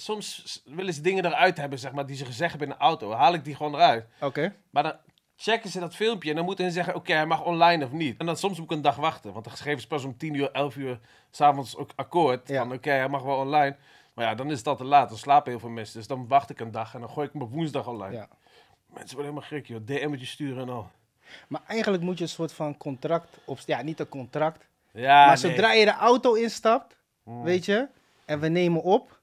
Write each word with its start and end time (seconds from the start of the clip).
soms 0.00 0.62
willen 0.64 0.94
ze 0.94 1.00
dingen 1.00 1.24
eruit 1.24 1.56
hebben, 1.56 1.78
zeg 1.78 1.92
maar, 1.92 2.06
die 2.06 2.16
ze 2.16 2.24
gezegd 2.24 2.50
hebben 2.50 2.68
in 2.68 2.74
de 2.78 2.80
auto. 2.80 3.12
Haal 3.12 3.34
ik 3.34 3.44
die 3.44 3.54
gewoon 3.54 3.74
eruit. 3.74 4.04
Oké. 4.20 4.54
Maar 4.70 4.82
dan 4.82 4.92
checken 5.36 5.70
ze 5.70 5.80
dat 5.80 5.94
filmpje 5.94 6.30
en 6.30 6.36
dan 6.36 6.44
moeten 6.44 6.64
ze 6.64 6.70
zeggen, 6.70 6.94
oké, 6.94 7.12
hij 7.12 7.26
mag 7.26 7.44
online 7.44 7.84
of 7.84 7.92
niet. 7.92 8.18
En 8.20 8.26
dan 8.26 8.36
soms 8.36 8.58
moet 8.58 8.70
ik 8.70 8.76
een 8.76 8.82
dag 8.82 8.96
wachten, 8.96 9.32
want 9.32 9.44
dan 9.44 9.54
geven 9.54 9.80
ze 9.80 9.86
pas 9.86 10.04
om 10.04 10.16
10 10.16 10.34
uur, 10.34 10.50
11 10.50 10.76
uur 10.76 11.00
s'avonds 11.30 11.76
ook 11.76 11.90
akkoord. 11.96 12.48
Ja. 12.48 12.58
Van 12.62 12.72
oké, 12.72 12.90
hij 12.90 13.08
mag 13.08 13.22
wel 13.22 13.36
online. 13.36 13.76
Maar 14.14 14.24
ja, 14.24 14.34
dan 14.34 14.50
is 14.50 14.58
het 14.58 14.66
al 14.66 14.76
te 14.76 14.84
laat, 14.84 15.08
dan 15.08 15.18
slapen 15.18 15.50
heel 15.50 15.60
veel 15.60 15.68
mensen. 15.68 15.98
Dus 15.98 16.06
dan 16.06 16.28
wacht 16.28 16.50
ik 16.50 16.60
een 16.60 16.70
dag 16.70 16.94
en 16.94 17.00
dan 17.00 17.10
gooi 17.10 17.30
ik 17.32 17.42
op 17.42 17.52
woensdag 17.52 17.86
online. 17.86 18.14
Ja. 18.14 18.28
Mensen 18.86 19.16
worden 19.16 19.32
helemaal 19.34 19.48
gek, 19.60 19.66
joh. 19.66 19.80
DM'tje 19.84 20.26
sturen 20.26 20.62
en 20.62 20.68
al. 20.68 20.90
Maar 21.48 21.60
eigenlijk 21.66 22.02
moet 22.02 22.18
je 22.18 22.24
een 22.24 22.30
soort 22.30 22.52
van 22.52 22.76
contract 22.76 23.38
op... 23.44 23.58
Ja, 23.66 23.82
niet 23.82 24.00
een 24.00 24.08
contract. 24.08 24.66
Ja, 24.92 25.26
maar 25.26 25.40
nee. 25.42 25.50
zodra 25.50 25.72
je 25.72 25.84
de 25.84 25.94
auto 25.94 26.34
instapt, 26.34 26.98
Mm. 27.22 27.42
weet 27.42 27.64
je, 27.64 27.88
en 28.24 28.40
we 28.40 28.48
nemen 28.48 28.82
op. 28.82 29.19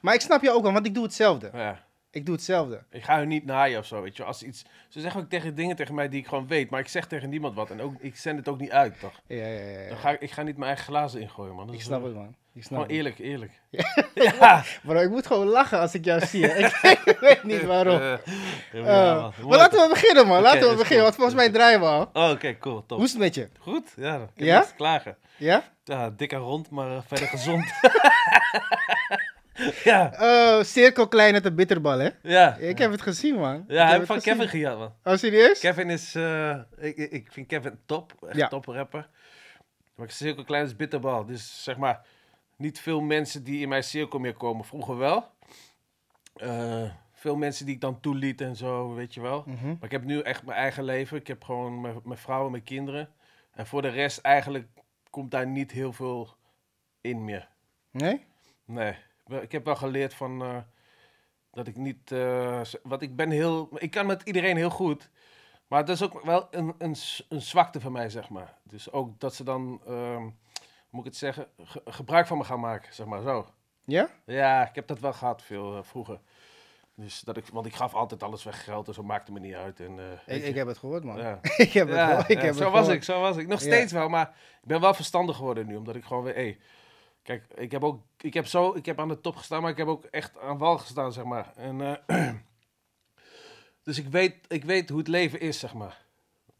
Maar 0.00 0.14
ik 0.14 0.20
snap 0.20 0.42
je 0.42 0.50
ook 0.50 0.62
wel, 0.62 0.72
want 0.72 0.86
ik 0.86 0.94
doe 0.94 1.02
hetzelfde. 1.04 1.50
Ja. 1.52 1.86
Ik 2.10 2.26
doe 2.26 2.34
hetzelfde. 2.34 2.82
Ik 2.90 3.04
ga 3.04 3.18
hun 3.18 3.28
niet 3.28 3.44
naaien 3.44 3.78
of 3.78 3.86
zo, 3.86 4.02
weet 4.02 4.16
je. 4.16 4.24
Als 4.24 4.42
iets, 4.42 4.64
ze 4.88 5.00
zeggen 5.00 5.20
ook 5.20 5.28
tegen 5.28 5.54
dingen 5.54 5.76
tegen 5.76 5.94
mij 5.94 6.08
die 6.08 6.20
ik 6.20 6.26
gewoon 6.26 6.46
weet, 6.46 6.70
maar 6.70 6.80
ik 6.80 6.88
zeg 6.88 7.06
tegen 7.06 7.28
niemand 7.28 7.54
wat. 7.54 7.70
En 7.70 7.80
ook, 7.80 7.94
ik 7.98 8.16
zend 8.16 8.38
het 8.38 8.48
ook 8.48 8.58
niet 8.60 8.70
uit, 8.70 9.00
toch? 9.00 9.20
Ja, 9.26 9.46
ja, 9.46 9.68
ja. 9.80 9.88
Dan 9.88 9.98
ga 9.98 10.10
ik, 10.10 10.20
ik 10.20 10.30
ga 10.30 10.42
niet 10.42 10.56
mijn 10.56 10.68
eigen 10.68 10.86
glazen 10.86 11.20
ingooien, 11.20 11.54
man. 11.54 11.64
Dat 11.66 11.74
Ik 11.74 11.80
is 11.80 11.86
snap 11.86 12.00
wel- 12.00 12.08
het, 12.08 12.18
man. 12.18 12.34
Ik 12.54 12.64
snap 12.64 12.80
Gewoon 12.80 12.86
het. 12.86 12.96
eerlijk, 12.96 13.18
eerlijk. 13.18 13.52
Ja. 14.40 14.64
Bro, 14.82 15.00
ik 15.00 15.10
moet 15.10 15.26
gewoon 15.26 15.46
lachen 15.46 15.78
als 15.80 15.94
ik 15.94 16.04
jou 16.04 16.26
zie. 16.26 16.46
hè. 16.46 16.54
ik, 16.66 17.00
ik 17.04 17.18
weet 17.18 17.42
niet 17.42 17.64
waarom. 17.64 18.00
Eh, 18.00 18.12
ja, 18.72 19.12
Eh, 19.12 19.20
man. 19.20 19.32
Hoe 19.40 19.48
maar 19.48 19.58
laten 19.58 19.82
we 19.82 19.88
beginnen, 19.88 20.26
man. 20.26 20.42
Laten 20.42 20.58
Oké, 20.58 20.66
we 20.68 20.72
is 20.72 20.78
beginnen, 20.78 21.06
goed. 21.06 21.16
want 21.16 21.30
volgens 21.30 21.34
mij 21.34 21.50
draaien 21.50 21.80
we 21.80 21.86
al. 21.86 22.10
Oh, 22.12 22.30
oké, 22.30 22.58
cool, 22.58 22.84
top. 22.86 22.96
Hoe 22.98 23.06
is 23.06 23.12
het 23.12 23.20
met 23.20 23.34
je? 23.34 23.48
Goed? 23.58 23.92
Ja, 23.96 24.14
ik 24.14 24.20
heb 24.20 24.46
Ja? 24.46 24.56
niks 24.56 24.68
te 24.68 24.74
klagen. 24.74 25.16
Ja? 25.36 25.62
Ja, 25.84 26.10
dik 26.10 26.32
en 26.32 26.38
rond, 26.38 26.70
maar 26.70 26.90
eh, 26.90 27.02
verder 27.06 27.26
gezond. 27.28 27.64
ja, 29.84 30.12
Oh, 30.20 30.62
cirkel 30.64 31.08
klein 31.08 31.34
uit 31.34 31.42
de 31.42 31.52
bitterbal, 31.52 31.98
hè? 31.98 32.08
ja. 32.22 32.56
Ik 32.56 32.78
heb 32.78 32.90
het 32.90 33.02
gezien, 33.02 33.34
man. 33.34 33.64
Ja, 33.68 33.84
hij 33.86 33.96
heb 33.96 34.06
van 34.06 34.16
gezien. 34.16 34.32
Kevin 34.32 34.48
gejat, 34.48 34.78
man. 34.78 34.94
Oh, 35.04 35.16
serieus? 35.16 35.58
Kevin 35.60 35.90
is, 35.90 36.14
eh, 36.14 36.58
ik, 36.76 36.96
ik- 36.96 37.10
ik 37.10 37.32
vind 37.32 37.46
Kevin 37.46 37.78
top, 37.86 38.12
echt 38.26 38.36
Ja. 38.36 38.48
top 38.48 38.64
rapper. 38.64 39.08
Maar 39.94 40.06
ik 40.06 40.12
cirkel 40.12 40.44
klein 40.44 40.62
als 40.62 40.76
bitterbal. 40.76 41.24
Dus 41.26 41.62
zeg 41.64 41.76
maar, 41.76 42.06
niet 42.56 42.80
veel 42.80 43.00
mensen 43.00 43.44
die 43.44 43.60
in 43.60 43.68
mijn 43.68 43.84
cirkel 43.84 44.18
meer 44.18 44.34
komen. 44.34 44.64
Vroeger 44.64 44.96
wel. 44.96 45.30
Eh, 46.36 46.90
veel 47.12 47.36
mensen 47.36 47.66
die 47.66 47.74
ik 47.74 47.80
dan 47.80 48.00
toeliet 48.00 48.40
en 48.40 48.56
zo, 48.56 48.94
weet 48.94 49.14
je 49.14 49.20
wel. 49.20 49.42
Mhm. 49.46 49.66
Maar 49.66 49.76
ik 49.84 49.90
heb 49.90 50.04
nu 50.04 50.20
echt 50.20 50.44
mijn 50.44 50.58
eigen 50.58 50.84
leven. 50.84 51.16
Ik 51.16 51.26
heb 51.26 51.44
gewoon 51.44 51.80
mijn, 51.80 52.00
mijn 52.04 52.18
vrouw 52.18 52.44
en 52.44 52.50
mijn 52.50 52.62
kinderen. 52.62 53.08
En 53.54 53.66
voor 53.66 53.82
de 53.82 53.88
rest 53.88 54.18
eigenlijk 54.18 54.66
komt 55.10 55.30
daar 55.30 55.46
niet 55.46 55.70
heel 55.72 55.92
veel 55.92 56.34
in 57.00 57.24
meer. 57.24 57.48
Nee? 57.90 58.26
Nee, 58.64 58.94
ik 59.28 59.52
heb 59.52 59.64
wel 59.64 59.76
geleerd 59.76 60.14
van 60.14 60.42
eh, 60.42 60.56
dat 61.52 61.66
ik 61.66 61.76
niet. 61.76 62.12
eh, 62.12 62.60
z- 62.64 62.74
wat 62.82 63.02
ik 63.02 63.16
ben 63.16 63.30
heel. 63.30 63.68
Ik 63.72 63.90
kan 63.90 64.06
met 64.06 64.22
iedereen 64.22 64.56
heel 64.56 64.70
goed. 64.70 65.10
Maar 65.66 65.84
dat 65.84 65.94
is 65.96 66.02
ook 66.02 66.22
wel 66.24 66.48
een, 66.50 66.74
een, 66.78 66.96
een 67.28 67.42
zwakte 67.42 67.80
van 67.80 67.92
mij, 67.92 68.10
zeg 68.10 68.28
maar. 68.28 68.54
Dus 68.62 68.92
ook 68.92 69.20
dat 69.20 69.34
ze 69.34 69.44
dan, 69.44 69.80
ehm, 69.86 70.22
moet 70.90 71.00
ik 71.00 71.04
het 71.04 71.16
zeggen, 71.16 71.46
ge- 71.58 71.82
gebruik 71.84 72.26
van 72.26 72.38
me 72.38 72.44
gaan 72.44 72.60
maken, 72.60 72.94
zeg 72.94 73.06
maar 73.06 73.22
zo. 73.22 73.46
Ja? 73.84 74.08
Ja, 74.24 74.68
ik 74.68 74.74
heb 74.74 74.86
dat 74.86 74.98
wel 75.00 75.12
gehad 75.12 75.42
veel 75.42 75.76
eh, 75.76 75.82
vroeger. 75.82 76.20
Dus 76.94 77.20
dat 77.20 77.36
ik, 77.36 77.46
want 77.52 77.66
ik 77.66 77.74
gaf 77.74 77.94
altijd 77.94 78.22
alles 78.22 78.44
weg 78.44 78.64
geld 78.64 78.88
en 78.88 78.94
zo 78.94 79.02
maakte 79.02 79.32
me 79.32 79.40
niet 79.40 79.54
uit. 79.54 79.80
En, 79.80 79.98
eh, 80.26 80.46
Ik, 80.48 80.54
heb 80.54 80.66
het 80.66 80.78
gehoord, 80.78 81.04
man. 81.04 81.18
Ja. 81.18 81.38
ik 81.56 81.72
heb 81.72 81.88
het 81.88 81.98
gehoord. 82.00 82.28
Ik 82.28 82.38
ja, 82.38 82.44
heb 82.44 82.54
zo 82.54 82.62
het 82.64 82.72
was 82.72 82.88
ik, 82.88 83.02
zo 83.02 83.20
was 83.20 83.36
ik. 83.36 83.46
Nog 83.46 83.60
steeds 83.60 83.92
wel, 83.92 84.08
maar 84.08 84.28
ik 84.62 84.68
ben 84.68 84.80
wel 84.80 84.94
verstandig 84.94 85.36
geworden 85.36 85.66
nu, 85.66 85.76
omdat 85.76 85.96
ik 85.96 86.04
gewoon 86.04 86.22
weer, 86.22 86.34
hey, 86.34 86.58
kijk, 87.28 87.44
ik 87.54 87.70
heb 87.70 87.84
ook, 87.84 88.02
ik 88.20 88.34
heb 88.34 88.46
zo, 88.46 88.74
ik 88.74 88.86
heb 88.86 89.00
aan 89.00 89.08
de 89.08 89.20
top 89.20 89.36
gestaan, 89.36 89.62
maar 89.62 89.70
ik 89.70 89.76
heb 89.76 89.86
ook 89.86 90.04
echt 90.04 90.38
aan 90.38 90.58
wal 90.58 90.78
gestaan, 90.78 91.12
zeg 91.12 91.24
maar. 91.24 91.52
En, 91.56 91.80
eh, 92.06 92.34
dus 93.84 93.98
ik 93.98 94.06
weet, 94.06 94.34
ik 94.48 94.64
weet 94.64 94.88
hoe 94.88 94.98
het 94.98 95.08
leven 95.08 95.40
is, 95.40 95.58
zeg 95.58 95.74
maar. 95.74 96.04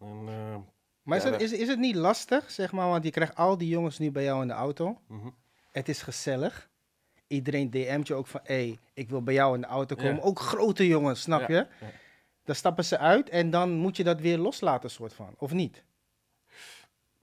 En, 0.01 0.23
eh, 0.27 0.57
Maar 1.03 1.17
is, 1.17 1.25
Ja, 1.25 1.31
het, 1.31 1.41
is, 1.41 1.53
is 1.53 1.69
het 1.69 1.79
niet 1.79 1.95
lastig, 1.95 2.51
zeg 2.51 2.73
maar, 2.73 2.89
want 2.89 3.05
je 3.05 3.11
krijgt 3.11 3.37
al 3.37 3.59
die 3.59 3.69
jongens 3.69 3.99
nu 3.99 4.11
bij 4.11 4.23
jou 4.23 4.43
in 4.43 4.49
de 4.49 4.55
auto. 4.55 5.01
mhm. 5.07 5.29
Het 5.73 5.89
is 5.89 6.03
gezellig. 6.03 6.71
Iedereen 7.27 7.71
DM't 7.71 8.07
je 8.07 8.15
ook 8.15 8.27
van, 8.27 8.41
hé, 8.45 8.55
hey, 8.55 8.79
ik 8.95 9.09
wil 9.09 9.23
bij 9.23 9.35
jou 9.35 9.55
in 9.55 9.61
de 9.61 9.67
auto 9.67 9.97
komen. 9.97 10.15
Ja. 10.15 10.21
Ook 10.23 10.39
grote 10.41 10.87
jongens, 10.87 11.21
snap 11.21 11.49
Ja, 11.49 11.57
je? 11.57 11.67
Dan 12.45 12.55
stappen 12.55 12.85
ze 12.85 12.99
uit 12.99 13.29
en 13.29 13.51
dan 13.51 13.71
moet 13.71 13.97
je 13.97 14.05
dat 14.05 14.21
weer 14.21 14.39
loslaten, 14.39 14.91
soort 14.91 15.13
van. 15.13 15.35
Of 15.39 15.53
niet? 15.53 15.85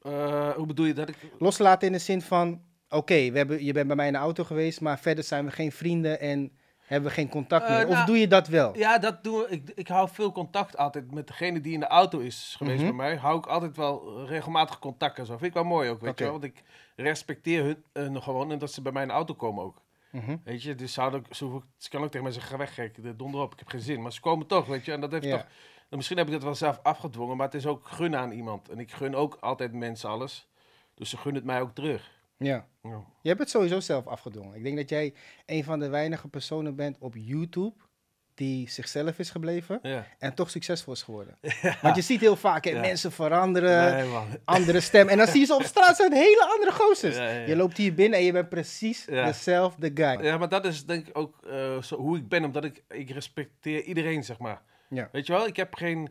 Eh, 0.02 0.50
hoe 0.52 0.66
bedoel 0.66 0.86
je 0.86 0.94
dat? 0.94 1.10
Ik, 1.10 1.16
Loslaten 1.40 1.88
in 1.88 1.94
de 1.94 2.00
zin 2.00 2.22
van, 2.22 2.62
oké, 2.96 3.32
we 3.32 3.38
hebben 3.38 3.64
je 3.64 3.74
bent 3.74 3.88
bij 3.88 3.96
mij 3.96 4.08
in 4.08 4.14
de 4.14 4.20
auto 4.20 4.44
geweest, 4.44 4.82
maar 4.82 5.00
verder 5.00 5.24
zijn 5.24 5.46
we 5.46 5.52
geen 5.52 5.72
vrienden 5.72 6.20
en 6.20 6.52
hebben 6.86 7.10
we 7.10 7.16
geen 7.16 7.30
contact 7.30 7.66
Eh, 7.68 7.76
meer. 7.76 7.88
Of 7.88 7.94
nou, 7.94 8.06
doe 8.06 8.18
je 8.18 8.28
dat 8.28 8.48
wel? 8.48 8.78
ja, 8.78 8.98
dat 8.98 9.24
doen 9.24 9.38
we. 9.40 9.48
Ik, 9.50 9.72
ik 9.76 9.88
hou 9.88 10.10
veel 10.12 10.32
contact 10.32 10.78
altijd 10.78 11.14
met 11.14 11.28
degene 11.28 11.62
die 11.62 11.74
in 11.74 11.80
de 11.80 11.88
auto 11.88 12.20
is 12.20 12.54
geweest 12.58 12.78
Mhm. 12.78 12.86
bij 12.86 12.96
mij. 12.96 13.16
Hou 13.16 13.38
ik 13.38 13.46
altijd 13.46 13.76
wel 13.78 14.18
eh, 14.22 14.28
regelmatig 14.30 14.80
contact 14.80 15.18
en 15.20 15.26
zo. 15.26 15.32
Vind 15.32 15.44
ik 15.46 15.54
wel 15.54 15.64
mooi 15.64 15.90
ook, 15.90 16.02
weet 16.02 16.18
je 16.18 16.24
wel. 16.24 16.34
Want 16.34 16.44
ik 16.44 16.64
respecteer 16.96 17.64
hun 17.64 17.84
eh, 18.16 18.22
gewoon 18.24 18.52
en 18.52 18.58
dat 18.60 18.72
ze 18.72 18.82
bij 18.82 18.92
mij 18.92 19.02
in 19.02 19.08
de 19.08 19.14
auto 19.14 19.34
komen 19.34 19.64
ook. 19.64 19.82
Mhm. 20.12 20.36
Weet 20.44 20.64
je, 20.64 20.76
dus 20.76 21.00
ook, 21.00 21.26
ze, 21.32 21.60
ze 21.78 21.90
kan 21.90 22.02
ook 22.04 22.08
tegen 22.08 22.24
mij 22.24 22.32
zeggen, 22.32 22.52
ga 22.52 22.58
weg 22.58 22.74
gek, 22.74 23.04
de 23.04 23.16
donder 23.16 23.42
op, 23.42 23.54
ik 23.54 23.60
heb 23.60 23.68
geen 23.68 23.82
zin. 23.82 24.02
Maar 24.02 24.14
ze 24.14 24.22
komen 24.22 24.48
toch, 24.48 24.66
weet 24.66 24.86
je, 24.86 24.92
en 24.92 25.02
dat 25.02 25.12
heeft 25.12 25.30
toch... 25.30 25.46
en 25.90 25.98
misschien 25.98 26.18
heb 26.18 26.26
ik 26.28 26.34
dat 26.34 26.44
wel 26.44 26.56
zelf 26.56 26.80
afgedwongen, 26.84 27.38
maar 27.38 27.46
het 27.46 27.56
is 27.56 27.66
ook 27.66 27.88
gunnen 27.88 28.20
aan 28.20 28.32
iemand. 28.32 28.70
En 28.70 28.80
ik 28.80 28.92
gun 28.92 29.16
ook 29.16 29.38
altijd 29.40 29.74
mensen 29.74 30.10
alles. 30.10 30.48
Dus 30.94 31.10
ze 31.10 31.18
gunnen 31.18 31.42
het 31.42 31.52
mij 31.52 31.62
ook 31.62 31.76
terug. 31.76 32.14
Ja. 32.38 32.68
Ja. 32.84 33.04
Je 33.22 33.28
hebt 33.30 33.40
het 33.40 33.50
sowieso 33.50 33.80
zelf 33.80 34.08
afgedwongen. 34.08 34.56
Ik 34.58 34.64
denk 34.64 34.78
dat 34.78 34.90
jij 34.90 35.14
een 35.46 35.64
van 35.64 35.80
de 35.80 35.90
weinige 35.90 36.28
personen 36.28 36.76
bent 36.76 36.98
op 37.00 37.14
YouTube 37.18 37.74
die 38.34 38.70
zichzelf 38.70 39.20
is 39.20 39.30
gebleven 39.30 39.80
Ja. 39.82 40.06
en 40.20 40.34
toch 40.34 40.50
succesvol 40.50 40.94
is 40.94 41.02
geworden. 41.04 41.38
Want 41.82 41.96
je 41.96 42.02
ziet 42.02 42.20
heel 42.22 42.36
vaak, 42.36 42.66
Ja. 42.66 42.80
mensen 42.80 43.12
veranderen, 43.12 44.08
Nee, 44.10 44.20
andere 44.46 44.80
stem. 44.80 45.08
En 45.08 45.18
dan 45.18 45.28
zie 45.28 45.40
je 45.40 45.46
ze 45.46 45.54
op 45.56 45.64
straat 45.64 45.96
zijn 45.96 46.14
hele 46.14 46.48
andere 46.54 46.72
gozers. 46.72 47.16
Je 47.48 47.56
loopt 47.56 47.78
hier 47.78 47.94
binnen 47.94 48.20
en 48.20 48.26
je 48.26 48.32
bent 48.32 48.50
precies 48.50 49.06
dezelfde 49.06 49.92
guy. 49.94 50.24
Ja, 50.26 50.38
maar 50.38 50.50
dat 50.50 50.66
is 50.66 50.86
denk 50.86 51.08
ik 51.08 51.18
ook 51.18 51.46
eh, 51.46 51.82
zo, 51.82 51.96
hoe 51.98 52.18
ik 52.18 52.28
ben, 52.28 52.44
omdat 52.44 52.64
ik, 52.64 52.84
ik 52.90 53.10
respecteer 53.10 53.84
iedereen, 53.84 54.24
zeg 54.24 54.40
maar. 54.40 54.62
Weet 55.12 55.28
je 55.28 55.34
wel, 55.34 55.48
ik 55.48 55.56
heb 55.56 55.74
geen 55.74 56.10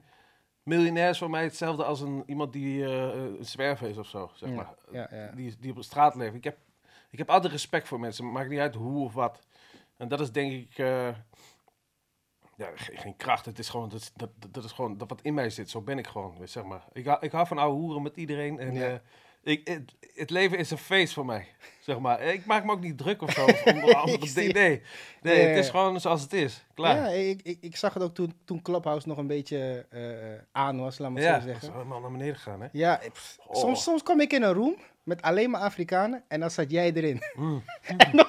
miljonairs 0.65 1.19
voor 1.19 1.31
mij 1.31 1.43
hetzelfde 1.43 1.85
als 1.85 2.01
een, 2.01 2.23
iemand 2.27 2.53
die 2.53 2.85
eh, 2.85 3.15
een 3.25 3.37
zwerver 3.45 3.89
is 3.89 3.97
of 3.97 4.07
zo, 4.07 4.31
zeg 4.35 4.49
Ja, 4.49 4.55
maar. 4.55 4.75
ja, 4.91 5.09
ja. 5.11 5.31
Die, 5.35 5.55
die 5.59 5.71
op 5.71 5.77
de 5.77 5.83
straat 5.83 6.15
leeft. 6.15 6.35
Ik 6.35 6.45
heb, 6.45 6.59
ik 7.11 7.19
heb 7.19 7.31
altijd 7.31 7.53
respect 7.53 7.89
voor 7.89 8.01
mensen, 8.01 8.33
maakt 8.33 8.49
niet 8.51 8.59
uit 8.59 8.75
hoe 8.75 9.05
of 9.05 9.13
wat. 9.15 9.47
En 9.97 10.09
dat 10.09 10.21
is 10.21 10.33
denk 10.33 10.53
ik, 10.53 10.79
eh, 10.79 11.09
ja, 12.57 12.71
geen, 12.75 13.17
kracht, 13.17 13.45
het 13.45 13.59
is 13.59 13.69
gewoon, 13.69 13.89
dat, 13.89 14.01
is- 14.01 14.13
dat, 14.15 14.31
dat- 14.51 14.65
is 14.65 14.73
gewoon 14.73 14.97
dat 14.99 15.09
wat 15.09 15.23
in 15.23 15.35
mij 15.35 15.51
zit, 15.51 15.71
zo 15.71 15.81
ben 15.81 15.99
ik 15.99 16.07
gewoon, 16.07 16.37
zeg 16.45 16.65
maar. 16.65 16.85
Ik, 16.93 17.07
hou- 17.07 17.19
ik 17.21 17.33
hou 17.33 17.47
van 17.47 17.59
ouwe 17.59 17.77
hoeren 17.81 18.03
met 18.03 18.17
iedereen 18.17 18.59
en 18.59 18.75
Ja. 18.75 18.89
eh, 18.89 18.99
ik, 19.45 19.69
het, 19.69 19.95
het 20.15 20.31
leven 20.31 20.59
is 20.59 20.71
een 20.71 20.79
feest 20.79 21.13
voor 21.13 21.25
mij, 21.27 21.47
zeg 21.81 21.99
maar. 21.99 22.23
Ik 22.23 22.45
maak 22.47 22.65
me 22.65 22.73
ook 22.73 22.81
niet 22.81 22.99
druk 22.99 23.23
of 23.23 23.33
zo. 23.33 23.45
of 23.85 23.95
andere 23.95 24.19
nee, 24.35 24.47
het. 24.47 24.55
nee, 24.55 24.83
nee 25.23 25.41
Ja, 25.41 25.49
het 25.49 25.59
is 25.59 25.65
ja. 25.65 25.71
gewoon 25.71 26.01
zoals 26.01 26.23
het 26.23 26.33
is, 26.33 26.65
klaar. 26.75 26.97
Ja, 26.97 27.07
ik, 27.09 27.41
ik, 27.43 27.59
ik 27.61 27.77
zag 27.77 27.95
het 27.95 28.03
ook 28.03 28.15
toen, 28.15 28.35
toen 28.45 28.63
Clubhouse 28.63 29.09
nog 29.09 29.19
een 29.19 29.27
beetje 29.27 29.87
eh, 29.91 30.03
aan 30.53 30.81
was, 30.81 30.99
laat 30.99 31.11
maar 31.11 31.23
Ja, 31.23 31.41
zo 31.41 31.47
zeggen. 31.47 31.73
helemaal 31.73 32.01
naar 32.01 32.11
beneden 32.11 32.35
gegaan, 32.35 32.61
hè? 32.61 32.67
Ja, 32.73 33.01
Oh. 33.47 33.61
soms, 33.61 33.83
soms 33.83 34.03
kom 34.03 34.21
ik 34.21 34.33
in 34.33 34.43
een 34.43 34.53
room 34.53 34.77
met 35.03 35.23
alleen 35.23 35.51
maar 35.51 35.61
Afrikanen 35.61 36.25
en 36.29 36.41
dan 36.41 36.51
zat 36.51 36.71
jij 36.71 36.93
erin. 36.93 37.23
Mm. 37.37 37.63
en 37.97 38.11
dan 38.17 38.27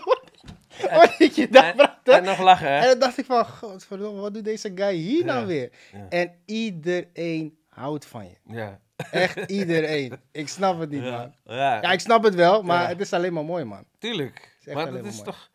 je 1.35 1.47
En, 1.47 2.13
en 2.13 2.23
nog 2.23 2.39
lachen, 2.39 2.67
En 2.67 2.81
hè? 2.81 2.87
dan 2.87 2.99
dacht 2.99 3.17
ik 3.17 3.25
van, 3.25 3.45
godverdomme, 3.45 4.21
wat 4.21 4.33
doet 4.33 4.45
deze 4.45 4.71
guy 4.75 4.93
hier 4.95 5.25
nou 5.25 5.39
Ja, 5.39 5.45
weer? 5.45 5.71
ja. 5.91 6.05
En 6.09 6.31
iedereen 6.45 7.57
houdt 7.69 8.05
van 8.05 8.25
je. 8.25 8.53
Ja. 8.55 8.79
Echt 9.11 9.51
iedereen. 9.51 10.19
Ik 10.31 10.47
snap 10.47 10.79
het 10.79 10.89
niet, 10.89 11.03
Ja. 11.03 11.17
man. 11.17 11.55
ja, 11.55 11.81
Ja, 11.81 11.91
ik 11.91 11.99
snap 11.99 12.23
het 12.23 12.35
wel, 12.35 12.61
maar 12.61 12.81
Ja. 12.81 12.87
het 12.87 12.99
is 13.01 13.13
alleen 13.13 13.33
maar 13.33 13.45
mooi, 13.45 13.63
man. 13.63 13.85
Tuurlijk. 13.99 14.57
echt 14.63 14.75
maar 14.75 14.87
het 14.93 15.05
is 15.05 15.13
mooi. 15.13 15.23
toch... 15.25 15.49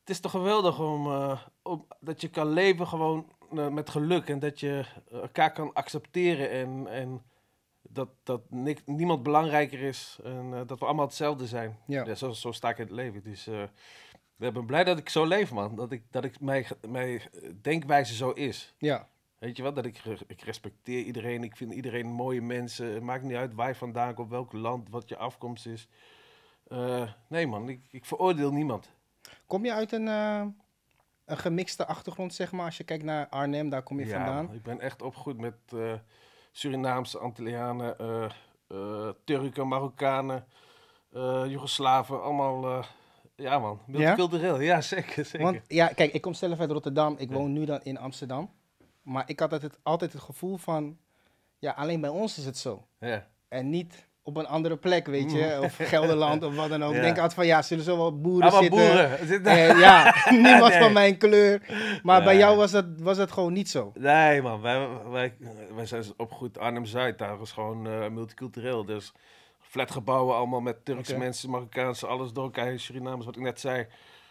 Het 0.00 0.10
is 0.10 0.20
toch 0.20 0.30
geweldig 0.30 0.78
om, 0.80 1.06
eh, 1.06 1.40
om 1.62 1.86
dat 2.00 2.20
je 2.20 2.28
kan 2.28 2.46
leven 2.48 2.86
gewoon 2.86 3.32
eh, 3.56 3.68
met 3.68 3.90
geluk 3.90 4.28
en 4.28 4.38
dat 4.38 4.60
je 4.60 4.84
elkaar 5.12 5.52
kan 5.52 5.72
accepteren 5.72 6.50
en, 6.50 6.86
en 6.88 7.22
dat, 7.82 8.08
dat 8.22 8.40
niemand 8.84 9.22
belangrijker 9.22 9.80
is 9.80 10.18
en 10.24 10.48
eh, 10.54 10.60
dat 10.66 10.78
we 10.78 10.84
allemaal 10.84 11.06
hetzelfde 11.06 11.46
zijn. 11.46 11.78
Ja. 11.86 12.14
zo, 12.14 12.32
zo 12.32 12.52
sta 12.52 12.68
ik 12.68 12.78
in 12.78 12.84
het 12.84 12.92
leven. 12.92 13.22
Dus 13.22 13.46
ik 14.38 14.52
ben 14.52 14.66
blij 14.66 14.84
dat 14.84 14.98
ik 14.98 15.08
zo 15.08 15.24
leef, 15.26 15.52
man. 15.52 15.76
Dat 15.76 15.92
ik, 15.92 16.02
dat 16.10 16.24
ik 16.24 16.40
mijn, 16.40 16.66
mijn 16.88 17.20
denkwijze 17.62 18.14
zo 18.14 18.30
is. 18.30 18.74
Ja. 18.78 19.08
Weet 19.40 19.56
je 19.56 19.62
wel, 19.62 19.72
dat 19.72 19.84
ik, 19.84 20.02
ik 20.26 20.40
respecteer 20.42 21.02
iedereen. 21.04 21.44
Ik 21.44 21.56
vind 21.56 21.72
iedereen 21.72 22.06
mooie 22.06 22.40
mensen. 22.42 22.86
Het 22.94 23.02
maakt 23.02 23.22
niet 23.22 23.36
uit 23.36 23.54
waar 23.54 23.68
je 23.68 23.74
vandaan 23.74 24.14
komt, 24.14 24.30
welk 24.30 24.52
land, 24.52 24.88
wat 24.90 25.08
je 25.08 25.16
afkomst 25.16 25.66
is. 25.66 25.88
Eh, 26.68 27.08
nee 27.28 27.46
man, 27.46 27.68
ik, 27.68 27.80
ik 27.90 28.04
veroordeel 28.04 28.52
niemand. 28.52 28.90
Kom 29.46 29.64
je 29.64 29.72
uit 29.72 29.92
een, 29.92 30.08
eh, 30.08 30.42
een 31.24 31.38
gemixte 31.38 31.86
achtergrond, 31.86 32.34
zeg 32.34 32.52
maar? 32.52 32.64
Als 32.64 32.76
je 32.76 32.84
kijkt 32.84 33.04
naar 33.04 33.28
Arnhem, 33.28 33.68
daar 33.68 33.82
kom 33.82 33.98
je 34.00 34.06
Ja, 34.06 34.24
vandaan. 34.24 34.54
ik 34.54 34.62
ben 34.62 34.80
echt 34.80 35.02
opgegroeid 35.02 35.38
met 35.38 35.54
eh, 35.74 35.92
Surinaamse, 36.52 37.18
Antillianen, 37.18 37.96
Turken, 39.24 39.68
Marokkanen, 39.68 40.44
Joegoslaven. 41.46 42.22
Allemaal, 42.22 42.84
Ja, 43.36 43.58
man. 43.58 43.80
Multicultureel. 43.86 44.60
Ja, 44.60 44.80
zeker, 44.80 45.24
zeker. 45.24 45.42
Want 45.52 45.60
ja, 45.68 45.86
kijk, 45.86 46.12
ik 46.12 46.20
kom 46.20 46.34
zelf 46.34 46.58
uit 46.60 46.70
Rotterdam. 46.70 47.14
Ik 47.18 47.28
Ja. 47.30 47.34
woon 47.36 47.52
nu 47.52 47.64
dan 47.64 47.80
in 47.82 47.98
Amsterdam. 47.98 48.50
Maar 49.02 49.22
ik 49.26 49.40
had 49.40 49.52
altijd, 49.52 49.78
altijd 49.82 50.12
het 50.12 50.22
gevoel 50.22 50.56
van, 50.56 50.98
ja, 51.58 51.72
alleen 51.72 52.00
bij 52.00 52.10
ons 52.10 52.38
is 52.38 52.44
het 52.44 52.58
zo. 52.58 52.86
ja. 52.98 53.26
En 53.48 53.70
niet 53.70 54.08
op 54.22 54.36
een 54.36 54.46
andere 54.46 54.76
plek, 54.76 55.06
weet 55.06 55.32
je. 55.32 55.58
Of 55.62 55.76
Gelderland 55.76 56.42
of 56.42 56.56
wat 56.56 56.68
dan 56.68 56.84
ook. 56.84 56.90
Ja. 56.94 56.96
Ik 56.96 57.02
denk 57.02 57.14
altijd 57.16 57.34
van, 57.34 57.46
ja, 57.46 57.62
zullen 57.62 57.84
zo 57.84 57.96
wel 57.96 58.20
boeren 58.20 58.50
Allemaal 58.50 58.62
zitten. 58.62 58.78
boeren. 58.78 59.44
En 59.44 59.78
ja, 59.78 60.14
niemand 60.30 60.72
Nee. 60.72 60.80
van 60.80 60.92
mijn 60.92 61.16
kleur. 61.18 61.62
Maar 62.02 62.22
bij 62.22 62.36
jou 62.36 62.56
was 62.56 62.70
dat, 62.70 62.84
was 62.98 63.16
dat 63.16 63.32
gewoon 63.32 63.52
niet 63.52 63.68
zo. 63.70 63.92
Nee, 63.94 64.42
man. 64.42 64.60
Wij, 64.60 64.88
wij, 65.10 65.36
wij 65.74 65.86
zijn 65.86 66.04
opgegroeid 66.16 66.58
Arnhem-Zuid. 66.58 67.18
Daar 67.18 67.38
was 67.38 67.52
gewoon 67.52 67.86
eh, 67.86 68.08
multicultureel. 68.08 68.84
Dus 68.84 69.12
flatgebouwen 69.60 70.36
allemaal 70.36 70.60
met 70.60 70.84
Turkse 70.84 71.16
mensen, 71.18 71.50
Marokkaanse, 71.50 72.06
alles 72.06 72.32
door 72.32 72.44
elkaar. 72.44 72.78
Surinamers, 72.78 73.24
wat 73.26 73.36
ik 73.36 73.42
net 73.42 73.60
zei. 73.60 73.86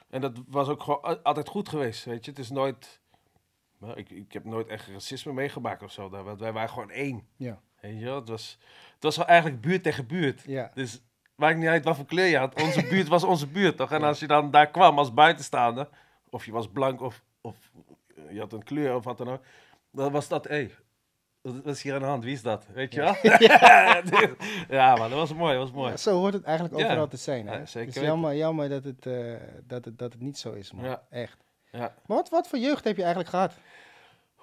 En 0.09 0.21
dat 0.21 0.31
was 0.47 0.67
ook 0.67 0.83
gewoon 0.83 1.23
altijd 1.23 1.47
goed 1.47 1.69
geweest, 1.69 2.05
weet 2.05 2.25
je. 2.25 2.31
Het 2.31 2.39
is 2.39 2.49
nooit... 2.49 2.99
Ik, 3.95 4.09
ik 4.09 4.33
heb 4.33 4.43
nooit 4.43 4.67
echt 4.67 4.87
racisme 4.87 5.33
meegemaakt 5.33 5.83
of 5.83 5.91
zo. 5.91 6.09
daar, 6.09 6.23
Want 6.23 6.39
wij 6.39 6.51
waren 6.53 6.69
gewoon 6.69 6.91
één. 6.91 7.27
Ja, 7.35 7.59
Weet 7.81 7.99
je 7.99 8.05
wel? 8.05 8.15
Het 8.15 8.29
was, 8.29 8.57
het 8.93 9.03
was 9.03 9.17
wel 9.17 9.25
eigenlijk 9.25 9.61
buurt 9.61 9.83
tegen 9.83 10.07
buurt. 10.07 10.43
ja. 10.45 10.71
Dus 10.73 11.01
maakt 11.35 11.57
niet 11.57 11.67
uit 11.67 11.83
wat 11.83 11.95
voor 11.95 12.05
kleur 12.05 12.25
je 12.25 12.37
had. 12.37 12.61
Onze 12.61 12.87
buurt 12.91 13.07
was 13.07 13.23
onze 13.23 13.47
buurt, 13.47 13.77
toch? 13.77 13.91
En 13.91 14.03
als 14.03 14.19
je 14.19 14.27
dan 14.27 14.51
daar 14.51 14.69
kwam 14.69 14.97
als 14.97 15.13
buitenstaander, 15.13 15.89
of 16.29 16.45
je 16.45 16.51
was 16.51 16.67
blank 16.69 17.01
of, 17.01 17.23
of 17.41 17.71
je 18.29 18.39
had 18.39 18.53
een 18.53 18.63
kleur 18.63 18.95
of 18.95 19.03
wat 19.03 19.17
dan 19.17 19.29
ook, 19.29 19.41
dan 19.91 20.11
was 20.11 20.27
dat, 20.27 20.47
hé, 20.47 20.55
hey, 20.55 20.71
wat 21.41 21.65
is 21.65 21.81
hier 21.81 21.93
aan 21.93 21.99
de 21.99 22.05
hand? 22.05 22.23
Wie 22.23 22.33
is 22.33 22.41
dat? 22.41 22.65
Weet 22.73 22.93
je 22.93 22.99
wel? 22.99 23.15
ja, 24.77 24.95
maar 24.97 25.09
dat 25.09 25.17
was 25.17 25.33
mooi, 25.33 25.53
dat 25.53 25.63
was 25.63 25.71
mooi. 25.71 25.91
Ja, 25.91 25.97
Zo 25.97 26.17
hoort 26.17 26.33
het 26.33 26.43
eigenlijk 26.43 26.77
overal 26.77 27.07
te 27.07 27.17
zijn. 27.17 27.47
Hè? 27.47 27.57
Ja, 27.57 27.65
zeker 27.65 27.87
het 27.87 27.97
is 27.97 28.03
jammer, 28.03 28.35
jammer 28.35 28.69
dat, 28.69 28.83
het, 28.83 29.05
eh, 29.05 29.35
dat, 29.63 29.85
het, 29.85 29.97
dat 29.97 30.13
het 30.13 30.21
niet 30.21 30.37
zo 30.37 30.51
is, 30.51 30.71
man. 30.71 30.97
Echt. 31.09 31.37
Ja. 31.71 31.79
Maar 31.79 32.17
wat, 32.17 32.29
wat 32.29 32.47
voor 32.47 32.59
jeugd 32.59 32.83
heb 32.83 32.95
je 32.95 33.01
eigenlijk 33.01 33.29
gehad? 33.31 33.53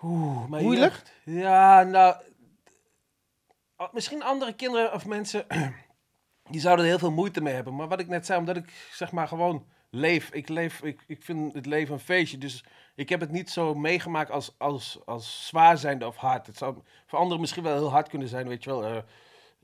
Oeh, 0.02 0.49
mijn 0.49 0.62
Moeilijk? 0.62 0.93
jeugd. 0.93 1.12
Ja, 1.25 1.82
nou, 1.82 2.17
misschien 3.93 4.23
andere 4.23 4.55
kinderen 4.55 4.93
of 4.93 5.06
mensen, 5.06 5.46
die 6.50 6.61
zouden 6.61 6.84
er 6.84 6.90
heel 6.90 7.00
veel 7.00 7.11
moeite 7.11 7.40
mee 7.40 7.55
hebben. 7.55 7.76
Maar 7.76 7.88
wat 7.88 8.00
ik 8.00 8.08
net 8.08 8.26
zei, 8.26 8.38
omdat 8.38 8.56
ik 8.56 8.88
zeg 8.93 9.12
maar 9.12 9.28
gewoon 9.28 9.67
leef. 9.90 10.31
Ik 10.31 10.49
leef, 10.49 10.82
ik, 10.82 11.05
ik 11.06 11.23
vind 11.23 11.55
het 11.55 11.67
leven 11.67 11.94
een 11.94 12.00
feestje. 12.00 12.38
Dus 12.38 12.64
ik 12.94 13.08
heb 13.08 13.20
het 13.20 13.31
niet 13.31 13.50
zo 13.50 13.75
meegemaakt 13.75 14.31
als, 14.31 14.55
als, 14.58 14.99
als 15.05 15.46
zwaar 15.46 15.79
zijnde 15.79 16.06
of 16.06 16.17
hard. 16.17 16.46
Het 16.46 16.56
zou 16.56 16.76
voor 17.06 17.19
anderen 17.19 17.40
misschien 17.40 17.62
wel 17.62 17.75
heel 17.76 17.90
hard 17.90 18.08
kunnen 18.08 18.29
zijn, 18.29 18.49
weet 18.49 18.64
je 18.64 18.70
wel. 18.70 18.84
eh, 18.84 18.96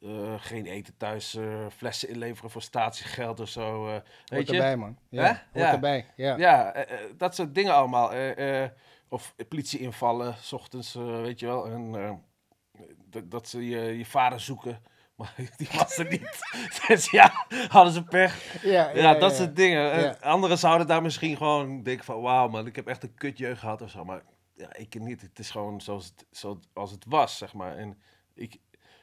eh, 0.02 0.34
geen 0.36 0.66
eten 0.66 0.96
thuis, 0.96 1.34
eh, 1.34 1.66
flessen 1.76 2.08
inleveren 2.08 2.50
voor 2.50 2.62
statiegeld 2.62 3.40
of 3.40 3.48
zo. 3.48 3.84
Hoort 3.86 4.02
weet 4.24 4.46
je? 4.46 4.52
erbij, 4.52 4.76
man. 4.76 4.98
Ja, 5.08 5.26
hoort 5.26 5.38
Ja. 5.52 5.72
erbij. 5.72 6.06
Ja. 6.16 6.36
Ja, 6.36 6.86
dat 7.16 7.34
soort 7.34 7.54
dingen 7.54 7.74
allemaal. 7.74 8.12
Of 9.08 9.34
politie 9.48 9.78
invallen, 9.80 10.34
s 10.40 10.52
ochtends, 10.52 10.94
weet 10.94 11.40
je 11.40 11.46
wel. 11.46 11.66
En 11.66 12.22
dat- 13.24 13.48
ze 13.48 13.68
je, 13.68 13.80
je 13.98 14.04
vader 14.06 14.40
zoeken. 14.40 14.80
Maar 15.16 15.34
die 15.56 15.68
was 15.72 15.96
er 15.98 16.08
niet. 16.10 16.38
dus 16.88 17.10
ja, 17.10 17.32
hadden 17.68 17.92
ze 17.92 18.04
pech. 18.04 18.62
Ja, 18.62 18.90
Ja, 18.94 19.14
dat 19.14 19.34
soort 19.36 19.56
dingen. 19.56 19.92
En 19.92 20.00
Ja. 20.00 20.16
Anderen 20.20 20.58
zouden 20.58 20.86
daar 20.86 21.02
misschien 21.02 21.36
gewoon 21.36 21.82
denken 21.82 22.04
van... 22.04 22.20
Wauw 22.20 22.48
man, 22.48 22.66
ik 22.66 22.76
heb 22.76 22.86
echt 22.86 23.02
een 23.02 23.14
kutjeugd 23.14 23.60
gehad 23.60 23.82
of 23.82 23.90
zo. 23.90 24.04
Maar 24.04 24.22
ja, 24.54 24.76
ik 24.76 25.00
niet. 25.00 25.20
Het 25.20 25.38
is 25.38 25.50
gewoon 25.50 25.80
zoals 25.80 26.04
het, 26.04 26.26
zoals 26.30 26.90
het 26.90 27.04
was, 27.08 27.38
zeg 27.38 27.52
maar. 27.52 27.76
En 27.76 28.02
ik, 28.34 28.56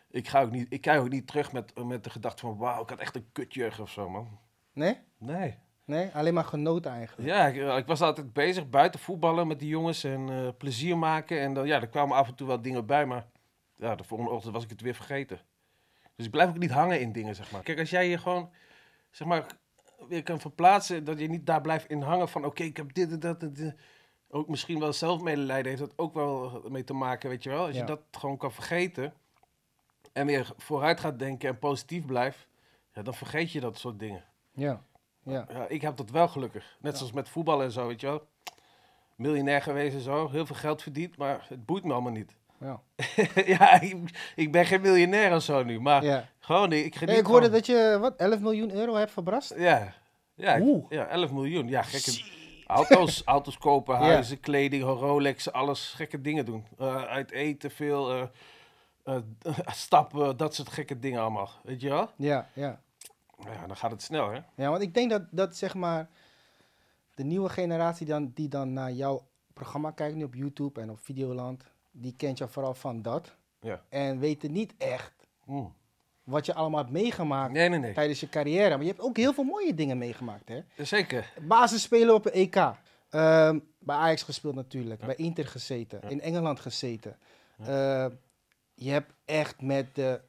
ik, 0.10 0.28
ga 0.28 0.42
ook 0.42 0.52
niet, 0.52 0.68
ik 0.70 0.82
kijk 0.82 1.00
ook 1.02 1.10
niet 1.10 1.28
terug 1.28 1.52
met, 1.52 1.86
met 1.86 2.04
de 2.04 2.10
gedachte 2.10 2.42
van... 2.42 2.58
Wauw, 2.58 2.82
ik 2.82 2.90
had 2.90 3.00
echt 3.00 3.16
een 3.16 3.30
kutjeugd 3.32 3.80
of 3.80 3.90
zo, 3.92 4.10
man. 4.10 4.40
Nee? 4.74 4.98
Nee. 5.18 5.58
Nee? 5.86 6.10
Alleen 6.14 6.34
maar 6.34 6.44
genoten 6.46 6.92
eigenlijk. 6.92 7.30
Ja, 7.30 7.48
ik, 7.48 7.78
ik 7.78 7.86
was 7.86 8.02
altijd 8.02 8.34
bezig 8.34 8.70
buiten 8.70 9.00
voetballen 9.00 9.48
met 9.48 9.60
die 9.60 9.70
jongens 9.70 10.04
en 10.04 10.30
eh, 10.30 10.48
plezier 10.58 10.98
maken. 10.98 11.40
En 11.40 11.54
dan, 11.54 11.68
ja, 11.68 11.82
er 11.82 11.88
kwamen 11.90 12.18
af 12.18 12.28
en 12.28 12.36
toe 12.36 12.48
wel 12.48 12.62
dingen 12.62 12.86
bij, 12.86 13.06
maar 13.06 13.26
ja, 13.76 13.96
de 13.96 14.04
volgende 14.04 14.32
ochtend 14.32 14.54
was 14.54 14.64
ik 14.64 14.70
het 14.70 14.82
weer 14.82 14.96
vergeten. 14.96 15.40
Dus 16.16 16.26
ik 16.26 16.32
blijf 16.32 16.50
ook 16.50 16.58
niet 16.58 16.72
hangen 16.72 17.00
in 17.02 17.12
dingen, 17.12 17.36
zeg 17.36 17.52
maar. 17.52 17.62
Kijk, 17.64 17.80
als 17.80 17.90
jij 17.90 18.10
je 18.10 18.18
gewoon, 18.18 18.52
zeg 19.12 19.28
maar, 19.28 19.46
weer 20.08 20.24
kan 20.24 20.40
verplaatsen, 20.40 21.04
dat 21.04 21.20
je 21.20 21.28
niet 21.28 21.46
daar 21.46 21.62
blijft 21.62 21.90
in 21.90 22.02
hangen 22.02 22.30
van, 22.30 22.46
oké, 22.46 22.64
ik 22.64 22.78
heb 22.78 22.94
dit 22.94 23.12
en 23.12 23.20
dat 23.20 23.42
en 23.44 23.54
dit. 23.54 23.76
Ook 24.30 24.48
misschien 24.48 24.80
wel 24.80 24.94
zelfmedelijden 24.94 25.68
heeft 25.68 25.82
dat 25.82 25.94
ook 25.98 26.14
wel 26.14 26.62
mee 26.68 26.84
te 26.84 26.94
maken, 26.94 27.30
weet 27.30 27.44
je 27.44 27.50
wel. 27.50 27.66
Als 27.66 27.76
Ja. 27.76 27.80
je 27.80 27.86
dat 27.86 28.02
gewoon 28.12 28.38
kan 28.38 28.52
vergeten 28.52 29.14
en 30.13 30.25
weer 30.25 30.51
vooruit 30.57 31.00
gaat 31.00 31.19
denken 31.19 31.50
en 31.50 31.60
positief 31.60 32.06
blijft, 32.06 32.48
ja, 32.94 33.01
dan 33.01 33.13
vergeet 33.13 33.51
je 33.51 33.60
dat 33.60 33.78
soort 33.78 34.00
dingen. 34.00 34.24
Ja. 34.54 34.81
Ja. 35.24 35.46
Ja, 35.54 35.66
ik 35.68 35.81
heb 35.81 35.98
dat 35.98 36.10
wel 36.10 36.28
gelukkig. 36.28 36.78
Net 36.81 36.92
Ja. 36.92 36.98
zoals 36.98 37.13
met 37.13 37.30
voetbal 37.30 37.63
en 37.63 37.72
zo, 37.72 37.88
weet 37.88 38.01
je 38.01 38.07
wel. 38.07 38.28
Miljonair 39.16 39.62
geweest 39.62 39.96
en 39.96 40.01
zo, 40.01 40.30
heel 40.30 40.46
veel 40.46 40.56
geld 40.56 40.81
verdiend, 40.81 41.18
maar 41.18 41.46
het 41.50 41.66
boeit 41.66 41.84
me 41.84 41.94
allemaal 41.94 42.12
niet. 42.12 42.36
Ja. 42.60 42.81
ja, 43.57 43.81
ik, 43.81 43.96
ik 44.36 44.51
ben 44.51 44.66
geen 44.66 44.81
miljonair 44.81 45.36
of 45.36 45.44
zo 45.44 45.63
nu, 45.63 45.80
maar 45.80 46.04
ja. 46.04 46.28
gewoon, 46.40 46.72
ik 46.72 46.95
geniet 46.95 47.10
Hey, 47.10 47.19
ik 47.19 47.25
hoorde 47.25 47.45
gewoon. 47.45 47.60
dat 47.60 47.66
je, 47.66 47.98
wat, 48.00 48.16
11 48.16 48.40
miljoen 48.40 48.72
euro 48.72 48.95
hebt 48.95 49.12
verbrast? 49.12 49.54
Ja, 49.57 49.94
ja, 50.36 50.54
ik- 50.56 50.86
ja, 50.90 51.06
11 51.07 51.31
miljoen. 51.31 51.68
Ja, 51.68 51.81
gekke 51.84 52.24
auto's, 52.68 53.22
auto's 53.25 53.57
kopen, 53.57 53.95
huizen, 53.98 54.40
kleding, 54.40 54.84
Rolex, 54.84 55.52
alles 55.52 55.94
gekke 55.95 56.22
dingen 56.22 56.45
doen. 56.45 56.66
Eh, 56.78 57.04
uit 57.04 57.31
eten, 57.31 57.72
veel 57.72 58.12
eh, 58.12 58.24
stappen, 59.66 60.38
dat 60.38 60.56
soort 60.56 60.70
gekke 60.70 61.00
dingen 61.00 61.22
allemaal. 61.22 61.50
Weet 61.64 61.82
je 61.82 61.90
wel? 61.90 62.10
Ja, 62.16 62.50
ja. 62.54 62.82
Ja, 63.44 63.68
dan 63.68 63.78
gaat 63.78 63.92
het 63.92 64.02
snel, 64.02 64.30
hè? 64.30 64.40
Ja, 64.56 64.70
want 64.70 64.82
ik 64.82 64.94
denk 64.94 65.10
dat, 65.10 65.22
dat 65.32 65.56
zeg 65.56 65.74
maar 65.74 66.10
de 67.16 67.24
nieuwe 67.24 67.50
generatie 67.50 68.06
dan, 68.06 68.32
die 68.34 68.48
dan 68.48 68.74
naar 68.74 68.92
jouw 68.92 69.28
programma 69.54 69.92
kijkt, 69.92 70.16
nu 70.16 70.24
op 70.24 70.34
YouTube 70.34 70.82
en 70.82 70.90
op 70.90 71.00
Videoland, 71.00 71.64
die 71.92 72.14
kent 72.18 72.38
jou 72.38 72.50
vooral 72.50 72.74
van 72.74 73.02
dat. 73.02 73.36
Ja. 73.62 73.82
En 73.90 74.20
weten 74.20 74.52
niet 74.52 74.74
echt 74.78 75.14
Mm. 75.46 75.74
wat 76.24 76.46
je 76.46 76.54
allemaal 76.54 76.80
hebt 76.80 76.92
meegemaakt 76.92 77.54
Nee, 77.54 77.70
nee, 77.70 77.80
nee. 77.80 77.94
tijdens 77.94 78.20
je 78.20 78.30
carrière. 78.30 78.70
Maar 78.70 78.82
je 78.82 78.92
hebt 78.92 79.02
ook 79.02 79.18
heel 79.18 79.34
veel 79.34 79.44
mooie 79.44 79.74
dingen 79.74 79.98
meegemaakt, 79.98 80.48
hè? 80.50 80.62
Zeker. 80.78 81.34
Basisspelen 81.42 82.16
op 82.16 82.26
een 82.26 82.32
EK. 82.32 82.56
Ehm, 83.10 83.60
bij 83.80 83.96
Ajax 83.96 84.24
gespeeld 84.24 84.56
natuurlijk. 84.56 85.00
Ja. 85.00 85.06
Bij 85.06 85.16
Inter 85.16 85.48
gezeten. 85.48 86.00
Ja. 86.04 86.10
In 86.10 86.22
Engeland 86.22 86.60
gezeten. 86.60 87.18
Eh, 87.66 88.06
je 88.80 88.92
hebt 88.92 89.14
echt 89.26 89.62
met 89.62 89.96
de 89.96 90.22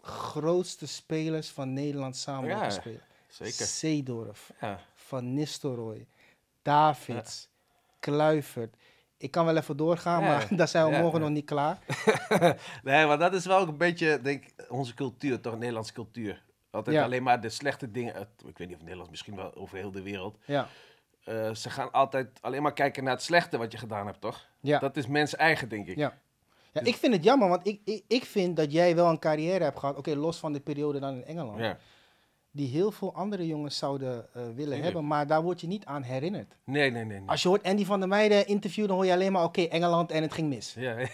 grootste 0.00 0.86
spelers 0.86 1.50
van 1.50 1.72
Nederland 1.72 2.16
samen 2.16 2.48
Ja, 2.48 2.54
mogen 2.56 2.72
spelen. 2.72 3.00
Zeker. 3.28 3.66
Seedorf, 3.66 4.50
Ja. 4.60 4.80
Van 4.94 5.34
Nistelrooy, 5.34 6.06
Davids, 6.62 7.48
Kluivert. 7.98 8.76
Ik 9.16 9.30
kan 9.30 9.44
wel 9.44 9.56
even 9.56 9.76
doorgaan, 9.76 10.22
Ja, 10.22 10.28
maar 10.28 10.48
daar 10.56 10.68
zijn 10.68 10.86
we 10.86 10.92
ja, 10.92 11.00
morgen 11.00 11.18
ja. 11.18 11.24
nog 11.24 11.34
niet 11.34 11.44
klaar. 11.44 11.78
Nee, 12.82 13.06
maar 13.06 13.18
dat 13.18 13.34
is 13.34 13.46
wel 13.46 13.58
ook 13.58 13.68
een 13.68 13.76
beetje, 13.76 14.20
denk 14.20 14.44
onze 14.68 14.94
cultuur, 14.94 15.40
toch? 15.40 15.58
Nederlandse 15.58 15.92
cultuur. 15.92 16.42
Altijd 16.70 16.96
Ja. 16.96 17.04
alleen 17.04 17.22
maar 17.22 17.40
de 17.40 17.48
slechte 17.48 17.90
dingen. 17.90 18.28
Ik 18.46 18.58
weet 18.58 18.68
niet 18.68 18.76
of 18.76 18.82
Nederland, 18.82 19.10
misschien 19.10 19.36
wel 19.36 19.54
over 19.54 19.76
heel 19.78 19.90
de 19.90 20.02
wereld. 20.02 20.38
Ja, 20.44 20.68
Eh, 21.24 21.54
ze 21.54 21.70
gaan 21.70 21.92
altijd 21.92 22.38
alleen 22.40 22.62
maar 22.62 22.72
kijken 22.72 23.04
naar 23.04 23.12
het 23.12 23.22
slechte 23.22 23.58
wat 23.58 23.72
je 23.72 23.78
gedaan 23.78 24.06
hebt, 24.06 24.20
toch? 24.20 24.46
ja. 24.60 24.78
Dat 24.78 24.96
is 24.96 25.06
mens 25.06 25.36
eigen, 25.36 25.68
denk 25.68 25.86
ik. 25.86 25.96
Ja. 25.96 26.18
Ja, 26.72 26.80
Dus- 26.80 26.88
ik 26.88 26.96
vind 26.96 27.14
het 27.14 27.24
jammer, 27.24 27.48
want 27.48 27.66
ik, 27.66 27.80
ik, 27.84 28.02
ik 28.08 28.24
vind 28.24 28.56
dat 28.56 28.72
jij 28.72 28.94
wel 28.94 29.06
een 29.08 29.18
carrière 29.18 29.64
hebt 29.64 29.78
gehad, 29.78 29.96
oké, 29.96 30.14
los 30.16 30.36
van 30.38 30.52
de 30.52 30.60
periode 30.60 30.98
dan 31.00 31.14
in 31.14 31.24
Engeland, 31.24 31.58
Ja. 31.60 31.76
die 32.52 32.68
heel 32.68 32.90
veel 32.90 33.14
andere 33.14 33.46
jongens 33.46 33.76
zouden 33.78 34.26
eh, 34.34 34.42
willen 34.54 34.82
hebben, 34.82 35.06
maar 35.06 35.26
daar 35.26 35.42
word 35.42 35.60
je 35.60 35.66
niet 35.66 35.84
aan 35.84 36.02
herinnerd. 36.02 36.56
Nee, 36.64 36.90
nee, 36.90 37.04
nee. 37.04 37.18
nee. 37.18 37.28
Als 37.28 37.42
je 37.42 37.48
hoort 37.48 37.62
Andy 37.62 37.84
van 37.84 37.98
der 38.00 38.08
Meijden 38.08 38.46
interview, 38.46 38.86
dan 38.86 38.96
hoor 38.96 39.06
je 39.06 39.12
alleen 39.12 39.32
maar, 39.32 39.44
oké, 39.44 39.60
Engeland 39.62 40.10
en 40.10 40.22
het 40.22 40.32
ging 40.32 40.48
mis. 40.48 40.74
Ja. 40.78 40.94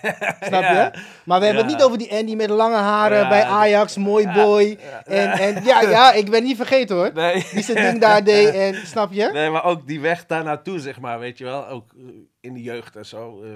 Snap 0.48 0.62
je? 0.62 0.90
Maar 1.24 1.38
we 1.40 1.46
hebben 1.46 1.64
het 1.64 1.72
niet 1.72 1.82
over 1.82 1.98
die 1.98 2.12
Andy 2.12 2.34
met 2.34 2.50
lange 2.50 2.76
haren 2.76 3.28
bij 3.28 3.42
Ajax, 3.44 3.96
mooi 3.96 4.28
boy. 4.32 4.78
ja, 4.80 5.04
En, 5.04 5.30
en 5.56 5.64
ja, 5.64 5.80
ja, 5.96 6.12
ik 6.12 6.30
ben 6.30 6.42
niet 6.42 6.56
vergeten 6.56 6.96
hoor. 6.96 7.10
Nee. 7.14 7.44
Die 7.52 7.62
zijn 7.62 7.90
ding 7.90 8.00
daar 8.00 8.24
deed 8.34 8.54
en, 8.54 8.86
snap 8.86 9.12
je? 9.12 9.30
nee, 9.32 9.50
maar 9.50 9.64
ook 9.64 9.86
die 9.86 10.00
weg 10.00 10.26
daar 10.26 10.44
naartoe, 10.44 10.80
zeg 10.80 11.00
maar, 11.00 11.18
weet 11.18 11.38
je 11.38 11.44
wel. 11.44 11.66
Ook 11.68 11.92
eh, 11.98 12.04
in 12.40 12.52
de 12.54 12.62
jeugd 12.62 12.96
en 12.96 13.06
zo. 13.06 13.42
eh, 13.42 13.50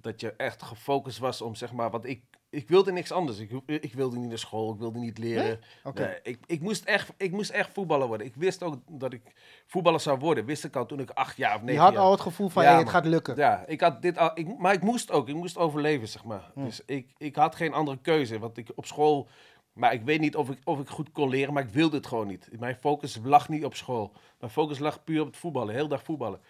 dat 0.00 0.20
je 0.20 0.32
echt 0.32 0.62
gefocust 0.62 1.18
was 1.18 1.42
om, 1.42 1.54
zeg 1.54 1.72
maar, 1.72 1.90
want 1.90 2.04
ik, 2.04 2.22
ik 2.50 2.68
wilde 2.68 2.92
niks 2.92 3.12
anders. 3.12 3.38
Ik, 3.38 3.50
ik 3.66 3.94
wilde 3.94 4.18
niet 4.18 4.28
naar 4.28 4.38
school, 4.38 4.72
ik 4.72 4.78
wilde 4.78 4.98
niet 4.98 5.18
leren. 5.18 5.60
Oké. 5.84 6.02
Nee, 6.02 6.18
ik, 6.22 6.38
ik, 6.46 6.60
moest 6.60 6.84
echt, 6.84 7.12
ik 7.16 7.32
moest 7.32 7.50
echt 7.50 7.72
voetballer 7.72 8.06
worden. 8.06 8.26
Ik 8.26 8.34
wist 8.34 8.62
ook 8.62 8.76
dat 8.90 9.12
ik 9.12 9.22
voetballer 9.66 10.00
zou 10.00 10.18
worden. 10.18 10.44
Wist 10.44 10.64
ik 10.64 10.76
al 10.76 10.86
toen 10.86 11.00
ik 11.00 11.10
acht 11.10 11.36
jaar 11.36 11.54
of 11.54 11.60
negen 11.60 11.74
Je 11.74 11.80
had 11.80 11.92
jaar. 11.92 12.02
al 12.02 12.10
het 12.10 12.20
gevoel 12.20 12.48
van, 12.48 12.62
Ja, 12.62 12.70
hey, 12.70 12.78
het 12.78 12.88
gaat 12.88 13.06
lukken. 13.06 13.36
Ja, 13.36 13.64
ik 13.66 13.80
had 13.80 14.02
dit 14.02 14.18
al, 14.18 14.30
ik, 14.34 14.58
maar 14.58 14.72
ik 14.72 14.82
moest 14.82 15.10
ook. 15.10 15.28
Ik 15.28 15.34
moest 15.34 15.58
overleven, 15.58 16.08
zeg 16.08 16.24
maar. 16.24 16.50
Hm. 16.54 16.64
Dus 16.64 16.82
ik, 16.86 17.12
ik 17.16 17.36
had 17.36 17.54
geen 17.54 17.72
andere 17.72 17.98
keuze. 18.02 18.38
Want 18.38 18.56
ik 18.56 18.70
op 18.74 18.86
school. 18.86 19.28
Maar 19.72 19.92
ik 19.92 20.02
weet 20.02 20.20
niet 20.20 20.36
of 20.36 20.50
ik, 20.50 20.58
of 20.64 20.80
ik 20.80 20.88
goed 20.88 21.12
kon 21.12 21.28
leren, 21.28 21.52
maar 21.52 21.62
ik 21.62 21.68
wilde 21.68 21.96
het 21.96 22.06
gewoon 22.06 22.26
niet. 22.26 22.48
Mijn 22.58 22.76
focus 22.76 23.20
lag 23.22 23.48
niet 23.48 23.64
op 23.64 23.74
school. 23.74 24.12
Mijn 24.38 24.52
focus 24.52 24.78
lag 24.78 25.04
puur 25.04 25.20
op 25.20 25.26
het 25.26 25.36
voetballen, 25.36 25.74
heel 25.74 25.88
dag 25.88 26.02
voetballen. 26.02 26.40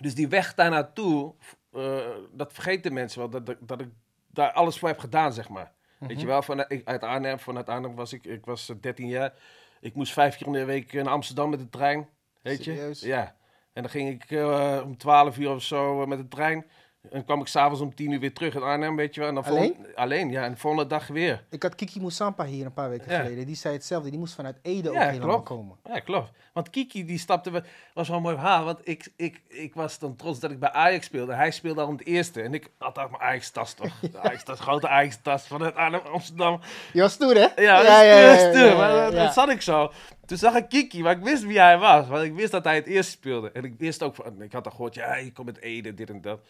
Dus 0.00 0.14
die 0.14 0.28
weg 0.28 0.54
daar 0.54 0.70
naartoe, 0.70 1.34
eh, 1.74 2.08
dat 2.32 2.52
vergeten 2.52 2.92
mensen 2.92 3.18
wel, 3.18 3.30
dat, 3.30 3.46
dat, 3.46 3.56
dat 3.60 3.80
ik 3.80 3.88
daar 4.30 4.52
alles 4.52 4.78
voor 4.78 4.88
heb 4.88 4.98
gedaan, 4.98 5.32
zeg 5.32 5.48
maar. 5.48 5.72
Weet 5.98 6.20
je 6.20 6.26
wel, 6.26 6.42
vanuit, 6.42 6.70
ik, 6.70 6.88
uit 6.88 7.02
Arnhem, 7.02 7.38
vanuit 7.38 7.68
Arnhem 7.68 7.94
was 7.94 8.12
ik, 8.12 8.24
ik 8.24 8.44
was 8.44 8.68
eh, 8.68 8.76
13 8.80 9.08
jaar. 9.08 9.32
Ik 9.80 9.94
moest 9.94 10.12
vijf 10.12 10.36
keer 10.36 10.46
in 10.46 10.52
de 10.52 10.64
week 10.64 10.92
naar 10.92 11.08
Amsterdam 11.08 11.50
met 11.50 11.58
de 11.58 11.68
trein. 11.68 12.08
Weet 12.42 12.64
je? 12.64 12.96
Ja. 13.00 13.36
En 13.72 13.82
dan 13.82 13.90
ging 13.90 14.22
ik 14.22 14.30
eh, 14.30 14.80
om 14.84 14.96
12 14.96 15.38
uur 15.38 15.50
of 15.50 15.62
zo 15.62 16.02
eh, 16.02 16.08
met 16.08 16.18
de 16.18 16.28
trein. 16.28 16.66
En 17.10 17.24
kwam 17.24 17.40
ik 17.40 17.46
s'avonds 17.46 17.80
om 17.80 17.94
10 17.94 18.10
uur 18.10 18.20
weer 18.20 18.32
terug 18.32 18.54
in 18.54 18.62
Arnhem, 18.62 18.96
weet 18.96 19.14
je 19.14 19.20
wel. 19.20 19.28
En 19.28 19.34
dan 19.34 19.44
Alleen? 19.44 19.64
volgende- 19.74 19.96
alleen, 19.96 20.30
ja. 20.30 20.44
En 20.44 20.50
de 20.52 20.56
volgende 20.58 20.86
dag 20.86 21.06
weer. 21.06 21.44
Ik 21.50 21.62
had 21.62 21.74
Kiki 21.74 22.00
Moussampa 22.00 22.44
hier 22.44 22.64
een 22.66 22.72
paar 22.72 22.90
weken 22.90 23.10
Ja. 23.12 23.20
geleden. 23.20 23.46
Die 23.46 23.54
zei 23.56 23.74
hetzelfde. 23.74 24.10
Die 24.10 24.18
moest 24.18 24.34
vanuit 24.34 24.56
Ede 24.62 24.88
ook 24.90 24.96
helemaal 24.96 25.28
klopt. 25.28 25.44
komen. 25.48 25.76
Ja, 25.84 25.98
klopt. 26.00 26.30
Want 26.52 26.70
Kiki, 26.70 27.04
die 27.04 27.18
stapte... 27.18 27.50
we- 27.50 27.62
was 27.94 28.08
wel 28.08 28.20
mooi 28.20 28.34
verhaal. 28.36 28.64
Want 28.64 28.78
ik, 28.82 29.08
ik, 29.16 29.40
ik 29.48 29.74
was 29.74 29.98
dan 29.98 30.16
trots 30.16 30.40
dat 30.40 30.50
ik 30.50 30.58
bij 30.58 30.72
Ajax 30.72 31.06
speelde. 31.06 31.34
Hij 31.34 31.50
speelde 31.50 31.80
al 31.80 31.88
in 31.88 31.96
het 31.96 32.06
eerste. 32.06 32.42
En 32.42 32.54
ik 32.54 32.70
had 32.78 32.94
daar 32.94 33.10
mijn 33.10 33.22
Ajax-tas 33.22 33.72
toch. 33.74 34.00
De 34.12 34.18
Ajax-tas, 34.18 34.60
grote 34.60 34.88
Ajax-tas 34.88 35.46
vanuit 35.46 35.74
Arnhem, 35.74 36.00
Amsterdam. 36.12 36.60
Je 36.92 37.00
was 37.00 37.12
stoer, 37.12 37.34
hè? 37.34 37.40
Ja, 37.62 37.80
ja, 37.82 38.02
ja, 38.02 38.32
ja, 38.52 38.76
Maar 38.76 39.10
dat- 39.10 39.32
zat 39.34 39.48
ik 39.48 39.62
zo. 39.62 39.92
Toen 40.26 40.38
zag 40.38 40.54
ik 40.54 40.68
Kiki, 40.68 41.02
maar 41.02 41.16
ik 41.16 41.22
wist 41.22 41.42
wie 41.44 41.58
hij 41.58 41.78
was. 41.78 42.06
Want 42.08 42.24
ik 42.24 42.34
wist 42.34 42.50
dat 42.52 42.64
hij 42.64 42.74
het 42.74 42.86
eerst 42.86 43.10
speelde. 43.10 43.50
En 43.52 43.64
ik 43.64 43.74
wist 43.78 44.02
ook 44.02 44.14
van... 44.14 44.42
Ik 44.42 44.52
had 44.52 44.64
al 44.64 44.70
gehoord, 44.70 44.94
ja, 44.94 45.14
je 45.16 45.32
komt 45.32 45.46
met 45.46 45.60
Ede, 45.60 45.94
dit 45.94 46.10
en 46.10 46.20
dat. 46.20 46.40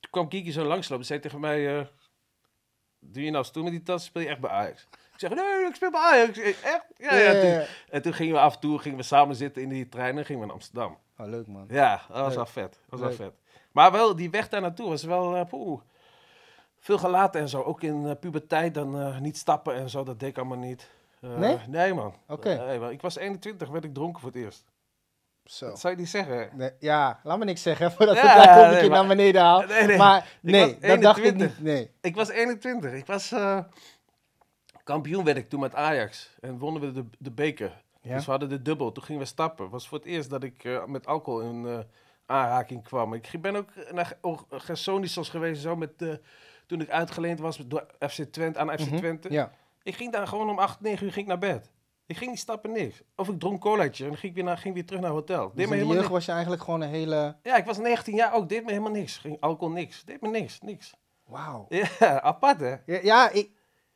Toen 0.00 0.10
kwam 0.10 0.28
Kiki 0.28 0.52
zo 0.52 0.64
langslopen. 0.64 1.06
zei 1.06 1.20
tegen 1.20 1.40
mij... 1.40 1.78
eh, 1.78 1.86
doe 2.98 3.22
je 3.24 3.30
nou 3.30 3.44
stoer 3.44 3.62
met 3.62 3.72
die 3.72 3.82
tas? 3.82 4.04
Speel 4.04 4.22
je 4.22 4.28
echt 4.28 4.40
bij 4.40 4.50
Ajax? 4.50 4.88
Ik 4.92 5.28
zeg, 5.28 5.30
nee, 5.34 5.66
ik 5.66 5.74
speel 5.74 5.90
bij 5.90 6.00
Ajax. 6.00 6.38
Echt? 6.38 6.86
Ja, 6.96 7.14
ja. 7.16 7.40
Toen-. 7.40 7.66
En 7.90 8.02
toen 8.02 8.14
gingen 8.14 8.34
we 8.34 8.40
af 8.40 8.54
en 8.54 8.60
toe 8.60 8.78
gingen 8.78 8.98
we 8.98 9.04
samen 9.04 9.36
zitten 9.36 9.62
in 9.62 9.68
die 9.68 9.88
trein 9.88 10.18
en 10.18 10.24
gingen 10.24 10.40
we 10.40 10.46
naar 10.46 10.54
Amsterdam. 10.56 10.98
Oh, 11.18 11.26
leuk, 11.26 11.46
man. 11.46 11.64
Ja, 11.68 11.96
dat 12.08 12.16
was 12.16 12.26
Leuk. 12.26 12.34
wel 12.34 12.46
vet. 12.46 12.78
Dat 12.88 13.00
was 13.00 13.16
wel 13.16 13.26
vet. 13.26 13.34
Maar 13.72 13.92
wel, 13.92 14.16
die 14.16 14.30
weg 14.30 14.48
daar 14.48 14.60
naartoe 14.60 14.88
was 14.88 15.02
wel... 15.02 15.44
poeh, 15.46 15.80
veel 16.78 16.98
gelaten 16.98 17.40
en 17.40 17.48
zo. 17.48 17.62
Ook 17.62 17.82
in 17.82 18.06
eh, 18.06 18.16
puberteit 18.20 18.74
dan 18.74 19.20
niet 19.22 19.36
stappen 19.36 19.74
en 19.74 19.90
zo. 19.90 20.04
Dat 20.04 20.20
deed 20.20 20.28
ik 20.28 20.38
allemaal 20.38 20.58
niet. 20.58 20.88
Nee? 21.20 21.58
Nee, 21.68 21.94
man. 21.94 22.14
Oké. 22.28 22.54
Nee, 22.66 22.78
man. 22.78 22.90
Ik 22.90 23.00
was 23.00 23.16
21, 23.16 23.68
werd 23.68 23.84
ik 23.84 23.94
dronken 23.94 24.20
voor 24.20 24.30
het 24.30 24.38
eerst. 24.38 24.64
Zo. 25.50 25.66
Dat 25.66 25.80
zou 25.80 25.92
je 25.94 25.98
niet 25.98 26.08
zeggen. 26.08 26.50
Nee, 26.56 26.70
ja, 26.78 27.20
laat 27.22 27.38
me 27.38 27.44
niks 27.44 27.62
zeggen 27.62 27.92
voordat 27.92 28.16
Ja, 28.16 28.22
ik 28.22 28.56
nee, 28.56 28.64
een 28.74 28.80
keer 28.80 28.90
maar- 28.90 28.98
naar 28.98 29.08
beneden 29.16 29.40
haal. 29.42 29.62
Nee, 29.66 29.86
nee. 29.86 29.96
Maar 29.96 30.38
nee, 30.42 30.78
dat 30.78 31.00
dacht 31.02 31.18
ik 31.18 31.24
21. 31.24 31.58
niet. 31.58 31.66
Nee. 31.66 31.90
Ik 32.00 32.14
was 32.14 32.28
21. 32.28 32.92
Ik 32.92 33.06
was... 33.06 33.32
eh, 33.32 33.58
kampioen 34.84 35.24
werd 35.24 35.36
ik 35.36 35.48
toen 35.48 35.60
met 35.60 35.74
Ajax. 35.74 36.36
En 36.40 36.58
wonnen 36.58 36.82
we 36.82 36.92
de, 36.92 37.04
de 37.18 37.30
beker. 37.30 37.82
Ja? 38.02 38.14
Dus 38.14 38.24
we 38.24 38.30
hadden 38.30 38.48
de 38.48 38.62
dubbel. 38.62 38.92
Toen 38.92 39.04
gingen 39.04 39.20
we 39.22 39.26
stappen. 39.26 39.62
Het 39.64 39.72
was 39.72 39.88
voor 39.88 39.98
het 39.98 40.06
eerst 40.06 40.30
dat 40.30 40.42
ik 40.42 40.64
eh, 40.64 40.84
met 40.84 41.06
alcohol 41.06 41.40
in 41.40 41.66
eh, 41.66 41.78
aanraking 42.26 42.82
kwam. 42.84 43.14
Ik 43.14 43.30
ben 43.40 43.56
ook 43.56 43.68
naar 43.92 44.06
Ge- 44.20 44.38
Gersonisos 44.50 45.28
geweest 45.28 45.62
zo 45.62 45.76
met, 45.76 45.90
toen 46.66 46.80
ik 46.80 46.90
uitgeleend 46.90 47.40
was 47.40 47.56
door 47.56 47.86
FC 48.08 48.22
Twente, 48.22 48.58
aan 48.58 48.78
FC 48.78 48.86
Mhm. 48.86 48.96
Twente. 48.96 49.32
Ja. 49.32 49.50
Ik 49.82 49.94
ging 49.96 50.12
daar 50.12 50.26
gewoon 50.26 50.50
om 50.50 50.58
8, 50.58 50.80
9 50.80 51.06
uur 51.06 51.12
ging 51.12 51.24
ik 51.30 51.40
naar 51.40 51.52
bed. 51.52 51.70
Ik 52.10 52.16
ging 52.16 52.30
niet 52.30 52.40
stappen, 52.40 52.72
niks. 52.72 53.02
Of 53.16 53.28
ik 53.28 53.38
dronk 53.38 53.60
colaatje 53.60 54.04
en 54.04 54.10
dan 54.10 54.18
ging 54.18 54.32
ik 54.32 54.38
weer, 54.38 54.46
naar, 54.46 54.58
ging 54.58 54.74
weer 54.74 54.86
terug 54.86 55.00
naar 55.00 55.10
het 55.10 55.18
hotel. 55.18 55.46
Deed 55.46 55.56
Dus 55.56 55.56
me 55.56 55.62
in 55.62 55.68
de 55.68 55.74
helemaal 55.74 55.94
jeugd 55.94 56.08
niks. 56.08 56.14
was 56.14 56.24
je 56.24 56.32
eigenlijk 56.32 56.62
gewoon 56.62 56.80
een 56.80 56.88
hele... 56.88 57.36
Ja, 57.42 57.56
ik 57.56 57.64
was 57.64 57.78
19 57.78 58.14
jaar 58.14 58.34
ook. 58.34 58.48
Deed 58.48 58.64
me 58.64 58.70
helemaal 58.70 58.92
niks. 58.92 59.16
Ging 59.16 59.40
alcohol 59.40 59.74
niks. 59.74 60.04
Deed 60.04 60.20
me 60.20 60.28
niks. 60.28 60.60
Niks. 60.60 60.94
Wauw. 61.26 61.66
Ja, 61.68 62.20
apart 62.22 62.60
hè? 62.60 62.74
Ja, 62.86 62.98
ja, 63.02 63.30
ik, 63.30 63.50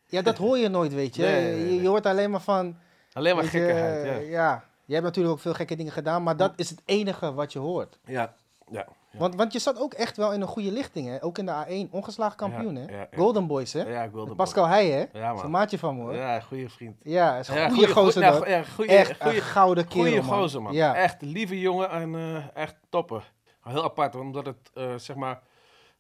ja, 0.06 0.23
dat 0.23 0.38
hoor 0.38 0.59
je 0.59 0.68
nooit, 0.68 0.94
weet 0.94 1.16
je. 1.16 1.23
Nee, 1.23 1.42
nee, 1.42 1.64
nee, 1.64 1.83
Je, 1.83 1.88
hoort 1.88 2.06
alleen 2.06 2.30
maar 2.30 2.40
van... 2.40 2.76
Alleen 3.12 3.35
maar 3.35 3.42
weet 3.42 3.52
je, 3.52 3.59
gekkigheid. 3.59 4.04
Ja. 4.06 4.12
ja. 4.12 4.64
Jij 4.85 4.94
hebt 4.94 5.06
natuurlijk 5.06 5.35
ook 5.35 5.40
veel 5.40 5.54
gekke 5.54 5.76
dingen 5.76 5.92
gedaan, 5.92 6.23
maar 6.23 6.37
dat 6.37 6.52
is 6.56 6.71
het 6.71 6.83
enige 6.85 7.33
wat 7.33 7.52
je 7.52 7.59
hoort. 7.59 7.99
Ja. 8.04 8.35
Ja. 8.71 8.87
Ja. 9.14 9.21
Want, 9.21 9.35
want 9.35 9.52
je 9.52 9.59
zat 9.59 9.78
ook 9.80 9.92
echt 9.94 10.16
wel 10.16 10.33
in 10.33 10.40
een 10.40 10.47
goede 10.49 10.73
lichting, 10.73 11.09
hè? 11.09 11.23
Ook 11.25 11.38
in 11.38 11.47
de 11.47 11.87
A1, 11.87 11.90
ongeslagen 11.90 12.37
kampioen, 12.37 12.75
Ja, 12.76 12.80
hè? 12.80 12.92
ja, 12.92 13.06
ja. 13.11 13.16
Golden 13.16 13.47
Boys, 13.47 13.73
hè? 13.73 13.83
Ja, 13.83 14.11
wilde 14.11 14.26
Met 14.28 14.37
Pascal 14.37 14.66
Heijen, 14.66 15.09
hè? 15.12 15.18
Ja, 15.18 15.33
maatje 15.47 15.78
van 15.78 15.97
me, 15.97 16.02
hoor. 16.02 16.14
Ja, 16.14 16.35
Ja, 16.35 16.40
goede 16.40 16.68
vriend. 16.68 16.99
is 17.00 17.04
een 17.04 17.12
Ja, 17.12 17.42
goede 17.68 17.88
gozer, 17.92 18.23
ja, 18.23 18.62
goeie- 18.62 18.90
Echt 18.90 19.23
goeie- 19.23 19.37
een 19.37 19.42
gouden 19.42 19.88
kerel, 19.88 20.02
Goeie 20.06 20.23
man. 20.23 20.38
gozer, 20.38 20.62
man. 20.62 20.73
Ja. 20.73 20.94
Echt 20.94 21.23
lieve 21.23 21.61
jongen 21.61 21.90
en 21.90 22.14
eh, 22.14 22.44
echt 22.62 22.76
topper. 22.88 23.33
Heel 23.62 23.85
apart, 23.85 24.14
omdat 24.14 24.47
het, 24.47 24.71
eh, 24.75 24.94
zeg 24.97 25.16
maar, 25.16 25.40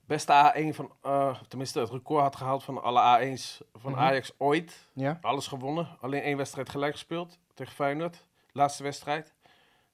beste 0.06 0.32
A1 0.54 0.74
van, 0.74 0.92
eh, 1.02 1.34
tenminste 1.48 1.80
het 1.80 1.90
record 1.90 2.22
had 2.22 2.36
gehaald 2.36 2.64
van 2.64 2.82
alle 2.82 3.00
A1's 3.18 3.62
van 3.74 3.92
Mhm. 3.92 4.00
Ajax 4.00 4.32
ooit. 4.38 4.88
Ja? 4.92 5.18
Alles 5.20 5.46
gewonnen. 5.46 5.88
Alleen 6.00 6.22
één 6.22 6.36
wedstrijd 6.36 6.68
gelijk 6.68 6.92
gespeeld 6.92 7.38
tegen 7.54 7.74
Feyenoord. 7.74 8.24
Laatste 8.52 8.82
wedstrijd. 8.82 9.32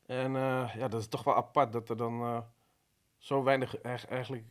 En 0.07 0.33
ja, 0.77 0.89
dat 0.89 1.01
is 1.01 1.09
toch 1.09 1.25
wel 1.25 1.37
apart 1.37 1.73
dat 1.73 1.89
er 1.89 1.97
dan 1.97 2.45
zo 3.21 3.43
weinig 3.43 3.81
eig- 3.81 4.07
eigenlijk 4.07 4.45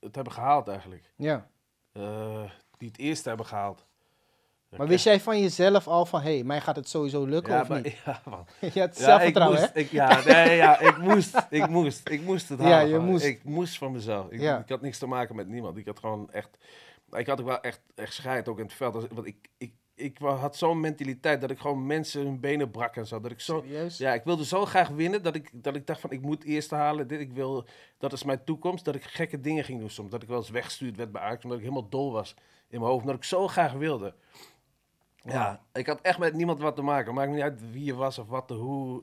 het, 0.00 0.14
hebben 0.14 0.32
gehaald 0.32 0.68
eigenlijk. 0.68 1.12
Ja. 1.16 1.48
Eh, 1.92 2.50
die 2.78 2.88
het 2.88 2.98
eerste 2.98 3.28
hebben 3.28 3.46
gehaald. 3.46 3.86
Maar 4.76 4.86
wist 4.86 5.04
jij 5.04 5.20
van 5.20 5.40
jezelf 5.40 5.88
al 5.88 6.06
van, 6.06 6.20
hé, 6.22 6.34
hey, 6.34 6.44
mij 6.44 6.60
gaat 6.60 6.76
het 6.76 6.88
sowieso 6.88 7.24
lukken 7.24 7.52
ja, 7.54 7.60
of 7.60 7.68
maar- 7.68 7.80
niet? 7.80 7.96
Ja, 8.04 8.20
man. 8.24 8.46
je 8.74 8.80
had 8.80 8.98
Ja, 8.98 9.04
zelfvertrouwen, 9.04 9.58
ik 9.58 9.64
hè? 9.64 9.70
moest, 9.74 9.86
Ik, 9.86 9.90
ja, 9.90 10.22
nee, 10.24 10.56
ja, 10.56 10.80
ik 10.80 10.96
moest, 10.98 11.46
ik 11.50 11.68
moest, 11.68 12.08
ik 12.08 12.22
moest 12.22 12.48
het 12.48 12.58
Ja, 12.60 12.64
halen. 12.64 12.86
je 12.88 12.92
gewoon. 12.94 13.08
moest. 13.08 13.24
Ik 13.24 13.44
moest 13.44 13.78
van 13.78 13.92
mezelf. 13.92 14.30
Ik, 14.30 14.40
Ja. 14.40 14.58
ik 14.58 14.68
had 14.68 14.80
niks 14.80 14.98
te 14.98 15.06
maken 15.06 15.36
met 15.36 15.48
niemand. 15.48 15.76
Ik 15.76 15.86
had 15.86 15.98
gewoon 15.98 16.30
echt, 16.30 16.58
ik 17.10 17.26
had 17.26 17.40
ook 17.40 17.46
wel 17.46 17.60
echt, 17.60 17.80
echt 17.94 18.12
scheid 18.14 18.48
ook 18.48 18.58
in 18.58 18.64
het 18.64 18.74
veld. 18.74 19.08
Want 19.08 19.26
ik, 19.26 19.48
ik, 19.56 19.72
ik 20.02 20.18
had 20.18 20.56
zo'n 20.56 20.80
mentaliteit 20.80 21.40
dat 21.40 21.50
ik 21.50 21.58
gewoon 21.58 21.86
mensen 21.86 22.22
hun 22.22 22.40
benen 22.40 22.70
brak 22.70 22.96
en 22.96 23.06
zo. 23.06 23.20
Dat 23.20 23.30
ik 23.30 23.40
zo, 23.40 23.60
Serieus? 23.60 23.98
ja, 23.98 24.14
ik 24.14 24.24
wilde 24.24 24.44
zo 24.44 24.64
graag 24.64 24.88
winnen 24.88 25.22
dat 25.22 25.34
ik, 25.34 25.50
dat 25.52 25.76
ik 25.76 25.86
dacht 25.86 26.00
van 26.00 26.10
ik 26.10 26.22
moet 26.22 26.44
eerst 26.44 26.70
halen. 26.70 27.08
Dit, 27.08 27.20
ik 27.20 27.32
wil, 27.32 27.66
dat 27.98 28.12
is 28.12 28.24
mijn 28.24 28.44
toekomst. 28.44 28.84
Dat 28.84 28.94
ik 28.94 29.04
gekke 29.04 29.40
dingen 29.40 29.64
ging 29.64 29.80
doen 29.80 29.90
soms. 29.90 30.10
Dat 30.10 30.22
ik 30.22 30.28
wel 30.28 30.38
eens 30.38 30.50
weggestuurd 30.50 30.96
werd 30.96 31.12
bij 31.12 31.22
Ajax 31.22 31.44
omdat 31.44 31.58
ik 31.58 31.64
helemaal 31.64 31.88
dol 31.88 32.12
was 32.12 32.34
in 32.68 32.78
mijn 32.78 32.90
hoofd. 32.90 33.02
Omdat 33.02 33.16
ik 33.16 33.24
zo 33.24 33.48
graag 33.48 33.72
wilde. 33.72 34.14
Ja, 35.16 35.62
ik 35.72 35.86
had 35.86 36.00
echt 36.00 36.18
met 36.18 36.34
niemand 36.34 36.60
wat 36.60 36.76
te 36.76 36.82
maken. 36.82 37.14
Maakt 37.14 37.30
niet 37.30 37.40
uit 37.40 37.70
wie 37.70 37.84
je 37.84 37.94
was 37.94 38.18
of 38.18 38.28
wat, 38.28 38.50
hoe, 38.50 39.02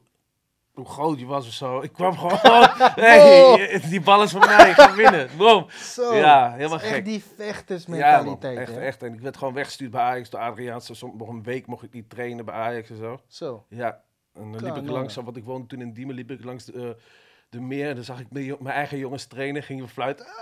hoe 0.79 0.89
groot 0.89 1.19
je 1.19 1.25
was 1.25 1.47
of 1.47 1.53
zo. 1.53 1.81
Ik 1.81 1.93
kwam 1.93 2.17
gewoon, 2.19 2.67
hey, 3.05 3.81
die 3.89 4.01
bal 4.01 4.23
is 4.23 4.31
van 4.31 4.39
mij, 4.39 4.69
ik 4.69 4.75
ga 4.75 4.95
winnen. 4.95 5.29
Boom. 5.37 5.65
Zo. 5.69 6.15
Ja, 6.15 6.51
helemaal 6.51 6.77
is 6.77 6.83
echt 6.83 6.93
gek. 6.93 7.05
die 7.05 7.23
Ja, 7.27 7.35
vechtersmentaliteit, 7.35 8.57
echt, 8.57 8.75
hè? 8.75 8.79
echt. 8.79 9.03
En 9.03 9.13
ik 9.13 9.19
werd 9.19 9.37
gewoon 9.37 9.53
weggestuurd 9.53 9.91
bij 9.91 10.01
Ajax 10.01 10.29
door 10.29 10.39
Adriaanse. 10.39 10.93
Soms 10.93 11.13
nog 11.17 11.27
een 11.27 11.43
week 11.43 11.67
mocht 11.67 11.83
ik 11.83 11.93
niet 11.93 12.09
trainen 12.09 12.45
bij 12.45 12.55
Ajax 12.55 12.89
en 12.89 12.97
zo. 12.97 13.19
Zo. 13.27 13.65
Ja, 13.69 14.01
en 14.33 14.51
dan 14.51 14.63
liep 14.63 14.75
ik 14.75 14.89
langs, 14.89 15.15
want 15.15 15.37
ik 15.37 15.43
woonde 15.43 15.67
toen 15.67 15.81
in 15.81 15.93
Diemen, 15.93 16.15
liep 16.15 16.31
ik 16.31 16.43
langs 16.43 16.65
de, 16.65 16.73
eh, 16.73 17.03
de 17.49 17.59
meer. 17.61 17.89
En 17.89 17.95
dan 17.95 18.03
zag 18.03 18.19
ik 18.19 18.27
mijn, 18.29 18.55
mijn 18.59 18.75
eigen 18.75 18.97
jongens 18.97 19.25
trainen, 19.25 19.63
gingen 19.63 19.85
we 19.85 19.89
fluiten. 19.89 20.25
Ah, 20.25 20.33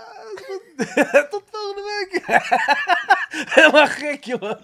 tot 1.30 1.42
volgende 1.50 1.82
week. 2.10 2.22
Helemaal 3.54 3.86
gek, 3.86 4.24
jongen. 4.24 4.58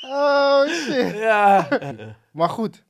Oh, 0.00 0.66
shit. 0.66 1.14
Ja. 1.14 1.68
Maar 2.32 2.48
goed, 2.48 2.84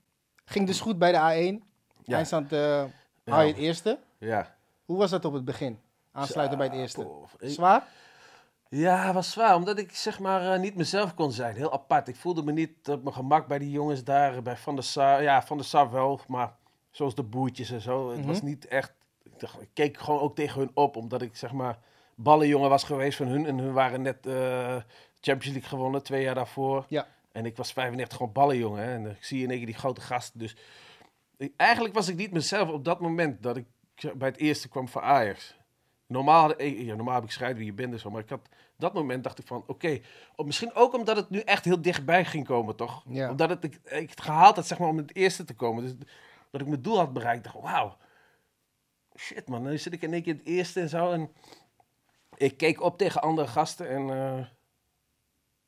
ging 0.44 0.66
dus 0.66 0.80
goed 0.80 0.98
bij 0.98 1.12
de 1.12 1.18
A1. 1.58 1.69
Ja. 2.04 2.16
Eindstand 2.16 2.52
eh 2.52 2.58
Ja. 2.58 3.32
haal 3.32 3.42
je 3.42 3.48
het 3.52 3.56
eerste. 3.60 3.98
ja. 4.18 4.54
Hoe 4.84 4.98
was 4.98 5.10
dat 5.10 5.24
op 5.24 5.32
het 5.32 5.44
begin? 5.44 5.80
Aansluiten 6.12 6.58
bij 6.58 6.66
het 6.66 6.76
eerste. 6.76 7.08
ik- 7.38 7.50
Zwaar? 7.50 7.84
Ja, 8.68 9.04
het 9.04 9.14
was 9.14 9.30
zwaar, 9.30 9.54
omdat 9.54 9.78
ik 9.78 9.94
zeg 9.94 10.18
maar 10.18 10.52
eh, 10.52 10.60
niet 10.60 10.74
mezelf 10.74 11.14
kon 11.14 11.32
zijn. 11.32 11.54
Heel 11.56 11.72
apart. 11.72 12.08
Ik 12.08 12.16
voelde 12.16 12.42
me 12.42 12.52
niet 12.52 12.88
op 12.88 13.02
mijn 13.02 13.14
gemak 13.14 13.46
bij 13.46 13.58
die 13.58 13.70
jongens 13.70 14.04
daar, 14.04 14.42
bij 14.42 14.56
Van 14.56 14.74
der 14.74 14.84
Sar. 14.84 15.22
Ja, 15.22 15.42
Van 15.42 15.56
der 15.56 15.66
Sar 15.66 15.90
wel, 15.90 16.20
maar 16.28 16.54
zoals 16.90 17.14
de 17.14 17.22
boertjes 17.22 17.70
en 17.70 17.80
zo. 17.80 18.08
Het 18.10 18.18
Mhm. 18.18 18.28
was 18.28 18.42
niet 18.42 18.66
echt... 18.66 18.92
Ik, 19.22 19.40
dacht, 19.40 19.60
ik 19.60 19.68
keek 19.72 19.98
gewoon 19.98 20.20
ook 20.20 20.34
tegen 20.34 20.60
hun 20.60 20.70
op, 20.74 20.96
omdat 20.96 21.22
ik 21.22 21.36
zeg 21.36 21.52
maar 21.52 21.78
ballenjongen 22.14 22.68
was 22.70 22.84
geweest 22.84 23.16
van 23.16 23.26
hun. 23.26 23.46
En 23.46 23.58
hun 23.58 23.72
waren 23.72 24.02
net 24.02 24.26
eh, 24.26 24.76
Champions 25.20 25.44
League 25.56 25.68
gewonnen, 25.68 26.02
twee 26.02 26.22
jaar 26.22 26.34
daarvoor. 26.34 26.84
Ja. 26.88 27.06
En 27.32 27.46
ik 27.46 27.56
was 27.56 27.72
35 27.72 28.16
gewoon 28.16 28.32
ballenjongen. 28.32 28.82
Hè? 28.84 28.92
En 28.94 29.04
dan 29.04 29.14
zie 29.20 29.42
in 29.42 29.48
één 29.48 29.56
keer 29.58 29.66
die 29.66 29.74
grote 29.78 30.00
gasten. 30.00 30.38
Dus 30.38 30.52
ik- 30.52 30.58
eigenlijk 31.56 31.94
was 31.94 32.08
ik 32.08 32.16
niet 32.16 32.32
mezelf 32.32 32.68
op 32.68 32.84
dat 32.84 33.00
moment 33.00 33.42
dat 33.42 33.56
ik 33.56 33.66
bij 34.14 34.28
het 34.28 34.36
eerste 34.36 34.68
kwam 34.68 34.88
voor 34.88 35.02
Ajax. 35.02 35.58
Normaal, 36.06 36.40
had 36.48 36.60
ik- 36.60 36.78
ja, 36.78 36.94
normaal 36.94 37.14
heb 37.14 37.24
ik 37.24 37.30
scheid 37.30 37.56
wie 37.56 37.66
je 37.66 37.72
bent 37.72 37.92
en 37.92 37.98
zo. 38.00 38.10
Maar 38.10 38.20
ik 38.22 38.28
had, 38.28 38.48
dat 38.76 38.94
moment 38.94 39.24
dacht 39.24 39.38
ik 39.38 39.46
van, 39.46 39.64
oké. 39.66 40.00
op- 40.36 40.46
misschien 40.46 40.74
ook 40.74 40.94
omdat 40.94 41.16
het 41.16 41.30
nu 41.30 41.38
echt 41.40 41.64
heel 41.64 41.82
dichtbij 41.82 42.24
ging 42.24 42.46
komen, 42.46 42.76
toch? 42.76 43.04
Ja. 43.08 43.30
Omdat 43.30 43.48
het, 43.50 43.64
ik, 43.64 43.80
ik 43.84 44.10
het 44.10 44.20
gehaald 44.20 44.56
had, 44.56 44.66
zeg 44.66 44.78
maar, 44.78 44.88
om 44.88 44.96
het 44.96 45.14
eerste 45.14 45.44
te 45.44 45.54
komen. 45.54 45.82
Dus 45.82 45.94
dat 46.50 46.60
ik 46.60 46.66
mijn 46.66 46.82
doel 46.82 46.98
had 46.98 47.12
bereikt. 47.12 47.44
dacht, 47.44 47.60
wauw. 47.60 47.96
Shit, 49.16 49.48
man. 49.48 49.62
Nu 49.62 49.78
zit 49.78 49.92
ik 49.92 50.02
in 50.02 50.12
één 50.12 50.22
keer 50.22 50.34
het 50.34 50.46
eerste 50.46 50.80
en 50.80 50.88
zo. 50.88 51.10
En 51.12 51.30
ik 52.36 52.56
keek 52.56 52.80
op 52.80 52.98
tegen 52.98 53.22
andere 53.22 53.48
gasten 53.48 53.88
en... 53.88 54.10
eh, 54.10 54.46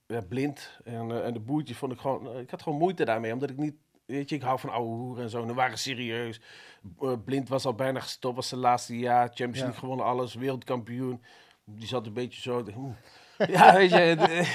ja, 0.07 0.21
blind. 0.21 0.79
En, 0.85 1.11
eh, 1.11 1.27
en 1.27 1.33
de 1.33 1.41
boertjes 1.41 1.77
vond 1.77 1.93
ik 1.93 1.99
gewoon... 1.99 2.29
eh, 2.29 2.39
ik 2.41 2.51
had 2.51 2.63
gewoon 2.63 2.79
moeite 2.79 3.05
daarmee, 3.05 3.33
omdat 3.33 3.51
ik 3.51 3.57
niet... 3.57 3.75
Weet 4.17 4.29
je, 4.29 4.35
ik 4.37 4.43
hou 4.43 4.59
van 4.59 4.71
oude 4.71 4.89
hoeren 4.91 5.23
en 5.25 5.31
zo. 5.31 5.41
En 5.41 5.47
we 5.47 5.55
waren 5.55 5.79
serieus. 5.79 6.41
Eh, 7.01 7.13
blind 7.25 7.49
was 7.49 7.65
al 7.65 7.75
bijna 7.75 8.01
gestopt, 8.01 8.37
was 8.37 8.49
zijn 8.49 8.61
laatste 8.61 8.99
jaar. 8.99 9.27
Champions 9.27 9.57
Ja. 9.59 9.63
League 9.63 9.81
gewonnen, 9.81 10.07
alles. 10.07 10.35
Wereldkampioen. 10.35 11.23
Die 11.65 11.87
zat 11.87 12.07
een 12.07 12.13
beetje 12.13 12.41
zo... 12.41 12.65
oeh. 12.77 12.95
Ja, 13.49 13.75
weet 13.75 13.91
je... 13.91 13.97
eh, 13.97 14.49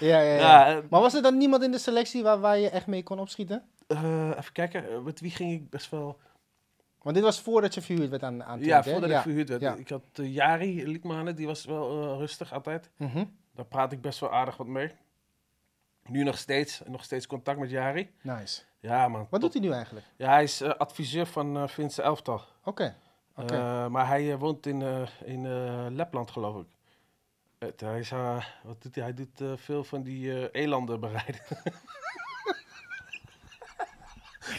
Ja, 0.00 0.20
ja, 0.20 0.34
ja. 0.34 0.66
eh, 0.76 0.82
Maar 0.90 1.00
was 1.00 1.14
er 1.14 1.22
dan 1.22 1.36
niemand 1.36 1.62
in 1.62 1.70
de 1.70 1.78
selectie 1.78 2.22
waar, 2.22 2.40
waar 2.40 2.58
je 2.58 2.68
echt 2.70 2.86
mee 2.86 3.02
kon 3.02 3.18
opschieten? 3.18 3.62
eh, 3.86 4.28
even 4.38 4.52
kijken, 4.52 4.90
eh, 4.90 4.98
met 5.00 5.20
wie 5.20 5.30
ging 5.30 5.52
ik 5.52 5.70
best 5.70 5.90
wel... 5.90 6.18
Want 7.02 7.14
dit 7.14 7.24
was 7.24 7.40
voordat 7.40 7.74
je 7.74 7.80
verhuurd 7.82 8.10
werd 8.10 8.22
aan, 8.22 8.44
aan 8.44 8.60
ja, 8.60 8.82
voordat 8.84 9.10
ik 9.10 9.16
verhuurd 9.18 9.48
werd. 9.48 9.60
Ja. 9.60 9.74
Ik 9.74 9.88
had 9.88 10.02
Jari 10.12 10.86
Liedmanen, 10.86 11.36
die 11.36 11.46
was 11.46 11.64
wel 11.64 12.02
eh, 12.12 12.18
rustig 12.18 12.52
altijd. 12.52 12.90
Mhm. 12.96 13.24
Daar 13.54 13.64
praat 13.64 13.92
ik 13.92 14.00
best 14.00 14.18
wel 14.20 14.32
aardig 14.32 14.56
wat 14.56 14.66
mee. 14.66 14.90
Nu 16.08 16.22
nog 16.22 16.38
steeds, 16.38 16.80
nog 16.86 17.04
steeds 17.04 17.26
contact 17.26 17.58
met 17.58 17.70
Jari. 17.70 18.10
Nice. 18.20 18.62
Ja, 18.80 19.08
man. 19.08 19.26
Wat 19.30 19.40
doet 19.40 19.52
hij 19.52 19.62
nu 19.62 19.72
eigenlijk? 19.72 20.06
Ja, 20.16 20.28
hij 20.30 20.42
is 20.42 20.60
eh, 20.60 20.70
adviseur 20.70 21.26
van 21.26 21.56
eh 21.56 21.68
Finse 21.68 22.02
Elftal. 22.02 22.42
Oké. 22.64 22.94
Oké. 23.36 23.54
Eh, 23.54 23.86
maar 23.86 24.06
hij 24.06 24.32
eh, 24.32 24.38
woont 24.38 24.66
in, 24.66 24.82
eh, 24.82 25.02
in 25.24 25.46
eh, 25.46 25.86
Lapland, 25.90 26.30
geloof 26.30 26.60
ik. 26.60 26.66
Het, 27.58 27.80
hij, 27.80 27.98
is, 27.98 28.10
eh, 28.10 28.44
wat 28.62 28.82
doet 28.82 28.94
hij? 28.94 29.04
hij 29.04 29.14
doet 29.14 29.40
eh, 29.40 29.52
veel 29.56 29.84
van 29.84 30.02
die 30.02 30.48
eh, 30.48 30.62
elanden 30.62 31.00
bereiden. 31.00 31.40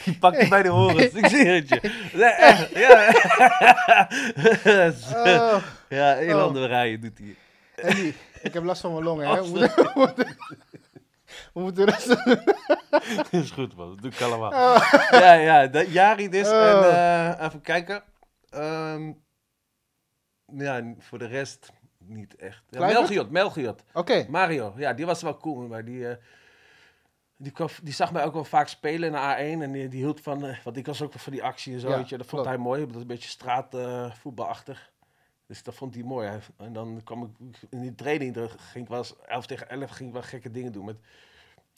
Die 0.05 0.17
pakt 0.17 0.41
je 0.41 0.47
bij 0.47 0.63
de 0.63 0.69
horens, 0.69 1.13
ik 1.21 1.27
zie 1.27 1.45
het 1.47 1.69
je. 1.69 2.09
Nee, 2.13 2.29
echt, 2.29 2.69
ja. 2.69 3.07
Oh, 5.15 5.63
ja, 5.89 6.17
elanden 6.27 6.61
bereiden 6.61 7.01
doet 7.01 7.17
hij. 7.17 7.35
Andy, 7.89 8.13
ik 8.41 8.53
heb 8.53 8.63
last 8.63 8.81
van 8.81 8.91
mijn 8.91 9.03
longen. 9.03 9.27
Hè? 9.27 9.41
Oh, 11.59 11.65
We 11.75 11.83
moeten, 11.83 11.87
is 13.41 13.51
goed, 13.51 13.75
man. 13.75 13.89
Dat 13.89 14.01
doe 14.01 14.11
ik 14.11 14.21
allemaal. 14.21 14.51
Ja, 15.23 15.33
ja. 15.33 15.67
Dat, 15.67 15.91
Jari 15.91 16.29
dus. 16.29 16.47
En, 16.47 16.53
Oh. 16.77 16.85
eh, 16.87 17.45
even 17.45 17.61
kijken. 17.61 18.03
Ehm, 18.49 19.11
ja, 20.45 20.93
voor 20.99 21.17
de 21.19 21.25
rest 21.27 21.71
niet 21.97 22.35
echt. 22.35 22.63
Ja? 22.69 22.79
Melchiot, 22.85 23.29
Melchiot. 23.29 23.83
Oké. 23.93 24.25
Mario, 24.29 24.73
ja, 24.77 24.93
die 24.93 25.05
was 25.05 25.21
wel 25.21 25.37
cool. 25.37 25.67
Maar 25.67 25.85
die, 25.85 26.07
eh, 26.09 26.15
die, 27.37 27.51
kwam- 27.51 27.69
die 27.83 27.93
zag 27.93 28.11
mij 28.11 28.23
ook 28.25 28.33
wel 28.33 28.43
vaak 28.43 28.67
spelen 28.67 29.07
in 29.07 29.11
de 29.11 29.17
A1. 29.57 29.61
En 29.61 29.71
die, 29.71 29.87
die 29.87 29.99
hield 30.03 30.21
van, 30.21 30.45
eh, 30.45 30.57
want 30.63 30.77
ik 30.77 30.85
was 30.85 31.01
ook 31.01 31.13
wel 31.13 31.23
van 31.23 31.31
die 31.33 31.43
actie 31.43 31.73
en 31.73 31.79
zo. 31.79 31.89
Ja, 31.89 31.97
weet 31.97 32.09
je, 32.09 32.17
dat 32.17 32.27
vond 32.27 32.41
klopt. 32.41 32.55
hij 32.57 32.65
mooi. 32.67 32.85
Dat 32.85 32.95
is 32.95 33.01
een 33.01 33.07
beetje 33.07 33.29
straatvoetbalachtig. 33.29 34.91
dus 35.47 35.63
dat 35.63 35.75
vond 35.75 35.93
hij 35.93 36.03
mooi. 36.03 36.39
En 36.57 36.73
dan 36.73 37.01
kwam 37.03 37.23
ik 37.23 37.57
in 37.69 37.81
die 37.81 37.95
training, 37.95 38.35
ging 38.57 38.83
ik 38.83 38.89
wel 38.89 38.97
eens 38.97 39.15
11 39.25 39.45
tegen 39.45 39.69
11 39.69 39.89
ging 39.91 40.07
ik 40.09 40.13
wel 40.15 40.23
gekke 40.23 40.51
dingen 40.51 40.71
doen. 40.71 40.85
Met, 40.85 40.97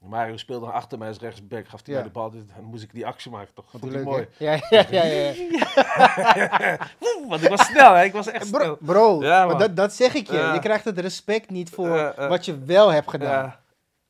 Mario 0.10 0.38
speelde 0.38 0.66
dan 0.66 0.74
achter 0.76 0.98
mij 0.98 1.08
als 1.08 1.18
rechtsback, 1.20 1.68
gaf 1.68 1.82
hij 1.86 1.94
Ja. 1.94 2.00
mij 2.00 2.08
de 2.10 2.14
bal. 2.14 2.30
Dus 2.32 2.42
dan 2.56 2.64
moest 2.66 2.84
ik 2.84 2.94
die 2.94 3.06
actie 3.06 3.32
maken, 3.32 3.54
toch? 3.54 3.66
Vond 3.70 3.84
leuk, 3.92 4.04
mooi. 4.04 4.28
Ja, 4.38 4.52
ja, 4.70 4.86
ja. 4.90 5.04
ja, 5.04 5.34
want 7.30 7.44
ik 7.44 7.50
was 7.50 7.66
snel, 7.66 7.94
hè? 7.94 8.04
Ik 8.04 8.12
was 8.14 8.28
echt 8.28 8.52
Bro, 8.52 8.60
snel. 8.64 8.78
bro 8.82 9.22
Ja, 9.24 9.38
maar 9.40 9.48
man. 9.48 9.58
dat, 9.58 9.76
dat 9.76 9.94
zeg 9.94 10.14
ik 10.14 10.28
je. 10.28 10.38
Ja. 10.38 10.54
Je 10.54 10.60
krijgt 10.60 10.86
het 10.86 11.00
respect 11.00 11.50
niet 11.50 11.70
voor 11.70 12.14
wat 12.30 12.46
je 12.46 12.64
wel 12.64 12.90
hebt 12.90 13.10
gedaan. 13.10 13.44
Ja, 13.46 13.60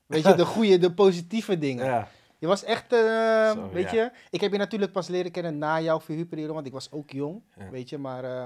Weet 0.06 0.24
je, 0.26 0.36
de 0.36 0.46
goede, 0.46 0.78
de 0.78 0.92
positieve 0.94 1.58
dingen. 1.58 1.86
ja. 1.86 2.08
Je 2.38 2.48
was 2.48 2.64
echt, 2.64 2.94
eh, 2.94 3.52
Zo, 3.52 3.70
weet 3.74 3.92
ja. 3.92 4.04
je, 4.04 4.12
ik 4.30 4.42
heb 4.42 4.52
je 4.52 4.58
natuurlijk 4.58 4.92
pas 4.92 5.08
leren 5.08 5.32
kennen 5.32 5.58
na 5.58 5.80
jouw 5.82 6.00
verhuurperiode, 6.02 6.54
want 6.54 6.66
ik 6.66 6.72
was 6.74 6.92
ook 6.92 7.12
jong, 7.12 7.42
Ja. 7.58 7.70
weet 7.70 7.90
je, 7.90 7.98
maar 7.98 8.24
eh, 8.24 8.46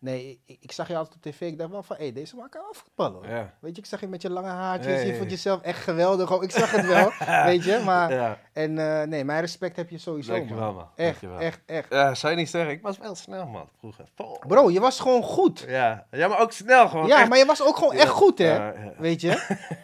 nee, 0.00 0.40
ik, 0.46 0.56
ik 0.60 0.72
zag 0.72 0.88
je 0.88 0.96
altijd 0.96 1.14
op 1.14 1.22
tv, 1.22 1.40
ik 1.40 1.58
dacht 1.58 1.70
wel 1.70 1.82
van, 1.82 1.96
hé, 1.98 2.12
deze 2.12 2.36
man 2.36 2.48
kan 2.48 2.62
wel 2.62 2.74
voetballen 2.74 3.28
ja. 3.28 3.54
Weet 3.60 3.74
je, 3.76 3.82
ik 3.82 3.88
zag 3.88 4.00
je 4.00 4.08
met 4.08 4.22
je 4.22 4.30
lange 4.30 4.48
haartjes, 4.48 5.02
je 5.02 5.16
vond 5.16 5.30
jezelf 5.30 5.62
echt 5.62 5.82
geweldig, 5.82 6.30
ik 6.30 6.50
zag 6.50 6.70
het 6.70 6.86
wel, 6.86 7.12
weet 7.50 7.64
je, 7.64 7.82
maar, 7.84 8.12
ja. 8.12 8.38
en 8.52 8.78
eh, 8.78 9.06
nee, 9.06 9.24
mijn 9.24 9.40
respect 9.40 9.76
heb 9.76 9.90
je 9.90 9.98
sowieso, 9.98 10.32
Dankjewel, 10.32 10.64
man. 10.64 10.74
man. 10.74 10.88
Echt, 10.94 11.22
echt, 11.38 11.60
echt. 11.66 11.90
Ja, 11.90 12.14
zou 12.14 12.32
je 12.32 12.38
niet 12.38 12.50
zeggen. 12.50 12.72
Ik 12.72 12.82
was 12.82 12.98
wel 12.98 13.14
snel, 13.14 13.46
man, 13.46 13.68
vroeger. 13.78 14.04
Bro, 14.46 14.70
je 14.70 14.80
was 14.80 15.00
gewoon 15.00 15.22
goed. 15.22 15.64
Ja. 15.68 16.06
ja, 16.10 16.28
maar 16.28 16.40
ook 16.40 16.52
snel 16.52 16.88
gewoon. 16.88 17.06
Ja, 17.06 17.20
echt. 17.20 17.28
maar 17.28 17.38
je 17.38 17.44
was 17.44 17.62
ook 17.62 17.76
gewoon 17.76 17.92
echt 17.92 18.10
goed, 18.10 18.38
hè. 18.38 18.72
Weet 18.98 19.20
je? 19.20 19.28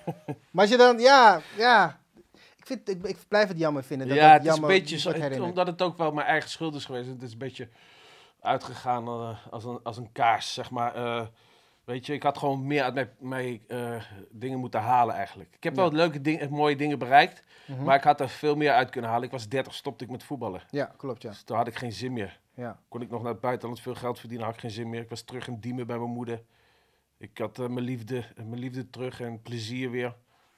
maar 0.50 0.62
als 0.62 0.70
je 0.70 0.76
dan, 0.76 0.98
ja, 0.98 1.40
ja. 1.56 2.00
Ik, 2.34 2.66
vind, 2.66 2.88
ik, 2.88 3.06
ik 3.06 3.16
blijf 3.28 3.48
het 3.48 3.58
jammer 3.58 3.84
vinden. 3.84 4.08
Dat 4.08 4.16
ja, 4.16 4.32
het 4.32 4.46
is 4.46 4.56
een 4.56 4.66
beetje 4.66 4.98
zo, 4.98 5.12
omdat 5.40 5.66
het 5.66 5.82
ook 5.82 5.98
wel 5.98 6.12
mijn 6.12 6.26
eigen 6.26 6.50
schuld 6.50 6.74
is 6.74 6.84
geweest. 6.84 7.08
Het 7.08 7.22
is 7.22 7.32
een 7.32 7.38
beetje 7.38 7.68
uitgegaan 8.46 9.06
eh, 9.06 9.46
als, 9.50 9.64
een, 9.64 9.80
als 9.82 9.96
een 9.96 10.12
kaars, 10.12 10.54
zeg 10.54 10.70
maar. 10.70 10.94
Eh, 10.94 11.26
weet 11.84 12.06
je, 12.06 12.12
ik 12.12 12.22
had 12.22 12.38
gewoon 12.38 12.66
meer 12.66 12.82
uit 12.82 12.94
mijn, 12.94 13.10
mijn 13.18 13.62
eh, 13.68 14.02
dingen 14.30 14.58
moeten 14.58 14.80
halen 14.80 15.14
eigenlijk. 15.14 15.54
Ik 15.54 15.62
heb 15.64 15.74
wel 15.76 15.90
Ja. 15.90 15.96
leuke 15.96 16.20
dingen, 16.20 16.50
mooie 16.50 16.76
dingen 16.76 16.98
bereikt, 16.98 17.44
Mhm. 17.66 17.82
maar 17.84 17.96
ik 17.96 18.02
had 18.04 18.20
er 18.20 18.28
veel 18.28 18.56
meer 18.56 18.72
uit 18.72 18.90
kunnen 18.90 19.10
halen. 19.10 19.24
Ik 19.26 19.30
was 19.32 19.48
30, 19.48 19.74
stopte 19.74 20.04
ik 20.04 20.10
met 20.10 20.22
voetballen. 20.24 20.62
Ja, 20.70 20.94
klopt, 20.96 21.22
ja. 21.22 21.30
Dus 21.30 21.42
toen 21.42 21.56
had 21.56 21.66
ik 21.66 21.74
geen 21.76 21.92
zin 21.92 22.12
meer. 22.12 22.40
ja. 22.54 22.78
Kon 22.88 23.00
ik 23.02 23.10
nog 23.10 23.22
naar 23.22 23.32
het 23.32 23.40
buitenland 23.40 23.80
veel 23.80 23.94
geld 23.94 24.18
verdienen, 24.18 24.46
had 24.46 24.54
ik 24.54 24.60
geen 24.60 24.70
zin 24.70 24.90
meer. 24.90 25.00
Ik 25.00 25.08
was 25.10 25.22
terug 25.22 25.46
in 25.48 25.60
Diemen 25.60 25.86
bij 25.86 25.98
mijn 25.98 26.10
moeder. 26.10 26.42
Ik 27.18 27.38
had 27.38 27.56
mijn, 27.58 27.80
liefde, 27.80 28.24
mijn 28.36 28.58
liefde 28.58 28.90
terug 28.90 29.20
en 29.20 29.42
plezier 29.42 29.90
weer. 29.90 30.14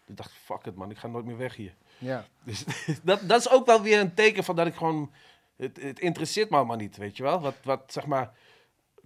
Ik 0.07 0.17
dacht, 0.17 0.33
fuck 0.33 0.65
it 0.67 0.75
man, 0.75 0.91
ik 0.91 0.99
ga 0.99 1.07
nooit 1.07 1.25
meer 1.25 1.37
weg 1.37 1.55
hier. 1.57 1.75
Ja, 1.99 2.25
Dus 2.45 2.65
dat, 3.03 3.21
dat 3.29 3.41
is 3.41 3.51
ook 3.51 3.67
wel 3.67 3.83
weer 3.83 4.01
een 4.01 4.15
teken 4.15 4.45
van 4.45 4.57
dat 4.57 4.67
ik 4.67 4.75
gewoon... 4.75 5.11
Het, 5.59 5.83
het 5.83 5.99
interesseert 5.99 6.51
me 6.51 6.57
allemaal 6.57 6.77
niet, 6.77 6.97
weet 6.97 7.17
je 7.17 7.23
wel? 7.23 7.41
Wat, 7.41 7.55
wat 7.65 7.93
zeg 7.93 8.07
maar, 8.07 8.33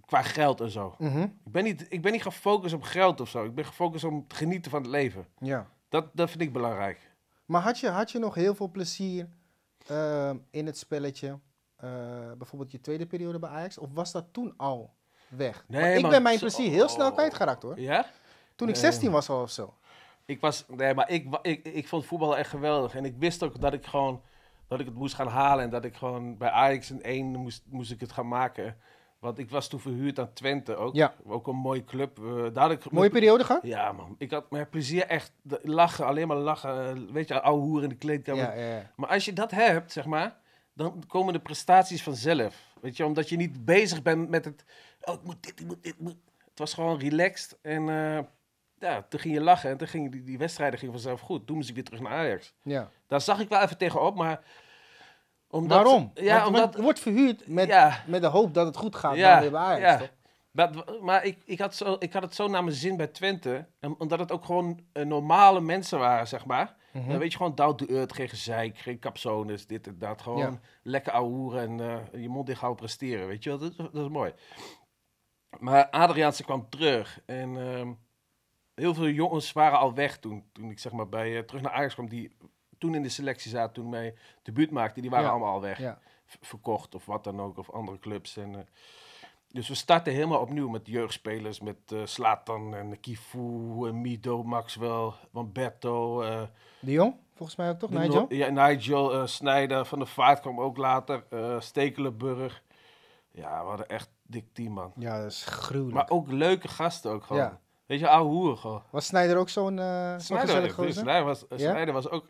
qua 0.05 0.21
geld 0.21 0.61
en 0.61 0.69
zo. 0.69 0.95
Mhm. 0.97 1.21
Ik 1.21 1.51
ben, 1.51 1.63
niet, 1.63 1.85
ik 1.89 2.01
ben 2.01 2.11
niet 2.11 2.21
gefocust 2.21 2.73
op 2.73 2.83
geld 2.83 3.21
of 3.21 3.29
zo. 3.29 3.45
Ik 3.45 3.55
ben 3.55 3.65
gefocust 3.65 4.03
op 4.03 4.23
het 4.23 4.37
genieten 4.37 4.71
van 4.71 4.81
het 4.81 4.91
leven. 4.91 5.27
ja. 5.39 5.71
Dat, 5.89 6.09
dat 6.13 6.29
vind 6.29 6.41
ik 6.41 6.53
belangrijk. 6.53 7.11
Maar 7.45 7.61
had 7.61 7.79
je, 7.79 7.89
had 7.89 8.11
je 8.11 8.19
nog 8.19 8.35
heel 8.35 8.55
veel 8.55 8.71
plezier 8.71 9.29
ehm, 9.87 10.37
in 10.51 10.65
het 10.65 10.77
spelletje? 10.77 11.39
eh, 11.83 11.89
bijvoorbeeld 12.37 12.71
je 12.71 12.81
tweede 12.81 13.05
periode 13.05 13.39
bij 13.39 13.49
Ajax? 13.49 13.77
Of 13.77 13.89
was 13.93 14.11
dat 14.11 14.25
toen 14.31 14.53
al 14.57 14.93
weg? 15.27 15.65
Nee, 15.67 15.81
Want 15.81 15.95
ik 15.95 16.01
man, 16.01 16.11
ben 16.11 16.21
mijn 16.21 16.39
plezier 16.39 16.69
heel 16.69 16.89
snel 16.89 17.07
oh. 17.07 17.13
kwijtgeraakt 17.13 17.63
hoor. 17.63 17.79
Ja? 17.79 18.05
Toen 18.55 18.67
ik 18.67 18.73
Nee, 18.73 18.83
16 18.83 19.03
man. 19.03 19.13
was 19.13 19.29
al 19.29 19.41
of 19.41 19.51
zo. 19.51 19.73
Ik 20.25 20.39
was... 20.39 20.65
Nee, 20.67 20.93
maar 20.93 21.09
ik, 21.09 21.37
ik, 21.41 21.65
ik 21.65 21.87
vond 21.87 22.05
voetbal 22.05 22.37
echt 22.37 22.49
geweldig. 22.49 22.95
En 22.95 23.05
ik 23.05 23.15
wist 23.17 23.43
ook 23.43 23.61
dat 23.61 23.73
ik 23.73 23.85
gewoon... 23.85 24.21
Dat 24.67 24.79
ik 24.79 24.85
het 24.85 24.95
moest 24.95 25.15
gaan 25.15 25.27
halen. 25.27 25.63
En 25.63 25.69
dat 25.69 25.85
ik 25.85 25.95
gewoon 25.95 26.37
bij 26.37 26.49
Ajax 26.49 26.91
in 26.91 27.03
één 27.03 27.25
moest, 27.25 27.63
moest 27.69 27.91
ik 27.91 27.99
het 27.99 28.11
gaan 28.11 28.27
maken. 28.27 28.77
Want 29.19 29.37
ik 29.37 29.49
was 29.49 29.67
toen 29.67 29.79
verhuurd 29.79 30.19
aan 30.19 30.33
Twente 30.33 30.75
ook. 30.75 30.95
Ja. 30.95 31.13
Ook 31.25 31.47
een 31.47 31.55
mooie 31.55 31.83
club. 31.83 32.19
Eh, 32.19 32.43
daar 32.53 32.63
had 32.63 32.71
ik 32.71 32.91
Mooie 32.91 33.09
periode 33.09 33.43
gehad? 33.43 33.61
Ja, 33.63 33.91
man. 33.91 34.15
Ik 34.17 34.31
had 34.31 34.51
mijn 34.51 34.69
plezier 34.69 35.05
echt 35.07 35.31
lachen, 35.61 36.05
alleen 36.05 36.27
maar 36.27 36.37
lachen. 36.37 36.89
eh, 36.89 37.13
Weet 37.13 37.27
je, 37.27 37.41
ouwe 37.41 37.61
hoer 37.61 37.83
in 37.83 37.89
de 37.89 37.95
kleedkamer. 37.95 38.43
Ja, 38.43 38.53
ja, 38.53 38.75
ja. 38.75 38.91
Maar 38.95 39.09
als 39.09 39.25
je 39.25 39.33
dat 39.33 39.51
hebt, 39.51 39.91
zeg 39.91 40.05
maar, 40.05 40.37
dan 40.73 41.03
komen 41.07 41.33
de 41.33 41.39
prestaties 41.39 42.03
vanzelf. 42.03 42.71
Weet 42.81 42.97
je, 42.97 43.05
omdat 43.05 43.29
je 43.29 43.35
niet 43.37 43.65
bezig 43.65 44.01
bent 44.01 44.29
met 44.29 44.45
het. 44.45 44.65
Oh, 45.01 45.13
ik 45.13 45.23
moet 45.23 45.43
dit, 45.43 45.59
ik 45.59 45.65
moet 45.67 45.83
dit. 45.83 45.93
ik 45.93 45.99
moet- 45.99 46.17
Het 46.49 46.59
was 46.61 46.73
gewoon 46.73 46.99
relaxed. 46.99 47.57
En 47.61 47.89
eh, 47.89 48.19
ja, 48.83 49.05
toen 49.09 49.19
ging 49.19 49.33
je 49.33 49.41
lachen 49.41 49.69
en 49.69 49.77
toen 49.77 49.87
ging 49.87 50.11
die, 50.11 50.23
die 50.23 50.37
wedstrijden 50.37 50.79
gingen 50.79 50.93
vanzelf 50.93 51.19
goed. 51.21 51.47
Toen 51.47 51.55
moest 51.55 51.69
ik 51.69 51.75
weer 51.75 51.83
terug 51.83 51.99
naar 52.01 52.11
Ajax. 52.11 52.53
ja. 52.63 52.89
Daar 53.07 53.21
zag 53.21 53.39
ik 53.39 53.49
wel 53.49 53.61
even 53.61 53.77
tegenop, 53.77 54.15
maar. 54.15 54.41
Omdat, 55.49 55.83
Waarom? 55.83 56.11
Ja, 56.13 56.35
Want- 56.35 56.47
omdat. 56.47 56.75
je 56.75 56.81
wordt 56.81 56.99
verhuurd 56.99 57.47
met, 57.47 57.67
ja, 57.67 58.03
met 58.07 58.21
de 58.21 58.27
hoop 58.27 58.53
dat 58.53 58.65
het 58.65 58.77
goed 58.77 58.95
gaat 58.95 59.15
Ja, 59.15 59.31
dan 59.31 59.41
weer 59.41 59.51
bij 59.51 59.59
Ajax, 59.59 59.81
ja. 59.81 59.97
toch? 59.97 60.09
Maar, 60.51 60.69
maar 61.01 61.23
ik, 61.25 61.37
ik, 61.45 61.59
had 61.59 61.75
zo, 61.75 61.95
ik 61.99 62.13
had 62.13 62.21
het 62.23 62.35
zo 62.35 62.47
naar 62.47 62.63
mijn 62.63 62.75
zin 62.75 62.97
bij 62.97 63.07
Twente. 63.07 63.67
En, 63.79 63.99
omdat 63.99 64.19
het 64.19 64.31
ook 64.31 64.45
gewoon 64.45 64.79
eh, 64.93 65.05
normale 65.05 65.61
mensen 65.61 65.99
waren, 65.99 66.27
zeg 66.27 66.45
maar. 66.45 66.75
Mhm. 66.91 67.09
Dan 67.09 67.17
weet 67.19 67.31
je 67.31 67.37
gewoon 67.37 67.55
down 67.55 67.75
to 67.75 67.85
earth, 67.85 68.13
geen 68.13 68.29
gezeik, 68.29 68.77
geen 68.77 68.99
capsones, 68.99 69.67
dit 69.67 69.87
en 69.87 69.97
dat. 69.97 70.21
Gewoon 70.21 70.39
Ja. 70.39 70.59
lekker 70.83 71.11
ouwehoeren 71.13 71.61
en 71.61 71.79
eh, 72.13 72.21
je 72.21 72.29
mond 72.29 72.47
dicht 72.47 72.59
houden 72.59 72.81
presteren, 72.83 73.27
weet 73.27 73.43
je 73.43 73.49
wel. 73.49 73.59
Dat, 73.59 73.77
dat 73.77 74.03
is 74.03 74.09
mooi. 74.09 74.33
Maar 75.59 75.89
Adriaanse 75.89 76.43
kwam 76.43 76.69
terug 76.69 77.19
en 77.25 77.57
ehm, 77.57 77.91
heel 78.75 78.93
veel 78.93 79.07
jongens 79.09 79.51
waren 79.51 79.79
al 79.79 79.93
weg 79.93 80.17
toen, 80.19 80.43
toen 80.51 80.69
ik 80.71 80.79
zeg 80.79 80.91
maar 80.91 81.09
bij, 81.09 81.37
eh, 81.37 81.43
terug 81.43 81.61
naar 81.61 81.71
Ajax 81.71 81.93
kwam. 81.93 82.09
Die 82.09 82.35
toen 82.77 82.95
in 82.95 83.01
de 83.01 83.09
selectie 83.09 83.51
zaten, 83.51 83.73
toen 83.73 83.89
mij 83.89 84.15
debuut 84.41 84.71
maakte, 84.71 85.01
die 85.01 85.09
waren 85.09 85.25
Ja. 85.25 85.31
allemaal 85.31 85.53
al 85.53 85.61
weg. 85.61 85.77
Ja. 85.79 85.99
Verkocht 86.41 86.95
of 86.95 87.05
wat 87.05 87.23
dan 87.23 87.41
ook, 87.41 87.57
of 87.57 87.71
andere 87.71 87.99
clubs. 87.99 88.37
En, 88.37 88.55
eh, 88.55 88.61
dus 89.47 89.67
we 89.67 89.75
starten 89.75 90.13
helemaal 90.13 90.39
opnieuw 90.39 90.69
met 90.69 90.87
jeugdspelers, 90.87 91.59
met 91.59 91.77
eh 91.91 92.01
Slatan 92.05 92.75
en 92.75 92.99
Kifu, 92.99 93.87
en 93.87 94.01
Mido, 94.01 94.43
Maxwell, 94.43 95.11
Wamberto. 95.31 96.21
eh, 96.21 96.41
De 96.79 96.91
Jong, 96.91 97.15
volgens 97.35 97.57
mij 97.57 97.69
ook 97.69 97.79
toch, 97.79 97.89
de 97.89 97.97
Nigel? 97.97 98.21
No- 98.29 98.35
Ja, 98.35 98.49
Nigel, 98.67 99.13
eh 99.13 99.25
Snijder, 99.25 99.85
Van 99.85 99.99
der 99.99 100.07
Vaart 100.07 100.39
kwam 100.39 100.59
ook 100.61 100.77
later, 100.77 101.25
eh 101.29 101.59
Stekelenburg. 101.59 102.63
Ja, 103.31 103.61
we 103.63 103.67
hadden 103.67 103.87
echt 103.89 104.09
dik 104.21 104.45
team, 104.53 104.71
man. 104.73 104.91
Ja, 104.95 105.21
dat 105.21 105.31
is 105.31 105.45
gruwelijk. 105.45 105.93
Maar 105.95 106.09
ook 106.17 106.31
leuke 106.31 106.67
gasten 106.67 107.11
ook 107.11 107.23
gewoon. 107.23 107.41
Ja. 107.41 107.59
Weet 107.85 107.99
je, 107.99 108.07
ouwe 108.09 108.29
hoeren 108.29 108.57
gewoon. 108.57 108.83
Was 108.89 109.05
Snijder 109.05 109.37
ook 109.37 109.49
zo'n 109.49 109.79
eh 109.79 110.11
zo'n 110.11 110.19
Snijder, 110.19 110.47
gezellig 110.47 110.75
was-? 110.75 110.95
Snijder, 110.95 111.23
was, 111.25 111.45
Ja? 111.49 111.57
Snijder 111.57 111.93
was 111.93 112.09
ook... 112.09 112.29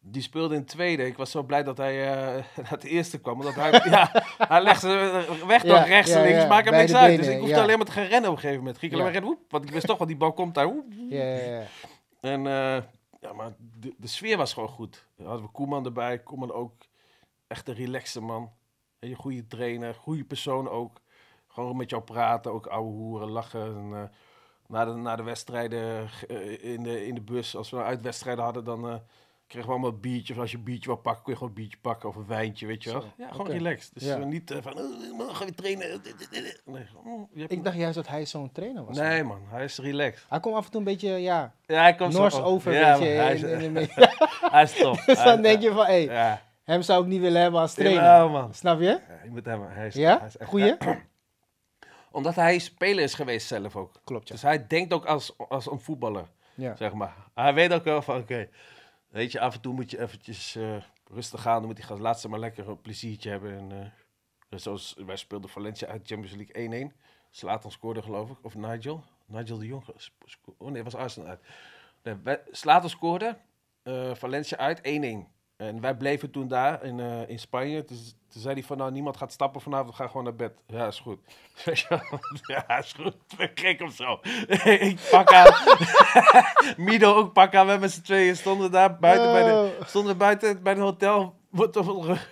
Die 0.00 0.22
speelde 0.22 0.54
in 0.54 0.64
tweede. 0.64 1.06
Ik 1.06 1.16
was 1.16 1.30
zo 1.30 1.42
blij 1.42 1.62
dat 1.62 1.76
hij 1.76 2.06
eh 2.06 2.44
naar 2.62 2.70
het 2.70 2.84
eerste 2.84 3.18
kwam. 3.18 3.38
Omdat 3.38 3.54
hij, 3.54 3.70
ja, 3.90 4.10
hij 4.38 4.62
legde 4.62 4.88
weg 5.46 5.62
door 5.62 5.74
Ja, 5.74 5.82
rechts 5.82 6.10
en 6.10 6.22
links. 6.22 6.46
Maakt 6.46 6.68
hem 6.68 6.78
niks 6.78 6.94
uit. 6.94 7.16
Dus 7.16 7.26
ik 7.26 7.38
hoefde 7.38 7.60
alleen 7.60 7.76
maar 7.76 7.86
te 7.86 7.92
gaan 7.92 8.04
rennen 8.04 8.30
op 8.30 8.36
een 8.36 8.40
gegeven 8.42 8.58
moment. 8.58 8.78
Ging 8.78 8.92
alleen 8.92 9.04
maar 9.04 9.12
rennen. 9.12 9.30
woep, 9.30 9.50
want 9.50 9.64
ik 9.64 9.70
wist 9.70 9.86
toch, 9.86 9.98
want 9.98 10.10
die 10.10 10.18
bal 10.18 10.32
komt 10.32 10.54
daar. 10.54 10.66
woep. 10.66 10.92
Ja, 11.08 11.24
ja, 11.24 11.50
ja. 11.50 11.62
En 12.20 12.46
eh, 12.46 12.82
ja, 13.20 13.32
maar 13.32 13.54
de, 13.80 13.94
de 13.98 14.06
sfeer 14.06 14.36
was 14.36 14.52
gewoon 14.52 14.68
goed. 14.68 15.06
Dan 15.16 15.26
hadden 15.26 15.44
we 15.44 15.52
Koeman 15.52 15.84
erbij. 15.84 16.18
Koeman 16.18 16.52
ook 16.52 16.72
echt 17.46 17.68
een 17.68 17.74
relaxte 17.74 18.20
man. 18.20 18.52
En 18.98 19.08
je 19.08 19.14
goede 19.14 19.46
trainer, 19.46 19.94
goede 19.94 20.24
persoon 20.24 20.68
ook. 20.68 21.00
Gewoon 21.48 21.76
met 21.76 21.90
jou 21.90 22.02
praten, 22.02 22.52
ook 22.52 22.66
ouwe 22.66 22.90
hoeren, 22.90 23.28
lachen. 23.28 23.76
En, 23.76 23.90
eh, 23.92 24.08
na, 24.68 24.84
de, 24.84 24.92
na 24.92 25.16
de 25.16 25.22
wedstrijden 25.22 26.08
eh, 26.28 26.64
in, 26.72 26.82
de, 26.82 27.06
in 27.06 27.14
de 27.14 27.20
bus, 27.20 27.56
als 27.56 27.70
we 27.70 27.82
uitwedstrijden 27.82 28.44
hadden, 28.44 28.64
dan 28.64 28.88
eh, 28.88 28.94
Kregen 29.48 29.68
we 29.68 29.74
allemaal 29.74 29.92
een 29.94 30.00
biertje. 30.00 30.34
Of 30.34 30.40
als 30.40 30.50
je 30.50 30.56
een 30.56 30.62
biertje 30.62 30.86
wil 30.86 30.96
pakken, 30.98 31.22
kun 31.22 31.32
je 31.32 31.38
gewoon 31.38 31.52
een 31.54 31.60
biertje 31.62 31.78
pakken. 31.80 32.08
Of 32.08 32.16
een 32.16 32.26
wijntje, 32.26 32.66
weet 32.66 32.82
je 32.82 32.92
wel. 32.92 33.04
Ja, 33.16 33.28
gewoon 33.30 33.46
relaxed. 33.50 33.90
Dus 33.94 34.02
Ja. 34.02 34.16
niet 34.16 34.50
eh, 34.50 34.58
van, 34.62 34.78
oh, 34.78 35.16
man, 35.18 35.34
gaan 35.34 35.46
we 35.46 35.54
trainen. 35.54 36.00
Nee, 36.64 36.84
gewoon, 36.86 37.28
je 37.32 37.40
hebt- 37.40 37.52
Ik 37.52 37.64
dacht 37.64 37.76
juist 37.76 37.94
dat 37.94 38.08
hij 38.08 38.26
zo'n 38.26 38.52
trainer 38.52 38.84
was. 38.84 38.96
nee 38.96 39.22
man, 39.24 39.40
hij 39.48 39.64
is 39.64 39.78
relaxed. 39.78 40.24
Hij 40.28 40.40
komt 40.40 40.54
af 40.54 40.64
en 40.64 40.70
toe 40.70 40.80
een 40.80 40.86
beetje, 40.86 41.08
ja, 41.08 41.54
Ja, 41.66 41.80
hij 41.80 41.94
komt 41.94 42.14
op. 42.14 42.32
over, 42.32 42.72
Ja, 42.72 42.98
weet 42.98 43.08
je. 43.08 43.14
man, 43.16 43.24
hij, 43.24 43.34
is, 43.34 43.42
in- 43.42 43.76
in 43.76 43.88
hij 44.54 44.62
is 44.62 44.76
top. 44.76 45.02
dus 45.06 45.22
dan 45.24 45.42
denk 45.42 45.62
je 45.62 45.72
van, 45.72 45.86
hé, 45.86 45.92
Ja, 45.94 46.42
hem 46.64 46.82
zou 46.82 47.02
ik 47.02 47.08
niet 47.08 47.20
willen 47.20 47.42
hebben 47.42 47.60
als 47.60 47.74
trainer. 47.74 48.02
Jawel, 48.02 48.28
man. 48.28 48.54
Snap 48.54 48.78
je? 48.80 48.84
Ja, 48.84 49.00
je 49.24 49.30
moet 49.30 49.44
hem, 49.44 49.62
hij 49.68 49.86
is, 49.86 49.94
Ja? 49.94 50.18
hij 50.18 50.26
is 50.26 50.36
echt- 50.36 50.50
Goeie? 50.50 50.74
Omdat 52.16 52.34
hij 52.34 52.58
speler 52.58 53.04
is 53.04 53.14
geweest 53.14 53.46
zelf 53.46 53.76
ook. 53.76 53.92
Klopt, 54.04 54.28
ja. 54.28 54.34
Dus 54.34 54.42
hij 54.42 54.66
denkt 54.66 54.92
ook 54.92 55.04
als, 55.04 55.38
als 55.48 55.70
een 55.70 55.80
voetballer, 55.80 56.28
Ja. 56.54 56.76
zeg 56.76 56.92
maar. 56.92 57.16
Hij 57.34 57.54
weet 57.54 57.72
ook 57.72 57.84
wel 57.84 58.02
van, 58.02 58.16
oké, 58.20 58.48
weet 59.08 59.32
je, 59.32 59.40
af 59.40 59.54
en 59.54 59.60
toe 59.60 59.74
moet 59.74 59.90
je 59.90 60.00
eventjes 60.00 60.56
eh, 60.56 60.76
rustig 61.10 61.42
gaan. 61.42 61.58
Dan 61.58 61.66
moet 61.66 61.78
hij 61.78 61.86
gaan, 61.86 62.00
laat 62.00 62.20
ze 62.20 62.28
maar 62.28 62.38
lekker 62.38 62.68
een 62.68 62.80
pleziertje 62.80 63.30
hebben. 63.30 63.58
En, 63.58 63.72
eh, 63.80 63.86
dus 64.48 64.62
zoals 64.62 64.94
wij 65.06 65.16
speelden 65.16 65.50
Valencia 65.50 65.88
uit 65.88 66.06
Champions 66.06 66.34
League 66.36 66.54
1-1. 66.90 66.92
Slatan 67.30 67.70
scoorde 67.70 68.02
geloof 68.02 68.30
ik, 68.30 68.36
of 68.42 68.54
Nigel. 68.54 69.04
Nigel 69.26 69.58
de 69.58 69.66
Jong. 69.66 69.84
Oh 70.58 70.70
nee, 70.70 70.82
was 70.84 70.94
Arsenal 70.94 71.28
uit. 71.28 71.40
Nee, 72.02 72.38
Slatan 72.50 72.90
scoorde, 72.90 73.36
eh, 73.82 74.14
Valencia 74.14 74.56
uit 74.58 74.80
1-1. 74.82 75.28
En 75.56 75.80
wij 75.80 75.96
bleven 75.96 76.30
toen 76.30 76.48
daar 76.48 76.84
in, 76.84 77.00
eh, 77.00 77.28
in 77.28 77.38
Spanje. 77.38 77.84
Toen 77.84 77.96
zei 78.28 78.54
hij 78.54 78.62
van, 78.62 78.76
nou, 78.76 78.90
niemand 78.92 79.16
gaat 79.16 79.32
stappen 79.32 79.60
vanavond, 79.60 79.90
we 79.90 79.96
gaan 79.96 80.08
gewoon 80.08 80.24
naar 80.24 80.34
bed. 80.34 80.52
Ja, 80.66 80.86
is 80.86 80.98
goed. 81.00 81.18
Ja, 82.46 82.78
is 82.78 82.92
goed. 82.92 83.16
Kreeg 83.54 83.78
hem 83.78 83.90
zo. 83.90 84.20
ik 84.90 84.98
pak 85.10 85.32
aan. 85.32 85.52
Mido 86.76 87.14
ook 87.14 87.32
pak 87.32 87.54
aan. 87.54 87.66
We 87.66 87.76
met 87.76 87.92
z'n 87.92 88.02
tweeën 88.02 88.36
stonden 88.36 88.70
daar 88.70 88.98
buiten, 88.98 89.32
bij, 89.32 89.42
de, 89.44 89.50
Oh. 89.80 89.86
stonden 89.86 90.16
buiten 90.18 90.62
bij 90.62 90.72
het 90.72 90.82
hotel. 90.82 91.36
Wat 91.50 91.76
op 91.76 91.84
mijn 91.86 92.02
rug. 92.06 92.28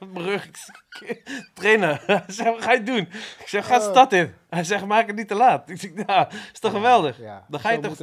op 0.00 0.12
mijn 0.12 0.24
rug. 0.24 0.44
Ik 0.46 0.56
zeg, 0.56 1.16
Trainer. 1.54 2.02
Hij 2.06 2.24
zegt, 2.26 2.50
wat 2.50 2.62
ga 2.62 2.72
je 2.72 2.82
doen? 2.82 3.08
Ik 3.38 3.42
zeg, 3.46 3.66
ga 3.66 3.78
de 3.78 3.84
Oh. 3.84 3.90
stad 3.90 4.12
in. 4.12 4.34
Hij 4.50 4.64
zegt, 4.64 4.84
maak 4.86 5.06
het 5.06 5.16
niet 5.16 5.28
te 5.28 5.34
laat. 5.34 5.70
Ik 5.70 5.80
zeg, 5.80 5.92
nou, 5.94 6.26
is 6.52 6.60
toch 6.60 6.72
geweldig? 6.72 7.18
Ja, 7.18 7.44
Dan, 7.48 7.60
ga 7.60 7.70
je 7.70 7.78
toch, 7.80 7.96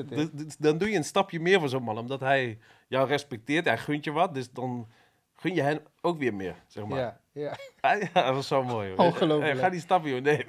dan 0.59 0.77
doe 0.77 0.89
je 0.89 0.97
een 0.97 1.03
stapje 1.03 1.39
meer 1.39 1.59
voor 1.59 1.69
zo'n 1.69 1.83
man. 1.83 1.97
Omdat 1.97 2.19
hij 2.19 2.59
jou 2.87 3.07
respecteert. 3.07 3.65
Hij 3.65 3.77
gunt 3.77 4.03
je 4.03 4.11
wat. 4.11 4.33
Dus 4.33 4.51
dan 4.51 4.87
gun 5.35 5.53
je 5.53 5.61
hem 5.61 5.79
ook 6.01 6.17
weer 6.17 6.33
meer, 6.33 6.55
zeg 6.67 6.85
maar. 6.85 6.99
Ja, 6.99 7.19
ja. 7.31 7.55
Dat 8.13 8.33
was 8.35 8.47
zo 8.47 8.63
mooi. 8.63 8.89
Hoor. 8.89 8.97
Ongelooflijk. 9.05 9.51
Hey, 9.51 9.61
ga 9.61 9.69
die 9.69 9.79
stappen, 9.79 10.09
joh. 10.09 10.21
Nee. 10.21 10.45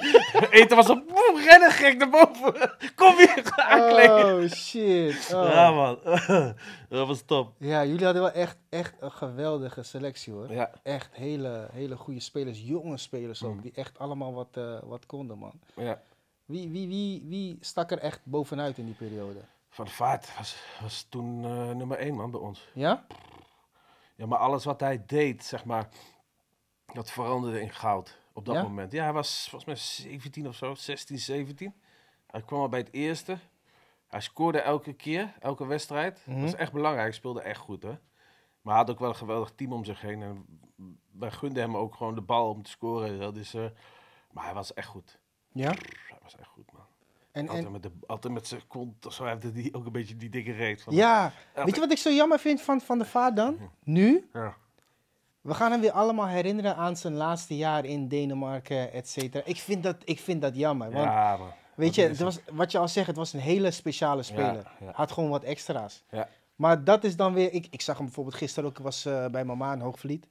Eten 0.60 0.76
was 0.76 0.90
op. 0.90 1.06
Boem, 1.06 1.42
rennen 1.44 1.70
gek 1.70 1.96
naar 1.98 2.10
boven. 2.10 2.70
Kom 2.94 3.16
hier, 3.16 3.42
aankleden. 3.54 4.42
Oh, 4.42 4.50
shit. 4.50 5.32
Oh. 5.34 5.48
Ja, 5.52 5.70
man. 5.70 5.98
dat 6.88 7.06
was 7.06 7.22
top. 7.22 7.52
Ja, 7.58 7.84
jullie 7.84 8.04
hadden 8.04 8.22
wel 8.22 8.32
echt, 8.32 8.56
echt 8.68 8.94
een 9.00 9.12
geweldige 9.12 9.82
selectie 9.82 10.32
hoor. 10.32 10.52
Ja, 10.52 10.70
Echt 10.82 11.08
hele, 11.12 11.68
hele 11.72 11.96
goede 11.96 12.20
spelers, 12.20 12.60
jonge 12.64 12.96
spelers 12.96 13.42
ook, 13.44 13.54
Mm. 13.54 13.60
die 13.60 13.72
echt 13.74 13.98
allemaal 13.98 14.32
wat, 14.34 14.48
eh, 14.56 14.78
wat 14.82 15.06
konden, 15.06 15.38
man. 15.38 15.52
ja. 15.76 16.00
Wie, 16.44 16.68
wie, 16.68 16.88
wie, 16.88 17.22
wie 17.28 17.56
stak 17.60 17.90
er 17.90 17.98
echt 17.98 18.20
bovenuit 18.24 18.78
in 18.78 18.84
die 18.84 18.94
periode? 18.94 19.38
Van 19.72 19.88
Vaart 19.88 20.36
was, 20.36 20.62
was 20.80 21.02
toen 21.08 21.44
eh, 21.44 21.70
nummer 21.70 21.98
één, 21.98 22.14
man, 22.14 22.30
bij 22.30 22.40
ons. 22.40 22.68
Ja? 22.74 23.06
Ja, 24.14 24.26
maar 24.26 24.38
alles 24.38 24.64
wat 24.64 24.80
hij 24.80 25.02
deed, 25.06 25.44
zeg 25.44 25.64
maar, 25.64 25.88
dat 26.92 27.10
veranderde 27.10 27.60
in 27.60 27.70
goud 27.70 28.18
op 28.32 28.44
dat 28.44 28.54
Ja? 28.54 28.62
moment. 28.62 28.92
Ja, 28.92 29.02
hij 29.04 29.12
was 29.12 29.46
volgens 29.50 29.64
mij 29.64 29.76
17 30.10 30.48
of 30.48 30.54
zo, 30.54 30.74
16, 30.74 31.18
17. 31.18 31.74
Hij 32.26 32.42
kwam 32.42 32.60
al 32.60 32.68
bij 32.68 32.78
het 32.80 32.92
eerste. 32.92 33.38
Hij 34.06 34.20
scoorde 34.20 34.60
elke 34.60 34.92
keer, 34.92 35.34
elke 35.40 35.66
wedstrijd. 35.66 36.20
Mhm. 36.26 36.34
Dat 36.40 36.50
was 36.50 36.60
echt 36.60 36.72
belangrijk. 36.72 37.06
Hij 37.06 37.16
speelde 37.16 37.40
echt 37.40 37.60
goed, 37.60 37.82
hè. 37.82 37.98
Maar 38.60 38.74
hij 38.74 38.82
had 38.84 38.90
ook 38.90 38.98
wel 38.98 39.08
een 39.08 39.14
geweldig 39.16 39.52
team 39.54 39.72
om 39.72 39.84
zich 39.84 40.00
heen. 40.00 40.22
En 40.22 40.46
wij 41.12 41.30
gunden 41.30 41.62
hem 41.62 41.76
ook 41.76 41.94
gewoon 41.94 42.14
de 42.14 42.20
bal 42.20 42.50
om 42.50 42.62
te 42.62 42.70
scoren. 42.70 43.18
Dat 43.18 43.36
is, 43.36 43.54
eh, 43.54 43.64
maar 44.30 44.44
hij 44.44 44.54
was 44.54 44.74
echt 44.74 44.88
goed. 44.88 45.18
Ja? 45.52 45.70
Hij 46.08 46.18
was 46.22 46.36
echt 46.36 46.48
goed, 46.48 46.72
man. 46.72 46.79
En, 47.32 47.48
Altijd 47.48 47.64
en, 47.66 47.72
met, 47.72 47.82
de, 47.82 47.90
altijd 48.06 48.32
met 48.32 48.46
zijn 48.46 48.60
kont, 48.66 49.06
zo 49.10 49.24
heeft 49.24 49.42
hij 49.42 49.52
die, 49.52 49.74
ook 49.74 49.86
een 49.86 49.92
beetje 49.92 50.16
die 50.16 50.28
dikke 50.28 50.52
reet. 50.52 50.82
Van, 50.82 50.94
ja, 50.94 51.32
weet 51.54 51.74
je 51.74 51.80
wat 51.80 51.90
ik 51.92 51.98
zo 51.98 52.10
jammer 52.10 52.38
vind 52.38 52.60
van, 52.60 52.80
van 52.80 52.98
de 52.98 53.04
vaart 53.04 53.36
dan? 53.36 53.56
Nu, 53.84 54.28
Ja. 54.32 54.54
we 55.40 55.54
gaan 55.54 55.70
hem 55.70 55.80
weer 55.80 55.92
allemaal 55.92 56.26
herinneren 56.26 56.76
aan 56.76 56.96
zijn 56.96 57.14
laatste 57.14 57.56
jaar 57.56 57.84
in 57.84 58.08
Denemarken, 58.08 58.92
et 58.92 59.08
cetera. 59.08 59.44
Ik 59.46 59.56
vind 59.56 59.82
dat, 59.82 59.96
ik 60.04 60.18
vind 60.20 60.42
dat 60.42 60.56
jammer, 60.56 60.90
want 60.90 61.04
Ja, 61.04 61.36
man. 61.36 61.48
weet 61.74 61.94
je, 61.94 62.02
het 62.02 62.18
was, 62.18 62.38
wat 62.52 62.72
je 62.72 62.78
al 62.78 62.88
zegt, 62.88 63.06
het 63.06 63.16
was 63.16 63.32
een 63.32 63.40
hele 63.40 63.70
speciale 63.70 64.22
speler. 64.22 64.70
ja. 64.80 64.90
Had 64.92 65.12
gewoon 65.12 65.30
wat 65.30 65.42
extra's. 65.42 66.04
Ja. 66.10 66.28
Maar 66.56 66.84
dat 66.84 67.04
is 67.04 67.16
dan 67.16 67.32
weer, 67.34 67.52
ik, 67.52 67.66
ik 67.70 67.80
zag 67.80 67.96
hem 67.96 68.04
bijvoorbeeld 68.04 68.36
gisteren 68.36 68.68
ook, 68.68 68.78
was 68.78 69.04
eh, 69.04 69.26
bij 69.26 69.44
mama 69.44 69.72
in 69.72 69.80
Hoogvliet. 69.80 70.28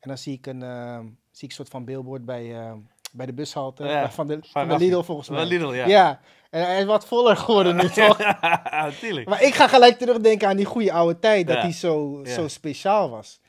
En 0.00 0.08
dan 0.08 0.18
zie 0.18 0.34
ik 0.34 0.46
een, 0.46 0.62
eh, 0.62 0.98
zie 1.30 1.44
ik 1.44 1.48
een 1.48 1.50
soort 1.50 1.68
van 1.68 1.84
billboard 1.84 2.24
bij, 2.24 2.58
eh, 2.60 2.72
bij 3.12 3.26
de 3.26 3.32
bushalte 3.32 3.84
Ja, 3.84 4.00
bij- 4.00 4.10
van 4.10 4.26
de, 4.26 4.38
van 4.42 4.68
de. 4.68 4.76
Lidl 4.76 5.00
volgens 5.00 5.28
mij. 5.28 5.38
Van 5.38 5.48
Lidl, 5.48 5.72
ja. 5.72 5.86
Ja, 5.86 6.20
en 6.50 6.64
hij 6.66 6.78
is 6.78 6.84
wat 6.84 7.06
voller 7.06 7.36
geworden 7.36 7.76
nu 7.76 7.88
toch? 8.06 8.18
ja, 8.22 8.40
natuurlijk. 8.70 9.28
Maar 9.28 9.42
ik 9.42 9.54
ga 9.54 9.68
gelijk 9.68 9.98
terugdenken 9.98 10.48
aan 10.48 10.56
die 10.56 10.64
goede 10.66 10.92
oude 10.92 11.18
tijd, 11.18 11.46
dat 11.46 11.56
hij 11.62 11.72
zo, 11.72 12.20
zo 12.26 12.48
speciaal 12.48 13.10
was. 13.10 13.40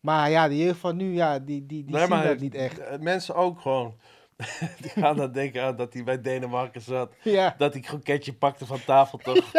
Maar 0.00 0.30
ja, 0.30 0.48
de 0.48 0.56
jeugd 0.58 0.78
van 0.78 0.96
nu, 0.96 1.14
ja, 1.14 1.38
die, 1.38 1.66
die, 1.66 1.84
die 1.84 1.94
Nee, 1.96 2.06
zien 2.06 2.22
dat 2.22 2.38
niet 2.38 2.54
echt. 2.54 2.78
eh, 2.78 2.98
Mensen 2.98 3.34
ook 3.34 3.60
gewoon. 3.60 3.94
die 4.80 4.90
gaan 4.90 5.16
dan 5.16 5.32
denken 5.32 5.62
aan 5.62 5.76
dat 5.76 5.92
hij 5.92 6.04
bij 6.04 6.20
Denemarken 6.20 6.80
zat. 6.80 7.12
Ja, 7.22 7.54
Dat 7.58 7.72
hij 7.72 7.82
gewoon 7.82 8.02
ketje 8.02 8.32
pakte 8.32 8.66
van 8.66 8.84
tafel 8.86 9.18
toch. 9.18 9.50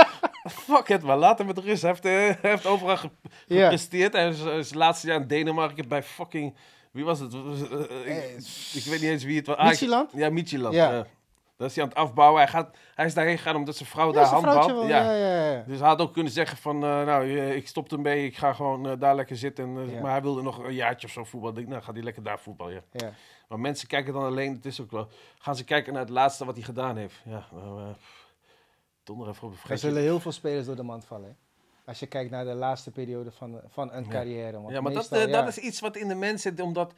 Fuck 0.49 0.87
het, 0.87 1.01
maar 1.03 1.17
laat 1.17 1.37
hem 1.37 1.47
met 1.47 1.57
rust. 1.57 1.81
Hij 1.81 1.91
heeft, 2.01 2.05
eh, 2.05 2.49
heeft 2.49 2.65
overal 2.65 2.97
gepresteerd. 2.97 4.13
Hij 4.13 4.27
is, 4.29 4.39
is 4.39 4.65
het 4.67 4.75
laatste 4.75 5.07
jaar 5.07 5.21
in 5.21 5.27
Denemarken 5.27 5.87
bij 5.87 6.03
fucking... 6.03 6.55
Wie 6.93 7.03
was 7.05 7.19
het? 7.19 7.33
Eh, 7.33 7.39
eh, 7.39 8.07
Eh, 8.07 8.35
ik, 8.35 8.45
ik 8.73 8.83
weet 8.83 9.01
niet 9.01 9.09
eens 9.09 9.23
wie 9.23 9.37
het 9.37 9.47
was. 9.47 9.55
Ah, 9.57 9.67
Midtjylland? 9.67 10.11
Ja, 10.13 10.29
Midtjylland. 10.29 10.73
Ja. 10.75 10.91
Ja. 10.91 11.05
Dat 11.57 11.69
is 11.69 11.75
hij 11.75 11.83
aan 11.83 11.89
het 11.89 11.99
afbouwen. 11.99 12.41
Hij, 12.41 12.49
gaat, 12.51 12.75
hij 12.95 13.05
is 13.05 13.13
daarheen 13.13 13.37
gegaan 13.37 13.55
omdat 13.55 13.75
zijn 13.75 13.89
vrouw 13.89 14.07
ja 14.07 14.13
daar 14.13 14.25
handbalt. 14.25 14.87
Ja. 14.87 15.01
ja, 15.11 15.13
ja, 15.13 15.51
ja. 15.51 15.63
Dus 15.67 15.79
hij 15.79 15.87
had 15.87 15.99
ook 16.01 16.13
kunnen 16.13 16.31
zeggen 16.31 16.57
van, 16.57 16.75
eh, 16.75 17.05
nou, 17.05 17.39
ik 17.39 17.67
stop 17.67 17.91
ermee, 17.91 18.25
ik 18.25 18.37
ga 18.37 18.53
gewoon 18.53 18.99
daar 18.99 19.15
lekker 19.15 19.35
zitten. 19.37 19.63
En, 19.77 19.89
Ja. 19.89 20.01
Maar 20.01 20.11
hij 20.11 20.21
wilde 20.21 20.41
nog 20.41 20.63
een 20.63 20.73
jaartje 20.73 21.07
of 21.07 21.13
zo 21.13 21.23
voetballen. 21.23 21.49
Ik 21.49 21.61
denk, 21.61 21.69
nou, 21.69 21.83
gaat 21.83 21.93
hij 21.95 22.03
lekker 22.03 22.23
daar 22.23 22.39
voetballen, 22.39 22.73
ja. 22.73 22.81
ja. 22.91 23.13
Maar 23.47 23.59
mensen 23.59 23.87
kijken 23.87 24.13
dan 24.13 24.23
alleen, 24.23 24.53
het 24.53 24.65
is 24.65 24.81
ook 24.81 24.91
wel, 24.91 25.07
gaan 25.39 25.55
ze 25.55 25.63
kijken 25.63 25.93
naar 25.93 26.01
het 26.01 26.11
laatste 26.11 26.45
wat 26.45 26.55
hij 26.55 26.63
gedaan 26.63 26.97
heeft. 26.97 27.21
Ja, 27.25 27.47
nou, 27.51 27.81
eh, 27.81 27.87
donder 29.03 29.27
even 29.27 29.47
op 29.47 29.53
Er 29.67 29.77
zullen 29.77 30.01
heel 30.01 30.19
veel 30.19 30.31
spelers 30.31 30.65
door 30.65 30.75
de 30.75 30.83
mand 30.83 31.05
vallen. 31.05 31.25
hè. 31.27 31.33
Als 31.85 31.99
je 31.99 32.05
kijkt 32.05 32.31
naar 32.31 32.45
de 32.45 32.53
laatste 32.53 32.91
periode 32.91 33.31
van, 33.31 33.53
een- 33.53 33.61
van 33.69 33.93
een 33.93 34.07
carrière. 34.07 34.61
want 34.61 34.73
Ja, 34.73 34.81
maar 34.81 34.93
dat, 34.93 35.09
meestal, 35.11 35.27
eh, 35.27 35.33
dat 35.33 35.47
is 35.47 35.57
iets 35.57 35.79
wat 35.79 35.95
in 35.95 36.07
de 36.07 36.15
mens 36.15 36.41
zit, 36.41 36.59
omdat, 36.59 36.93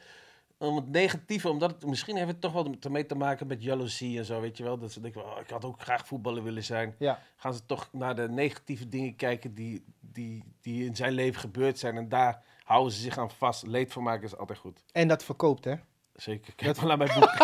om 0.58 0.76
het 0.76 0.90
negatieve, 0.90 1.48
omdat 1.48 1.70
het, 1.70 1.86
misschien 1.86 2.16
heeft 2.16 2.28
het 2.28 2.40
toch 2.40 2.52
wel 2.52 2.74
ermee 2.80 3.06
te 3.06 3.14
maken 3.14 3.46
met 3.46 3.62
jaloezie 3.62 4.18
en 4.18 4.24
zo, 4.24 4.40
weet 4.40 4.56
je 4.56 4.62
wel. 4.64 4.78
Dat 4.78 4.92
ze 4.92 5.00
denken, 5.00 5.24
oh, 5.24 5.40
ik 5.40 5.50
had 5.50 5.64
ook 5.64 5.80
graag 5.80 6.06
voetballer 6.06 6.42
willen 6.42 6.64
zijn. 6.64 6.94
Ja, 6.98 7.18
Gaan 7.36 7.54
ze 7.54 7.66
toch 7.66 7.88
naar 7.92 8.14
de 8.16 8.28
negatieve 8.28 8.88
dingen 8.88 9.16
kijken 9.16 9.54
die, 9.54 9.84
die, 10.00 10.42
die 10.60 10.84
in 10.84 10.96
zijn 10.96 11.12
leven 11.12 11.40
gebeurd 11.40 11.78
zijn. 11.78 11.96
En 11.96 12.08
daar 12.08 12.42
houden 12.64 12.92
ze 12.92 13.00
zich 13.00 13.18
aan 13.18 13.30
vast. 13.30 13.66
Leedvermaak 13.66 14.22
is 14.22 14.36
altijd 14.36 14.58
goed. 14.58 14.84
en 14.92 15.08
dat 15.08 15.24
verkoopt, 15.24 15.64
hè? 15.64 15.74
Zeker. 16.14 16.54
Kijk 16.54 16.76
maar 16.76 16.86
naar 16.86 16.96
mijn 16.98 17.10
boek. 17.20 17.36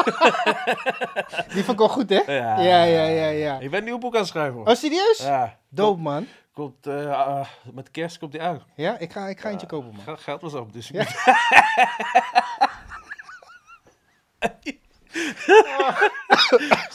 Die 1.54 1.64
verkoopt 1.64 1.92
goed, 1.92 2.08
hè? 2.10 2.20
Ja. 2.36 2.60
ja, 2.60 2.82
ja, 2.82 3.04
ja. 3.06 3.26
ja. 3.28 3.58
Ik 3.60 3.70
ben 3.70 3.78
een 3.78 3.84
nieuw 3.84 3.98
boek 3.98 4.12
aan 4.14 4.20
het 4.20 4.28
schrijven. 4.28 4.54
hoor. 4.54 4.66
Oh, 4.68 4.74
serieus? 4.74 5.18
Ja. 5.22 5.58
Doop, 5.68 5.98
man. 5.98 6.26
Komt, 6.52 6.86
eh, 6.86 7.10
ah, 7.10 7.46
met 7.72 7.90
kerst 7.90 8.18
komt 8.18 8.32
die 8.32 8.42
aan. 8.42 8.62
Ja, 8.76 8.98
ik 8.98 9.12
ga, 9.12 9.28
ik 9.28 9.40
ga 9.40 9.48
eentje 9.50 9.66
kopen, 9.66 9.94
man. 10.06 10.18
Geld, 10.18 10.40
was 10.40 10.54
op, 10.54 10.72
dus 10.72 10.88
Ja. 10.88 11.02
moet- 11.02 11.12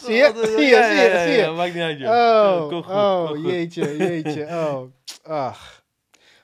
Zie 0.04 0.16
je? 0.16 0.54
Zie 0.58 0.66
je? 0.66 1.24
Zie 1.26 1.42
je? 1.42 1.52
Maakt 1.56 1.74
niet 1.74 1.84
uit, 1.84 2.00
joh. 2.00 2.68
Oh, 2.72 2.90
oh, 2.90 3.46
jeetje, 3.46 3.98
jeetje. 3.98 4.46
Oh, 4.46 4.82
ach. 5.32 5.77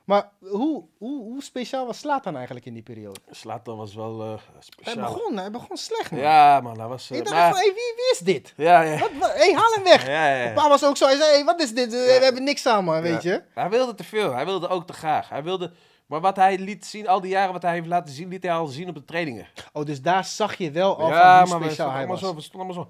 Maar 0.03 0.29
hoe, 0.39 0.83
hoe, 0.97 1.23
hoe 1.23 1.43
speciaal 1.43 1.85
was 1.85 1.97
Slatan 1.97 2.35
eigenlijk 2.35 2.65
in 2.65 2.73
die 2.73 2.83
periode? 2.83 3.19
Slatan 3.31 3.77
was 3.77 3.95
wel 3.95 4.21
eh 4.21 4.27
Hij 4.27 4.37
speciaal. 4.59 5.13
begon, 5.13 5.37
hij 5.37 5.51
begon 5.51 5.77
slecht, 5.77 6.11
man. 6.11 6.19
Ja, 6.19 6.61
man, 6.61 6.79
hij 6.79 6.87
was... 6.87 7.09
eh, 7.11 7.17
ik 7.17 7.23
dacht 7.23 7.35
maar- 7.35 7.49
van, 7.49 7.57
hey, 7.59 7.65
wie, 7.67 7.93
wie 7.95 8.11
is 8.11 8.19
dit? 8.19 8.53
Ja, 8.57 8.81
ja. 8.81 8.99
Wat, 8.99 9.09
wat, 9.19 9.33
hey, 9.33 9.53
haal 9.53 9.71
hem 9.73 9.83
weg. 9.83 10.05
Ja, 10.07 10.27
ja, 10.35 10.43
ja. 10.43 10.53
Pa 10.53 10.69
was 10.69 10.85
ook 10.85 10.97
zo, 10.97 11.05
hij 11.05 11.15
zei, 11.17 11.29
hey, 11.31 11.43
wat 11.43 11.61
is 11.61 11.73
dit? 11.73 11.91
We 11.91 12.19
hebben 12.21 12.43
niks 12.43 12.61
samen, 12.61 13.01
weet 13.01 13.23
Ja. 13.23 13.31
je? 13.31 13.43
Hij 13.53 13.69
wilde 13.69 13.95
te 13.95 14.03
veel. 14.03 14.33
Hij 14.33 14.45
wilde 14.45 14.67
ook 14.67 14.87
te 14.87 14.93
graag. 14.93 15.29
Hij 15.29 15.43
wilde... 15.43 15.71
Maar 16.05 16.21
wat 16.21 16.35
hij 16.35 16.57
liet 16.57 16.85
zien, 16.85 17.07
al 17.07 17.21
die 17.21 17.29
jaren 17.31 17.53
wat 17.53 17.61
hij 17.61 17.73
heeft 17.73 17.87
laten 17.87 18.13
zien, 18.13 18.27
liet 18.29 18.43
hij 18.43 18.53
al 18.53 18.67
zien 18.67 18.89
op 18.89 18.95
de 18.95 19.05
trainingen. 19.05 19.47
Oh, 19.73 19.85
dus 19.85 20.01
daar 20.01 20.25
zag 20.25 20.55
je 20.57 20.71
wel 20.71 20.97
al 20.97 21.07
ja, 21.09 21.39
van 21.39 21.49
maar 21.49 21.57
hoe 21.57 21.63
speciaal 21.67 21.91
hij 21.91 22.07
was. 22.07 22.19
zo. 22.19 22.35
We 22.35 22.41
stonden 22.41 22.67
allemaal 22.69 22.87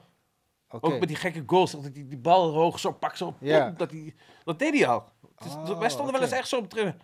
zo. 0.69 0.77
Ook 0.81 0.99
met 0.99 1.07
die 1.07 1.17
gekke 1.17 1.43
goals. 1.45 1.71
Dat 1.71 1.93
die, 1.93 2.07
die 2.07 2.17
bal 2.17 2.53
hoog 2.53 2.79
zo 2.79 2.91
pak 2.91 3.15
zo. 3.15 3.33
Ja. 3.39 3.69
Dat, 3.77 3.91
dat 4.43 4.59
deed 4.59 4.73
hij 4.73 4.87
al. 4.87 5.03
Dus 5.43 5.53
Oh, 5.71 5.79
wij 5.79 5.89
stonden 5.89 6.13
wel 6.13 6.21
eens 6.21 6.31
echt 6.31 6.47
zo 6.47 6.57
op 6.57 6.69
training. 6.69 6.97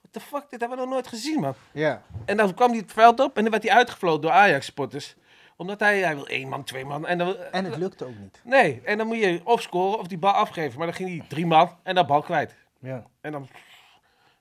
What 0.00 0.12
the 0.12 0.20
fuck, 0.20 0.50
dit 0.50 0.60
hebben 0.60 0.78
we 0.78 0.84
nog 0.84 0.92
nooit 0.92 1.06
gezien, 1.06 1.40
man. 1.40 1.54
Ja, 1.72 2.02
En 2.24 2.36
dan 2.36 2.54
kwam 2.54 2.70
hij 2.70 2.78
het 2.78 2.92
veld 2.92 3.20
op 3.20 3.36
en 3.36 3.42
dan 3.42 3.50
werd 3.50 3.62
hij 3.62 3.72
uitgefloten 3.72 4.20
door 4.22 4.30
Ajax-spotters. 4.30 5.16
Omdat 5.56 5.80
hij, 5.80 5.98
hij 5.98 6.14
wil 6.14 6.26
één 6.26 6.48
man, 6.48 6.64
twee 6.64 6.84
man. 6.84 7.06
En, 7.06 7.18
dan, 7.18 7.36
en 7.36 7.64
het 7.64 7.76
lukte 7.76 8.04
ook 8.04 8.18
niet. 8.18 8.40
Nee, 8.44 8.80
en 8.84 8.98
dan 8.98 9.06
moet 9.06 9.16
je 9.18 9.40
of 9.44 9.62
scoren 9.62 9.98
of 9.98 10.06
die 10.06 10.18
bal 10.18 10.32
afgeven. 10.32 10.78
Maar 10.78 10.86
dan 10.86 10.96
ging 10.96 11.18
hij 11.18 11.28
drie 11.28 11.46
man 11.46 11.76
en 11.82 11.94
dat 11.94 12.06
bal 12.06 12.22
kwijt. 12.22 12.56
Ja. 12.78 13.06
En 13.20 13.32
dan... 13.32 13.48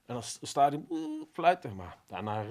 En 0.05 0.13
dan 0.15 0.23
st- 0.23 0.39
stadion 0.41 0.85
uh, 0.89 1.23
fluiten. 1.33 1.75
Maar 1.75 1.97
daarna... 2.07 2.41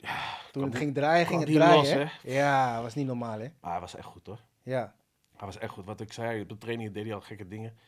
eh, 0.00 0.10
Toen 0.52 0.62
het 0.64 0.76
ging 0.76 0.94
draaien, 0.94 1.26
ging 1.26 1.40
het 1.40 1.52
draaien, 1.52 1.76
los, 1.76 1.90
hè? 1.92 2.04
Ja, 2.22 2.82
was 2.82 2.94
niet 2.94 3.06
normaal, 3.06 3.38
hè? 3.40 3.48
maar 3.60 3.70
hij 3.70 3.80
was 3.80 3.94
echt 3.96 4.06
goed 4.06 4.26
hoor. 4.26 4.38
Ja. 4.62 4.94
Hij 5.36 5.46
was 5.46 5.58
echt 5.58 5.72
goed. 5.72 5.84
Wat 5.84 6.00
ik 6.00 6.12
zei, 6.12 6.40
op 6.42 6.48
de 6.48 6.58
training 6.58 6.92
deed 6.94 7.04
hij 7.04 7.14
al 7.14 7.20
gekke 7.20 7.48
dingen. 7.48 7.78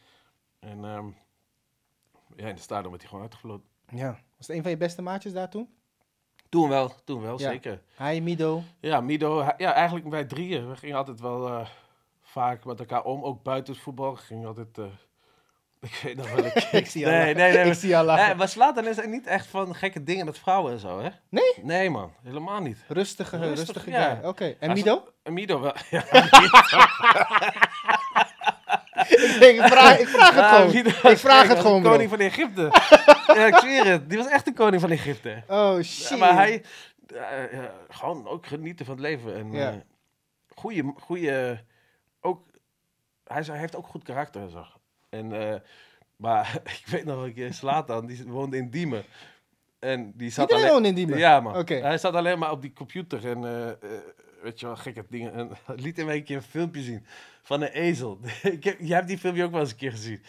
En 0.60 0.84
ehm, 0.84 1.06
ja, 2.36 2.48
in 2.48 2.54
de 2.54 2.60
stadion 2.60 2.88
werd 2.90 3.00
hij 3.00 3.08
gewoon 3.10 3.24
uitgefloten. 3.24 3.66
ja. 3.90 4.10
Was 4.36 4.46
het 4.46 4.56
een 4.56 4.62
van 4.62 4.70
je 4.70 4.76
beste 4.76 5.02
maatjes 5.02 5.32
daar 5.32 5.50
toen? 5.50 5.68
Toen 6.48 6.68
wel, 6.68 6.92
toen 7.04 7.22
wel, 7.22 7.38
Ja. 7.38 7.50
zeker. 7.50 7.82
Hij, 7.94 8.20
Mido. 8.20 8.62
Ja, 8.80 9.00
Mido, 9.00 9.42
hij- 9.42 9.54
ja, 9.56 9.72
eigenlijk 9.72 10.08
wij 10.08 10.24
drieën. 10.24 10.68
We 10.68 10.76
gingen 10.76 10.96
altijd 10.96 11.20
wel 11.20 11.48
eh, 11.48 11.66
vaak 12.22 12.64
met 12.64 12.78
elkaar 12.80 13.02
om, 13.04 13.22
ook 13.24 13.42
buiten 13.42 13.72
het 13.74 13.82
voetbal. 13.82 14.14
Gingen 14.16 14.46
altijd, 14.48 14.78
eh, 14.78 14.84
ik 15.88 16.00
weet 16.02 16.16
nog 16.16 16.30
wel, 16.32 16.44
ik, 16.44 16.54
Ik 16.82 16.86
zie 16.86 17.06
al 17.06 17.12
nee, 17.12 17.24
nee, 17.24 17.34
nee, 17.34 17.58
Ik 17.58 17.64
maar- 17.66 17.74
zie 17.74 17.96
al 17.96 18.04
lachen. 18.04 18.36
Maar 18.36 18.48
Zlatan 18.48 18.86
is 18.86 19.06
niet 19.06 19.26
echt 19.26 19.46
van 19.46 19.74
gekke 19.74 20.02
dingen 20.04 20.24
met 20.24 20.38
vrouwen 20.38 20.72
en 20.72 20.78
zo, 20.78 21.00
hè? 21.00 21.08
Nee? 21.28 21.54
Nee, 21.62 21.90
man, 21.90 22.12
helemaal 22.22 22.60
niet. 22.60 22.84
Rustige, 22.88 23.36
Rustig, 23.38 23.56
rustige 23.66 23.90
ja. 23.90 24.20
Oké. 24.24 24.56
En 24.60 24.72
Mido? 24.72 25.08
En 25.22 25.32
Mido 25.32 25.60
wel, 25.60 25.74
ja. 25.90 26.04
Ik, 29.08 29.36
denk, 29.40 29.58
ik, 29.60 29.66
vraag, 29.66 29.98
ik 29.98 30.08
vraag 30.08 30.34
het 30.34 30.44
gewoon. 30.44 31.12
Ik 31.12 31.18
vraag 31.18 31.48
het 31.48 31.58
gewoon, 31.58 31.82
de 31.82 31.88
koning 31.88 32.10
van 32.10 32.18
Egypte. 32.20 32.62
ja, 33.38 33.46
ik 33.46 33.54
zweer 33.54 33.84
het. 33.86 34.08
Die 34.08 34.18
was 34.18 34.26
echt 34.28 34.44
de 34.44 34.52
koning 34.52 34.80
van 34.80 34.90
Egypte. 34.90 35.42
Oh, 35.48 35.74
Ja, 35.76 35.82
shit. 35.82 36.18
maar 36.18 36.34
hij, 36.34 36.62
eh, 37.14 37.64
gewoon 37.88 38.28
ook 38.28 38.46
genieten 38.46 38.86
van 38.86 38.94
het 38.94 39.04
leven. 39.04 39.34
En 39.34 39.52
Ja. 39.52 39.70
eh, 39.70 39.76
goeie, 40.54 40.92
goeie, 41.00 41.58
ook, 42.20 42.46
hij, 43.24 43.42
hij 43.46 43.58
heeft 43.58 43.76
ook 43.76 43.86
goed 43.86 44.02
karakter 44.04 44.50
zo. 44.50 44.64
En, 45.10 45.50
eh, 45.52 45.60
maar 46.16 46.60
ik 46.80 46.86
weet 46.86 47.04
nog 47.04 47.22
een 47.24 47.34
keer, 47.34 47.54
Slatan, 47.54 48.06
die 48.06 48.24
woonde 48.26 48.56
in 48.56 48.70
Diemen. 48.70 49.04
En 49.78 50.12
die 50.16 50.30
zat 50.30 50.50
Iedereen 50.50 50.70
alleen... 50.70 50.84
in 50.84 50.94
Diemen? 50.94 51.18
Ja, 51.18 51.40
man. 51.40 51.66
Hij 51.66 51.98
zat 51.98 52.14
alleen 52.14 52.38
maar 52.38 52.50
op 52.50 52.60
die 52.62 52.72
computer 52.72 53.28
en, 53.28 53.40
weet 54.42 54.60
je 54.60 54.66
wel, 54.66 54.76
gekke 54.76 55.04
dingen. 55.08 55.32
En 55.34 55.50
liet 55.84 55.96
hem 55.96 56.08
een 56.08 56.24
keer 56.24 56.36
een 56.36 56.42
filmpje 56.42 56.82
zien 56.82 57.06
van 57.42 57.62
een 57.62 57.68
ezel. 57.72 58.18
Ik 58.42 58.64
heb, 58.64 58.76
jij 58.80 58.96
hebt 58.96 59.08
die 59.08 59.18
filmpje 59.18 59.44
ook 59.44 59.50
wel 59.50 59.60
eens 59.60 59.70
een 59.70 59.76
keer 59.76 59.90
gezien. 59.90 60.22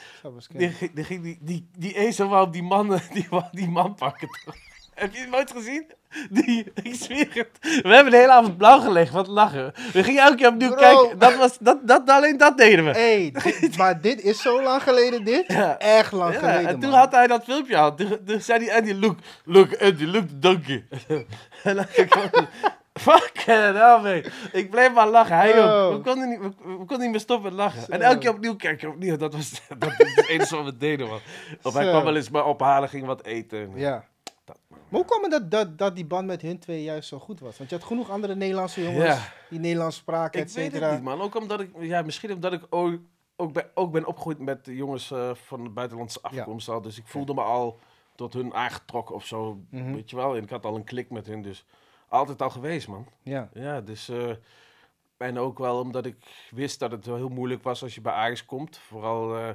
Die, 0.50 0.76
die, 0.94 1.20
die, 1.22 1.38
die, 1.42 1.70
die 1.78 1.96
ezel 1.98 2.28
wou 2.28 2.52
die 2.52 2.64
man, 2.64 3.00
die, 3.14 3.28
die 3.52 3.70
man 3.70 3.96
pakken. 3.96 4.28
toch? 4.46 4.56
Heb 4.94 5.14
je 5.14 5.20
het 5.20 5.30
nooit 5.30 5.52
gezien? 5.52 5.92
Die, 6.30 6.72
ik 6.84 6.96
zweer 6.96 7.28
het. 7.34 7.82
We 7.82 7.90
hebben 7.94 8.12
de 8.12 8.18
hele 8.18 8.32
avond 8.32 8.58
blauw 8.58 8.80
gelegd, 8.80 9.12
wat 9.14 9.28
lachen. 9.28 9.74
We 9.94 10.04
gingen 10.04 10.24
elke 10.24 10.36
keer 10.36 10.48
opnieuw 10.48 10.70
Bro. 10.70 10.78
kijken. 10.80 11.20
Dat 11.20 11.36
was, 11.36 11.58
dat, 11.60 11.88
dat, 11.88 12.10
alleen 12.10 12.38
dat 12.38 12.58
deden 12.58 12.86
we. 12.86 12.92
Hey, 12.92 13.32
dit- 13.44 13.78
maar 13.78 14.02
dit 14.02 14.22
is 14.22 14.42
zo 14.42 14.62
lang 14.64 14.84
geleden, 14.84 15.24
dit? 15.24 15.44
Ja. 15.48 15.78
Echt 15.78 16.12
lang 16.12 16.34
Ja, 16.34 16.40
geleden, 16.40 16.68
en 16.68 16.80
toen 16.80 16.90
man. 16.90 17.00
had 17.00 17.12
hij 17.12 17.28
dat 17.28 17.44
filmpje 17.44 17.78
al. 17.78 17.96
Toen, 17.96 18.20
toen 18.26 18.42
zei 18.42 18.66
hij 18.66 18.78
Andy, 18.78 18.94
look, 18.94 19.18
look 19.46 19.82
Andy, 19.82 20.04
look 20.06 20.26
donkey. 20.42 20.86
en 21.64 21.76
dan 21.76 21.86
fuck 22.94 23.32
it, 23.48 23.74
man. 23.74 24.06
Ik 24.52 24.70
bleef 24.70 24.94
maar 24.94 25.08
lachen. 25.08 25.36
Hij 25.36 25.60
Oh. 25.64 25.86
ook. 25.86 25.94
We 26.04 26.10
konden, 26.12 26.30
niet, 26.30 26.40
we, 26.40 26.50
we 26.64 26.76
konden 26.78 27.00
niet 27.00 27.10
meer 27.12 27.20
stoppen 27.20 27.50
met 27.50 27.60
lachen. 27.60 27.82
Zo. 27.82 27.92
En 27.92 28.02
elke 28.02 28.18
keer 28.18 28.30
opnieuw 28.34 28.56
kijken, 28.56 28.90
opnieuw. 28.90 29.16
Dat 29.18 29.34
was 29.34 29.52
dat 29.80 29.92
het 29.98 30.28
enige 30.28 30.56
wat 30.56 30.66
we 30.66 30.78
deden, 30.78 31.08
man. 31.08 31.20
Of 31.62 31.74
hij 31.74 31.90
kwam 31.90 32.04
wel 32.04 32.16
eens 32.16 32.30
maar 32.30 32.46
ophalen, 32.46 32.90
ging 32.90 33.06
wat 33.06 33.24
eten. 33.26 33.72
Ja. 33.76 34.06
Dat- 34.46 34.60
Maar 34.68 34.80
hoe 34.90 35.06
kwam 35.06 35.22
het 35.22 35.32
dat, 35.32 35.52
dat, 35.52 35.78
dat 35.78 35.96
die 35.96 36.06
band 36.06 36.28
met 36.28 36.42
hun 36.42 36.60
twee 36.60 36.84
juist 36.84 37.08
zo 37.10 37.20
goed 37.20 37.40
was? 37.40 37.58
Want 37.58 37.70
je 37.70 37.76
had 37.76 37.86
genoeg 37.86 38.10
andere 38.10 38.36
Nederlandse 38.36 38.84
jongens 38.84 39.04
Ja. 39.06 39.20
die 39.50 39.60
Nederlands 39.60 39.96
spraken, 39.96 40.40
Ik 40.40 40.46
et 40.46 40.54
weet 40.54 40.64
het 40.66 40.74
cetera. 40.74 40.94
niet, 40.94 41.04
man. 41.04 41.22
Ook 41.22 41.36
omdat 41.36 41.60
ik, 41.60 41.70
ja, 41.80 42.02
misschien 42.02 42.34
omdat 42.34 42.54
ik 42.54 42.62
ook, 42.70 42.98
ook, 43.36 43.54
ben, 43.54 43.66
ook 43.74 43.92
ben 43.92 44.06
opgegroeid 44.06 44.40
met 44.40 44.60
jongens 44.64 45.12
eh, 45.12 45.30
van 45.34 45.64
de 45.64 45.70
buitenlandse 45.70 46.20
afkomst 46.22 46.70
al. 46.70 46.82
Dus 46.82 46.98
ik 46.98 47.08
voelde 47.08 47.34
me 47.34 47.42
al 47.42 47.80
tot 48.16 48.34
hun 48.34 48.54
aangetrokken 48.54 49.16
of 49.16 49.26
zo, 49.26 49.60
Mhm. 49.70 49.94
weet 49.94 50.10
je 50.10 50.16
wel. 50.16 50.36
En 50.36 50.44
ik 50.44 50.50
had 50.50 50.66
al 50.66 50.76
een 50.76 50.84
klik 50.84 51.10
met 51.10 51.28
hun, 51.28 51.42
dus 51.42 51.66
altijd 52.14 52.42
al 52.42 52.50
geweest, 52.50 52.88
man. 52.88 53.08
Ja. 53.22 53.50
Ja, 53.54 53.82
dus... 53.82 54.10
eh, 54.10 54.32
en 55.18 55.38
ook 55.40 55.58
wel 55.58 55.80
omdat 55.80 56.06
ik 56.06 56.48
wist 56.52 56.80
dat 56.80 56.92
het 56.92 57.06
wel 57.06 57.16
heel 57.16 57.30
moeilijk 57.30 57.64
was 57.64 57.84
als 57.84 57.96
je 57.96 58.02
bij 58.02 58.14
Ajax 58.14 58.46
komt. 58.46 58.78
Vooral 58.78 59.36
eh, 59.36 59.50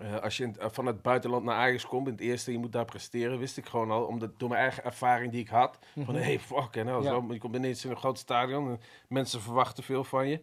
eh, 0.00 0.22
als 0.22 0.36
je 0.36 0.44
in- 0.44 0.56
van 0.58 0.86
het 0.86 1.02
buitenland 1.02 1.44
naar 1.44 1.54
Ajax 1.54 1.86
komt, 1.86 2.06
in 2.06 2.12
het 2.12 2.20
eerste, 2.22 2.52
je 2.52 2.58
moet 2.58 2.72
daar 2.72 2.84
presteren, 2.84 3.38
wist 3.38 3.56
ik 3.56 3.66
gewoon 3.66 3.90
al. 3.90 4.04
Omdat, 4.04 4.38
door 4.38 4.48
mijn 4.48 4.60
eigen 4.60 4.84
ervaring 4.84 5.32
die 5.32 5.40
ik 5.40 5.48
had. 5.48 5.78
Van, 6.04 6.14
hé, 6.14 6.22
hey, 6.22 6.38
fuck, 6.40 6.76
en 6.76 6.86
Mhm. 6.86 7.02
Ja. 7.02 7.08
zo, 7.08 7.24
je 7.32 7.38
komt 7.38 7.54
ineens 7.56 7.84
in 7.84 7.90
een 7.90 7.96
groot 7.96 8.18
stadion 8.18 8.68
en 8.68 8.80
mensen 9.08 9.40
verwachten 9.40 9.84
veel 9.84 10.04
van 10.04 10.28
je. 10.28 10.40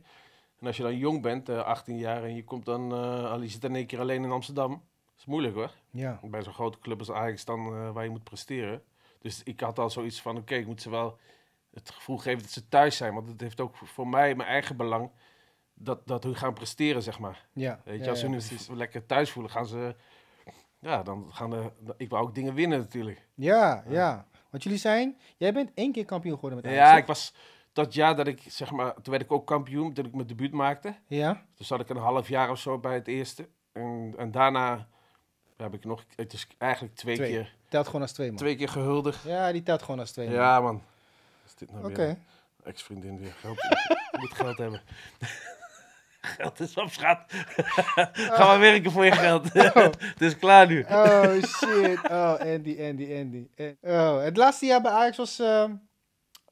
En 0.60 0.68
als 0.68 0.78
je 0.78 0.84
dan 0.84 0.98
jong 0.98 1.22
bent, 1.22 1.50
eh, 1.50 1.64
18 1.64 1.98
jaar, 1.98 2.24
en 2.24 2.36
je 2.36 2.44
komt 2.44 2.66
dan, 2.66 2.92
al 3.30 3.42
je 3.42 3.48
zit 3.50 3.64
in 3.64 3.76
één 3.76 3.86
keer 3.86 4.00
alleen 4.00 4.24
in 4.24 4.32
Amsterdam. 4.32 4.70
Dat 4.72 5.18
is 5.18 5.26
moeilijk 5.26 5.56
hoor. 5.56 5.72
Ja. 5.92 6.20
Bij 6.24 6.42
zo'n 6.44 6.54
grote 6.54 6.80
club 6.80 7.00
als 7.00 7.12
Ajax 7.12 7.46
dan, 7.46 7.94
waar 7.94 8.04
je 8.04 8.10
moet 8.10 8.24
presteren. 8.24 8.84
Dus 9.28 9.44
ik 9.44 9.60
had 9.60 9.80
al 9.80 9.90
zoiets 9.90 10.22
van, 10.22 10.38
oké, 10.38 10.56
ik 10.56 10.66
moet 10.66 10.82
ze 10.82 10.90
wel 10.90 11.18
het 11.74 11.90
gevoel 11.90 12.18
geven 12.18 12.42
dat 12.42 12.52
ze 12.52 12.68
thuis 12.68 12.98
zijn. 12.98 13.14
Want 13.14 13.28
het 13.28 13.42
heeft 13.42 13.62
ook 13.62 13.76
voor 13.76 14.08
mij 14.08 14.36
mijn 14.36 14.50
eigen 14.50 14.78
belang 14.78 15.12
dat, 15.74 16.08
dat 16.08 16.24
hun 16.24 16.36
gaan 16.36 16.54
presteren, 16.54 17.04
zeg 17.04 17.20
maar. 17.20 17.46
Ja. 17.54 17.82
Weet 17.84 17.98
je, 17.98 18.04
ja, 18.04 18.10
als 18.10 18.22
ja, 18.22 18.40
ze 18.40 18.74
nu 18.74 18.78
lekker 18.78 19.06
thuis 19.06 19.32
voelen, 19.32 19.52
gaan 19.52 19.66
ze... 19.66 19.96
Ja, 20.80 21.04
dan 21.04 21.28
gaan 21.32 21.50
de... 21.50 21.72
Ik 21.98 22.10
wil 22.10 22.20
ook 22.20 22.36
dingen 22.36 22.54
winnen 22.54 22.80
natuurlijk. 22.80 23.28
Ja, 23.34 23.84
ja. 23.88 24.28
Want 24.50 24.64
jullie 24.64 24.80
zijn... 24.80 25.18
Jij 25.38 25.54
bent 25.54 25.72
één 25.74 25.92
keer 25.92 26.06
kampioen 26.06 26.36
geworden 26.36 26.60
met 26.62 26.72
Ajax, 26.72 26.90
Ja, 26.90 26.98
ik 26.98 27.06
was... 27.06 27.34
Dat 27.74 27.94
jaar 27.94 28.16
dat 28.16 28.28
ik, 28.28 28.42
zeg 28.48 28.72
maar... 28.72 28.94
Toen 28.94 29.12
werd 29.12 29.24
ik 29.24 29.32
ook 29.32 29.48
kampioen, 29.48 29.94
toen 29.94 30.06
ik 30.06 30.14
mijn 30.14 30.28
debuut 30.28 30.52
maakte. 30.52 30.96
Ja? 31.08 31.46
Toen 31.54 31.66
zat 31.66 31.80
ik 31.80 31.90
een 31.90 31.98
half 31.98 32.28
jaar 32.28 32.50
of 32.50 32.60
zo 32.60 32.78
bij 32.78 32.94
het 32.94 33.08
eerste. 33.08 33.50
En, 33.72 34.14
en 34.18 34.32
daarna 34.32 34.88
heb 35.58 35.74
ik 35.74 35.86
nog... 35.86 36.04
Het 36.16 36.34
is 36.34 36.48
eigenlijk 36.58 36.96
twee, 36.96 37.16
Twee. 37.16 37.30
keer... 37.30 37.57
Telt 37.70 37.86
gewoon 37.86 38.02
als 38.02 38.12
twee, 38.12 38.28
man. 38.28 38.38
Twee 38.38 38.56
keer 38.56 38.70
gehuldigd. 38.70 39.24
Ja, 39.24 39.52
die 39.52 39.64
telt 39.64 39.82
gewoon 39.82 40.00
als 40.00 40.12
twee, 40.12 40.26
man. 40.28 40.36
Ja, 40.36 40.60
man. 40.62 40.82
Is 41.46 41.56
dit 41.56 41.72
nou 41.72 41.86
Oké. 41.86 41.96
weer? 42.06 42.18
Ex-vriendin 42.64 43.20
weer. 43.20 43.34
Geld. 43.40 43.58
Je 44.12 44.18
moet 44.20 44.34
geld 44.34 44.58
hebben. 44.58 44.82
geld 46.38 46.60
is 46.60 46.74
op, 46.78 46.90
schat. 46.90 47.20
Ga 48.14 48.46
maar 48.46 48.60
werken 48.60 48.92
voor 48.92 49.06
je 49.06 49.12
geld. 49.12 49.54
Het 49.54 50.22
is 50.22 50.38
klaar 50.38 50.68
nu. 50.68 50.84
Oh, 50.90 51.44
shit. 51.44 52.04
Oh, 52.04 52.36
Andy, 52.40 52.78
Andy, 52.90 53.16
Andy. 53.20 53.48
Oh, 53.82 54.22
het 54.22 54.38
laatste 54.38 54.66
jaar 54.66 54.82
bij 54.82 54.92
Ajax 54.92 55.18
was 55.18 55.40
ehm, 55.40 55.76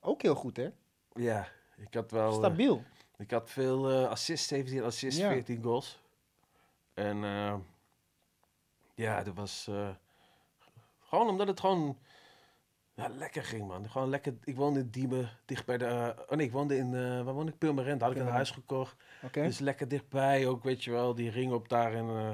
ook 0.02 0.22
heel 0.22 0.36
goed, 0.36 0.58
hè? 0.58 0.68
Ja, 1.14 1.48
ik 1.78 1.94
had 1.94 2.12
wel... 2.12 2.30
eh, 2.32 2.38
Stabiel. 2.38 2.84
ik 3.18 3.32
had 3.32 3.50
veel 3.52 3.90
eh 3.92 4.10
assists, 4.10 4.48
17 4.48 4.84
assists, 4.84 5.20
Ja. 5.20 5.30
14 5.32 5.64
goals. 5.64 6.00
En 6.94 7.24
eh, 7.24 7.54
ja, 8.96 9.24
dat 9.24 9.34
was... 9.36 9.66
eh, 9.70 9.90
gewoon 11.16 11.30
omdat 11.30 11.48
het 11.48 11.60
gewoon... 11.60 11.98
Ja, 12.94 13.08
lekker 13.08 13.44
ging, 13.44 13.68
man. 13.68 13.90
Gewoon 13.90 14.10
lekker... 14.10 14.34
Ik 14.44 14.56
woonde 14.56 14.80
in 14.80 14.90
Diemen, 14.90 15.30
dicht 15.46 15.66
bij 15.66 15.78
de... 15.78 15.86
eh, 15.86 16.24
oh 16.30 16.38
nee, 16.38 16.46
ik 16.46 16.52
woonde 16.52 16.78
in... 16.78 16.94
eh 16.94 17.24
waar 17.24 17.34
woonde 17.34 17.52
ik? 17.52 17.58
Purmerend. 17.58 18.02
Had 18.02 18.12
ik 18.12 18.18
een 18.18 18.28
huis 18.28 18.52
gekocht. 18.52 18.96
Dus 19.32 19.60
lekker 19.60 19.88
dichtbij 19.88 20.48
ook, 20.48 20.64
weet 20.64 20.84
je 20.84 20.92
wel. 20.92 21.16
Die 21.16 21.30
ring 21.30 21.54
op 21.54 21.70
daar 21.70 21.94
en 21.94 22.10
eh, 22.10 22.32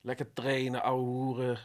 lekker 0.00 0.32
trainen, 0.32 0.82
ouwe 0.82 1.02
hoeren. 1.04 1.58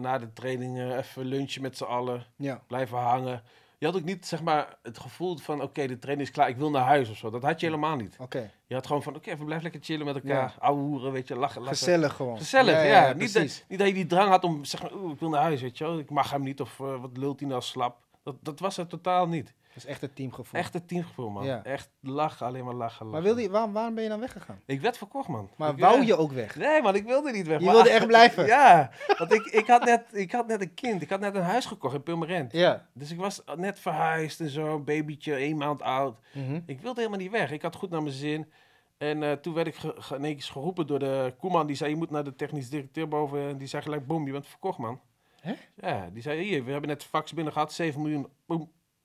na 0.00 0.18
de 0.18 0.32
trainingen 0.32 0.98
even 0.98 1.24
lunchen 1.24 1.62
met 1.62 1.76
z'n 1.76 1.84
allen. 1.84 2.26
Ja. 2.36 2.62
Blijven 2.66 2.98
hangen. 2.98 3.42
Je 3.78 3.86
had 3.86 3.96
ook 3.96 4.04
niet, 4.04 4.26
zeg 4.26 4.42
maar, 4.42 4.76
het 4.82 4.98
gevoel 4.98 5.36
van... 5.36 5.62
Oké, 5.62 5.86
de 5.86 5.98
training 5.98 6.28
is 6.28 6.34
klaar, 6.34 6.48
ik 6.48 6.56
wil 6.56 6.70
naar 6.70 6.84
huis 6.84 7.10
of 7.10 7.16
zo. 7.16 7.30
Dat 7.30 7.42
had 7.42 7.60
je 7.60 7.66
helemaal 7.66 7.96
niet. 7.96 8.16
Oké. 8.18 8.50
Je 8.66 8.74
had 8.74 8.86
gewoon 8.86 9.02
van... 9.02 9.14
Oké, 9.14 9.36
we 9.36 9.44
blijven 9.44 9.62
lekker 9.62 9.82
chillen 9.82 10.06
met 10.06 10.14
elkaar. 10.14 10.54
Ouwe 10.58 10.80
hoeren, 10.80 11.12
weet 11.12 11.28
je, 11.28 11.36
lachen, 11.36 11.60
lachen. 11.60 11.76
Gezellig 11.76 12.16
gewoon. 12.16 12.36
Gezellig, 12.36 12.86
ja. 12.86 13.12
niet, 13.12 13.32
dat, 13.32 13.64
niet 13.68 13.78
dat 13.78 13.88
je 13.88 13.94
die 13.94 14.06
drang 14.06 14.28
had 14.28 14.44
om, 14.44 14.64
zeg 14.64 14.82
maar, 14.82 14.94
oeh, 14.94 15.12
ik 15.12 15.20
wil 15.20 15.28
naar 15.28 15.42
huis, 15.42 15.60
weet 15.60 15.78
je 15.78 15.84
wel. 15.84 15.98
Ik 15.98 16.10
mag 16.10 16.30
hem 16.30 16.42
niet 16.42 16.60
of 16.60 16.80
eh, 16.80 17.00
wat 17.00 17.16
lult 17.16 17.40
hij 17.40 17.48
nou 17.48 17.62
slap. 17.62 17.96
Dat, 18.28 18.36
dat 18.44 18.60
was 18.60 18.76
het 18.76 18.88
totaal 18.88 19.28
niet. 19.28 19.54
Dat 19.68 19.76
is 19.76 19.86
echt 19.86 20.00
het 20.00 20.16
teamgevoel. 20.16 20.60
Echt 20.60 20.72
het 20.74 20.88
teamgevoel, 20.88 21.30
man. 21.30 21.44
Ja. 21.44 21.62
Echt 21.64 21.90
lachen, 22.00 22.46
alleen 22.46 22.64
maar 22.64 22.74
lachen, 22.74 22.86
lachen. 23.06 23.10
Maar 23.10 23.22
wilde 23.22 23.42
je, 23.42 23.50
waar, 23.50 23.72
waarom 23.72 23.94
ben 23.94 24.02
je 24.02 24.08
dan 24.08 24.20
weggegaan? 24.20 24.60
Ik 24.66 24.80
werd 24.80 24.96
verkocht, 24.98 25.28
man. 25.28 25.50
Maar 25.56 25.70
Ik- 25.72 25.78
wou 25.78 25.96
ja. 26.00 26.02
je 26.06 26.16
ook 26.16 26.32
weg? 26.32 26.56
Nee, 26.56 26.82
man, 26.82 26.94
ik 26.94 27.04
wilde 27.04 27.30
niet 27.32 27.46
weg. 27.46 27.58
Je 27.58 27.64
maar- 27.64 27.74
wilde 27.74 27.90
echt 27.90 28.06
blijven? 28.06 28.46
Ja, 28.46 28.90
want 29.18 29.32
ik, 29.32 29.44
ik, 29.46 29.66
had 29.66 29.84
net, 29.84 30.04
ik 30.12 30.32
had 30.32 30.46
net 30.46 30.60
een 30.60 30.74
kind. 30.74 31.02
Ik 31.02 31.10
had 31.10 31.20
net 31.20 31.34
een 31.34 31.42
huis 31.42 31.66
gekocht 31.66 31.94
in 31.94 32.02
Purmerend. 32.02 32.52
Ja. 32.52 32.86
Dus 32.92 33.10
ik 33.10 33.18
was 33.18 33.42
net 33.56 33.78
verhuisd 33.80 34.40
en 34.40 34.48
zo, 34.50 34.78
babytje, 34.80 35.34
één 35.34 35.56
maand 35.56 35.82
oud. 35.82 36.18
Mhm. 36.34 36.60
Ik 36.66 36.80
wilde 36.80 37.00
helemaal 37.00 37.20
niet 37.22 37.30
weg. 37.30 37.50
Ik 37.50 37.62
had 37.62 37.76
goed 37.76 37.90
naar 37.90 38.02
mijn 38.02 38.14
zin. 38.14 38.50
En 38.98 39.22
eh, 39.22 39.32
toen 39.32 39.54
werd 39.54 39.66
ik 39.66 39.74
ge, 39.74 39.94
ge- 39.98 40.34
geroepen 40.38 40.86
door 40.86 40.98
de 40.98 41.34
Koeman. 41.38 41.66
Die 41.66 41.76
zei, 41.76 41.90
je 41.90 41.96
moet 41.96 42.10
naar 42.10 42.24
de 42.24 42.34
technisch 42.34 42.70
directeur 42.70 43.08
boven. 43.08 43.48
En 43.48 43.58
die 43.58 43.68
zei 43.68 43.82
gelijk, 43.82 44.06
boom, 44.06 44.26
je 44.26 44.32
bent 44.32 44.46
verkocht, 44.46 44.78
man. 44.78 45.00
Hè? 45.40 45.54
Ja, 45.74 46.08
die 46.12 46.22
zei, 46.22 46.42
hier, 46.42 46.64
we 46.64 46.70
hebben 46.70 46.88
net 46.88 47.04
fax 47.04 47.32
binnen 47.32 47.52
gehad, 47.52 47.72
7 47.72 48.00
miljoen. 48.00 48.28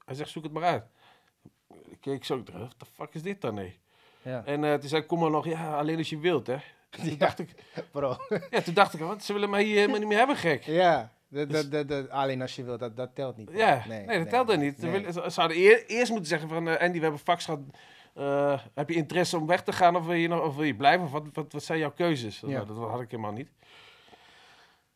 Hij 0.06 0.16
zegt, 0.16 0.30
zoek 0.30 0.44
het 0.44 0.52
maar 0.54 0.64
uit. 0.64 0.84
Ik 1.90 1.98
keek 2.02 2.26
zo, 2.26 2.36
wat 2.38 2.76
de 2.78 2.86
fuck 2.94 3.14
is 3.14 3.22
dit 3.22 3.42
dan, 3.42 3.54
nee? 3.54 3.80
Ja. 4.22 4.46
En 4.46 4.64
eh, 4.64 4.74
toen 4.74 4.90
zei 4.90 5.02
Koeman 5.06 5.32
nog, 5.32 5.46
ja, 5.46 5.78
alleen 5.78 5.98
als 5.98 6.10
je 6.10 6.20
wilt, 6.20 6.48
hè. 6.48 6.56
Toen 6.90 7.06
Ja. 7.10 7.16
dacht 7.16 7.40
ik, 7.40 7.50
Bro. 7.92 8.18
ja, 8.50 8.62
toen 8.62 8.74
dacht 8.74 8.94
ik, 8.94 9.00
wat, 9.00 9.24
ze 9.24 9.34
willen 9.34 9.50
mij 9.50 9.64
hier 9.64 9.76
helemaal 9.76 10.00
niet 10.00 10.08
meer 10.08 10.18
hebben, 10.18 10.36
gek. 10.36 10.64
Ja. 10.84 11.12
De, 11.28 11.46
de, 11.48 11.68
de, 11.70 11.86
de- 11.86 12.08
alleen 12.10 12.42
als 12.42 12.56
je 12.56 12.64
wil, 12.64 12.78
dat, 12.78 12.98
dat 12.98 13.16
telt 13.16 13.38
niet. 13.38 13.50
Ja, 13.54 13.84
nee, 13.88 14.18
dat 14.20 14.30
telt 14.30 14.50
er 14.50 14.58
niet. 14.58 14.80
Ze, 14.80 14.86
nee. 14.88 15.12
ze- 15.32 15.56
eer- 15.56 15.86
eerst 15.86 16.10
moeten 16.12 16.28
zeggen 16.30 16.50
van, 16.50 16.68
eh, 16.68 16.82
Andy, 16.82 16.98
we 16.98 17.04
hebben 17.04 17.20
fax 17.20 17.46
gehad. 17.46 17.60
Eh, 18.14 18.60
heb 18.74 18.90
je 18.90 18.96
interesse 18.96 19.38
om 19.38 19.48
weg 19.48 19.64
te 19.64 19.72
gaan 19.72 19.96
of 19.96 20.06
wil 20.06 20.16
je, 20.16 20.28
nog, 20.28 20.42
of 20.46 20.56
wil 20.56 20.64
je 20.66 20.76
blijven? 20.76 21.06
Of 21.06 21.12
wat, 21.12 21.24
wat, 21.34 21.54
wat 21.54 21.64
zijn 21.64 21.80
jouw 21.80 21.92
keuzes? 21.92 22.40
Ja. 22.40 22.48
Nou, 22.48 22.68
dat 22.68 22.78
had 22.78 23.02
ik 23.02 23.12
helemaal 23.12 23.32
niet. 23.32 23.50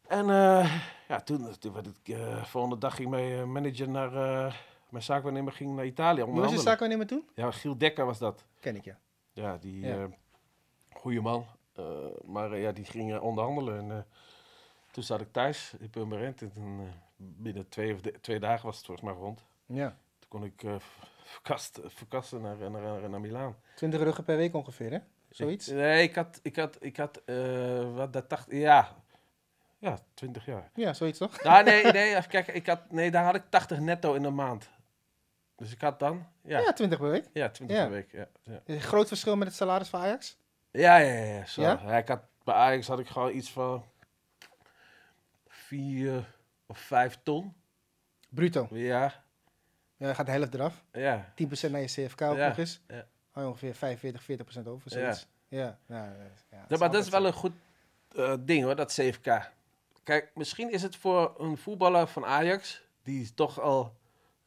En 0.07 0.29
eh, 0.29 0.81
ja, 1.07 1.19
toen, 1.21 1.57
toen 1.59 1.73
werd 1.73 1.87
ik, 1.87 2.15
eh, 2.15 2.43
volgende 2.43 2.77
dag 2.77 2.95
ging 2.95 3.09
mijn 3.09 3.31
eh, 3.39 3.43
manager 3.43 3.89
naar, 3.89 4.11
mijn 4.89 5.03
zaakwaarnemer 5.03 5.53
ging 5.53 5.75
naar 5.75 5.85
Italië. 5.85 6.23
Wie 6.23 6.33
was 6.33 6.51
je 6.51 6.57
zaakwaarnemer 6.59 7.07
toen? 7.07 7.29
Ja, 7.35 7.51
Giel 7.51 7.77
Dekker 7.77 8.05
was 8.05 8.17
dat. 8.19 8.43
Ken 8.59 8.75
ik, 8.75 8.83
ja. 8.85 8.97
Ja, 9.31 9.57
die 9.57 9.85
Ja. 9.85 10.07
goede 10.93 11.21
man. 11.21 11.45
Maar 12.25 12.57
ja, 12.57 12.71
die 12.71 12.85
ging 12.85 13.19
onderhandelen. 13.19 13.91
En 13.91 14.05
toen 14.91 15.03
zat 15.03 15.21
ik 15.21 15.31
thuis 15.31 15.73
in 15.79 15.89
Purmerend. 15.89 16.41
En 16.41 16.51
eh, 16.55 16.85
binnen 17.17 17.69
twee, 17.69 17.93
of 17.93 18.01
de- 18.01 18.19
twee 18.21 18.39
dagen 18.39 18.65
was 18.65 18.77
het 18.77 18.85
volgens 18.85 19.07
mij 19.09 19.17
rond. 19.17 19.45
Ja. 19.65 19.97
Toen 20.19 20.29
kon 20.29 20.43
ik 20.43 20.63
eh, 20.63 20.75
verkast, 21.23 21.79
verkasten 21.85 22.41
naar, 22.41 22.57
naar, 22.57 22.81
naar, 22.81 23.09
naar 23.09 23.19
Milaan. 23.21 23.55
20 23.75 23.99
ruggen 24.01 24.23
per 24.23 24.37
week 24.37 24.53
ongeveer, 24.53 24.91
hè? 24.91 24.99
Zoiets? 25.29 25.67
Ik- 25.67 25.75
nee, 25.75 26.03
ik 26.03 26.15
had, 26.15 26.39
ik 26.43 26.55
had, 26.55 26.77
ik 26.79 26.97
had 26.97 27.21
eh, 27.25 27.95
wat 27.95 28.13
dat 28.13 28.29
dacht, 28.29 28.51
ja, 28.51 28.95
ja, 29.77 29.97
20 30.13 30.45
jaar. 30.45 30.69
Ja, 30.73 30.93
zoiets 30.93 31.17
toch? 31.17 31.43
Nou, 31.43 31.63
nee, 31.63 31.83
nee, 31.91 32.15
even 32.15 32.29
kijken. 32.29 32.55
Ik 32.55 32.67
had, 32.67 32.91
nee, 32.91 33.11
daar 33.11 33.23
had 33.23 33.35
ik 33.35 33.43
80 33.49 33.79
netto 33.79 34.13
in 34.13 34.21
de 34.21 34.29
maand. 34.29 34.69
Dus 35.55 35.71
ik 35.71 35.81
had 35.81 35.99
dan, 35.99 36.27
ja, 36.43 36.57
Ja, 36.57 36.63
ja, 36.63 36.73
20 36.73 36.99
per 36.99 37.09
week. 37.09 37.23
20 37.33 37.67
Ja. 37.67 37.81
per 37.83 37.91
week. 37.91 38.11
Ja, 38.11 38.27
ja. 38.43 38.61
Is 38.65 38.75
een 38.75 38.81
groot 38.81 39.07
verschil 39.07 39.35
met 39.35 39.47
het 39.47 39.55
salaris 39.57 39.87
van 39.89 40.01
Ajax? 40.01 40.37
Ja, 40.71 40.97
ja, 40.97 41.23
ja. 41.23 41.45
Zo. 41.45 41.71
Ik 41.97 42.07
had, 42.07 42.21
bij 42.43 42.53
Ajax 42.55 42.87
had 42.87 42.99
ik 42.99 43.07
gewoon 43.07 43.35
iets 43.35 43.51
van 43.51 43.85
4 45.47 46.25
of 46.65 46.77
5 46.79 47.19
ton. 47.23 47.53
Bruto. 48.29 48.67
Ja, 48.71 49.23
Ja, 49.97 50.13
gaat 50.13 50.25
de 50.25 50.31
helft 50.31 50.53
eraf. 50.53 50.83
ja. 50.91 51.33
10% 51.35 51.71
naar 51.71 51.81
je 51.81 51.85
CFK 51.87 52.21
ook 52.21 52.37
nog 52.37 52.57
eens. 52.57 52.81
ja. 52.87 53.05
Je 53.33 53.47
ongeveer 53.47 53.75
45, 53.75 54.23
40% 54.63 54.67
over, 54.67 54.91
zoiets. 54.91 55.27
Ja. 55.47 55.77
Ja, 55.87 56.15
ja, 56.69 56.77
maar 56.77 56.91
dat 56.91 57.03
is 57.03 57.09
wel 57.09 57.25
een 57.25 57.33
goed 57.33 57.51
eh, 58.15 58.33
ding 58.39 58.63
hoor, 58.63 58.75
dat 58.75 58.93
CFK. 58.93 59.51
Kijk, 60.07 60.31
misschien 60.33 60.71
is 60.71 60.81
het 60.81 60.95
voor 60.95 61.35
een 61.37 61.57
voetballer 61.57 62.07
van 62.07 62.25
Ajax, 62.25 62.81
die 63.03 63.33
toch 63.33 63.59
al 63.59 63.93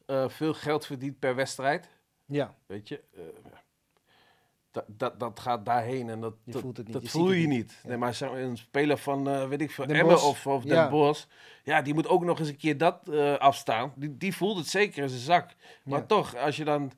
eh, 0.05 0.29
veel 0.29 0.53
geld 0.53 0.85
verdient 0.85 1.19
per 1.19 1.35
wedstrijd. 1.35 1.89
Ja, 2.25 2.55
Weet 2.65 2.87
je, 2.87 3.01
eh, 3.15 3.21
dat, 4.71 4.83
dat, 4.87 5.19
dat 5.19 5.39
gaat 5.39 5.65
daarheen 5.65 6.09
en 6.09 6.21
dat, 6.21 6.33
Je 6.43 6.51
dat, 6.51 6.61
voelt 6.61 6.77
het 6.77 6.85
niet, 6.85 6.93
dat 6.95 7.03
je 7.03 7.09
voel 7.09 7.31
je 7.31 7.47
niet. 7.47 7.57
niet. 7.57 7.79
Ja. 7.83 7.89
Nee, 7.89 7.97
maar 7.97 8.21
een 8.21 8.57
speler 8.57 8.97
van, 8.97 9.29
eh, 9.29 9.47
weet 9.47 9.61
ik 9.61 9.71
veel, 9.71 9.87
Den 9.87 9.95
Emmen 9.95 10.21
of, 10.23 10.47
of 10.47 10.63
Den 10.63 10.75
Ja. 10.75 10.89
Bosch, 10.89 11.25
ja, 11.63 11.81
die 11.81 11.93
moet 11.93 12.07
ook 12.07 12.23
nog 12.23 12.39
eens 12.39 12.49
een 12.49 12.57
keer 12.57 12.77
dat 12.77 13.09
afstaan. 13.39 13.93
Die, 13.95 14.17
die 14.17 14.35
voelt 14.35 14.57
het 14.57 14.67
zeker 14.67 15.03
in 15.03 15.09
zijn 15.09 15.21
zak. 15.21 15.55
Maar 15.83 15.99
Ja. 15.99 16.05
toch, 16.05 16.35
als 16.35 16.57
je 16.57 16.63
dan 16.63 16.91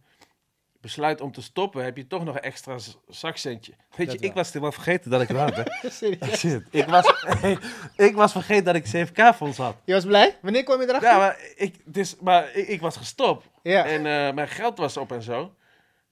besluit 0.83 1.21
om 1.21 1.31
te 1.31 1.41
stoppen, 1.41 1.83
heb 1.83 1.97
je 1.97 2.07
toch 2.07 2.23
nog 2.23 2.35
een 2.35 2.41
extra 2.41 2.77
zakcentje. 3.07 3.73
Weet 3.95 4.07
Dat 4.07 4.15
je, 4.15 4.21
wel. 4.21 4.29
ik 4.29 4.35
was 4.35 4.47
helemaal 4.47 4.71
vergeten 4.71 5.11
dat 5.11 5.21
ik 5.21 5.27
het 5.27 5.37
had. 5.37 5.93
Shit, 6.37 6.63
ik 6.69 6.85
was, 6.85 7.25
ik 8.09 8.15
was 8.15 8.31
vergeten 8.31 8.63
dat 8.63 8.75
ik 8.75 8.83
CFK-fonds 8.83 9.57
had. 9.57 9.75
Je 9.83 9.93
was 9.93 10.05
blij? 10.05 10.37
Wanneer 10.41 10.63
kwam 10.63 10.81
je 10.81 10.87
erachter? 10.87 11.09
Ja, 11.09 11.17
maar 11.17 11.39
ik, 11.55 11.75
dus, 11.85 12.15
maar 12.19 12.55
ik, 12.55 12.67
ik 12.67 12.81
was 12.81 12.97
gestopt. 12.97 13.49
Ja. 13.61 13.85
En 13.85 13.97
eh, 13.97 14.33
mijn 14.33 14.47
geld 14.47 14.77
was 14.77 14.97
op 14.97 15.11
en 15.11 15.21
zo. 15.21 15.55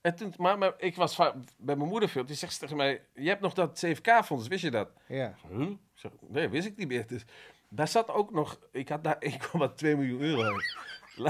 En 0.02 0.16
toen, 0.16 0.34
maar, 0.38 0.58
maar 0.58 0.74
ik 0.78 0.96
was 0.96 1.16
bij 1.58 1.76
mijn 1.76 1.90
moeder 1.90 2.10
veel. 2.10 2.26
Die 2.26 2.36
zegt 2.36 2.60
tegen 2.60 2.78
mij, 2.78 3.02
je 3.14 3.28
hebt 3.28 3.42
nog 3.42 3.54
dat 3.54 3.80
CFK-fonds, 3.80 4.48
wist 4.48 4.64
je 4.64 4.72
dat? 4.72 4.90
Ja. 5.08 5.36
Huh? 5.50 5.62
Ik 5.70 5.78
zeg, 5.94 6.12
nee, 6.28 6.50
wist 6.50 6.68
ik 6.68 6.78
niet 6.78 6.88
meer. 6.88 7.08
Dus 7.08 7.22
daar 7.70 7.88
zat 7.88 8.10
ook 8.10 8.32
nog, 8.32 8.60
ik 8.72 8.90
had 8.90 9.04
daar 9.04 9.18
1,2 9.30 9.38
miljoen 9.80 10.22
euro 10.22 10.56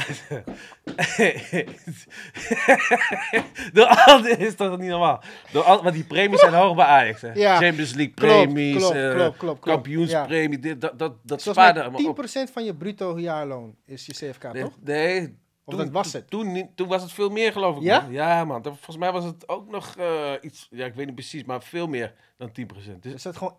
Door 3.73 3.85
al 3.87 4.25
is 4.25 4.55
toch 4.55 4.77
niet 4.77 4.89
normaal. 4.89 5.21
Door 5.51 5.63
al, 5.63 5.83
want 5.83 5.95
die 5.95 6.03
premies 6.03 6.39
zijn 6.39 6.53
hoog 6.53 6.75
bij 6.75 6.85
Ajax. 6.85 7.21
Hè? 7.21 7.31
Ja. 7.33 7.57
Champions 7.57 7.93
League 7.93 8.13
premies, 8.13 8.77
klopt, 8.77 8.95
eh, 8.95 9.01
klopt, 9.13 9.37
klopt, 9.37 9.39
klopt. 9.59 9.59
kampioenspremie, 9.61 10.59
dit, 10.59 10.81
dat, 10.81 10.99
dat, 10.99 11.13
dat 11.23 11.41
spaarde 11.41 11.81
allemaal 11.81 12.01
mij 12.01 12.09
op. 12.09 12.25
10% 12.49 12.53
van 12.53 12.63
je 12.65 12.75
bruto 12.75 13.19
jaarloon 13.19 13.75
is 13.85 14.05
je 14.05 14.13
CFK, 14.13 14.53
Nee, 14.53 14.63
toch? 14.63 14.77
nee 14.83 15.37
Of 15.63 15.75
dat 15.75 15.89
was 15.89 16.13
het? 16.13 16.29
Toen, 16.29 16.69
toen 16.75 16.87
was 16.87 17.01
het 17.01 17.11
veel 17.11 17.29
meer, 17.29 17.51
geloof 17.51 17.77
ik. 17.77 17.83
Ja? 17.83 18.01
man. 18.01 18.11
Ja, 18.11 18.45
man. 18.45 18.61
Dat- 18.61 18.73
Volgens 18.73 18.97
mij 18.97 19.11
was 19.11 19.23
het 19.23 19.49
ook 19.49 19.69
nog 19.71 19.95
eh, 19.97 20.31
iets... 20.41 20.67
Ja, 20.71 20.85
ik 20.85 20.93
weet 20.93 21.05
niet 21.05 21.15
precies, 21.15 21.43
maar 21.43 21.63
veel 21.63 21.87
meer 21.87 22.13
dan 22.37 22.49
10%. 22.49 22.53
Dus, 22.99 23.13
Er 23.13 23.19
zat 23.19 23.37
gewoon 23.37 23.55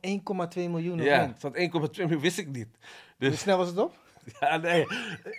1,2 0.55 0.71
miljoen 0.71 0.97
nog 0.97 1.07
ja, 1.07 1.23
in. 1.23 1.29
het 1.29 1.41
zat 1.41 1.57
1,2 1.57 1.63
miljoen, 2.03 2.21
wist 2.21 2.39
ik 2.39 2.47
niet. 2.49 2.69
Hoe 3.19 3.31
Dus 3.31 3.41
snel 3.41 3.59
was 3.59 3.69
het 3.69 3.79
op? 3.79 3.95
ja, 4.41 4.57
nee. 4.57 4.87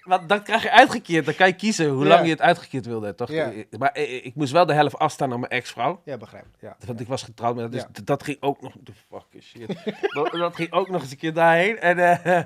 Want 0.03 0.29
dat 0.29 0.41
krijg 0.41 0.63
je 0.63 0.71
uitgekeerd. 0.71 1.25
Dan 1.25 1.35
kan 1.35 1.47
je 1.47 1.53
kiezen 1.53 1.89
hoe 1.89 2.05
lang 2.05 2.23
je 2.25 2.29
het 2.31 2.41
uitgekeerd 2.41 2.85
wilde. 2.85 3.15
Toch? 3.15 3.29
Ja. 3.29 3.51
Maar 3.77 3.91
eh, 3.91 4.25
ik 4.25 4.35
moest 4.35 4.51
wel 4.51 4.65
de 4.65 4.73
helft 4.73 4.97
afstaan 4.97 5.31
aan 5.33 5.39
mijn 5.39 5.51
ex-vrouw. 5.51 6.01
Ja, 6.05 6.17
begrijp. 6.17 6.45
Ja. 6.59 6.75
Want 6.85 6.99
ik 6.99 7.07
was 7.07 7.23
getrouwd 7.23 7.55
met 7.55 7.71
dus 7.71 7.85
dat 8.03 8.23
ging 8.23 8.37
ook 8.39 8.61
nog... 8.61 8.73
The 8.83 8.93
fucking 9.09 9.43
shit. 9.43 9.67
dat, 10.15 10.31
dat 10.31 10.55
ging 10.55 10.71
ook 10.71 10.89
nog 10.89 11.01
eens 11.01 11.11
een 11.11 11.17
keer 11.17 11.33
daarheen. 11.33 11.79
En, 11.79 11.97
eh, 12.23 12.43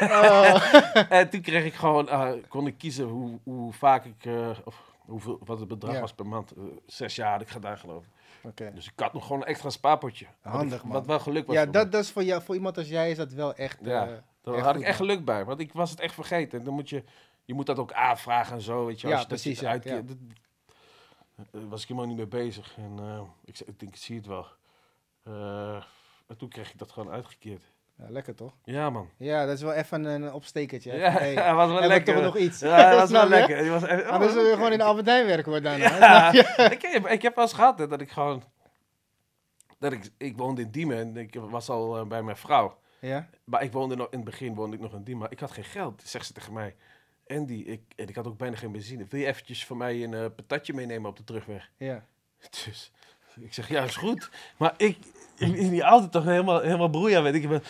Oh. 0.00 0.72
en 1.18 1.30
toen 1.30 1.40
kreeg 1.40 1.64
ik 1.64 1.74
gewoon... 1.74 2.08
eh, 2.08 2.30
kon 2.48 2.66
ik 2.66 2.78
kiezen 2.78 3.04
hoe, 3.04 3.38
hoe 3.42 3.72
vaak 3.72 4.04
ik... 4.04 4.24
eh, 4.24 4.50
of 4.64 4.82
hoeveel, 4.98 5.38
wat 5.44 5.58
het 5.58 5.68
bedrag 5.68 6.00
was 6.00 6.12
per 6.12 6.26
maand. 6.26 6.50
Eh, 6.52 6.62
zes 6.86 7.16
jaar 7.16 7.30
had 7.32 7.40
ik 7.40 7.48
gedaan, 7.48 7.78
geloof 7.78 8.04
ik. 8.04 8.74
Dus 8.74 8.86
ik 8.86 8.92
had 8.96 9.12
nog 9.12 9.26
gewoon 9.26 9.40
een 9.42 9.46
extra 9.48 9.70
spaarpotje. 9.70 10.26
Handig, 10.42 10.78
ik- 10.78 10.84
man. 10.84 10.92
Wat 10.92 11.06
wel 11.06 11.20
geluk 11.20 11.46
was 11.46 11.56
Ja, 11.56 11.62
voor 11.64 11.72
dat, 11.72 11.92
dat 11.92 12.02
is 12.02 12.10
voor, 12.10 12.22
jou, 12.24 12.42
voor 12.42 12.54
iemand 12.54 12.76
als 12.78 12.88
jij 12.88 13.10
is 13.10 13.16
dat 13.16 13.32
wel 13.32 13.54
echt. 13.54 13.78
Ja, 13.82 14.06
eh, 14.06 14.12
Daar 14.44 14.54
echt 14.54 14.64
had 14.64 14.76
ik 14.76 14.82
echt 14.82 14.96
geluk 14.96 15.24
bij. 15.24 15.44
Want 15.44 15.60
ik 15.60 15.72
was 15.72 15.90
het 15.90 16.00
echt 16.00 16.14
vergeten. 16.14 16.58
En 16.58 16.64
dan 16.64 16.74
moet 16.74 16.88
je... 16.88 17.04
Je 17.44 17.54
moet 17.54 17.66
dat 17.66 17.78
ook 17.78 17.92
aanvragen 17.92 18.54
en 18.54 18.60
zo, 18.62 18.86
weet 18.86 19.00
je. 19.00 19.06
Ja, 19.08 19.12
Als 19.12 19.22
je 19.22 19.28
dat 19.28 19.40
precies, 19.40 19.60
je 19.60 19.66
ja. 19.66 20.00
Dat- 20.02 20.16
was 21.68 21.82
ik 21.82 21.88
helemaal 21.88 22.08
niet 22.08 22.16
mee 22.16 22.26
bezig. 22.26 22.74
En 22.76 22.94
eh, 22.98 23.20
ik, 23.44 23.58
ik 23.60 23.78
denk, 23.80 23.92
ik 23.94 24.00
zie 24.00 24.16
het 24.16 24.26
wel. 24.26 24.46
Eh, 25.22 25.74
en 26.26 26.36
toen 26.38 26.48
kreeg 26.48 26.70
ik 26.72 26.78
dat 26.78 26.92
gewoon 26.92 27.12
uitgekeerd. 27.12 27.62
Ja, 27.98 28.04
lekker 28.08 28.34
toch? 28.34 28.52
Ja, 28.64 28.90
man. 28.90 29.08
Ja, 29.16 29.46
dat 29.46 29.54
is 29.56 29.62
wel 29.62 29.72
even 29.72 30.04
een 30.04 30.32
opstekertje. 30.32 30.92
Ja, 30.96 31.10
Hey, 31.10 31.34
was 31.54 31.70
wel 31.70 31.80
we 31.80 31.86
lekker. 31.86 32.14
toch 32.14 32.22
nog 32.24 32.36
iets? 32.36 32.60
Ja, 32.60 32.90
dat 32.90 33.00
was 33.00 33.10
wel 33.20 33.22
je? 33.22 33.28
lekker. 33.28 33.62
Die 33.62 33.70
was 33.70 33.82
echt- 33.82 34.04
Anders 34.04 34.36
oh, 34.36 34.42
je 34.46 34.52
gewoon 34.52 34.72
in 34.72 34.78
de 34.78 34.84
Albert 34.84 35.06
Heijn 35.06 35.26
werken 35.26 35.52
hoor 35.52 35.60
daarna. 35.62 35.98
Ja, 35.98 36.32
je? 36.32 36.68
ik, 36.70 36.82
heb, 36.82 37.06
ik 37.06 37.22
heb 37.22 37.34
wel 37.34 37.44
eens 37.44 37.52
gehad 37.54 37.78
hè, 37.78 37.86
dat 37.86 38.00
ik 38.00 38.10
gewoon... 38.10 38.42
Dat 39.78 39.92
ik, 39.92 40.10
ik 40.18 40.36
woonde 40.36 40.60
in 40.62 40.70
Diemen 40.70 40.96
en 40.98 41.16
ik 41.16 41.34
was 41.34 41.68
al 41.68 41.96
eh, 41.98 42.06
bij 42.06 42.22
mijn 42.22 42.36
vrouw. 42.36 42.78
Ja? 43.06 43.28
Maar 43.44 43.62
ik 43.62 43.72
woonde 43.72 43.96
nog, 43.96 44.06
in 44.10 44.18
het 44.18 44.24
begin 44.24 44.54
woonde 44.54 44.76
ik 44.76 44.82
nog 44.82 44.92
in 44.92 45.02
Diemen. 45.02 45.22
Maar 45.22 45.32
ik 45.32 45.40
had 45.40 45.50
geen 45.50 45.64
geld. 45.64 46.02
Zegt 46.04 46.26
ze 46.26 46.32
tegen 46.32 46.52
mij. 46.52 46.74
Andy, 47.26 47.54
ik, 47.66 47.80
en 47.96 48.08
ik 48.08 48.14
had 48.14 48.26
ook 48.26 48.38
bijna 48.38 48.56
geen 48.56 48.72
benzine. 48.72 49.06
Wil 49.08 49.20
je 49.20 49.26
eventjes 49.26 49.64
voor 49.64 49.76
mij 49.76 50.02
een 50.02 50.14
eh, 50.14 50.24
patatje 50.36 50.74
meenemen 50.74 51.10
op 51.10 51.16
de 51.16 51.24
terugweg? 51.24 51.70
Ja. 51.76 52.04
Dus 52.50 52.92
ik 53.40 53.54
zeg, 53.54 53.68
ja, 53.68 53.82
is 53.82 53.96
goed. 53.96 54.30
Maar 54.56 54.74
ik, 54.76 54.98
in, 55.38 55.70
die 55.70 55.82
auto 55.82 56.08
toch 56.08 56.24
helemaal, 56.24 56.60
helemaal 56.60 56.88
broeia 56.88 57.22
weet 57.22 57.34
ik. 57.34 57.42
Ik 57.42 57.48
ben, 57.48 57.62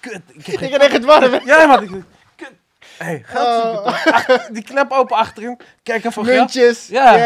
kut, 0.00 0.22
ik 0.32 0.46
heb 0.46 0.58
geen 0.80 0.90
het 0.90 1.04
warm. 1.04 1.46
Ja, 1.46 1.66
man. 1.66 1.82
Ik. 1.82 2.04
Hey, 3.04 3.22
geld 3.24 3.62
zoeken 3.62 3.84
Oh. 3.92 4.26
toch? 4.26 4.46
Die 4.46 4.62
klep 4.62 4.90
open 4.92 5.16
achterin. 5.16 5.58
Kijk 5.82 6.04
even 6.04 6.24
geld. 6.24 6.36
Muntjes. 6.38 6.86
Ja. 6.88 7.12
Ja. 7.16 7.18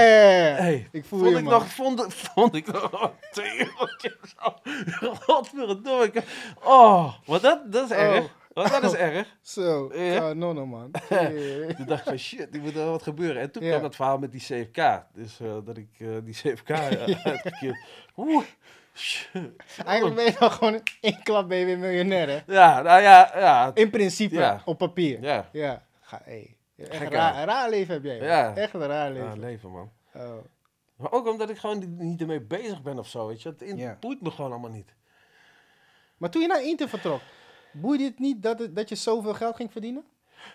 Hey, 0.56 0.88
Ik 0.92 1.04
voel 1.04 1.18
vond 1.18 1.30
je, 1.30 1.36
ik 1.38 1.44
man. 1.44 1.52
nog, 1.52 1.66
vond, 1.68 2.04
vond 2.14 2.54
ik 2.54 2.72
nog 2.72 3.12
twee 3.30 3.58
eurotjes. 3.58 4.34
Godverdomme. 5.20 6.04
ik- 6.04 6.22
Oh, 6.64 7.12
wat 7.24 7.42
dat, 7.42 7.72
dat 7.72 7.90
is 7.90 7.96
Oh. 7.96 8.02
erg. 8.02 8.24
Wat 8.52 8.68
dat 8.70 8.82
is 8.82 8.92
erg. 8.94 9.28
Zo. 9.42 9.90
Ja. 9.94 10.00
Ja, 10.14 10.32
no, 10.32 10.52
no, 10.52 10.66
man. 10.66 10.90
Toen 11.76 11.86
dacht 11.86 12.00
ik 12.00 12.06
van 12.08 12.18
shit, 12.18 12.54
er 12.54 12.60
moet 12.60 12.72
wel 12.72 12.90
wat 12.90 13.02
gebeuren. 13.02 13.42
En 13.42 13.50
toen 13.50 13.62
kwam 13.62 13.82
dat 13.82 13.94
verhaal 13.96 14.18
met 14.18 14.32
die 14.32 14.40
CFK. 14.40 15.02
Dus 15.14 15.40
eh, 15.40 15.46
dat 15.64 15.76
ik 15.76 15.88
eh, 15.98 16.08
die 16.24 16.34
CFK 16.34 16.70
uitgekeerd. 17.24 17.78
Oeh. 18.16 18.44
Eigenlijk 19.86 20.14
ben 20.16 20.24
je 20.24 20.36
dan 20.38 20.50
gewoon 20.50 20.80
in 21.00 21.22
klap 21.22 21.48
ben 21.48 21.58
je 21.58 21.64
weer 21.64 21.78
miljonair, 21.78 22.28
hè? 22.28 22.40
Ja, 22.54 22.82
nou 22.82 23.00
ja, 23.02 23.30
ja. 23.34 23.70
In 23.74 23.90
principe, 23.90 24.34
Ja. 24.34 24.62
op 24.64 24.78
papier. 24.78 25.22
Ja, 25.22 25.48
Ja. 25.52 25.84
Ga, 26.00 26.20
hey. 26.24 26.56
Echt 26.76 27.00
een 27.00 27.10
raar, 27.10 27.44
raar 27.44 27.70
leven 27.70 27.94
heb 27.94 28.04
jij. 28.04 28.18
man. 28.18 28.26
Ja. 28.28 28.54
Echt 28.56 28.74
een 28.74 28.86
raar 28.86 29.10
leven. 29.10 29.38
leven 29.40 29.70
man. 29.70 29.90
Oh. 30.14 30.36
Maar 30.96 31.12
ook 31.12 31.26
omdat 31.28 31.50
ik 31.50 31.58
gewoon 31.58 31.96
niet- 31.98 32.20
ermee 32.20 32.40
bezig 32.40 32.82
ben 32.82 32.98
of 32.98 33.08
zo, 33.08 33.26
weet 33.26 33.42
je. 33.42 33.48
Het 33.48 33.62
in- 33.62 33.76
Ja. 33.76 33.96
boeit 34.00 34.20
me 34.22 34.30
gewoon 34.30 34.50
allemaal 34.50 34.70
niet. 34.70 34.94
Maar 36.16 36.30
toen 36.30 36.42
je 36.42 36.48
naar 36.48 36.62
Inter 36.64 36.88
vertrok, 36.88 37.20
boeide 37.72 38.04
het 38.04 38.18
niet 38.18 38.42
dat, 38.42 38.58
het, 38.58 38.76
dat 38.76 38.88
je 38.88 38.94
zoveel 38.94 39.34
geld 39.34 39.56
ging 39.56 39.72
verdienen? 39.72 40.04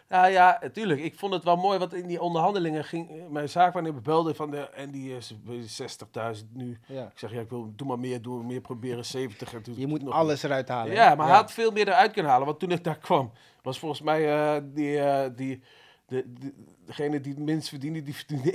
Nou 0.10 0.30
ja, 0.32 0.58
natuurlijk. 0.62 1.00
Ik 1.02 1.16
vond 1.16 1.34
het 1.34 1.44
wel 1.44 1.56
mooi, 1.56 1.78
want 1.80 1.94
in 1.94 2.08
die 2.08 2.22
onderhandelingen 2.22 2.84
ging 2.84 3.10
eh, 3.10 3.28
mijn 3.30 3.50
zaakwaarnemer 3.50 4.02
belde 4.02 4.36
van 4.36 4.52
de 4.52 4.70
en 4.70 4.92
die 4.92 5.16
is 5.18 5.34
60.000 5.82 6.46
nu. 6.54 6.80
Ja. 6.88 7.04
Ik 7.04 7.20
zeg 7.20 7.32
ja, 7.32 7.40
ik 7.42 7.50
wil 7.50 7.74
doe 7.76 7.88
maar 7.88 8.00
meer, 8.00 8.22
doe 8.22 8.38
maar 8.38 8.46
meer 8.46 8.62
proberen 8.62 9.06
70 9.06 9.54
en 9.54 9.62
toen 9.62 9.74
Je 9.78 9.88
moet 9.88 10.02
nog- 10.04 10.14
alles 10.14 10.44
eruit 10.44 10.68
halen. 10.68 10.94
Ja, 10.94 11.16
maar 11.16 11.28
hij 11.28 11.36
had 11.36 11.52
veel 11.52 11.72
meer 11.72 11.88
eruit 11.88 12.12
kunnen 12.12 12.32
halen, 12.32 12.48
want 12.48 12.60
toen 12.60 12.72
ik 12.72 12.84
daar 12.84 12.98
kwam, 12.98 13.32
was 13.62 13.80
volgens 13.80 14.02
mij 14.02 14.32
eh, 14.34 14.62
die, 14.64 15.00
eh, 15.00 15.30
die 15.36 15.62
de, 16.08 16.34
de- 16.40 16.54
degene 16.98 17.22
die 17.22 17.34
het 17.34 17.42
minst 17.42 17.70
verdiende, 17.70 18.04
die 18.04 18.16
verdiende 18.16 18.52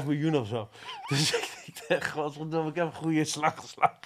1,5 0.00 0.06
miljoen 0.06 0.36
of 0.36 0.46
zo. 0.46 0.68
Dus 1.08 1.32
ik 1.66 1.84
dacht, 1.88 2.10
godverdomme, 2.16 2.70
ik 2.70 2.74
heb 2.76 2.86
een 2.86 2.92
goede 2.94 3.24
slag 3.24 3.54
geslagen. 3.60 3.98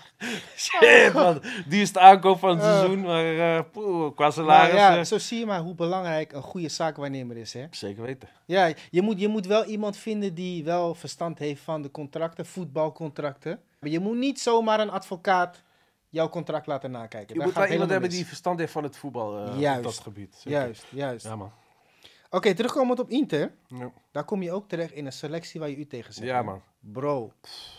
Shit, 0.57 1.13
man. 1.13 1.43
Die 1.67 1.83
is 1.83 1.93
de 1.93 2.01
aankoop 2.01 2.39
van 2.39 2.49
het 2.51 2.59
Oh. 2.61 2.77
seizoen, 2.79 3.01
maar 3.01 3.57
eh, 3.57 3.65
poeh, 3.73 4.15
qua 4.15 4.25
Maar 4.25 4.33
salaris... 4.33 4.75
ja, 4.75 4.97
eh, 4.99 5.05
zo 5.05 5.19
zie 5.19 5.39
je 5.39 5.47
maar 5.47 5.61
hoe 5.61 5.75
belangrijk 5.75 6.33
een 6.33 6.43
goede 6.43 6.69
zaakwaarnemer 6.69 7.37
is. 7.37 7.53
Hè? 7.53 7.67
Zeker 7.71 8.03
weten. 8.03 8.29
Ja, 8.47 8.73
je 8.91 9.03
moet, 9.03 9.21
je 9.21 9.29
moet 9.29 9.47
wel 9.47 9.65
iemand 9.65 9.97
vinden 9.97 10.35
die 10.35 10.65
wel 10.65 10.95
verstand 10.95 11.39
heeft 11.39 11.63
van 11.63 11.83
de 11.83 11.91
contracten, 11.91 12.47
voetbalcontracten. 12.47 13.61
Maar 13.81 13.91
je 13.91 14.01
moet 14.01 14.17
niet 14.17 14.41
zomaar 14.41 14.81
een 14.81 14.91
advocaat 14.91 15.63
jouw 16.09 16.29
contract 16.29 16.67
laten 16.67 16.91
nakijken. 16.91 17.29
Je 17.29 17.35
Daar 17.35 17.47
moet 17.47 17.57
wel 17.57 17.67
iemand 17.67 17.91
hebben 17.91 18.11
die 18.11 18.27
verstand 18.27 18.59
heeft 18.59 18.73
van 18.73 18.83
het 18.83 18.97
voetbal 18.97 19.45
eh, 19.45 19.53
op 19.55 19.61
Juist. 19.61 19.83
dat 19.83 19.99
gebied. 19.99 20.35
Zeker. 20.35 20.59
Juist, 20.61 20.85
juist. 20.91 21.25
Ja, 21.27 21.37
man. 21.37 21.53
Oké, 22.31 22.55
terugkomend 22.55 22.99
op 23.01 23.11
Inter. 23.11 23.53
Ja, 23.67 23.91
Daar 24.11 24.25
kom 24.25 24.43
je 24.43 24.53
ook 24.53 24.69
terecht 24.69 24.93
in 24.93 25.07
een 25.07 25.13
selectie 25.13 25.61
waar 25.61 25.69
je 25.69 25.77
u 25.77 25.87
tegen 25.87 26.13
zet. 26.15 26.25
ja 26.25 26.43
man. 26.43 26.63
Bro, 26.81 27.33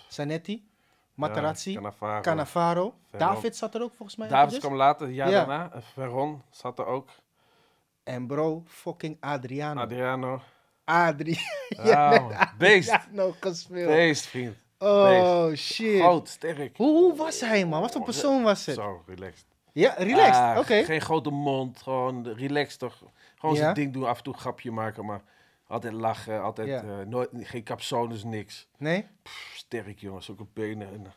Zanetti, 0.07 0.67
Materazzi, 1.13 1.79
Cannavaro. 2.21 2.93
David 3.17 3.55
zat 3.55 3.75
er 3.75 3.81
ook 3.81 3.93
volgens 3.93 4.17
mij. 4.17 4.27
Davids 4.27 4.45
eventjes. 4.55 4.63
kwam 4.69 4.87
later, 4.87 5.09
jaar 5.09 5.29
Ja. 5.29 5.37
daarna. 5.45 5.71
Veron 5.93 6.41
zat 6.49 6.79
er 6.79 6.85
ook. 6.85 7.09
En 8.03 8.27
bro, 8.27 8.63
fucking 8.67 9.17
Adriano. 9.19 9.81
Adriano. 9.81 10.41
Adri. 10.83 11.37
Ja, 11.69 12.09
man. 12.19 12.33
Beest. 12.57 12.89
Adriano 12.89 13.35
gespeeld. 13.39 13.87
Beest, 13.87 14.25
vriend. 14.25 14.55
Oh, 14.77 15.53
shit. 15.53 15.99
Groot, 16.01 16.29
sterk. 16.29 16.77
Hoe, 16.77 16.97
hoe 16.97 17.15
was 17.15 17.39
hij, 17.39 17.65
man? 17.65 17.81
Wat 17.81 17.91
voor 17.91 18.03
persoon 18.03 18.43
was 18.43 18.65
het? 18.65 18.75
Zo, 18.75 19.03
relaxed. 19.07 19.45
Ja, 19.73 19.93
relaxed. 19.97 20.35
Ah, 20.43 20.57
Oké. 20.57 20.83
Geen 20.83 21.01
grote 21.01 21.29
mond, 21.29 21.81
gewoon 21.81 22.27
relaxed 22.27 22.79
toch. 22.79 23.03
Gewoon 23.39 23.55
zijn 23.55 23.73
ding 23.73 23.93
doen, 23.93 24.05
af 24.07 24.17
en 24.17 24.23
toe 24.23 24.33
een 24.33 24.39
grapje 24.39 24.71
maken, 24.71 25.05
maar 25.05 25.21
altijd 25.67 25.93
lachen, 25.93 26.41
altijd 26.41 26.67
Ja. 26.67 26.81
eh, 26.83 27.05
nooit, 27.05 27.29
geen 27.33 27.63
capsones, 27.63 28.23
niks. 28.23 28.67
Nee? 28.77 29.07
Pff, 29.23 29.51
sterk 29.55 29.99
jongens, 29.99 30.25
zulke 30.25 30.45
benen. 30.53 30.87
En, 30.93 31.05
eh, 31.05 31.11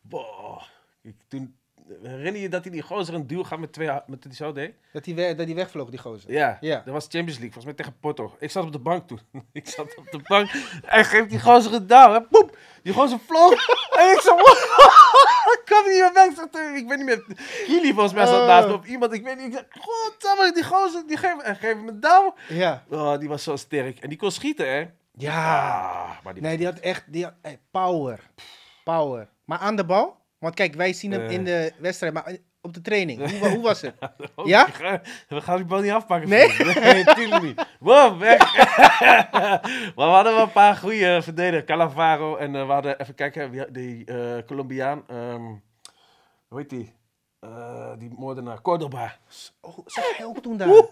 boah. 0.00 0.62
Ik, 1.00 1.16
toen, 1.28 1.56
herinner 2.02 2.40
je 2.42 2.48
dat 2.48 2.62
hij 2.64 2.72
die 2.72 2.82
gozer 2.82 3.14
een 3.14 3.26
duel 3.26 3.44
gaat 3.44 3.58
met 3.58 3.72
twee, 3.72 3.90
met 4.06 4.22
die 4.22 4.34
zo 4.34 4.52
deed? 4.52 4.74
Dat 4.92 5.04
hij, 5.06 5.34
dat 5.34 5.46
hij 5.46 5.54
wegvloog, 5.54 5.90
die 5.90 5.98
gozer. 5.98 6.32
Ja, 6.32 6.58
Ja. 6.60 6.82
dat 6.84 6.94
was 6.94 7.02
Champions 7.04 7.38
League, 7.38 7.52
volgens 7.52 7.64
mij 7.64 7.74
tegen 7.74 7.96
Porto. 8.00 8.36
Ik 8.38 8.50
zat 8.50 8.64
op 8.64 8.72
de 8.72 8.78
bank 8.78 9.08
toen. 9.08 9.20
ik 9.52 9.68
zat 9.68 9.96
op 9.96 10.10
de 10.10 10.20
bank. 10.28 10.50
Hij 10.84 11.04
geeft 11.04 11.30
die 11.30 11.40
gozer 11.40 11.74
een 11.74 11.86
duw. 11.86 12.26
Poep! 12.30 12.56
Die 12.82 12.92
gozer 12.92 13.18
vloog. 13.26 13.50
en 13.98 14.12
ik 14.12 14.20
zo... 14.20 14.36
ik 15.54 15.62
kwam 15.64 15.82
niet 15.84 15.92
meer 16.00 16.10
weg. 16.12 16.28
Ik, 16.76 16.88
weet 16.88 16.96
niet 16.98 17.06
meer... 17.06 17.24
Kili 17.66 17.92
volgens 17.92 18.12
mij 18.14 18.26
zat 18.26 18.40
Oh. 18.40 18.46
naast 18.46 18.68
me. 18.68 18.74
Of 18.74 18.86
iemand, 18.86 19.12
ik 19.12 19.22
weet 19.24 19.36
niet. 19.36 19.46
Ik 19.46 19.52
zeg, 19.52 19.64
godsamme, 19.82 20.52
die 20.52 20.64
gozer, 20.64 21.06
die 21.06 21.16
geeft, 21.16 21.42
hij 21.42 21.54
geeft 21.54 21.76
me 21.80 21.88
een 21.90 22.00
duw. 22.00 22.34
Ja. 22.48 22.84
Oh, 22.90 23.18
die 23.18 23.28
was 23.28 23.42
zo 23.42 23.56
sterk. 23.56 23.98
En 23.98 24.08
die 24.08 24.18
kon 24.18 24.30
schieten, 24.30 24.68
hè. 24.68 24.86
Ja. 25.16 25.60
Ah, 25.70 26.10
maar 26.24 26.34
die... 26.34 26.42
Nee, 26.42 26.56
die 26.56 26.66
had 26.66 26.78
echt 26.78 27.04
die 27.06 27.24
had, 27.24 27.34
power. 27.70 28.20
Power. 28.84 29.28
Maar 29.44 29.58
aan 29.58 29.76
de 29.76 29.84
bal? 29.84 30.22
Want 30.44 30.54
kijk, 30.54 30.74
wij 30.74 30.92
zien 30.92 31.12
hem 31.12 31.20
Eh. 31.26 31.30
in 31.30 31.44
de 31.44 31.72
wedstrijd, 31.78 32.12
maar 32.12 32.24
eh, 32.24 32.38
op 32.60 32.74
de 32.74 32.80
training. 32.80 33.38
Hoe, 33.40 33.48
hoe 33.48 33.62
was 33.62 33.80
het? 33.80 33.94
Ja? 34.44 34.66
we 35.28 35.40
gaan- 35.40 35.56
die 35.56 35.64
bal 35.66 35.80
niet 35.80 35.90
afpakken. 35.90 36.28
Nee? 36.28 36.48
natuurlijk 37.04 37.42
niet. 37.42 37.66
Wow, 37.80 38.18
weg. 38.20 38.54
maar 39.32 39.60
we 39.94 40.02
hadden 40.02 40.34
wel 40.34 40.42
een 40.42 40.52
paar 40.52 40.76
goede 40.76 41.22
verdedigers. 41.22 41.64
Calavaro 41.64 42.36
en 42.36 42.54
eh, 42.56 42.66
we 42.66 42.72
hadden, 42.72 43.00
even 43.00 43.14
kijken, 43.14 43.72
die 43.72 44.04
eh, 44.04 44.46
Colombiaan. 44.46 45.04
ehm, 45.06 45.42
hoe 46.48 46.58
heet 46.58 46.70
die? 46.70 46.94
Eh, 47.40 47.92
die 47.98 48.10
moordenaar, 48.16 48.60
Cordoba. 48.60 49.16
Oh, 49.60 49.78
zag 49.86 50.16
hij 50.16 50.26
ook 50.26 50.38
toen 50.42 50.56
daar? 50.56 50.68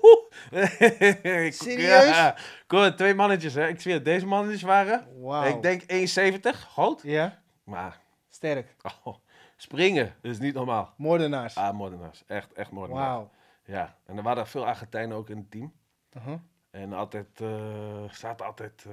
Serieus? 1.52 2.34
Ja. 2.68 2.90
Twee 2.96 3.14
mannetjes, 3.14 3.54
hè. 3.54 3.68
Ik 3.68 3.80
zweer, 3.80 3.94
het, 3.94 4.04
deze 4.04 4.26
mannetjes 4.26 4.62
waren, 4.62 5.06
Wauw. 5.20 5.44
ik 5.48 5.62
denk 5.62 5.82
1,70, 5.82 6.60
groot. 6.72 7.00
Ja? 7.04 7.38
Maar, 7.64 8.00
Sterk. 8.30 8.74
oh, 9.04 9.14
springen, 9.62 10.14
dat 10.20 10.30
is 10.32 10.38
niet 10.38 10.54
normaal. 10.54 10.92
Moordenaars. 10.96 11.56
Ah, 11.56 11.74
moordenaars. 11.74 12.22
Echt, 12.26 12.52
echt 12.52 12.70
moordenaars. 12.70 13.06
Wauw. 13.06 13.30
Ja, 13.64 13.96
en 14.06 14.16
er 14.16 14.22
waren 14.22 14.46
veel 14.46 14.66
Argentijnen 14.66 15.16
ook 15.16 15.30
in 15.30 15.36
het 15.36 15.50
team. 15.50 15.72
Uh-huh. 16.16 16.38
En 16.70 16.92
altijd, 16.92 17.40
eh 17.40 18.10
zaten 18.10 18.46
altijd 18.46 18.84
eh, 18.86 18.92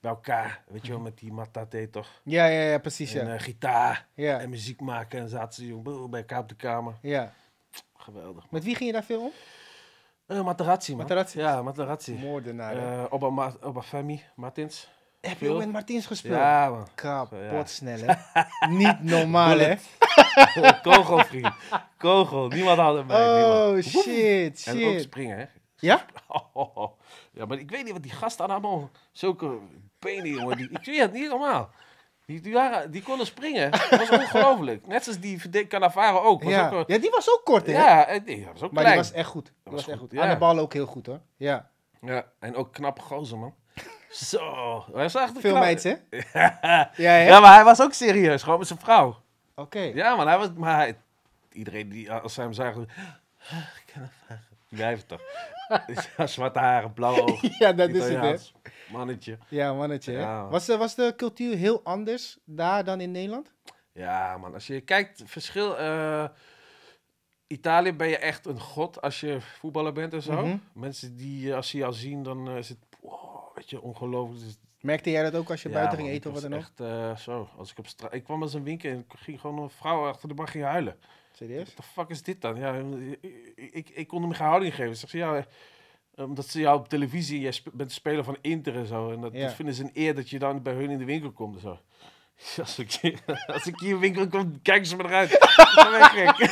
bij 0.00 0.10
elkaar, 0.10 0.62
weet 0.68 0.86
je 0.86 0.92
wel, 0.92 1.00
met 1.00 1.18
die 1.18 1.32
matate 1.32 1.90
toch. 1.90 2.08
Ja, 2.22 2.46
ja, 2.46 2.60
ja, 2.70 2.78
precies, 2.78 3.14
En 3.14 3.26
ja. 3.26 3.34
eh, 3.34 3.40
gitaar 3.40 4.06
Ja, 4.14 4.38
en 4.40 4.50
muziek 4.50 4.80
maken 4.80 5.20
en 5.20 5.28
zaten 5.28 5.62
ze 5.62 5.66
jong, 5.66 6.10
bij 6.10 6.20
elkaar 6.20 6.38
op 6.40 6.48
de 6.48 6.54
kamer. 6.54 6.94
ja. 7.02 7.32
Geweldig. 7.96 8.50
Met 8.50 8.64
wie 8.64 8.74
ging 8.74 8.86
je 8.86 8.92
daar 8.92 9.04
veel 9.04 9.32
om? 10.26 10.44
Materazzi, 10.44 10.90
man. 10.90 11.00
Materazzi? 11.00 11.38
Ja, 11.38 11.62
Materazzi. 11.62 12.14
Moordenaar. 12.14 12.76
Eh 12.76 13.04
Obama, 13.10 13.52
Obafemi, 13.60 14.22
Martins. 14.34 14.90
Heb 15.22 15.40
je 15.40 15.50
met 15.52 15.72
Martins 15.72 16.06
gespeeld? 16.06 16.34
Ja, 16.34 16.68
man. 16.70 16.88
Kapot 16.94 17.68
snel, 17.70 17.98
hè? 17.98 18.14
Niet 18.68 19.02
normaal, 19.02 19.58
hè? 19.58 19.74
Kogel, 20.82 21.18
vriend. 21.24 21.52
Kogel. 21.98 22.48
Niemand 22.48 22.78
had 22.78 22.96
hem 22.96 23.06
bij. 23.06 23.42
Oh, 23.44 23.64
niemand. 23.64 23.84
shit, 23.84 24.66
En 24.66 24.74
ook 24.74 24.80
shit. 24.92 25.02
springen, 25.02 25.38
hè. 25.38 25.44
Ja? 25.76 26.04
Ja, 27.34 27.44
maar 27.46 27.58
ik 27.58 27.70
weet 27.70 27.84
niet 27.84 27.92
wat 27.92 28.02
die 28.02 28.12
gasten 28.12 28.48
allemaal 28.48 28.90
zulke 29.12 29.58
benen, 29.98 30.28
jongen. 30.30 30.56
Die, 30.56 30.68
ik 30.70 30.84
weet 30.84 31.00
het 31.00 31.12
niet 31.12 31.28
normaal. 31.28 31.70
Die, 32.26 32.40
die, 32.40 32.52
waren, 32.52 32.90
die 32.90 33.02
konden 33.02 33.26
springen. 33.26 33.70
Dat 33.70 33.98
was 33.98 34.10
ongelooflijk. 34.10 34.86
Net 34.86 35.04
zoals 35.04 35.18
die 35.20 35.66
Cannavaro 35.66 36.20
ook. 36.20 36.42
Was 36.42 36.52
Ja. 36.52 36.66
ook 36.66 36.72
een- 36.72 36.94
ja, 36.94 36.98
die 37.00 37.10
was 37.10 37.30
ook 37.30 37.40
kort, 37.44 37.66
hè? 37.66 37.72
ja, 37.72 38.06
en 38.06 38.24
die 38.24 38.46
was 38.52 38.62
ook 38.62 38.72
Maar 38.72 38.82
klein. 38.84 38.86
die 39.00 39.08
was 39.08 39.12
echt 39.12 39.28
goed. 39.28 39.44
Die 39.44 39.54
was, 39.64 39.72
was 39.74 39.88
echt 39.88 39.98
goed, 39.98 40.08
goed. 40.08 40.18
ja. 40.18 40.24
Aan 40.24 40.30
de 40.30 40.36
bal 40.38 40.58
ook 40.58 40.72
heel 40.72 40.86
goed, 40.86 41.06
hoor. 41.06 41.20
Ja. 41.36 41.70
Ja, 42.00 42.24
en 42.38 42.54
ook 42.56 42.72
knappe 42.72 43.00
gozer, 43.00 43.38
man. 43.38 43.54
Zo. 44.12 44.84
Hij 44.92 45.02
was 45.02 45.14
echt 45.14 45.32
Veel 45.38 45.56
hè? 45.56 45.72
ja, 46.32 46.90
Ja, 46.96 47.16
ja, 47.16 47.40
maar 47.40 47.54
hij 47.54 47.64
was 47.64 47.80
ook 47.80 47.92
serieus. 47.92 48.42
Gewoon 48.42 48.58
met 48.58 48.66
zijn 48.66 48.78
vrouw. 48.78 49.22
Oké. 49.54 49.80
Ja, 49.80 50.16
man. 50.16 50.26
Hij 50.28 50.38
was... 50.38 50.48
Maar 50.56 50.76
hij, 50.76 50.96
iedereen 51.52 51.88
die... 51.88 52.12
Als 52.12 52.34
zij 52.34 52.44
hem 52.44 52.52
zagen... 52.52 52.88
Die 54.68 54.78
blijven 54.78 55.06
toch. 55.06 55.20
Ja, 56.16 56.26
Zwarte 56.26 56.58
haren, 56.58 56.92
blauwe 56.92 57.22
ogen. 57.32 57.50
Ja, 57.58 57.72
dat 57.72 57.88
is 57.88 58.08
het, 58.08 58.20
hè? 58.20 58.34
Mannetje. 58.92 59.38
Ja, 59.48 59.72
mannetje? 59.72 60.12
Ja. 60.12 60.48
Was, 60.48 60.64
de, 60.66 60.76
was 60.76 60.94
de 60.94 61.12
cultuur 61.16 61.56
heel 61.56 61.80
anders 61.84 62.38
daar 62.44 62.84
dan 62.84 63.00
in 63.00 63.10
Nederland? 63.10 63.52
Ja, 63.92 64.36
man. 64.38 64.54
Als 64.54 64.66
je 64.66 64.80
kijkt, 64.80 65.22
verschil... 65.26 65.78
eh, 65.78 66.24
Italië 67.46 67.92
ben 67.92 68.08
je 68.08 68.18
echt 68.18 68.46
een 68.46 68.60
god 68.60 69.00
als 69.00 69.20
je 69.20 69.40
voetballer 69.40 69.92
bent 69.92 70.12
en 70.12 70.22
zo. 70.22 70.46
Mhm. 70.46 70.56
Mensen 70.72 71.16
die, 71.16 71.50
eh, 71.50 71.56
als 71.56 71.68
ze 71.68 71.76
jou 71.76 71.92
zien, 71.92 72.22
dan 72.22 72.48
eh, 72.48 72.56
is 72.56 72.68
het... 72.68 72.78
Weet 73.54 73.70
je, 73.70 73.80
ongelooflijk. 73.80 74.40
Is- 74.44 74.58
Merkte 74.80 75.10
jij 75.10 75.22
dat 75.22 75.34
ook 75.34 75.50
als 75.50 75.62
je 75.62 75.68
Ja, 75.68 75.74
buiten 75.74 75.98
ging 75.98 76.10
eten 76.10 76.30
of 76.30 76.40
wat 76.40 76.50
dan 76.50 76.54
ook? 76.58 76.64
echt 76.64 76.80
eh, 76.80 77.16
zo. 77.16 77.48
Als 77.56 77.70
ik 77.70 77.78
op 77.78 77.86
straat... 77.86 78.14
Ik 78.14 78.24
kwam 78.24 78.42
als 78.42 78.54
een 78.54 78.62
winkel 78.64 78.90
en 78.90 78.98
ik 78.98 79.12
ging 79.18 79.40
gewoon 79.40 79.58
een 79.62 79.70
vrouw 79.70 80.06
achter 80.08 80.28
de 80.28 80.34
bar 80.34 80.48
ging 80.48 80.64
huilen. 80.64 80.96
Serieus? 81.32 81.62
What 81.62 81.76
the 81.76 81.82
fuck 81.82 82.08
is 82.08 82.22
dit 82.22 82.40
dan? 82.40 82.56
Ja, 82.56 82.74
ik, 83.20 83.52
ik, 83.72 83.88
ik 83.88 84.08
kon 84.08 84.22
hem 84.22 84.32
geen 84.32 84.46
houding 84.46 84.74
geven. 84.74 84.96
Zeg 84.96 85.10
ze, 85.10 85.16
ja, 85.16 85.36
eh, 86.14 86.24
omdat 86.26 86.46
ze 86.48 86.60
jou 86.60 86.78
op 86.78 86.88
televisie, 86.88 87.40
jij 87.40 87.52
bent 87.72 87.92
speler 87.92 88.24
van 88.24 88.36
Inter 88.40 88.74
en 88.76 88.86
zo. 88.86 89.10
En 89.12 89.20
dat, 89.20 89.32
Ja. 89.32 89.40
dat 89.46 89.54
vinden 89.54 89.74
ze 89.74 89.82
een 89.82 89.90
eer 89.94 90.14
dat 90.14 90.30
je 90.30 90.38
dan 90.38 90.62
bij 90.62 90.72
hun 90.74 90.90
in 90.90 90.98
de 90.98 91.04
winkel 91.04 91.30
komt 91.32 91.54
en 91.54 91.60
zo. 91.60 91.78
Als 92.60 92.78
ik, 92.78 92.92
hier- 92.92 93.22
als 93.54 93.66
ik 93.66 93.78
hier 93.78 93.88
in 93.88 93.94
de 93.94 94.00
winkel 94.00 94.28
kom, 94.28 94.62
kijken 94.62 94.86
ze 94.86 94.96
me 94.96 95.04
eruit. 95.04 95.30
Gek. 96.14 96.50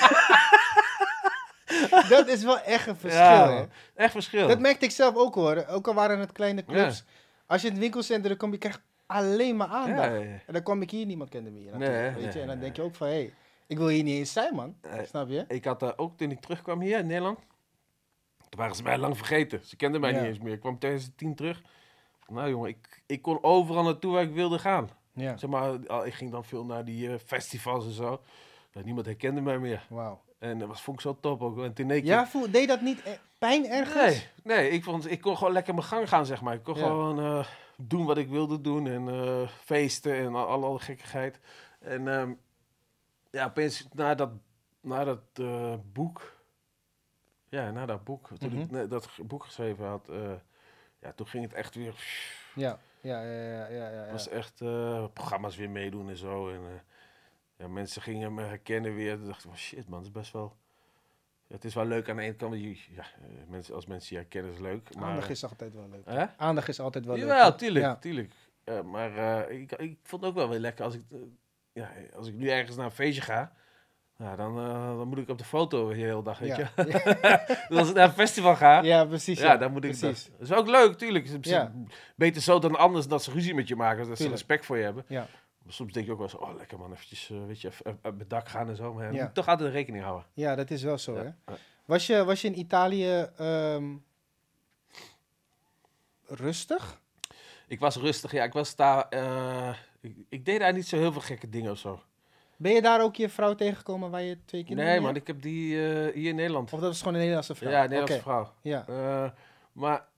Dat 2.08 2.28
is 2.28 2.42
wel 2.42 2.60
echt 2.60 2.86
een 2.86 2.96
verschil, 2.96 3.20
Ja. 3.22 3.66
Echt 3.94 4.12
verschil. 4.12 4.48
Dat 4.48 4.58
merkte 4.58 4.84
ik 4.84 4.90
zelf 4.90 5.16
ook, 5.16 5.34
hoor. 5.34 5.64
Ook 5.68 5.88
al 5.88 5.94
waren 5.94 6.18
het 6.18 6.32
kleine 6.32 6.64
clubs. 6.64 7.04
Als 7.46 7.60
je 7.60 7.66
in 7.66 7.72
het 7.72 7.82
winkelcentrum 7.82 8.36
komt, 8.36 8.52
je 8.52 8.58
krijgt 8.58 8.80
alleen 9.06 9.56
maar 9.56 9.68
aandacht. 9.68 10.08
ja. 10.12 10.20
En 10.20 10.52
dan 10.52 10.62
kwam 10.62 10.82
ik 10.82 10.90
hier, 10.90 11.06
niemand 11.06 11.30
kende 11.30 11.50
me 11.50 11.58
hier 11.58 11.70
Nee, 11.70 11.78
natuurlijk, 11.78 12.14
nee, 12.14 12.24
weet 12.24 12.32
je? 12.34 12.40
En 12.40 12.46
dan 12.46 12.58
denk 12.58 12.76
je 12.76 12.82
ook 12.82 12.94
van, 12.94 13.06
hé, 13.06 13.12
hey, 13.12 13.34
ik 13.66 13.78
wil 13.78 13.88
hier 13.88 14.02
niet 14.02 14.18
eens 14.18 14.32
zijn, 14.32 14.54
man. 14.54 14.76
Snap 15.04 15.28
je? 15.28 15.44
Ik 15.48 15.64
had 15.64 15.80
daar 15.80 15.92
ook, 15.96 16.16
toen 16.16 16.30
ik 16.30 16.40
terugkwam 16.40 16.80
hier 16.80 16.98
in 16.98 17.06
Nederland, 17.06 17.38
toen 18.48 18.60
waren 18.60 18.76
ze 18.76 18.82
mij 18.82 18.98
lang 18.98 19.16
vergeten. 19.16 19.60
Ze 19.64 19.76
kenden 19.76 20.00
mij 20.00 20.12
niet 20.12 20.22
eens 20.22 20.38
meer. 20.38 20.52
Ik 20.52 20.60
kwam 20.60 20.78
2010 20.78 21.34
terug. 21.34 21.62
Nou 22.28 22.48
jongen, 22.50 22.68
ik, 22.68 23.02
ik 23.06 23.22
kon 23.22 23.38
overal 23.42 23.82
naartoe 23.82 24.12
waar 24.12 24.22
ik 24.22 24.32
wilde 24.34 24.58
gaan. 24.58 24.90
Ja. 25.12 25.36
Zeg 25.36 25.50
maar, 25.50 25.74
ik 26.04 26.14
ging 26.14 26.30
dan 26.30 26.44
veel 26.44 26.64
naar 26.64 26.84
die 26.84 27.08
eh, 27.08 27.14
festivals 27.26 27.84
en 27.84 27.92
zo. 27.92 28.20
Niemand 28.84 29.06
herkende 29.06 29.40
mij 29.40 29.58
meer. 29.58 29.86
Wauw. 29.88 30.20
En 30.40 30.58
dat 30.58 30.68
was, 30.68 30.82
vond 30.82 30.96
ik 30.96 31.02
zo 31.02 31.16
top 31.20 31.42
ook. 31.42 31.62
En 31.62 31.72
toen 31.72 31.88
deed 31.88 31.96
ik- 31.96 32.04
Ja, 32.04 32.26
voel, 32.26 32.50
deed 32.50 32.68
dat 32.68 32.80
niet 32.80 33.02
eh, 33.02 33.12
pijn 33.38 33.66
ergens? 33.66 34.14
Nee, 34.42 34.56
nee 34.56 34.70
ik, 34.70 34.84
vond, 34.84 35.10
ik 35.10 35.20
kon 35.20 35.36
gewoon 35.36 35.52
lekker 35.52 35.74
mijn 35.74 35.86
gang 35.86 36.08
gaan, 36.08 36.26
zeg 36.26 36.40
maar. 36.40 36.54
Ik 36.54 36.62
kon 36.62 36.74
Ja. 36.74 36.80
gewoon 36.86 37.18
eh, 37.20 37.46
doen 37.76 38.04
wat 38.06 38.16
ik 38.18 38.28
wilde 38.28 38.60
doen. 38.60 38.86
En 38.86 39.08
eh, 39.08 39.48
feesten 39.48 40.14
en 40.14 40.34
al, 40.34 40.46
alle 40.64 40.78
gekkigheid. 40.78 41.40
En 41.80 42.08
ehm, 42.08 42.32
ja, 43.30 43.44
opeens 43.44 43.86
na 43.92 44.14
dat, 44.14 44.30
na 44.80 45.04
dat 45.04 45.20
boek... 45.92 46.38
Ja, 47.48 47.70
na 47.70 47.86
dat 47.86 48.04
boek. 48.04 48.28
Toen 48.38 48.52
ik 48.60 48.70
Mhm. 48.70 48.88
dat 48.88 49.08
boek 49.22 49.44
geschreven 49.44 49.86
had... 49.86 50.08
ja, 51.00 51.12
toen 51.12 51.26
ging 51.26 51.44
het 51.44 51.52
echt 51.52 51.74
weer... 51.74 51.94
Ja, 52.54 52.78
ja, 53.00 53.22
ja, 53.22 53.32
ja, 53.42 53.66
ja. 53.66 53.88
ja, 53.88 54.04
ja. 54.04 54.12
was 54.12 54.28
echt 54.28 54.56
programma's 55.12 55.56
weer 55.56 55.70
meedoen 55.70 56.08
en 56.08 56.16
zo. 56.16 56.48
En 56.48 56.60
ja, 57.60 57.68
mensen 57.68 58.02
gingen 58.02 58.34
me 58.34 58.42
herkennen 58.42 58.94
weer. 58.94 59.16
Toen 59.16 59.26
dacht 59.26 59.44
ik, 59.44 59.50
oh 59.50 59.56
shit 59.56 59.88
man, 59.88 59.98
het 59.98 60.06
is 60.08 60.12
best 60.12 60.32
wel... 60.32 60.56
Ja, 61.46 61.54
het 61.54 61.64
is 61.64 61.74
wel 61.74 61.84
leuk 61.84 62.08
aan 62.08 62.16
de 62.16 62.22
ene 62.22 62.34
kant. 62.34 62.56
Ja, 62.56 63.04
mensen, 63.48 63.74
als 63.74 63.86
mensen 63.86 64.16
je 64.16 64.20
herkennen 64.20 64.52
is 64.52 64.58
leuk. 64.58 64.94
Maar, 64.94 65.08
Aandacht 65.08 65.30
is 65.30 65.44
altijd 65.44 65.74
wel 65.74 65.88
leuk. 65.90 66.02
Hè? 66.04 66.26
Aandacht 66.36 66.68
is 66.68 66.80
altijd 66.80 67.06
wel 67.06 67.16
leuk. 67.16 67.42
Toch? 67.42 67.56
tuurlijk, 67.56 67.84
Ja. 67.84 67.96
tuurlijk. 67.96 68.32
Eh, 68.64 68.80
maar 68.82 69.16
eh, 69.46 69.60
ik, 69.60 69.72
ik 69.72 69.98
vond 70.02 70.22
het 70.22 70.30
ook 70.30 70.36
wel 70.36 70.48
weer 70.48 70.58
lekker 70.58 70.84
als 70.84 70.94
ik, 70.94 71.02
eh, 71.10 71.18
ja, 71.72 71.90
als 72.16 72.28
ik 72.28 72.34
nu 72.34 72.48
ergens 72.48 72.76
naar 72.76 72.84
een 72.84 72.90
feestje 72.90 73.22
ga. 73.22 73.52
Ja, 74.16 74.36
dan, 74.36 74.56
dan 74.96 75.08
moet 75.08 75.18
ik 75.18 75.28
op 75.28 75.38
de 75.38 75.44
foto 75.44 75.88
de 75.88 75.94
hele 75.94 76.22
dag, 76.22 76.38
weet 76.38 76.56
Ja. 76.56 76.70
je. 76.76 77.64
Dus 77.68 77.78
als 77.78 77.88
ik 77.88 77.94
naar 77.94 78.08
een 78.08 78.14
festival 78.14 78.56
ga, 78.56 78.74
ja, 78.74 78.82
Ja, 78.82 79.04
precies. 79.04 79.40
Ja, 79.40 79.56
dan 79.56 79.72
moet 79.72 79.84
ik 79.84 79.98
precies. 79.98 80.24
dat. 80.24 80.38
Dat 80.38 80.48
is 80.50 80.54
ook 80.56 80.66
leuk, 80.68 80.98
tuurlijk. 80.98 81.24
Is 81.24 81.36
Ja. 81.50 81.72
Beter 82.16 82.42
zo 82.42 82.58
dan 82.58 82.76
anders 82.76 83.06
dat 83.06 83.22
ze 83.22 83.30
ruzie 83.32 83.54
met 83.54 83.68
je 83.68 83.76
maken, 83.76 84.08
dat 84.08 84.18
ze 84.18 84.28
respect 84.28 84.64
voor 84.64 84.76
je 84.76 84.82
hebben. 84.84 85.04
Ja. 85.08 85.26
Soms 85.72 85.92
denk 85.92 86.06
je 86.06 86.12
ook 86.12 86.18
wel 86.18 86.26
eens, 86.26 86.36
oh 86.36 86.54
lekker 86.56 86.78
man, 86.78 86.92
eventjes, 86.92 87.30
eh, 87.30 87.46
weet 87.46 87.60
je, 87.60 87.68
even 87.68 87.98
op 88.02 88.18
het 88.18 88.30
dak 88.30 88.48
gaan 88.48 88.68
en 88.68 88.76
zo. 88.76 88.92
Maar 88.94 89.04
ja, 89.04 89.10
Ja. 89.12 89.24
moet 89.24 89.34
toch 89.34 89.48
altijd 89.48 89.72
rekening 89.72 90.04
houden. 90.04 90.26
Ja, 90.32 90.54
dat 90.54 90.70
is 90.70 90.82
wel 90.82 90.98
zo, 90.98 91.14
Ja, 91.14 91.36
hè? 91.44 91.54
Was 91.84 92.06
je, 92.06 92.24
was 92.24 92.40
je 92.40 92.48
in 92.48 92.58
Italië 92.58 93.28
ehm, 93.36 93.94
rustig? 96.26 97.00
Ik 97.66 97.80
was 97.80 97.96
rustig, 97.96 98.32
ja. 98.32 98.44
Ik 98.44 98.52
was 98.52 98.76
daar, 98.76 99.08
eh, 99.08 99.74
ik, 100.00 100.16
ik 100.28 100.44
deed 100.44 100.60
daar 100.60 100.72
niet 100.72 100.86
zo 100.88 100.96
heel 100.96 101.12
veel 101.12 101.20
gekke 101.20 101.48
dingen 101.48 101.70
of 101.70 101.78
zo. 101.78 102.02
Ben 102.56 102.72
je 102.72 102.82
daar 102.82 103.02
ook 103.02 103.16
je 103.16 103.28
vrouw 103.28 103.54
tegengekomen 103.54 104.10
waar 104.10 104.22
je 104.22 104.38
twee 104.44 104.64
kinderen 104.64 104.90
Nee 104.90 105.00
man, 105.00 105.14
hebt? 105.14 105.20
ik 105.20 105.26
heb 105.26 105.42
die 105.42 105.74
eh, 105.88 106.14
hier 106.14 106.28
in 106.28 106.36
Nederland. 106.36 106.72
Of 106.72 106.80
dat 106.80 106.92
is 106.92 106.98
gewoon 106.98 107.12
een 107.12 107.18
Nederlandse 107.18 107.54
vrouw? 107.54 107.70
Ja, 107.70 107.76
een 107.82 107.90
Nederlandse 107.90 108.20
vrouw. 108.20 108.52
Ja, 108.62 109.34
maar 109.72 110.08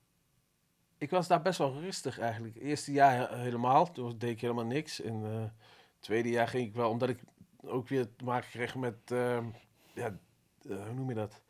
ik 1.03 1.09
was 1.09 1.27
daar 1.27 1.41
best 1.41 1.57
wel 1.57 1.79
rustig 1.79 2.19
eigenlijk. 2.19 2.53
Het 2.53 2.63
eerste 2.63 2.91
jaar 2.91 3.29
he- 3.29 3.37
helemaal, 3.37 3.91
toen 3.91 4.17
deed 4.17 4.29
ik 4.29 4.41
helemaal 4.41 4.65
niks. 4.65 5.01
En 5.01 5.21
eh, 5.25 5.41
het 5.41 5.51
tweede 5.99 6.29
jaar 6.29 6.47
ging 6.47 6.67
ik 6.67 6.75
wel, 6.75 6.89
omdat 6.89 7.09
ik 7.09 7.19
ook 7.63 7.87
weer 7.87 8.15
te 8.15 8.23
maken 8.23 8.49
kreeg 8.49 8.75
met, 8.75 8.95
ehm, 9.05 9.45
ja, 9.93 10.17
eh, 10.69 10.85
hoe 10.85 10.93
noem 10.93 11.09
je 11.09 11.15
dat? 11.15 11.41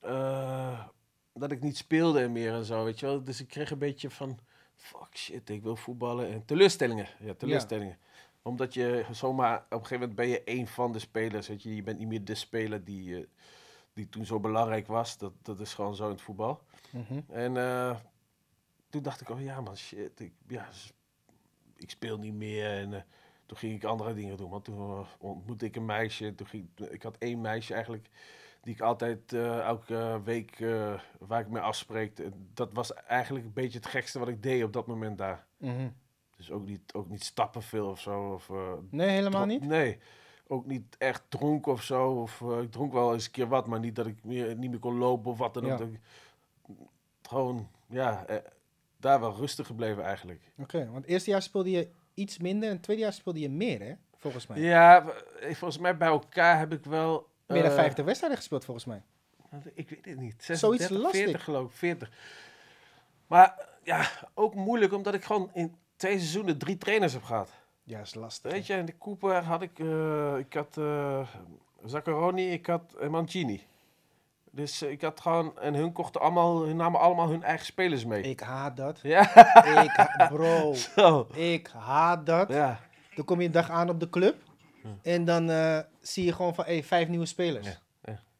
Eh, 0.00 0.84
dat 1.32 1.50
ik 1.52 1.60
niet 1.60 1.76
speelde 1.76 2.28
meer 2.28 2.52
en 2.52 2.64
zo, 2.64 2.84
weet 2.84 3.00
je 3.00 3.06
wel. 3.06 3.24
Dus 3.24 3.40
ik 3.40 3.48
kreeg 3.48 3.70
een 3.70 3.78
beetje 3.78 4.10
van, 4.10 4.38
fuck 4.76 5.08
shit, 5.16 5.50
ik 5.50 5.62
wil 5.62 5.76
voetballen. 5.76 6.28
En 6.32 6.44
teleurstellingen, 6.44 7.06
ja, 7.18 7.34
teleurstellingen. 7.34 7.98
Omdat 8.42 8.74
je 8.74 9.04
zomaar, 9.10 9.56
op 9.56 9.64
een 9.70 9.76
gegeven 9.78 9.98
moment 9.98 10.16
ben 10.16 10.28
je 10.28 10.44
één 10.44 10.66
van 10.66 10.92
de 10.92 10.98
spelers, 10.98 11.48
weet 11.48 11.62
je. 11.62 11.74
Je 11.74 11.82
bent 11.82 11.98
niet 11.98 12.08
meer 12.08 12.24
de 12.24 12.34
speler 12.34 12.84
die, 12.84 13.28
die 13.92 14.08
toen 14.08 14.24
zo 14.26 14.40
belangrijk 14.40 14.86
was. 14.86 15.18
Dat, 15.18 15.32
dat 15.42 15.60
is 15.60 15.74
gewoon 15.74 15.94
zo 15.94 16.04
in 16.04 16.10
het 16.10 16.20
voetbal. 16.22 16.62
Mhm. 16.90 17.20
En 17.28 17.56
eh, 17.56 17.96
toen 18.90 19.02
dacht 19.02 19.20
ik, 19.20 19.28
oh 19.28 19.40
ja 19.40 19.60
man, 19.60 19.76
shit, 19.76 20.20
ik, 20.20 20.32
ja, 20.46 20.68
ik 21.76 21.90
speel 21.90 22.18
niet 22.18 22.34
meer. 22.34 22.70
En 22.70 22.94
eh, 22.94 23.00
toen 23.46 23.56
ging 23.58 23.74
ik 23.74 23.84
andere 23.84 24.14
dingen 24.14 24.36
doen. 24.36 24.50
Want 24.50 24.64
toen 24.64 24.78
eh, 24.78 25.06
ontmoette 25.18 25.64
ik 25.64 25.76
een 25.76 25.84
meisje. 25.84 26.34
Toen 26.34 26.46
ging, 26.46 26.68
ik 26.90 27.02
had 27.02 27.16
één 27.18 27.40
meisje 27.40 27.74
eigenlijk, 27.74 28.08
die 28.62 28.74
ik 28.74 28.80
altijd 28.80 29.32
eh, 29.32 29.58
elke 29.58 30.20
week, 30.24 30.58
waar 31.18 31.40
ik 31.40 31.48
mee 31.48 31.62
afspreek. 31.62 32.22
Dat 32.54 32.72
was 32.72 32.94
eigenlijk 32.94 33.44
een 33.44 33.52
beetje 33.52 33.78
het 33.78 33.86
gekste 33.86 34.18
wat 34.18 34.28
ik 34.28 34.42
deed 34.42 34.64
op 34.64 34.72
dat 34.72 34.86
moment 34.86 35.18
daar. 35.18 35.46
Mhm. 35.56 35.88
Dus 36.36 36.50
ook 36.50 36.66
niet, 36.66 36.92
ook 36.92 37.08
niet 37.08 37.24
stappen 37.24 37.62
veel 37.62 37.88
of 37.88 38.00
zo. 38.00 38.32
Of, 38.32 38.50
Nee, 38.90 39.08
helemaal 39.08 39.46
niet? 39.46 39.64
Nee. 39.64 39.98
Ook 40.46 40.66
niet 40.66 40.96
echt 40.98 41.22
dronken 41.28 41.72
of 41.72 41.82
zo. 41.82 42.10
Of, 42.10 42.40
ik 42.40 42.70
dronk 42.70 42.92
wel 42.92 43.12
eens 43.12 43.24
een 43.24 43.30
keer 43.30 43.48
wat, 43.48 43.66
maar 43.66 43.80
niet 43.80 43.96
dat 43.96 44.06
ik 44.06 44.24
meer, 44.24 44.56
niet 44.56 44.70
meer 44.70 44.78
kon 44.78 44.96
lopen 44.96 45.30
of 45.30 45.38
wat 45.38 45.54
dan 45.54 45.72
ook. 45.72 45.78
Ja. 45.78 45.86
Gewoon, 47.22 47.68
ja, 47.86 48.24
daar 49.00 49.20
wel 49.20 49.34
rustig 49.34 49.66
gebleven 49.66 50.04
eigenlijk. 50.04 50.42
Oké, 50.58 50.84
want 50.84 50.96
het 50.96 51.06
eerste 51.06 51.30
jaar 51.30 51.42
speelde 51.42 51.70
je 51.70 51.88
iets 52.14 52.38
minder 52.38 52.68
en 52.68 52.74
het 52.74 52.82
tweede 52.82 53.02
jaar 53.02 53.12
speelde 53.12 53.40
je 53.40 53.50
meer, 53.50 53.80
hè? 53.80 53.94
Volgens 54.16 54.46
mij. 54.46 54.60
Ja, 54.60 55.04
eh, 55.40 55.54
volgens 55.54 55.78
mij 55.78 55.96
bij 55.96 56.08
elkaar 56.08 56.58
heb 56.58 56.72
ik 56.72 56.84
wel... 56.84 57.28
Meer 57.46 57.62
dan 57.62 57.70
eh, 57.70 57.76
50 57.76 58.04
wedstrijden 58.04 58.38
gespeeld, 58.38 58.64
volgens 58.64 58.86
mij. 58.86 59.02
Ik 59.74 59.88
weet 59.88 60.04
het 60.04 60.20
niet. 60.20 60.44
Zoiets 60.44 60.60
36, 60.60 60.90
lastig. 60.90 61.22
40 61.22 61.44
geloof 61.44 61.70
ik, 61.70 61.76
40. 61.76 62.10
Maar 63.26 63.68
ja, 63.82 64.10
ook 64.34 64.54
moeilijk 64.54 64.92
omdat 64.92 65.14
ik 65.14 65.24
gewoon 65.24 65.50
in 65.52 65.74
twee 65.96 66.18
seizoenen 66.18 66.58
drie 66.58 66.78
trainers 66.78 67.12
heb 67.12 67.22
gehad. 67.22 67.50
Ja, 67.82 68.00
is 68.00 68.14
lastig. 68.14 68.52
Weet 68.52 68.66
je, 68.66 68.74
in 68.74 68.84
de 68.84 68.98
Cooper 68.98 69.42
had 69.42 69.62
ik, 69.62 69.78
eh, 69.78 70.36
ik 70.38 70.54
had 70.54 70.76
eh 70.76 71.28
Zaccaroni, 71.84 72.50
ik 72.50 72.66
had 72.66 72.94
eh, 73.00 73.08
Mancini. 73.08 73.66
Dus 74.58 74.82
eh, 74.82 74.90
ik 74.90 75.00
had 75.02 75.20
gewoon, 75.20 75.58
en 75.58 75.74
hun 75.74 75.92
kochten 75.92 76.20
allemaal, 76.20 76.62
hun 76.64 76.76
namen 76.76 77.00
allemaal 77.00 77.28
hun 77.28 77.42
eigen 77.42 77.66
spelers 77.66 78.04
mee. 78.04 78.22
Ik 78.22 78.40
haat 78.40 78.76
dat. 78.76 79.00
Ja, 79.14 79.20
Ik 79.82 79.90
ha- 79.90 80.28
bro, 80.28 80.74
zo. 80.96 81.26
ik 81.34 81.70
haat 81.76 82.26
dat. 82.26 82.48
Ja, 82.48 82.80
Dan 83.14 83.24
kom 83.24 83.40
je 83.40 83.46
een 83.46 83.52
dag 83.52 83.70
aan 83.70 83.88
op 83.88 84.00
de 84.00 84.10
club 84.10 84.36
en 85.02 85.24
dan 85.24 85.50
eh, 85.50 85.78
zie 86.00 86.24
je 86.24 86.32
gewoon 86.32 86.54
van, 86.54 86.64
hé, 86.64 86.82
vijf 86.82 87.08
nieuwe 87.08 87.26
spelers. 87.26 87.66
Ja. 87.66 87.76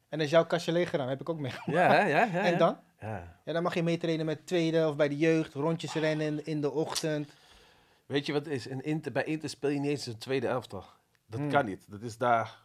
En 0.09 0.19
dan 0.19 0.21
is 0.21 0.31
jouw 0.31 0.47
kastje 0.47 0.73
leeg 0.73 0.91
gedaan, 0.91 1.09
heb 1.09 1.21
ik 1.21 1.29
ook 1.29 1.39
meegemaakt. 1.39 1.73
ja, 1.73 2.07
ja, 2.07 2.25
ja. 2.33 2.45
En 2.45 2.59
dan? 2.59 2.77
Ja. 3.01 3.37
Ja, 3.45 3.53
dan 3.53 3.63
mag 3.63 3.75
je 3.75 3.83
meetrainen 3.83 4.27
met 4.27 4.47
tweede 4.47 4.89
of 4.89 4.97
bij 4.97 5.09
de 5.09 5.17
jeugd, 5.17 5.55
rondjes 5.55 5.95
rennen 5.95 6.27
in, 6.27 6.47
in 6.47 6.61
de 6.61 6.71
ochtend. 6.71 7.31
Weet 8.07 8.27
je 8.27 8.33
wat 8.33 8.45
het 8.45 8.55
is? 8.55 8.67
In 8.67 8.85
Inter, 8.85 9.13
bij 9.13 9.25
Inter 9.25 9.49
speel 9.49 9.71
je 9.71 9.79
niet 9.81 9.91
eens 9.91 10.07
een 10.07 10.19
tweede 10.19 10.47
elftal. 10.47 10.85
Dat 11.27 11.41
Hmm. 11.41 11.51
kan 11.51 11.65
niet. 11.65 11.85
Dat 11.89 12.03
is 12.03 12.17
daar... 12.17 12.57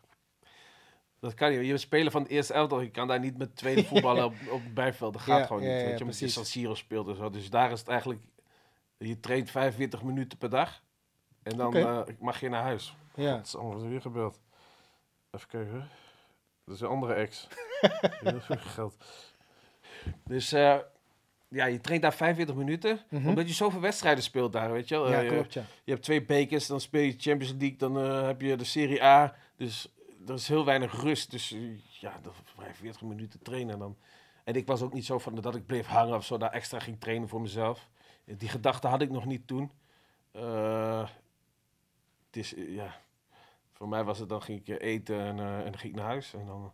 Dat 1.24 1.34
kan 1.34 1.50
niet. 1.52 1.60
Je 1.62 1.68
bent 1.68 1.80
speler 1.80 2.12
van 2.12 2.22
het 2.22 2.32
eerste 2.32 2.54
elftal. 2.54 2.82
Je 2.82 2.90
kan 2.90 3.08
daar 3.08 3.20
niet 3.20 3.38
met 3.38 3.56
tweede 3.56 3.84
voetballen 3.90 4.26
op, 4.26 4.34
op 4.52 4.64
het 4.64 4.74
bijveld. 4.74 5.14
Dat 5.14 5.22
gaat 5.22 5.40
Ja, 5.40 5.46
gewoon 5.46 5.62
ja, 5.64 5.68
niet. 5.70 5.78
ja, 5.82 5.86
weet 5.88 5.98
je, 5.98 6.04
omdat 6.04 6.20
je. 6.20 6.28
San 6.28 6.46
Siro 6.46 6.76
speelt 6.76 7.08
en 7.08 7.16
zo. 7.16 7.30
Dus 7.30 7.50
daar 7.50 7.72
is 7.72 7.80
het 7.80 7.88
eigenlijk... 7.90 8.22
Je 8.98 9.20
traint 9.20 9.52
45 9.52 10.04
minuten 10.04 10.38
per 10.38 10.50
dag. 10.50 10.82
En 11.44 11.58
dan 11.58 11.68
Oké. 11.68 11.80
eh, 11.80 12.16
mag 12.20 12.40
je 12.40 12.50
naar 12.50 12.62
huis. 12.64 12.96
Ja. 13.16 13.36
Wat 13.36 13.46
is 13.46 13.56
allemaal 13.56 13.88
weer 13.88 14.02
gebeurd? 14.02 14.40
Even 15.32 15.48
kijken. 15.48 15.90
Dat 16.66 16.76
is 16.76 16.82
een 16.82 16.88
andere 16.88 17.14
ex. 17.14 17.48
Heel 18.24 18.40
veel 18.42 18.58
geld. 18.58 18.96
Dus 20.26 20.52
eh, 20.52 20.78
ja, 21.48 21.66
je 21.66 21.82
traint 21.82 22.02
daar 22.02 22.14
45 22.14 22.56
minuten. 22.56 23.00
Mhm. 23.10 23.28
Omdat 23.28 23.48
je 23.48 23.54
zoveel 23.54 23.80
wedstrijden 23.82 24.24
speelt 24.24 24.54
daar, 24.54 24.72
weet 24.72 24.88
je 24.88 24.96
wel. 24.96 25.10
Ja, 25.12 25.22
Eh, 25.24 25.28
klopt, 25.30 25.54
ja. 25.54 25.64
je 25.84 25.92
hebt 25.92 26.04
twee 26.04 26.24
bekers, 26.26 26.68
dan 26.68 26.82
speel 26.82 27.02
je 27.02 27.16
Champions 27.18 27.52
League, 27.60 27.78
dan 27.78 27.96
heb 28.26 28.42
je 28.42 28.56
de 28.56 28.64
Serie 28.64 29.04
A. 29.04 29.36
Dus 29.58 29.93
er 30.28 30.34
is 30.34 30.48
heel 30.48 30.66
weinig 30.66 31.02
rust. 31.02 31.32
Dus 31.32 31.52
eh, 31.52 31.78
ja, 32.00 32.20
dan 32.22 32.34
45 32.56 33.02
minuten 33.02 33.42
trainen 33.42 33.80
dan. 33.80 33.98
En 34.44 34.54
ik 34.56 34.68
was 34.68 34.82
ook 34.82 34.94
niet 34.94 35.06
zo 35.06 35.20
van 35.20 35.36
dat 35.36 35.56
ik 35.56 35.66
bleef 35.66 35.86
hangen 35.88 36.16
of 36.16 36.26
zo, 36.26 36.38
daar 36.38 36.52
extra 36.52 36.80
ging 36.80 37.00
trainen 37.00 37.28
voor 37.30 37.42
mezelf. 37.42 37.90
Eh, 38.26 38.36
Die 38.38 38.50
gedachte 38.50 38.88
had 38.88 39.02
ik 39.02 39.10
nog 39.10 39.26
niet 39.26 39.48
toen. 39.48 39.72
Eh, 40.32 41.08
het 42.28 42.38
is, 42.38 42.54
ja, 42.58 42.96
voor 43.72 43.88
mij 43.88 44.04
was 44.04 44.20
het 44.20 44.30
dan 44.30 44.42
ging 44.42 44.68
ik 44.68 44.82
eten 44.82 45.20
en, 45.20 45.40
en 45.40 45.64
dan 45.64 45.78
ging 45.78 45.94
ik 45.94 46.00
naar 46.00 46.08
huis. 46.10 46.34
En 46.34 46.46
dan, 46.46 46.74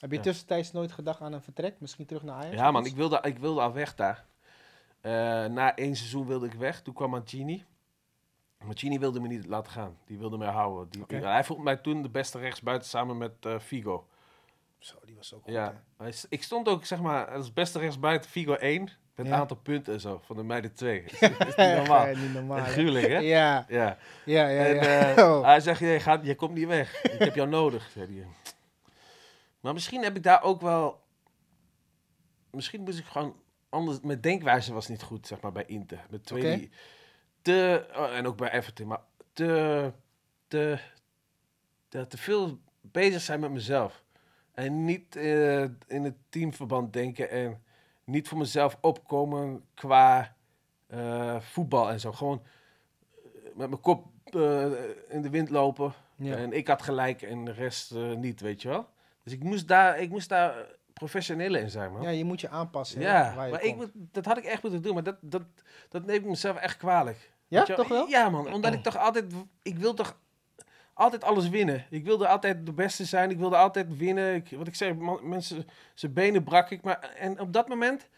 Heb 0.00 0.10
je 0.10 0.16
Ja. 0.16 0.22
tussentijds 0.22 0.72
nooit 0.72 0.92
gedacht 0.92 1.20
aan 1.20 1.32
een 1.32 1.42
vertrek? 1.42 1.80
Misschien 1.80 2.06
terug 2.06 2.22
naar 2.22 2.34
Ajax? 2.36 2.54
ja 2.56 2.70
man, 2.70 2.86
ik 2.86 2.94
wilde, 2.94 3.18
ik 3.22 3.38
wilde 3.38 3.60
al 3.60 3.72
weg 3.72 3.94
daar. 3.94 4.24
Na 5.50 5.74
één 5.76 5.96
seizoen 5.96 6.26
wilde 6.26 6.46
ik 6.46 6.52
weg. 6.54 6.82
Toen 6.82 6.94
kwam 6.94 7.10
Mancini. 7.10 7.64
Mancini 8.64 8.98
wilde 8.98 9.20
me 9.20 9.28
niet 9.28 9.46
laten 9.46 9.72
gaan. 9.72 9.96
Die 10.04 10.18
wilde 10.18 10.38
mij 10.38 10.48
houden. 10.48 10.88
Die. 11.08 11.18
Hij 11.18 11.44
vond 11.44 11.62
mij 11.62 11.76
toen 11.76 12.02
de 12.02 12.08
beste 12.10 12.38
rechtsbuiten 12.38 12.88
samen 12.88 13.18
met 13.18 13.32
eh, 13.40 13.58
Figo. 13.58 14.06
Zo, 14.78 14.96
die 15.04 15.16
was 15.16 15.34
ook 15.34 15.42
goed, 15.42 15.52
Ja. 15.52 15.82
hè? 15.96 16.08
Ik 16.28 16.42
stond 16.42 16.68
ook 16.68 16.84
zeg 16.84 17.00
maar 17.00 17.30
als 17.30 17.52
beste 17.52 17.78
rechtsbuiten 17.78 18.30
Figo 18.30 18.54
1. 18.54 18.82
Met 19.14 19.26
een 19.28 19.32
Ja. 19.34 19.38
aantal 19.40 19.56
punten 19.56 19.92
en 19.94 20.00
zo. 20.00 20.20
Van 20.24 20.36
de 20.36 20.42
meiden 20.42 20.74
2. 20.74 21.02
is, 21.02 21.12
is 21.20 21.28
niet 21.56 21.56
normaal. 21.56 22.06
Ja, 22.08 22.18
niet 22.18 22.32
normaal. 22.32 22.64
Gruwelijk 22.64 23.06
hè? 23.06 23.18
Ja, 23.18 23.64
Ja. 23.68 23.98
ja, 24.24 24.48
ja. 24.48 24.64
En, 24.64 25.16
eh, 25.16 25.24
Oh. 25.28 25.44
Hij 25.44 25.60
zegt, 25.60 25.80
je, 25.80 26.00
gaat, 26.00 26.24
je 26.26 26.34
komt 26.34 26.54
niet 26.54 26.66
weg. 26.66 27.02
Ik 27.02 27.18
heb 27.18 27.34
jou 27.34 27.48
nodig, 27.58 27.90
zei 27.90 28.18
hij. 28.18 28.26
Maar 29.60 29.72
misschien 29.72 30.02
heb 30.02 30.16
ik 30.16 30.22
daar 30.22 30.42
ook 30.42 30.60
wel... 30.60 31.00
Misschien 32.50 32.80
moest 32.82 32.98
ik 32.98 33.04
gewoon 33.04 33.36
anders... 33.68 34.00
Mijn 34.00 34.20
denkwijze 34.20 34.72
was 34.72 34.88
niet 34.88 35.02
goed, 35.02 35.26
zeg 35.26 35.40
maar, 35.40 35.52
bij 35.52 35.64
Inter. 35.66 36.06
Met 36.10 36.24
twee 36.26 36.56
die 36.56 36.70
te... 37.42 37.86
oh, 37.96 38.16
en 38.16 38.26
ook 38.26 38.36
bij 38.36 38.52
Everton, 38.52 38.86
maar 38.86 39.00
te... 39.32 39.92
Te, 40.48 40.78
te, 41.88 42.06
te 42.06 42.18
veel 42.18 42.58
bezig 42.80 43.20
zijn 43.20 43.40
met 43.40 43.50
mezelf. 43.50 44.04
En 44.54 44.84
niet 44.84 45.16
eh, 45.16 45.62
in 45.62 46.04
het 46.04 46.14
teamverband 46.28 46.92
denken 46.92 47.30
en 47.30 47.62
niet 48.04 48.28
voor 48.28 48.38
mezelf 48.38 48.78
opkomen 48.80 49.64
qua 49.74 50.36
eh, 50.86 51.40
voetbal 51.40 51.90
en 51.90 52.00
zo. 52.00 52.12
Gewoon 52.12 52.42
eh, 53.04 53.22
met 53.54 53.68
mijn 53.68 53.80
kop 53.80 54.06
in 55.08 55.22
de 55.22 55.30
wind 55.30 55.50
lopen. 55.50 55.92
Ja. 56.16 56.36
En 56.36 56.52
ik 56.52 56.66
had 56.66 56.82
gelijk 56.82 57.22
en 57.22 57.44
de 57.44 57.52
rest 57.52 57.94
niet, 57.94 58.40
weet 58.40 58.62
je 58.62 58.68
wel. 58.68 58.88
Dus 59.22 59.32
ik 59.32 59.42
moest 59.42 59.68
daar, 59.68 59.98
ik 59.98 60.10
moest 60.10 60.28
daar 60.28 60.66
professioneler 61.00 61.60
in 61.60 61.70
zijn, 61.70 61.92
man. 61.92 62.02
ja, 62.02 62.08
je 62.10 62.24
moet 62.24 62.40
je 62.40 62.48
aanpassen. 62.48 63.00
hè, 63.00 63.06
Ja, 63.06 63.34
waar 63.34 63.44
je 63.46 63.52
maar 63.52 63.62
ik, 63.62 63.76
komt. 63.76 63.94
moet- 63.94 64.14
dat 64.14 64.24
had 64.24 64.36
ik 64.38 64.44
echt 64.44 64.62
moeten 64.62 64.82
doen, 64.82 64.94
maar 64.94 65.02
dat, 65.02 65.16
dat, 65.20 65.42
dat 65.88 66.04
neem 66.06 66.16
ik 66.16 66.24
mezelf 66.24 66.56
echt 66.56 66.76
kwalijk. 66.76 67.30
Ja, 67.48 67.62
toch 67.64 67.88
wel? 67.88 68.06
Ja, 68.08 68.28
man. 68.28 68.52
Omdat 68.52 68.72
ik 68.72 68.82
toch 68.88 68.96
altijd, 68.96 69.32
ik 69.62 69.78
wil 69.78 69.94
toch 69.94 70.18
altijd 70.94 71.24
alles 71.24 71.48
winnen. 71.48 71.86
Ik 71.90 72.04
wilde 72.04 72.28
altijd 72.28 72.66
de 72.66 72.72
beste 72.72 73.04
zijn, 73.04 73.30
ik 73.30 73.38
wilde 73.38 73.56
altijd 73.56 73.96
winnen. 73.96 74.34
Ik, 74.34 74.50
wat 74.56 74.66
ik 74.66 74.74
zeg, 74.74 74.94
man- 74.94 75.28
mensen, 75.28 75.68
zijn 75.94 76.12
benen 76.12 76.44
brak 76.44 76.70
ik. 76.70 76.82
Maar, 76.82 76.98
en 77.18 77.40
op 77.40 77.52
dat 77.52 77.68
moment, 77.68 78.08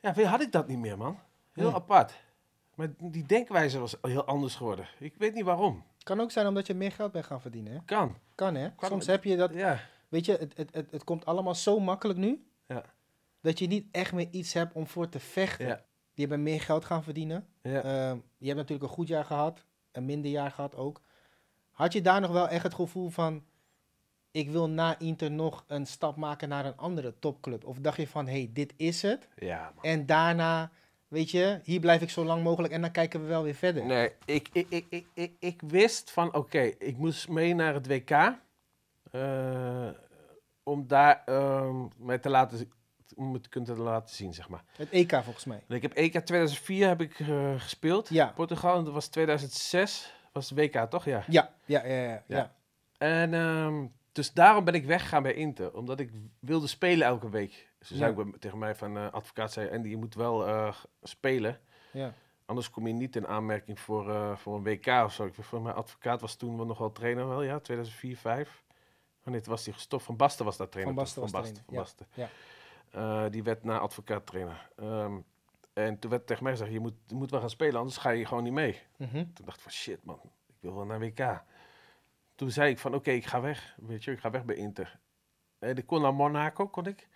ja, 0.00 0.22
had 0.22 0.40
ik 0.40 0.52
dat 0.52 0.68
niet 0.68 0.78
meer, 0.78 0.98
man. 0.98 1.18
Heel 1.52 1.74
apart. 1.74 2.12
Maar 2.74 2.88
die 2.98 3.26
denkwijze 3.26 3.78
was 3.78 3.96
heel 4.02 4.24
anders 4.24 4.54
geworden. 4.54 4.86
Ik 4.98 5.14
weet 5.18 5.34
niet 5.34 5.44
waarom. 5.44 5.84
Kan 6.02 6.20
ook 6.20 6.30
zijn 6.30 6.46
omdat 6.46 6.66
je 6.66 6.74
meer 6.74 6.92
geld 6.92 7.12
bent 7.12 7.24
gaan 7.26 7.40
verdienen. 7.40 7.72
Hè? 7.72 7.78
Kan. 7.84 8.16
Kan 8.34 8.54
hè? 8.54 8.70
Kan- 8.70 8.88
Soms 8.88 9.06
heb 9.06 9.24
je 9.24 9.36
dat. 9.36 9.54
Ja. 9.54 9.80
Weet 10.14 10.24
je, 10.26 10.32
het, 10.32 10.56
het, 10.56 10.74
het, 10.74 10.90
het 10.90 11.04
komt 11.04 11.26
allemaal 11.26 11.54
zo 11.54 11.80
makkelijk 11.80 12.18
nu. 12.18 12.46
Ja. 12.66 12.84
Dat 13.40 13.58
je 13.58 13.66
niet 13.66 13.86
echt 13.90 14.12
meer 14.12 14.28
iets 14.30 14.52
hebt 14.52 14.74
om 14.74 14.86
voor 14.86 15.08
te 15.08 15.20
vechten. 15.20 15.66
Ja. 15.66 15.84
Je 16.14 16.26
bent 16.26 16.42
meer 16.42 16.60
geld 16.60 16.84
gaan 16.84 17.02
verdienen. 17.02 17.46
Ja. 17.62 17.82
Ehm, 17.82 18.16
je 18.38 18.46
hebt 18.46 18.58
natuurlijk 18.58 18.88
een 18.88 18.96
goed 18.96 19.08
jaar 19.08 19.24
gehad. 19.24 19.64
Een 19.92 20.04
minder 20.04 20.30
jaar 20.30 20.50
gehad 20.50 20.76
ook. 20.76 21.00
Had 21.70 21.92
je 21.92 22.00
daar 22.02 22.20
nog 22.20 22.30
wel 22.30 22.48
echt 22.48 22.62
het 22.62 22.74
gevoel 22.74 23.08
van... 23.08 23.44
Ik 24.30 24.50
wil 24.50 24.68
na 24.68 24.98
Inter 24.98 25.30
nog 25.30 25.64
een 25.66 25.86
stap 25.86 26.16
maken 26.16 26.48
naar 26.48 26.64
een 26.66 26.76
andere 26.76 27.14
topclub? 27.18 27.64
Of 27.64 27.78
dacht 27.78 27.96
je 27.96 28.08
van, 28.08 28.26
hé, 28.26 28.32
hey, 28.32 28.50
dit 28.52 28.72
is 28.76 29.02
het. 29.02 29.28
ja, 29.36 29.72
man. 29.74 29.84
En 29.84 30.06
daarna 30.06 30.70
weet 31.08 31.30
je, 31.30 31.60
hier 31.62 31.80
blijf 31.80 32.02
ik 32.02 32.10
zo 32.10 32.24
lang 32.24 32.42
mogelijk 32.42 32.72
en 32.72 32.80
dan 32.80 32.90
kijken 32.90 33.20
we 33.20 33.26
wel 33.26 33.42
weer 33.42 33.54
verder. 33.54 33.84
Nee, 33.84 34.12
ik, 34.24 34.48
ik, 34.52 34.66
ik, 34.68 34.86
ik, 34.88 35.06
ik, 35.14 35.32
ik 35.38 35.60
wist 35.66 36.10
van, 36.10 36.34
oké, 36.34 36.60
ik 36.60 36.96
moest 36.96 37.28
mee 37.28 37.54
naar 37.54 37.74
het 37.74 37.86
WK. 37.86 38.10
eh, 38.10 39.88
om 40.64 40.86
daar 40.86 41.22
ehm, 41.24 41.86
mij 41.96 42.18
te 42.18 42.28
laten, 42.28 42.72
om 43.14 43.32
het 43.32 43.42
te 43.42 43.48
kunnen 43.48 43.78
laten 43.78 44.14
zien, 44.14 44.34
zeg 44.34 44.48
maar. 44.48 44.64
Het 44.76 44.90
EK 44.90 45.10
volgens 45.10 45.44
mij. 45.44 45.64
Ik 45.68 45.82
heb 45.82 45.92
EK 45.92 46.12
2004 46.12 46.88
heb 46.88 47.00
ik, 47.00 47.20
eh, 47.20 47.60
gespeeld. 47.60 48.08
Ja. 48.08 48.32
Portugal, 48.34 48.78
en 48.78 48.84
dat 48.84 48.92
was 48.92 49.06
2006. 49.06 50.14
Was 50.32 50.50
het 50.50 50.58
WK, 50.58 50.90
toch? 50.90 51.04
Ja. 51.04 51.24
Ja, 51.28 51.52
ja, 51.64 51.84
ja, 51.86 52.22
ja. 52.26 52.52
En 52.98 53.34
ehm, 53.34 53.86
dus 54.12 54.32
daarom 54.32 54.64
ben 54.64 54.74
ik 54.74 54.84
weggegaan 54.84 55.22
bij 55.22 55.34
Inter. 55.34 55.74
Omdat 55.74 56.00
ik 56.00 56.10
wilde 56.38 56.66
spelen 56.66 57.06
elke 57.06 57.30
week. 57.30 57.68
Ze 57.80 57.96
zei 57.96 58.16
ook 58.16 58.38
tegen 58.38 58.58
mij 58.58 58.74
van, 58.74 58.96
eh, 58.96 59.12
advocaat 59.12 59.52
zei, 59.52 59.70
Andy, 59.70 59.88
je 59.88 59.96
moet 59.96 60.14
wel 60.14 60.46
eh, 60.46 60.74
spelen. 61.02 61.60
ja. 61.90 62.14
Anders 62.46 62.70
kom 62.70 62.86
je 62.86 62.92
niet 62.92 63.16
in 63.16 63.26
aanmerking 63.26 63.80
voor, 63.80 64.38
voor 64.38 64.56
een 64.56 64.62
WK 64.62 64.86
of 64.86 65.12
zo. 65.12 65.24
Ik, 65.24 65.34
voor 65.34 65.62
mijn 65.62 65.74
advocaat 65.74 66.20
was 66.20 66.34
toen 66.34 66.56
wel 66.56 66.66
nog 66.66 66.78
wel 66.78 66.92
trainer, 66.92 67.28
wel 67.28 67.42
ja, 67.42 67.58
2004, 67.58 68.16
2005. 68.16 68.63
Oh 69.24 69.30
nee, 69.30 69.40
toen 69.40 69.52
was 69.52 69.64
hij 69.64 69.74
gestopt. 69.74 70.02
Van 70.04 70.16
Basten 70.16 70.44
was 70.44 70.56
dat 70.56 70.70
trainer. 70.70 70.94
Van. 70.94 71.02
Basten 71.04 71.22
was 71.22 71.30
Van 71.30 71.40
trainer, 71.42 71.64
Basten. 71.66 72.06
ja, 72.14 72.28
Eh, 72.90 73.24
die 73.30 73.42
werd 73.42 73.64
na 73.64 73.78
advocaat 73.78 74.26
trainer. 74.26 74.68
Ehm, 74.76 75.12
en 75.72 75.98
toen 75.98 76.10
werd 76.10 76.26
tegen 76.26 76.42
mij 76.42 76.52
gezegd, 76.52 76.72
je 76.72 76.80
moet, 76.80 76.94
je 77.06 77.14
moet 77.14 77.30
wel 77.30 77.40
gaan 77.40 77.50
spelen, 77.50 77.78
anders 77.78 77.96
ga 77.96 78.10
je 78.10 78.26
gewoon 78.26 78.42
niet 78.42 78.52
mee. 78.52 78.80
Mhm. 78.96 79.12
Toen 79.12 79.44
dacht 79.44 79.56
ik 79.56 79.62
van 79.62 79.72
shit 79.72 80.04
man, 80.04 80.20
ik 80.46 80.54
wil 80.60 80.74
wel 80.74 80.84
naar 80.84 80.98
WK. 80.98 81.42
Toen 82.34 82.50
zei 82.50 82.70
ik 82.70 82.78
van 82.78 82.94
oké, 82.94 83.10
ik 83.10 83.26
ga 83.26 83.40
weg. 83.40 83.74
Weet 83.76 84.04
je, 84.04 84.10
ik 84.12 84.20
ga 84.20 84.30
weg 84.30 84.44
bij 84.44 84.54
Inter. 84.56 84.98
En 85.58 85.76
ik 85.76 85.86
kon 85.86 86.02
naar 86.02 86.14
Monaco, 86.14 86.68
kon 86.68 86.86
ik. 86.86 87.08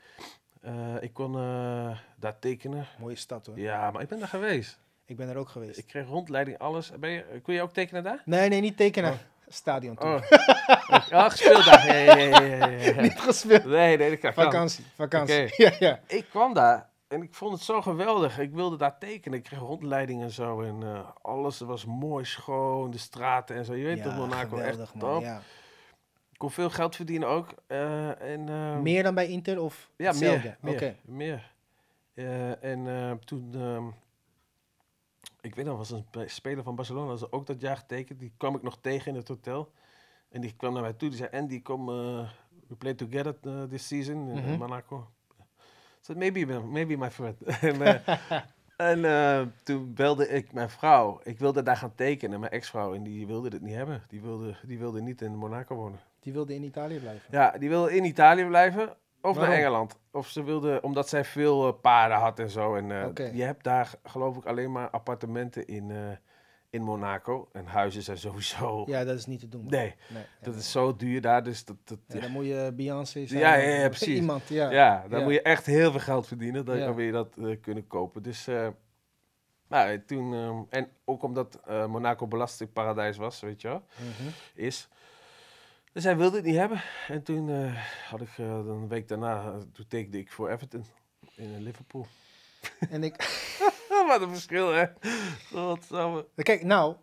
Eh, 0.60 1.02
ik 1.02 1.12
kon 1.12 1.34
eh, 1.38 1.98
daar 2.16 2.38
tekenen. 2.38 2.86
Mooie 2.98 3.16
stad 3.16 3.46
hoor. 3.46 3.58
Ja, 3.58 3.90
maar 3.90 4.02
ik 4.02 4.08
ben 4.08 4.18
daar 4.18 4.28
geweest. 4.28 4.78
Ik 5.04 5.16
ben 5.16 5.28
er 5.28 5.36
ook 5.36 5.48
geweest. 5.48 5.78
Ik 5.78 5.86
kreeg 5.86 6.06
rondleiding, 6.06 6.58
alles. 6.58 6.90
Ben 6.98 7.10
je, 7.10 7.40
kon 7.42 7.54
je 7.54 7.62
ook 7.62 7.72
tekenen 7.72 8.02
daar? 8.02 8.22
Nee, 8.24 8.48
nee, 8.48 8.60
niet 8.60 8.76
tekenen. 8.76 9.12
Oh. 9.12 9.18
Stadion 9.48 9.96
toe. 9.96 10.06
Oh, 10.08 10.22
ja, 11.10 11.28
gespeeld 11.28 11.64
daar. 11.64 11.86
Ja, 11.86 11.94
ja, 11.94 12.14
ja, 12.16 12.40
ja, 12.44 12.66
ja, 12.66 12.92
ja. 12.92 13.00
niet 13.00 13.20
gespeeld. 13.20 13.64
Nee, 13.64 13.96
nee, 13.96 14.10
dat 14.10 14.18
kan. 14.18 14.32
Vakantie, 14.32 14.84
vakantie. 14.94 15.52
Ja, 15.64 15.72
ja. 15.78 16.00
Ik 16.06 16.26
kwam 16.30 16.54
daar 16.54 16.88
en 17.08 17.22
ik 17.22 17.34
vond 17.34 17.52
het 17.52 17.62
zo 17.62 17.82
geweldig. 17.82 18.38
Ik 18.38 18.52
wilde 18.52 18.76
daar 18.76 18.98
tekenen. 18.98 19.38
Ik 19.38 19.44
kreeg 19.44 19.58
rondleiding 19.58 20.22
en 20.22 20.30
zo. 20.30 20.60
En 20.62 20.82
eh, 20.82 21.08
alles 21.22 21.58
was 21.60 21.84
mooi, 21.84 22.24
schoon. 22.24 22.90
De 22.90 22.98
straten 22.98 23.56
en 23.56 23.64
zo. 23.64 23.74
Je 23.74 23.84
weet 23.84 24.02
toch, 24.02 24.16
Monaco 24.16 24.48
geweldig, 24.56 24.80
echt 24.80 24.94
man. 24.94 25.12
top. 25.12 25.22
Ja. 25.22 25.40
Ik 26.32 26.38
kon 26.38 26.50
veel 26.50 26.70
geld 26.70 26.96
verdienen 26.96 27.28
ook. 27.28 27.48
eh, 27.66 28.20
en, 28.32 28.48
eh, 28.48 28.76
Meer 28.78 29.02
dan 29.02 29.14
bij 29.14 29.28
Inter 29.28 29.60
of 29.60 29.90
Ja, 29.96 30.06
hetzelfde? 30.08 30.56
meer. 30.60 30.74
Oké. 30.74 30.96
meer, 31.04 31.52
meer. 32.14 32.26
Eh, 32.60 32.64
en 32.64 33.18
toen, 33.24 33.50
ehm, 33.54 33.86
ik 35.40 35.54
weet 35.54 35.64
nog, 35.64 35.76
was 35.76 35.90
een 35.90 36.04
spe- 36.08 36.28
speler 36.28 36.64
van 36.64 36.74
Barcelona, 36.74 37.16
dat 37.16 37.32
ook 37.32 37.46
dat 37.46 37.60
jaar 37.60 37.76
getekend. 37.76 38.18
Die 38.20 38.32
kwam 38.36 38.54
ik 38.54 38.62
nog 38.62 38.78
tegen 38.80 39.10
in 39.12 39.14
het 39.18 39.28
hotel. 39.28 39.72
En 40.28 40.40
die 40.40 40.54
kwam 40.56 40.72
naar 40.72 40.82
mij 40.82 40.92
toe, 40.92 41.08
die 41.08 41.18
zei, 41.18 41.30
Andy, 41.32 41.62
kom, 41.62 41.88
eh, 41.88 42.28
we 42.68 42.74
play 42.78 42.94
together 42.94 43.34
uh, 43.46 43.62
this 43.62 43.86
season 43.86 44.28
in 44.28 44.36
Mhm. 44.44 44.58
Monaco. 44.58 45.06
I 45.40 45.44
said, 46.00 46.16
maybe, 46.16 46.60
maybe 46.60 46.96
my 46.96 47.10
friend. 47.10 47.42
en 47.60 47.82
eh, 47.82 48.16
en 48.90 49.04
eh, 49.04 49.46
toen 49.62 49.94
belde 49.94 50.28
ik 50.28 50.52
mijn 50.52 50.70
vrouw. 50.70 51.20
Ik 51.22 51.38
wilde 51.38 51.62
daar 51.62 51.76
gaan 51.76 51.94
tekenen, 51.94 52.40
mijn 52.40 52.52
ex-vrouw. 52.52 52.94
En 52.94 53.02
die 53.02 53.26
wilde 53.26 53.48
het 53.48 53.62
niet 53.62 53.74
hebben. 53.74 54.02
Die 54.08 54.20
wilde, 54.20 54.56
die 54.66 54.78
wilde 54.78 55.00
niet 55.02 55.20
in 55.20 55.36
Monaco 55.36 55.74
wonen. 55.74 55.98
Die 56.20 56.32
wilde 56.32 56.54
in 56.54 56.62
Italië 56.62 56.98
blijven. 56.98 57.28
Ja, 57.30 57.50
die 57.58 57.68
wilde 57.68 57.96
in 57.96 58.04
Italië 58.04 58.44
blijven 58.44 58.96
of 59.20 59.36
naar? 59.36 59.50
Engeland. 59.50 59.98
Of 60.10 60.28
ze 60.28 60.42
wilde, 60.42 60.78
omdat 60.82 61.08
zij 61.08 61.24
veel 61.24 61.66
eh, 61.68 61.80
paarden 61.80 62.18
had 62.18 62.38
en 62.38 62.50
zo. 62.50 62.74
En 62.74 62.90
eh, 63.16 63.34
je 63.34 63.42
hebt 63.42 63.64
daar 63.64 63.90
geloof 64.04 64.36
ik 64.36 64.44
alleen 64.44 64.72
maar 64.72 64.90
appartementen 64.90 65.66
in, 65.66 65.90
eh, 65.90 65.96
in 66.70 66.82
Monaco. 66.82 67.48
En 67.52 67.66
huizen 67.66 68.02
zijn 68.02 68.18
sowieso... 68.18 68.84
Ja, 68.86 69.04
dat 69.04 69.18
is 69.18 69.26
niet 69.26 69.40
te 69.40 69.48
doen. 69.48 69.66
Nee, 69.66 69.94
Nee, 70.08 70.24
dat 70.40 70.54
ja, 70.54 70.60
is 70.60 70.70
zo 70.70 70.96
duur 70.96 71.20
daar. 71.20 71.42
Dus 71.44 71.64
dat, 71.64 71.76
dat, 71.84 71.98
ja, 72.06 72.14
ja, 72.14 72.20
dan 72.20 72.30
moet 72.30 72.44
je 72.46 72.72
Beyoncé 72.76 73.26
zijn. 73.26 73.40
Ja, 73.40 73.54
ja, 73.54 73.88
precies. 73.96 74.16
Iemand, 74.16 74.48
ja. 74.48 74.70
ja, 74.70 75.04
dan 75.08 75.22
moet 75.22 75.32
je 75.32 75.42
echt 75.42 75.66
heel 75.66 75.90
veel 75.90 76.00
geld 76.00 76.26
verdienen. 76.26 76.64
Dan, 76.64 76.78
dan 76.78 76.94
wil 76.94 77.04
je 77.04 77.12
dat 77.12 77.34
eh, 77.38 77.56
kunnen 77.60 77.86
kopen. 77.86 78.22
Dus... 78.22 78.46
eh, 78.46 78.68
nou, 79.68 80.04
toen, 80.04 80.34
ehm, 80.34 80.56
en 80.70 80.88
ook 81.04 81.22
omdat 81.22 81.60
eh, 81.66 81.86
Monaco 81.86 82.26
belastingparadijs 82.26 83.16
was, 83.16 83.40
weet 83.40 83.60
je 83.60 83.68
wel 83.68 83.84
Mhm. 83.96 84.28
is. 84.54 84.88
Dus 85.92 86.04
hij 86.04 86.16
wilde 86.16 86.36
het 86.36 86.44
niet 86.44 86.56
hebben. 86.56 86.82
En 87.08 87.22
toen 87.22 87.50
eh, 87.50 87.74
had 88.10 88.20
ik 88.20 88.28
eh, 88.36 88.46
dan 88.46 88.68
een 88.68 88.88
week 88.88 89.08
daarna, 89.08 89.42
eh, 89.42 89.56
toen 89.72 89.86
tekende 89.88 90.18
ik 90.18 90.30
voor 90.32 90.50
Everton 90.50 90.84
in 91.36 91.54
eh, 91.54 91.60
Liverpool. 91.60 92.06
En 92.90 93.02
ik... 93.02 93.16
Wat 94.12 94.20
een 94.20 94.28
verschil, 94.30 94.72
hè? 94.72 94.86
Godsamme. 95.52 96.26
Kijk, 96.34 96.62
nou, 96.64 96.96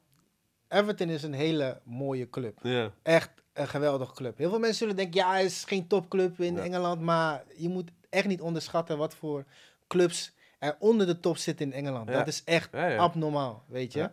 Everton 0.68 1.10
is 1.10 1.24
een 1.24 1.34
hele 1.34 1.82
mooie 1.84 2.30
club. 2.30 2.60
Ja. 2.62 2.91
Echt 3.03 3.32
een 3.53 3.68
geweldige 3.68 4.14
club. 4.14 4.38
Heel 4.38 4.49
veel 4.49 4.60
mensen 4.60 4.78
zullen 4.78 4.95
denken, 4.95 5.16
ja, 5.16 5.36
het 5.36 5.45
is 5.45 5.64
geen 5.64 5.88
topclub 5.88 6.39
in 6.39 6.56
Ja. 6.56 6.62
Engeland. 6.64 7.01
Maar 7.01 7.43
je 7.56 7.70
moet 7.70 7.91
echt 8.10 8.28
niet 8.28 8.41
onderschatten 8.41 8.97
wat 8.97 9.16
voor 9.16 9.45
clubs 9.88 10.34
er 10.60 10.76
onder 10.80 11.06
de 11.06 11.20
top 11.20 11.38
zitten 11.38 11.66
in 11.66 11.74
Engeland. 11.74 12.10
Ja. 12.10 12.18
Dat 12.18 12.28
is 12.28 12.43
echt 12.43 12.74
abnormaal, 12.74 13.64
weet 13.68 13.93
je. 13.93 14.10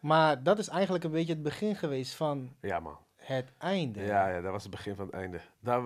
Maar 0.00 0.42
dat 0.42 0.58
is 0.58 0.68
eigenlijk 0.68 1.04
een 1.04 1.10
beetje 1.10 1.32
het 1.32 1.42
begin 1.42 1.76
geweest 1.76 2.14
van 2.14 2.56
ja, 2.60 2.80
man. 2.80 2.98
het 3.16 3.52
einde. 3.58 4.02
Ja, 4.02 4.28
ja, 4.28 4.40
dat 4.40 4.52
was 4.52 4.62
het 4.62 4.70
begin 4.70 4.94
van 4.94 5.06
het 5.06 5.14
einde. 5.14 5.40
Daar, 5.60 5.82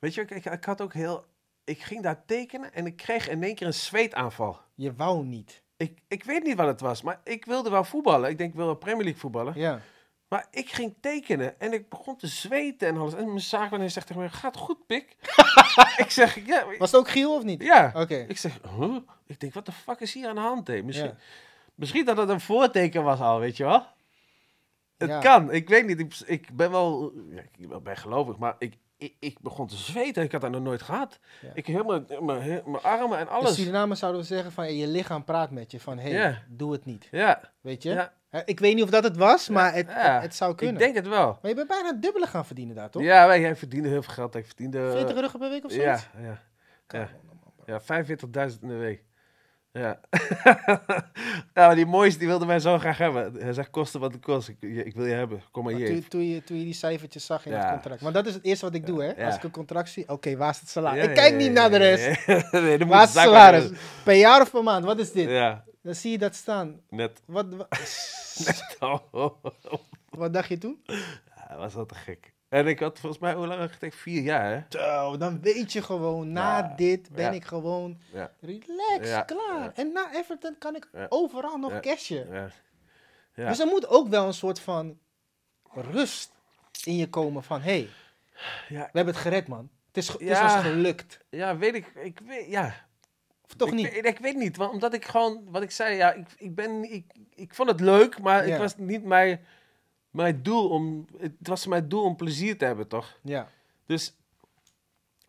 weet 0.00 0.14
je, 0.14 0.20
ik, 0.20 0.30
ik, 0.30 0.44
ik 0.44 0.64
had 0.64 0.80
ook 0.80 0.92
heel... 0.92 1.24
Ik 1.64 1.82
ging 1.82 2.02
daar 2.02 2.24
tekenen 2.24 2.72
en 2.72 2.86
ik 2.86 2.96
kreeg 2.96 3.28
in 3.28 3.42
één 3.42 3.54
keer 3.54 3.66
een 3.66 3.74
zweetaanval. 3.74 4.60
Je 4.74 4.94
wou 4.94 5.24
niet. 5.24 5.62
Ik, 5.76 5.98
ik 6.08 6.24
weet 6.24 6.42
niet 6.44 6.56
wat 6.56 6.66
het 6.66 6.80
was, 6.80 7.02
maar 7.02 7.20
ik 7.24 7.44
wilde 7.44 7.70
wel 7.70 7.84
voetballen. 7.84 8.30
Ik 8.30 8.38
denk, 8.38 8.50
ik 8.50 8.56
wil 8.56 8.66
wel 8.66 8.74
Premier 8.74 9.02
League 9.02 9.20
voetballen. 9.20 9.52
Ja. 9.56 9.80
Maar 10.28 10.46
ik 10.50 10.70
ging 10.70 10.94
tekenen 11.00 11.60
en 11.60 11.72
ik 11.72 11.88
begon 11.88 12.16
te 12.16 12.26
zweten 12.26 12.88
en 12.88 12.96
alles. 12.96 13.14
En 13.14 13.26
mijn 13.26 13.40
zaakwaarnemer 13.40 13.90
zegt 13.90 14.06
tegen 14.06 14.22
mij, 14.22 14.30
gaat 14.30 14.56
goed, 14.56 14.86
pik? 14.86 15.16
ik 16.04 16.10
zeg, 16.10 16.46
ja, 16.46 16.64
Was 16.78 16.90
het 16.90 17.00
ook 17.00 17.08
Giel 17.08 17.34
of 17.34 17.42
niet? 17.42 17.62
ja. 17.62 17.92
Oké. 17.94 18.14
Ik 18.28 18.38
zeg, 18.38 18.58
huh? 18.78 18.96
Ik 19.26 19.40
denk, 19.40 19.54
wat 19.54 19.66
de 19.66 19.72
fuck 19.72 20.00
is 20.00 20.14
hier 20.14 20.28
aan 20.28 20.34
de 20.34 20.40
hand, 20.40 20.66
hè? 20.66 20.82
Misschien, 20.82 21.08
Ja. 21.08 21.16
misschien 21.74 22.04
dat 22.04 22.16
het 22.16 22.28
een 22.28 22.40
voorteken 22.40 23.02
was 23.02 23.20
al, 23.20 23.38
weet 23.40 23.56
je 23.56 23.64
wel? 23.64 23.86
Het 24.98 25.08
Ja. 25.08 25.18
kan, 25.20 25.52
ik 25.52 25.68
weet 25.68 25.86
niet. 25.86 26.00
Ik, 26.00 26.14
ik 26.26 26.56
ben 26.56 26.70
wel, 26.70 27.12
ik 27.58 27.82
ben 27.82 27.96
gelovig, 27.96 28.36
maar 28.36 28.54
ik, 28.58 28.74
ik, 28.98 29.14
ik 29.20 29.40
begon 29.40 29.66
te 29.66 29.76
zweten. 29.76 30.22
Ik 30.22 30.32
had 30.32 30.40
dat 30.40 30.50
nog 30.50 30.62
nooit 30.62 30.82
gehad. 30.82 31.18
Ja. 31.42 31.48
Ik 31.54 31.66
helemaal, 31.66 32.04
mijn, 32.20 32.62
mijn 32.64 32.82
armen 32.82 33.18
en 33.18 33.24
In 33.26 33.30
alles. 33.32 33.54
Suriname 33.54 33.94
zouden 33.94 34.20
we 34.20 34.26
zeggen 34.26 34.52
van 34.52 34.74
je 34.74 34.86
lichaam 34.86 35.24
praat 35.24 35.50
met 35.50 35.70
je 35.70 35.80
van 35.80 35.98
hé, 35.98 36.10
hey, 36.10 36.30
Ja. 36.30 36.42
doe 36.48 36.72
het 36.72 36.84
niet. 36.84 37.08
Ja, 37.10 37.40
Weet 37.60 37.82
je? 37.82 37.90
ja, 37.90 38.12
Ik 38.44 38.60
weet 38.60 38.74
niet 38.74 38.84
of 38.84 38.90
dat 38.90 39.04
het 39.04 39.16
was, 39.16 39.48
maar 39.48 39.74
het, 39.74 39.86
het, 39.88 40.22
het 40.22 40.34
zou 40.34 40.54
kunnen. 40.54 40.74
ik 40.74 40.80
denk 40.80 40.94
het 40.94 41.08
wel. 41.08 41.38
Maar 41.42 41.50
je 41.50 41.54
bent 41.56 41.68
bijna 41.68 41.92
dubbele 41.92 42.26
gaan 42.26 42.46
verdienen 42.46 42.74
daar, 42.76 42.90
toch? 42.90 43.02
Ja, 43.02 43.26
wij, 43.26 43.40
hij 43.40 43.56
verdiende 43.56 43.88
heel 43.88 44.02
veel 44.02 44.12
geld. 44.14 44.34
Ik 44.34 44.46
verdiende... 44.46 44.90
40 44.90 45.16
ruggen 45.20 45.38
per 45.40 45.50
week 45.50 45.64
of 45.64 45.72
zo? 45.72 45.80
ja, 45.80 46.00
ja, 46.88 47.08
ja, 47.66 47.80
45.000 47.80 48.60
in 48.60 48.68
de 48.68 48.74
week. 48.74 49.02
Ja. 49.78 50.00
ja, 51.54 51.66
maar 51.66 51.74
die 51.74 51.86
mooiste 51.86 52.18
die 52.18 52.28
wilde 52.28 52.46
mij 52.46 52.58
zo 52.60 52.78
graag 52.78 52.98
hebben. 52.98 53.34
Hij 53.38 53.52
zegt, 53.52 53.70
kosten 53.70 54.00
wat 54.00 54.12
het 54.12 54.22
kost. 54.22 54.48
Ik, 54.48 54.56
ik 54.60 54.94
wil 54.94 55.06
je 55.06 55.14
hebben. 55.14 55.42
Kom 55.50 55.64
maar 55.64 55.72
Maar 55.72 55.82
hier. 55.82 55.90
toen, 55.92 56.08
toen, 56.08 56.28
je, 56.28 56.44
toen 56.44 56.58
je 56.58 56.64
die 56.64 56.72
cijfertjes 56.74 57.26
zag 57.26 57.46
in 57.46 57.52
Ja. 57.52 57.58
het 57.62 57.70
contract. 57.70 58.00
Want 58.00 58.14
dat 58.14 58.26
is 58.26 58.34
het 58.34 58.44
eerste 58.44 58.64
wat 58.64 58.74
ik 58.74 58.86
doe, 58.86 59.02
hè? 59.02 59.10
Ja. 59.16 59.26
Als 59.26 59.36
ik 59.36 59.42
een 59.42 59.50
contract 59.50 59.88
zie, 59.88 60.08
oké, 60.08 60.36
waar 60.36 60.50
is 60.50 60.60
het 60.60 60.68
salaris? 60.68 61.02
Ja, 61.04 61.08
ik 61.08 61.14
kijk 61.16 61.34
niet 61.36 61.52
naar 61.58 61.70
de 61.70 61.76
rest. 61.76 62.26
nee, 62.52 62.78
Waar 62.78 63.02
is 63.02 63.14
het 63.14 63.22
salaris? 63.22 63.70
Per 64.04 64.14
jaar 64.14 64.40
of 64.40 64.50
per 64.50 64.62
maand? 64.62 64.84
Wat 64.84 64.98
is 64.98 65.12
dit? 65.12 65.28
Dan 65.82 65.94
zie 65.94 66.10
je 66.10 66.18
dat 66.18 66.34
staan. 66.34 66.80
net. 66.90 67.22
Wat, 67.26 67.46
wat, 67.54 67.68
Oh, 68.80 69.30
wat 70.10 70.32
dacht 70.32 70.48
je 70.48 70.58
toen? 70.58 70.82
Ja, 71.48 71.56
was 71.56 71.74
wel 71.74 71.86
te 71.86 71.94
gek. 71.94 72.32
En 72.48 72.66
ik 72.66 72.78
had 72.80 72.98
volgens 72.98 73.20
mij, 73.22 73.34
hoe 73.34 73.46
lang 73.46 73.60
had 73.60 73.82
ik? 73.82 73.92
Vier 73.92 74.22
jaar, 74.22 74.50
hè? 74.50 74.78
Zo, 74.78 75.16
dan 75.16 75.40
weet 75.40 75.72
je 75.72 75.82
gewoon, 75.82 76.32
na 76.32 76.58
Ja. 76.58 76.72
dit 76.76 77.10
ben 77.10 77.24
Ja. 77.24 77.30
ik 77.30 77.44
gewoon 77.44 77.98
Ja. 78.12 78.30
relaxed, 78.40 79.24
klaar. 79.24 79.72
En 79.74 79.92
na 79.92 80.14
Everton 80.14 80.58
kan 80.58 80.76
ik 80.76 80.88
overal 81.08 81.56
nog 81.56 81.80
cashen. 81.80 82.28
Ja. 82.32 82.48
Ja. 83.34 83.48
Dus 83.48 83.58
er 83.60 83.66
moet 83.66 83.88
ook 83.88 84.08
wel 84.08 84.26
een 84.26 84.34
soort 84.34 84.60
van 84.60 84.98
rust 85.72 86.30
in 86.84 86.96
je 86.96 87.08
komen 87.08 87.42
van, 87.42 87.60
hé, 87.60 87.70
hey, 87.70 87.88
Ja. 88.68 88.80
we 88.84 88.90
hebben 88.92 89.14
het 89.14 89.22
gered, 89.22 89.48
man. 89.48 89.70
Het 89.86 89.96
is, 89.96 90.08
het 90.08 90.20
is 90.20 90.40
ons 90.40 90.52
gelukt. 90.54 91.18
ja, 91.30 91.56
weet 91.56 91.74
ik. 91.74 91.86
Ik 91.94 92.20
weet, 92.26 92.46
ja. 92.48 92.74
Of 93.44 93.54
toch 93.56 93.68
ik, 93.68 93.74
niet? 93.74 93.92
weet- 93.92 94.04
Ik, 94.06 94.18
weet 94.18 94.36
niet, 94.36 94.56
want 94.56 94.72
omdat 94.72 94.94
ik 94.94 95.04
gewoon, 95.04 95.42
wat 95.50 95.62
ik 95.62 95.70
zei, 95.70 95.96
ja, 95.96 96.12
ik, 96.12 96.26
ik 96.36 96.54
ben, 96.54 96.92
ik, 96.92 97.04
ik 97.34 97.54
vond 97.54 97.70
het 97.70 97.80
leuk, 97.80 98.20
maar 98.20 98.44
Ja. 98.44 98.50
het 98.50 98.60
was 98.60 98.76
niet 98.76 99.04
mijn, 99.04 99.40
mijn 100.16 100.42
doel 100.42 100.68
om, 100.68 101.06
het 101.18 101.32
was 101.42 101.66
mijn 101.66 101.88
doel 101.88 102.02
om 102.04 102.16
plezier 102.16 102.58
te 102.58 102.64
hebben, 102.64 102.88
toch? 102.88 103.18
Ja, 103.22 103.48
Dus 103.86 104.16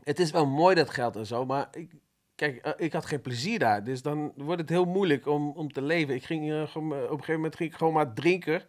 het 0.04 0.20
is 0.20 0.32
wel 0.32 0.46
mooi 0.46 0.76
dat 0.76 0.90
geld 0.90 1.16
en 1.16 1.26
zo, 1.26 1.46
maar 1.46 1.68
ik, 1.72 1.92
kijk, 2.36 2.56
eh, 2.58 2.72
ik 2.86 2.94
had 2.94 3.06
geen 3.06 3.22
plezier 3.22 3.60
daar. 3.60 3.84
Dus 3.84 4.02
dan 4.02 4.32
wordt 4.36 4.62
het 4.62 4.70
heel 4.70 4.86
moeilijk 4.86 5.28
om, 5.28 5.52
om 5.52 5.72
te 5.72 5.82
leven. 5.82 6.16
Ik 6.16 6.24
ging, 6.24 6.52
eh, 6.52 6.62
op 6.76 6.82
een 6.82 6.92
gegeven 7.10 7.34
moment 7.34 7.56
ging 7.56 7.72
ik 7.72 7.78
gewoon 7.78 7.94
maar 7.94 8.14
drinken. 8.14 8.62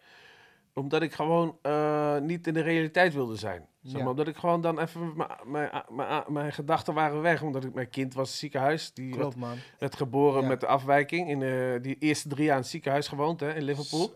Omdat 0.75 1.03
ik 1.03 1.13
gewoon 1.13 1.59
eh, 1.63 2.19
niet 2.19 2.47
in 2.47 2.55
de 2.55 2.61
realiteit 2.61 3.15
wilde 3.15 3.37
zijn. 3.37 3.67
Zeg 3.83 3.93
Ja. 3.93 3.99
maar, 3.99 4.09
omdat 4.11 4.29
ik 4.29 4.37
gewoon 4.37 4.61
dan 4.61 4.79
even... 4.81 5.17
mijn- 5.17 5.31
Mijn, 5.45 5.71
mijn, 5.89 6.25
mijn 6.29 6.53
gedachten 6.53 6.95
waren 6.95 7.21
weg. 7.21 7.43
Omdat 7.43 7.65
ik, 7.65 7.75
mijn 7.75 7.89
kind 7.91 8.15
was 8.15 8.25
in 8.25 8.31
het 8.31 8.39
ziekenhuis. 8.41 8.93
Die 8.93 9.09
werd, 9.09 9.21
Klopt, 9.21 9.37
man. 9.37 9.57
werd 9.79 9.97
geboren 9.97 10.43
Ja. 10.43 10.49
met 10.49 10.61
de 10.61 10.67
afwijking. 10.67 11.29
In 11.29 11.39
die 11.83 11.97
eerste 11.99 12.29
drie 12.29 12.45
jaar 12.45 12.55
in 12.57 12.61
het 12.61 12.71
ziekenhuis 12.71 13.09
gewoond 13.09 13.41
hè, 13.41 13.55
in 13.55 13.63
Liverpool. 13.63 14.13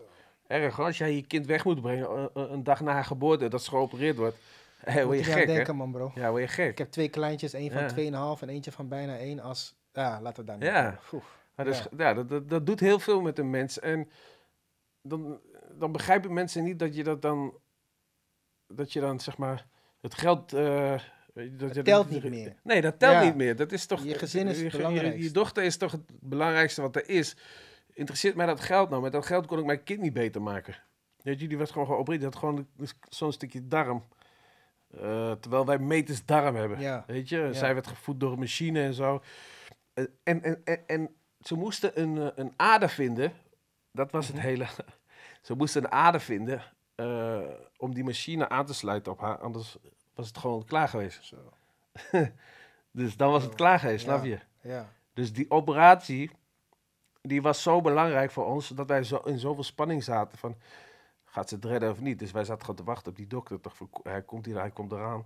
Erg 0.53 0.75
hoor. 0.75 0.85
Als 0.85 0.97
jij 0.97 1.15
je 1.15 1.21
kind 1.27 1.45
weg 1.45 1.65
moet 1.65 1.81
brengen 1.81 2.07
eh, 2.09 2.23
eh, 2.43 2.51
een 2.51 2.63
dag 2.63 2.81
na 2.81 2.91
haar 2.91 3.05
geboorte. 3.05 3.47
Dat 3.47 3.63
ze 3.63 3.69
geopereerd 3.69 4.17
wordt. 4.17 4.37
Moet 4.85 5.03
word 5.03 5.19
je 5.19 5.25
je 5.25 5.31
gek 5.31 5.47
hè? 5.47 5.53
denken, 5.53 5.75
man, 5.75 5.91
bro. 5.91 6.11
Ja, 6.15 6.29
word 6.29 6.41
je 6.41 6.47
gek. 6.47 6.69
Ik 6.71 6.77
heb 6.77 6.91
twee 6.91 7.09
kleintjes, 7.09 7.53
één 7.53 7.71
van 7.71 8.03
Ja. 8.03 8.35
2,5 8.37 8.41
en 8.41 8.49
eentje 8.49 8.71
van 8.71 8.87
bijna 8.87 9.17
1 9.17 9.39
als... 9.39 9.75
Ja, 9.93 10.21
we 10.35 10.43
daar 10.43 10.57
niet 10.57 10.65
Ja. 10.65 10.99
Ja. 11.55 11.65
ja, 11.97 12.13
dat, 12.13 12.29
dat, 12.29 12.49
dat 12.49 12.65
doet 12.65 12.79
heel 12.79 12.99
veel 12.99 13.21
met 13.21 13.39
een 13.39 13.49
mens. 13.49 13.79
En 13.79 14.09
dan, 15.01 15.39
dan 15.71 15.91
begrijpen 15.91 16.33
mensen 16.33 16.63
niet 16.63 16.79
dat 16.79 16.95
je 16.95 17.03
dat 17.03 17.21
dan, 17.21 17.53
dat 18.67 18.93
je 18.93 18.99
dan 18.99 19.19
zeg 19.19 19.37
maar 19.37 19.65
het 20.01 20.13
geld. 20.15 20.53
eh, 20.53 20.97
je, 21.33 21.55
dat 21.55 21.61
Het 21.67 21.73
dat- 21.75 21.85
telt 21.85 22.09
niet 22.09 22.23
meer. 22.23 22.55
Nee, 22.63 22.81
dat 22.81 22.99
telt 22.99 23.13
Ja. 23.13 23.23
niet 23.23 23.35
meer. 23.35 23.55
Dat 23.55 23.71
is 23.71 23.85
toch. 23.85 24.03
Je 24.03 24.13
gezin 24.13 24.47
is 24.47 24.61
het 24.61 24.71
je. 24.71 25.23
Je, 25.23 25.31
dochter 25.31 25.63
is 25.63 25.77
toch 25.77 25.91
het 25.91 26.01
belangrijkste 26.19 26.81
wat 26.81 26.95
er 26.95 27.09
is. 27.09 27.35
Interesseert 27.93 28.35
mij 28.35 28.45
dat 28.45 28.59
geld 28.59 28.89
nou? 28.89 29.01
Met 29.01 29.11
dat 29.11 29.25
geld 29.25 29.45
kon 29.45 29.59
ik 29.59 29.65
mijn 29.65 29.83
kind 29.83 30.01
niet 30.01 30.13
beter 30.13 30.41
maken. 30.41 30.75
Weet 31.21 31.39
je, 31.39 31.47
die 31.47 31.57
was 31.57 31.71
gewoon 31.71 31.87
geopereerd. 31.87 32.21
Die 32.21 32.29
had 32.31 32.39
gewoon 32.39 32.67
zo'n 33.09 33.31
stukje 33.31 33.67
darm. 33.67 34.03
Eh, 34.89 35.31
terwijl 35.31 35.65
wij 35.65 35.79
meters 35.79 36.25
darm 36.25 36.55
hebben. 36.55 36.79
Ja. 36.79 37.03
Weet 37.07 37.29
je, 37.29 37.37
Ja. 37.37 37.53
zij 37.53 37.73
werd 37.73 37.87
gevoed 37.87 38.19
door 38.19 38.31
een 38.31 38.39
machine 38.39 38.81
en 38.83 38.93
zo. 38.93 39.21
Eh, 39.93 40.05
En, 40.23 40.43
en, 40.43 40.61
en, 40.65 40.87
en 40.87 41.15
ze 41.39 41.55
moesten 41.55 42.01
een, 42.01 42.17
eh, 42.17 42.27
een 42.35 42.53
ader 42.55 42.89
vinden. 42.89 43.33
Dat 43.91 44.11
was 44.11 44.27
Mhm. 44.27 44.35
het 44.37 44.45
hele. 44.45 44.65
Ze 45.41 45.55
moesten 45.55 45.83
een 45.83 45.91
ader 45.91 46.21
vinden 46.21 46.61
om 47.77 47.93
die 47.93 48.03
machine 48.03 48.49
aan 48.49 48.65
te 48.65 48.73
sluiten 48.73 49.11
op 49.11 49.19
haar. 49.19 49.37
Anders 49.37 49.77
was 50.13 50.27
het 50.27 50.37
gewoon 50.37 50.65
klaar 50.65 50.87
geweest. 50.87 51.23
Zo. 51.23 51.35
Dus 52.91 53.17
dan 53.17 53.31
was 53.31 53.43
het 53.43 53.55
klaar 53.55 53.79
geweest, 53.79 54.05
ja. 54.05 54.11
snap 54.13 54.25
je? 54.25 54.39
Ja. 54.61 54.89
Dus 55.13 55.33
die 55.33 55.51
operatie, 55.51 56.31
die 57.27 57.41
was 57.41 57.61
zo 57.61 57.81
belangrijk 57.81 58.31
voor 58.31 58.45
ons, 58.45 58.67
dat 58.67 58.87
wij 58.87 59.03
zo, 59.03 59.17
in 59.17 59.39
zoveel 59.39 59.63
spanning 59.63 60.03
zaten 60.03 60.37
van, 60.37 60.55
gaat 61.25 61.49
ze 61.49 61.55
het 61.55 61.65
redden 61.65 61.89
of 61.91 61.99
niet? 62.01 62.19
Dus 62.19 62.31
wij 62.31 62.43
zaten 62.43 62.61
gewoon 62.61 62.75
te 62.75 62.83
wachten 62.83 63.11
op 63.11 63.17
die 63.17 63.27
dokter, 63.27 63.59
toch, 63.59 63.73
hij 64.03 64.21
komt 64.21 64.45
hier, 64.45 64.59
hij 64.59 64.71
komt 64.71 64.91
eraan. 64.91 65.25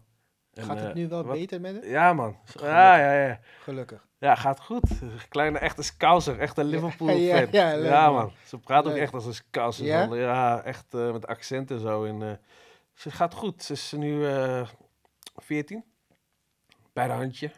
En, 0.53 0.63
Gaat 0.63 0.79
het 0.79 0.89
eh, 0.89 0.93
nu 0.95 1.07
wel 1.07 1.23
wat- 1.23 1.35
beter 1.37 1.61
met 1.61 1.75
het? 1.75 1.85
Ja, 1.85 2.13
man. 2.13 2.37
Gelukkig. 2.43 2.69
Ja, 2.75 2.97
ja, 2.97 3.27
ja. 3.27 3.39
Gelukkig. 3.61 4.07
Ja, 4.17 4.35
gaat 4.35 4.59
goed. 4.61 4.83
Kleine 5.29 5.59
echte 5.59 5.81
scouser, 5.83 6.39
echt 6.39 6.57
een 6.57 6.65
Liverpool 6.65 7.07
fan. 7.07 7.19
Ja, 7.19 7.37
ja, 7.51 7.75
leuk, 7.75 7.85
ja, 7.89 8.11
man. 8.11 8.31
Ze 8.45 8.57
praat 8.59 8.85
ook 8.87 8.95
echt 8.95 9.13
als 9.13 9.25
een 9.25 9.33
scouser. 9.33 9.85
Ja? 9.85 10.15
Ja, 10.15 10.61
echt 10.61 10.93
eh, 10.93 11.11
met 11.11 11.27
accent 11.27 11.71
en 11.71 11.79
zo. 11.79 12.03
En, 12.05 12.21
eh, 12.21 12.31
ze 12.93 13.11
gaat 13.11 13.33
goed. 13.33 13.63
Ze 13.63 13.73
is 13.73 13.91
nu 13.97 14.27
eh 14.27 14.67
14. 15.35 15.83
Bij 16.93 17.07
de 17.07 17.13
handje. 17.13 17.51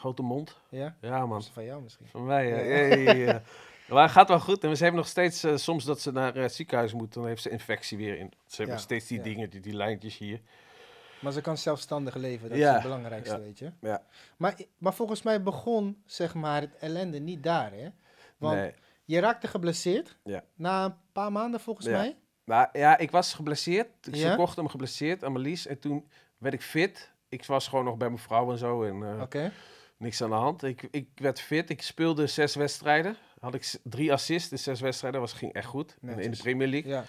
Grote 0.00 0.22
mond. 0.22 0.60
Ja? 0.68 0.96
Ja, 1.00 1.26
man. 1.26 1.42
Van 1.42 1.64
jou 1.64 1.82
misschien. 1.82 2.06
Van 2.06 2.24
mij, 2.26 2.48
ja. 2.48 2.56
Ja. 2.96 3.12
ja. 3.12 3.42
Maar 3.88 4.02
het 4.02 4.12
gaat 4.12 4.28
wel 4.28 4.40
goed. 4.40 4.64
En 4.64 4.76
ze 4.76 4.82
hebben 4.82 5.00
nog 5.00 5.10
steeds, 5.10 5.44
eh, 5.44 5.56
soms 5.56 5.84
dat 5.84 6.00
ze 6.00 6.12
naar 6.12 6.36
eh, 6.36 6.42
het 6.42 6.54
ziekenhuis 6.54 6.92
moet, 6.92 7.12
dan 7.14 7.26
heeft 7.26 7.42
ze 7.42 7.50
infectie 7.50 7.98
weer 7.98 8.18
in. 8.18 8.32
Ze 8.46 8.56
hebben 8.56 8.74
nog 8.74 8.84
steeds 8.84 9.06
die 9.06 9.20
dingen, 9.20 9.50
die, 9.50 9.60
die 9.60 9.74
lijntjes 9.74 10.18
hier. 10.18 10.40
Maar 11.20 11.32
ze 11.32 11.40
kan 11.40 11.58
zelfstandig 11.58 12.14
leven, 12.14 12.48
dat 12.48 12.58
Ja, 12.58 12.68
is 12.68 12.74
het 12.74 12.82
belangrijkste, 12.82 13.40
weet 13.40 13.58
je. 13.58 13.72
Ja. 13.80 14.02
Maar, 14.36 14.54
maar 14.78 14.94
volgens 14.94 15.22
mij 15.22 15.42
begon, 15.42 16.02
zeg 16.06 16.34
maar, 16.34 16.60
het 16.60 16.76
ellende 16.76 17.18
niet 17.18 17.42
daar, 17.42 17.72
hè? 17.72 17.88
Want 18.38 18.56
Nee. 18.56 18.74
je 19.04 19.20
raakte 19.20 19.46
geblesseerd. 19.48 20.16
Ja. 20.24 20.44
Na 20.54 20.84
een 20.84 20.94
paar 21.12 21.32
maanden, 21.32 21.60
volgens 21.60 21.86
Ja. 21.86 21.92
mij. 21.92 22.16
Maar 22.44 22.68
ja, 22.72 22.98
ik 22.98 23.10
was 23.10 23.34
geblesseerd. 23.34 23.88
Ik 24.06 24.14
Ja? 24.14 24.30
Ze 24.30 24.36
kochten 24.36 24.62
hem 24.62 24.70
geblesseerd 24.70 25.24
aan 25.24 25.32
Marlies. 25.32 25.66
En 25.66 25.78
toen 25.78 26.08
werd 26.38 26.54
ik 26.54 26.62
fit. 26.62 27.12
Ik 27.28 27.44
was 27.44 27.68
gewoon 27.68 27.84
nog 27.84 27.96
bij 27.96 28.08
mijn 28.08 28.20
vrouw 28.20 28.50
en 28.50 28.58
zo. 28.58 28.82
En 28.82 29.20
Oké. 29.20 29.52
Niks 30.00 30.22
aan 30.22 30.28
de 30.30 30.34
hand. 30.36 30.62
Ik, 30.62 30.82
ik 30.90 31.08
werd 31.14 31.40
fit. 31.40 31.70
Ik 31.70 31.82
speelde 31.82 32.26
zes 32.26 32.54
wedstrijden. 32.54 33.16
Had 33.40 33.54
ik 33.54 33.74
drie 33.82 34.12
assists 34.12 34.50
in 34.52 34.58
zes 34.58 34.80
wedstrijden. 34.80 35.20
Was, 35.20 35.32
ging 35.32 35.52
echt 35.52 35.66
goed. 35.66 35.96
In- 36.02 36.18
In 36.18 36.30
de. 36.30 36.36
Premier 36.36 36.68
League. 36.68 36.90
Ja. 36.90 37.04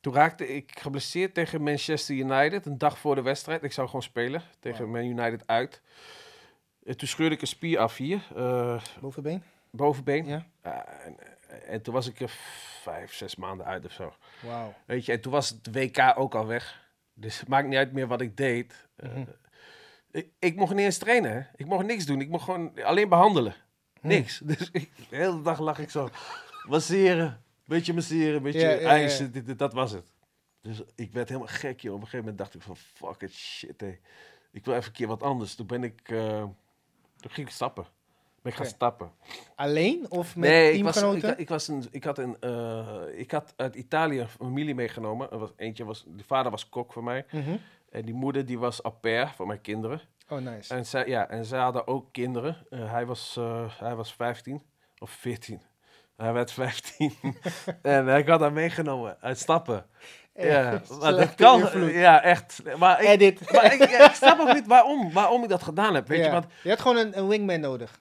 Toen 0.00 0.14
raakte 0.14 0.48
ik 0.54 0.78
geblesseerd 0.78 1.34
tegen 1.34 1.62
Manchester 1.62 2.14
United. 2.14 2.66
Een 2.66 2.78
dag 2.78 2.98
voor 2.98 3.14
de 3.14 3.22
wedstrijd. 3.22 3.62
Ik 3.62 3.72
zou 3.72 3.86
gewoon 3.86 4.02
spelen. 4.02 4.42
Tegen 4.60 4.90
Wauw. 4.90 5.02
Man 5.02 5.18
United 5.20 5.42
uit. 5.46 5.80
En 6.84 6.96
toen 6.96 7.08
scheurde 7.08 7.34
ik 7.34 7.40
een 7.40 7.46
spier 7.46 7.78
af 7.78 7.96
hier. 7.96 8.22
eh, 8.36 8.82
Bovenbeen? 9.00 9.42
bovenbeen. 9.70 10.26
Ja. 10.26 10.46
Ja, 10.62 10.84
en, 10.86 11.16
en 11.66 11.82
toen 11.82 11.94
was 11.94 12.06
ik 12.08 12.20
er 12.20 12.32
vijf, 12.82 13.14
zes 13.14 13.36
maanden 13.36 13.66
uit 13.66 13.84
of 13.84 13.92
zo. 13.92 14.14
Wauw. 14.42 14.74
Weet 14.86 15.04
je, 15.06 15.12
en 15.12 15.20
toen 15.20 15.32
was 15.32 15.48
het 15.48 15.68
WK 15.74 16.12
ook 16.16 16.34
al 16.34 16.46
weg. 16.46 16.90
Dus 17.14 17.40
het 17.40 17.48
maakt 17.48 17.68
niet 17.68 17.76
uit 17.76 17.92
meer 17.92 18.06
wat 18.06 18.20
ik 18.20 18.36
deed. 18.36 18.88
Eh, 18.96 19.08
Mhm. 19.10 19.24
Ik, 20.12 20.28
ik 20.38 20.56
mocht 20.56 20.74
niet 20.74 20.84
eens 20.84 20.98
trainen. 20.98 21.32
hè. 21.32 21.40
Ik 21.56 21.66
mocht 21.66 21.86
niks 21.86 22.06
doen. 22.06 22.20
Ik 22.20 22.28
mocht 22.28 22.44
gewoon 22.44 22.82
alleen 22.82 23.08
behandelen. 23.08 23.54
Hm. 24.00 24.06
Niks. 24.08 24.38
Dus 24.44 24.68
ik, 24.72 24.90
de 25.08 25.16
hele 25.16 25.42
dag 25.42 25.58
lag 25.60 25.78
ik 25.78 25.90
zo. 25.90 26.08
Masseren. 26.68 27.42
Beetje 27.66 27.92
masseren. 27.94 28.42
Beetje 28.42 28.60
Ja, 28.60 28.70
ja, 28.70 28.80
ja. 28.80 28.88
ijzen. 28.88 29.32
Dit, 29.32 29.46
dit, 29.46 29.58
dat 29.58 29.72
was 29.72 29.92
het. 29.92 30.12
Dus 30.60 30.82
ik 30.94 31.12
werd 31.12 31.28
helemaal 31.28 31.50
gek, 31.52 31.80
joh. 31.80 31.94
Op 31.94 32.00
een 32.00 32.06
gegeven 32.08 32.18
moment 32.26 32.38
dacht 32.38 32.54
ik 32.54 32.62
van, 32.62 32.76
fuck 32.76 33.22
it, 33.22 33.32
shit, 33.34 33.80
hé. 33.80 33.98
Ik 34.52 34.64
wil 34.64 34.74
even 34.74 34.86
een 34.86 34.92
keer 34.92 35.06
wat 35.06 35.22
anders. 35.22 35.54
Toen 35.54 35.66
ben 35.66 35.84
ik... 35.84 36.00
eh, 36.04 36.44
toen 37.16 37.30
ging 37.30 37.46
ik 37.46 37.52
stappen. 37.52 37.84
Ben 38.42 38.52
ik 38.52 38.58
gaan 38.58 38.66
Oké. 38.66 38.74
stappen. 38.76 39.12
Alleen 39.54 40.10
of 40.10 40.36
met 40.36 40.50
Nee, 40.50 40.72
ik, 40.72 40.82
was, 40.84 40.94
teamgenoten? 40.94 41.30
ik, 41.32 41.38
ik, 41.38 41.48
was 41.48 41.68
een, 41.68 41.84
ik, 41.90 42.04
had 42.04 42.18
een, 42.18 42.36
eh, 42.40 43.02
ik 43.14 43.30
had 43.30 43.52
uit 43.56 43.74
Italië 43.74 44.20
een 44.20 44.28
familie 44.28 44.74
meegenomen. 44.74 45.30
Er 45.30 45.38
was, 45.38 45.50
eentje 45.56 45.84
was, 45.84 46.04
die 46.08 46.24
vader 46.24 46.50
was 46.50 46.68
kok 46.68 46.92
voor 46.92 47.04
mij. 47.04 47.24
Mhm. 47.30 47.56
En 47.92 48.02
die 48.04 48.14
moeder 48.14 48.46
die 48.46 48.58
was 48.58 48.82
au 48.82 48.94
pair 49.00 49.32
voor 49.36 49.46
mijn 49.46 49.60
kinderen. 49.60 50.00
Oh, 50.28 50.38
nice. 50.38 50.74
En 50.74 50.86
zij, 50.86 51.06
ja, 51.06 51.28
en 51.28 51.44
zij 51.44 51.58
hadden 51.60 51.86
ook 51.86 52.12
kinderen. 52.12 52.56
Eh, 52.70 52.90
hij, 52.92 53.06
was, 53.06 53.36
eh, 53.38 53.64
hij 53.78 53.94
was 53.94 54.14
15 54.14 54.62
of 54.98 55.10
14. 55.10 55.60
Hij 56.16 56.32
werd 56.32 56.52
15. 56.52 57.14
en 57.82 58.08
ik 58.08 58.28
had 58.28 58.40
haar 58.40 58.52
meegenomen 58.52 59.16
uit 59.20 59.38
stappen. 59.38 59.86
Ja, 60.34 60.80
maar 61.00 61.12
dat 61.12 61.34
kan. 61.34 61.60
invloed. 61.60 61.92
Ja, 61.92 62.22
echt. 62.22 62.62
Maar 62.78 63.02
ik, 63.02 63.08
Edit. 63.08 63.52
maar 63.52 63.72
ik, 63.74 63.80
ik 63.80 64.10
snap 64.14 64.40
ook 64.40 64.52
niet 64.54 64.66
waarom, 64.66 65.12
waarom 65.12 65.42
ik 65.42 65.48
dat 65.48 65.62
gedaan 65.62 65.94
heb. 65.94 66.08
Weet 66.08 66.18
Ja. 66.18 66.24
je, 66.24 66.30
want 66.32 66.46
je 66.62 66.68
had 66.68 66.80
gewoon 66.80 66.96
een, 66.96 67.18
een 67.18 67.28
wingman 67.28 67.60
nodig. 67.60 68.00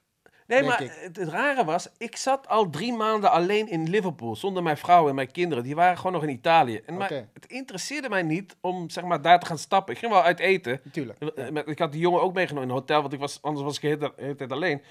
Nee, 0.59 0.63
maar 0.67 0.81
ik. 0.81 0.91
het, 0.99 1.15
het 1.17 1.27
rare 1.29 1.63
was, 1.65 1.89
ik 1.97 2.15
zat 2.15 2.47
al 2.47 2.69
drie 2.69 2.93
maanden 2.93 3.31
alleen 3.31 3.67
in 3.69 3.89
Liverpool, 3.89 4.35
zonder 4.35 4.63
mijn 4.63 4.77
vrouw 4.77 5.09
en 5.09 5.15
mijn 5.15 5.31
kinderen. 5.31 5.63
Die 5.63 5.75
waren 5.75 5.97
gewoon 5.97 6.11
nog 6.11 6.23
in 6.23 6.29
Italië. 6.29 6.81
En 6.85 6.97
maar 6.97 7.09
het 7.33 7.45
interesseerde 7.47 8.09
mij 8.09 8.23
niet 8.23 8.55
om 8.61 8.89
zeg 8.89 9.03
maar, 9.03 9.21
daar 9.21 9.39
te 9.39 9.45
gaan 9.45 9.57
stappen. 9.57 9.93
Ik 9.93 9.99
ging 9.99 10.11
wel 10.11 10.23
uit 10.23 10.39
eten. 10.39 10.81
Natuurlijk. 10.83 11.19
Eh, 11.35 11.49
met- 11.49 11.67
Ik 11.67 11.79
had 11.79 11.91
die 11.91 12.01
jongen 12.01 12.21
ook 12.21 12.33
meegenomen 12.33 12.63
in 12.69 12.73
een 12.75 12.79
hotel, 12.79 13.01
want 13.01 13.13
ik 13.13 13.19
was, 13.19 13.41
anders 13.41 13.65
was 13.65 13.75
ik 13.75 13.81
de 13.81 13.87
hele, 13.87 13.99
tijd- 13.99 14.15
de 14.15 14.21
hele 14.23 14.35
tijd 14.35 14.51
alleen. 14.51 14.81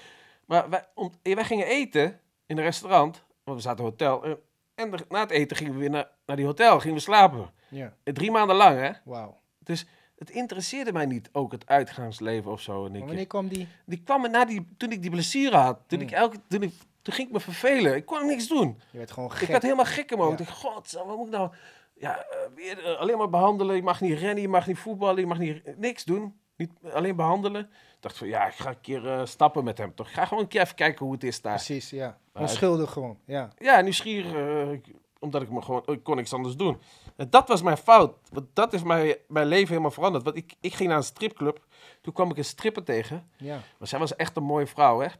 Maar 0.45 0.69
wij, 0.69 0.83
om, 0.93 1.11
eh, 1.21 1.35
wij 1.35 1.43
gingen 1.45 1.65
eten 1.67 2.19
in 2.45 2.57
een 2.57 2.63
restaurant, 2.63 3.23
want 3.43 3.57
we 3.57 3.63
zaten 3.63 3.79
in 3.79 3.85
een 3.85 3.91
hotel. 3.91 4.37
En, 4.75 4.93
er- 4.93 5.05
na 5.09 5.19
het 5.19 5.31
eten 5.31 5.57
gingen 5.57 5.73
we 5.73 5.79
weer 5.79 5.89
naar, 5.89 6.09
naar 6.25 6.35
die 6.35 6.45
hotel, 6.45 6.79
gingen 6.79 6.95
we 6.95 7.01
slapen. 7.01 7.49
Ja. 7.67 7.93
Eh, 8.03 8.13
Drie 8.13 8.31
maanden 8.31 8.55
lang, 8.55 8.79
hè. 8.79 8.89
Wauw. 9.03 9.39
Dus 9.59 9.85
het 10.21 10.29
interesseerde 10.29 10.91
mij 10.93 11.05
niet, 11.05 11.29
ook 11.31 11.51
het 11.51 11.67
uitgaansleven 11.67 12.51
of 12.51 12.61
zo. 12.61 12.85
En 12.85 12.95
ik, 12.95 13.05
wanneer 13.05 13.27
kwam 13.27 13.47
die? 13.47 13.67
die 13.85 14.01
kwam 14.03 14.21
me 14.21 14.27
na 14.27 14.45
die, 14.45 14.67
toen 14.77 14.91
ik 14.91 15.01
die 15.01 15.11
blessure 15.11 15.55
had. 15.57 15.79
Toen, 15.87 15.99
Hmm. 15.99 16.07
ik 16.07 16.13
elke, 16.13 16.37
toen, 16.47 16.61
ik, 16.61 16.73
toen 17.01 17.13
ging 17.13 17.27
ik 17.27 17.33
me 17.33 17.39
vervelen. 17.39 17.95
Ik 17.95 18.05
kon 18.05 18.25
niks 18.25 18.47
doen. 18.47 18.79
Je 18.91 18.97
werd 18.97 19.11
gewoon 19.11 19.29
Ik 19.31 19.35
gek. 19.35 19.47
werd 19.47 19.63
helemaal 19.63 19.85
gek 19.85 20.11
in 20.11 20.17
mijn 20.17 20.29
hoofd. 20.29 20.39
Ja. 20.39 20.45
Ik 20.45 20.49
dacht, 20.51 20.61
god, 20.61 20.91
wat 20.91 21.17
moet 21.17 21.25
ik 21.27 21.33
nou... 21.33 21.51
Ja, 21.95 22.17
eh, 22.17 22.37
weer, 22.55 22.85
eh, 22.85 22.99
alleen 22.99 23.17
maar 23.17 23.29
behandelen. 23.29 23.75
Je 23.75 23.81
mag 23.83 24.01
niet 24.01 24.19
rennen, 24.19 24.41
je 24.41 24.47
mag 24.47 24.67
niet 24.67 24.77
voetballen, 24.77 25.19
je 25.19 25.25
mag 25.27 25.37
niet, 25.39 25.77
niks 25.77 26.03
doen. 26.03 26.39
Niet, 26.57 26.71
alleen 26.93 27.15
behandelen. 27.15 27.61
Ik 27.61 27.97
dacht 27.99 28.17
van, 28.17 28.27
ja, 28.27 28.47
ik 28.47 28.53
ga 28.53 28.69
een 28.69 28.81
keer 28.81 29.07
eh, 29.11 29.25
stappen 29.25 29.63
met 29.63 29.77
hem. 29.77 29.95
Toch? 29.95 30.07
Ik 30.07 30.13
ga 30.13 30.25
gewoon 30.25 30.43
een 30.43 30.49
keer 30.49 30.61
even 30.61 30.75
kijken 30.75 31.05
hoe 31.05 31.13
het 31.13 31.23
is 31.23 31.41
daar. 31.41 31.55
Precies, 31.55 31.89
ja. 31.89 32.17
Onschuldig 32.33 32.91
gewoon, 32.91 33.17
ja. 33.25 33.49
Ja, 33.57 33.81
nieuwsgierig, 33.81 34.71
ik- 34.71 34.95
omdat 35.21 35.41
ik 35.41 35.49
me 35.49 35.61
gewoon, 35.61 35.83
ik 35.85 36.03
kon 36.03 36.15
niks 36.15 36.33
anders 36.33 36.55
doen. 36.55 36.81
En 37.15 37.29
dat 37.29 37.47
was 37.47 37.61
mijn 37.61 37.77
fout. 37.77 38.13
Want 38.31 38.45
dat 38.53 38.73
is 38.73 38.83
mijn, 38.83 39.15
mijn 39.27 39.47
leven 39.47 39.67
helemaal 39.67 39.91
veranderd. 39.91 40.23
Want 40.23 40.35
ik, 40.35 40.53
ik 40.61 40.73
ging 40.73 40.89
naar 40.89 40.97
een 40.97 41.03
stripclub. 41.03 41.59
Toen 42.01 42.13
kwam 42.13 42.29
ik 42.31 42.37
een 42.37 42.45
stripper 42.45 42.83
tegen. 42.83 43.29
Ja. 43.37 43.59
Maar 43.77 43.87
zij 43.87 43.99
was 43.99 44.15
echt 44.15 44.35
een 44.35 44.43
mooie 44.43 44.67
vrouw, 44.67 44.99
hè? 44.99 45.07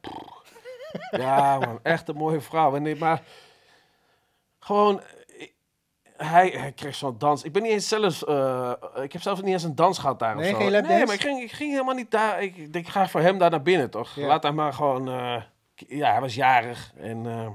Ja, 1.12 1.60
man, 1.60 1.80
echt 1.84 2.10
een 2.10 2.16
mooie 2.16 2.42
vrouw. 2.42 2.76
En 2.76 2.82
nee, 2.82 2.96
maar 2.96 3.22
gewoon, 4.60 5.02
ik- 5.38 5.54
hij, 6.18 6.48
hij 6.50 6.72
kreeg 6.72 6.96
zo'n 6.96 7.18
dans. 7.18 7.44
Ik 7.44 7.52
ben 7.52 7.62
niet 7.62 7.72
eens 7.72 7.88
zelfs, 7.88 8.26
eh, 8.26 8.72
ik 9.02 9.14
heb 9.14 9.22
zelfs 9.22 9.42
niet 9.42 9.54
eens 9.54 9.64
een 9.64 9.76
dans 9.76 9.98
gehad 9.98 10.20
daar 10.20 10.36
Nee, 10.36 10.44
of 10.56 10.62
zo. 10.62 10.68
geen? 10.70 10.84
Nee, 10.84 11.06
maar 11.06 11.14
ik 11.16 11.22
ging, 11.22 11.42
ik 11.42 11.52
ging 11.52 11.72
helemaal 11.72 11.96
niet 11.96 12.12
daar. 12.12 12.42
Ik, 12.44 12.56
ik 12.72 12.88
ga 12.88 13.08
voor 13.08 13.22
hem 13.22 13.38
daar 13.38 13.50
naar 13.50 13.62
binnen, 13.62 13.90
toch? 13.90 14.16
Ja. 14.16 14.28
Laat 14.28 14.44
hij 14.44 14.52
maar 14.52 14.74
gewoon, 14.74 15.08
eh, 15.10 15.42
ja, 15.76 16.12
hij 16.12 16.22
was 16.22 16.36
jarig. 16.36 16.94
En 16.98 17.26
eh, 17.26 17.48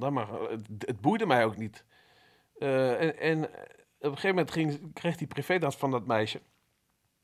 dan 0.00 0.12
maar, 0.12 0.28
het, 0.50 0.66
het 0.78 1.00
boeide 1.00 1.26
mij 1.26 1.44
ook 1.44 1.56
niet. 1.56 1.84
Eh, 2.58 3.00
en, 3.00 3.18
en 3.18 3.44
op 3.44 3.50
een 3.98 4.10
gegeven 4.10 4.28
moment 4.28 4.50
ging, 4.50 4.92
kreeg 4.92 5.18
hij 5.18 5.26
privédans 5.26 5.76
van 5.76 5.90
dat 5.90 6.06
meisje. 6.06 6.40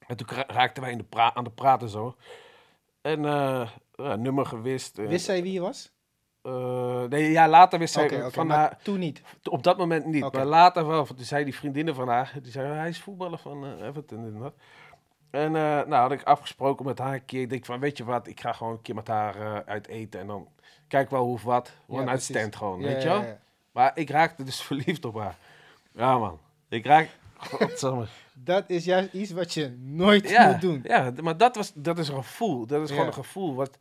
En 0.07 0.16
toen 0.16 0.27
raakten 0.47 0.83
wij 0.83 0.93
in 0.93 0.99
de 0.99 1.05
pra- 1.05 1.35
aan 1.35 1.45
de 1.45 1.51
praten 1.51 1.89
zo. 1.89 2.16
En 3.01 3.24
eh, 3.24 3.70
ja, 3.95 4.16
nummer 4.16 4.47
gewist. 4.47 4.97
Wist 4.97 5.24
zij 5.24 5.43
wie 5.43 5.53
je 5.53 5.61
was? 5.61 5.95
eh, 6.43 7.03
nee, 7.03 7.31
ja, 7.31 7.49
later 7.49 7.79
wist 7.79 7.93
zij 7.93 8.31
van 8.31 8.51
haar... 8.51 8.79
toen 8.83 8.99
niet. 8.99 9.22
Op 9.43 9.62
dat 9.62 9.79
moment 9.79 10.05
niet, 10.07 10.33
maar 10.33 10.45
later 10.45 10.87
wel. 10.87 10.97
Want 11.05 11.16
toen 11.16 11.27
zei 11.27 11.45
die 11.45 11.55
vriendinnen 11.55 11.95
van 11.95 12.09
haar, 12.09 12.33
die 12.43 12.53
zei, 12.53 12.72
hij 12.72 12.89
is 12.89 13.01
voetballer 13.01 13.39
van 13.39 13.81
Everton 13.83 14.24
en 14.24 14.39
dat. 14.39 14.55
En 15.31 15.53
nou 15.53 15.95
had 15.95 16.12
ik 16.12 16.22
afgesproken 16.22 16.87
met 16.87 16.99
haar 16.99 17.14
een 17.14 17.24
keer. 17.24 17.41
Ik 17.41 17.51
denk 17.51 17.64
van, 17.64 17.81
weet 17.81 17.97
je 17.97 18.05
wat, 18.05 18.27
ik 18.27 18.41
ga 18.41 18.53
gewoon 18.53 18.72
een 18.72 18.83
keer 18.83 18.95
met 18.95 19.09
haar 19.09 19.64
uit 19.64 19.87
eten. 19.87 20.20
En 20.20 20.27
dan 20.27 20.49
kijk 20.89 21.11
wel 21.11 21.24
hoe 21.24 21.32
of 21.32 21.43
wat. 21.43 21.72
One 21.87 21.99
night 21.99 22.12
precies. 22.16 22.37
stand 22.37 22.57
gewoon, 22.57 22.80
Ja, 22.80 22.87
weet 22.87 23.03
je 23.03 23.09
ja, 23.09 23.14
wel. 23.20 23.28
ja. 23.28 23.39
Maar 23.72 23.91
ik 23.95 24.11
raakte 24.11 24.43
dus 24.43 24.61
verliefd 24.70 25.05
op 25.05 25.14
haar. 25.18 25.37
Ja 25.93 26.18
man, 26.18 26.41
ik 26.68 26.87
raak... 26.87 27.09
Godsamme. 27.39 28.07
Dat 28.34 28.64
is 28.70 28.84
juist 28.84 29.12
iets 29.12 29.30
wat 29.30 29.55
je 29.55 29.68
nooit 29.78 30.28
ja, 30.30 30.51
moet 30.51 30.61
doen. 30.61 30.80
Ja, 30.84 31.12
maar 31.22 31.37
dat, 31.37 31.57
was, 31.57 31.72
dat 31.74 31.99
is 31.99 32.09
een 32.09 32.14
gevoel. 32.14 32.66
Dat 32.66 32.82
is 32.82 32.89
gewoon 32.89 33.03
Ja. 33.03 33.09
een 33.09 33.14
gevoel 33.14 33.55
wat, 33.55 33.78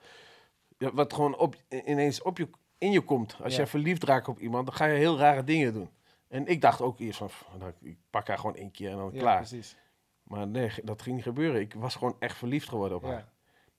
ja, 0.77 0.93
wat 0.93 1.13
gewoon 1.13 1.37
op, 1.37 1.55
ineens 1.85 2.21
op 2.21 2.37
je, 2.37 2.49
in 2.77 2.91
je 2.91 3.01
komt. 3.01 3.35
Als 3.43 3.55
Ja. 3.55 3.61
je 3.61 3.67
verliefd 3.67 4.03
raakt 4.03 4.27
op 4.27 4.39
iemand, 4.39 4.65
dan 4.65 4.75
ga 4.75 4.85
je 4.85 4.97
heel 4.97 5.17
rare 5.17 5.43
dingen 5.43 5.73
doen. 5.73 5.89
En 6.27 6.47
ik 6.47 6.61
dacht 6.61 6.81
ook 6.81 6.99
eerst 6.99 7.17
van, 7.17 7.29
nou, 7.59 7.71
ik 7.81 7.97
pak 8.09 8.27
haar 8.27 8.37
gewoon 8.37 8.55
één 8.55 8.71
keer 8.71 8.91
en 8.91 8.97
dan 8.97 9.09
Ja, 9.13 9.19
klaar. 9.19 9.37
precies. 9.37 9.75
Maar 10.23 10.47
nee, 10.47 10.71
dat 10.83 11.01
ging 11.01 11.15
niet 11.15 11.23
gebeuren. 11.25 11.61
Ik 11.61 11.73
was 11.73 11.95
gewoon 11.95 12.15
echt 12.19 12.37
verliefd 12.37 12.69
geworden 12.69 12.97
op 12.97 13.03
haar. 13.03 13.13
Ja. 13.13 13.27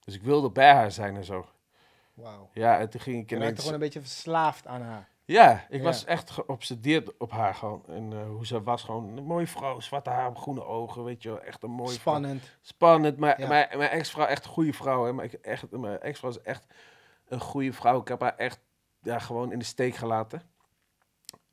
Dus 0.04 0.14
ik 0.14 0.22
wilde 0.22 0.50
bij 0.50 0.72
haar 0.72 0.92
zijn 0.92 1.16
en 1.16 1.24
zo. 1.24 1.46
Wauw. 2.16 2.48
Ja, 2.52 2.78
en 2.78 2.90
toen 2.90 3.00
ging 3.00 3.22
ik 3.22 3.30
Je 3.30 3.34
raakte 3.34 3.46
ineens... 3.48 3.58
gewoon 3.60 3.74
een 3.74 3.84
beetje 3.84 4.00
verslaafd 4.00 4.66
aan 4.66 4.82
haar. 4.82 5.08
Ja, 5.24 5.64
ik 5.68 5.78
Ja. 5.78 5.84
was 5.84 6.04
echt 6.04 6.30
geobsedeerd 6.30 7.16
op 7.16 7.30
haar 7.30 7.54
gewoon. 7.54 7.82
En 7.88 8.12
eh, 8.12 8.26
hoe 8.28 8.46
ze 8.46 8.62
was, 8.62 8.82
gewoon 8.82 9.16
een 9.16 9.24
mooie 9.24 9.46
vrouw. 9.46 9.80
Zwarte 9.80 10.10
haar, 10.10 10.36
groene 10.36 10.64
ogen, 10.64 11.04
weet 11.04 11.22
je 11.22 11.28
wel. 11.28 11.40
Echt 11.40 11.62
een 11.62 11.70
mooie 11.70 11.88
vrouw. 11.98 12.14
Spannend. 12.14 12.42
Spannend. 12.60 13.16
Maar 13.18 13.40
Ja. 13.40 13.48
mijn, 13.48 13.68
mijn 13.78 13.90
ex-vrouw, 13.90 14.26
echt 14.26 14.44
een 14.44 14.50
goede 14.50 14.72
vrouw. 14.72 15.04
Hè. 15.04 15.12
Mijn, 15.12 15.30
echt, 15.42 15.70
mijn 15.70 16.00
ex-vrouw 16.00 16.30
is 16.30 16.40
echt 16.42 16.66
een 17.28 17.40
goede 17.40 17.72
vrouw. 17.72 18.00
Ik 18.00 18.08
heb 18.08 18.20
haar 18.20 18.36
echt 18.36 18.60
ja, 19.02 19.18
gewoon 19.18 19.52
in 19.52 19.58
de 19.58 19.64
steek 19.64 19.94
gelaten. 19.94 20.42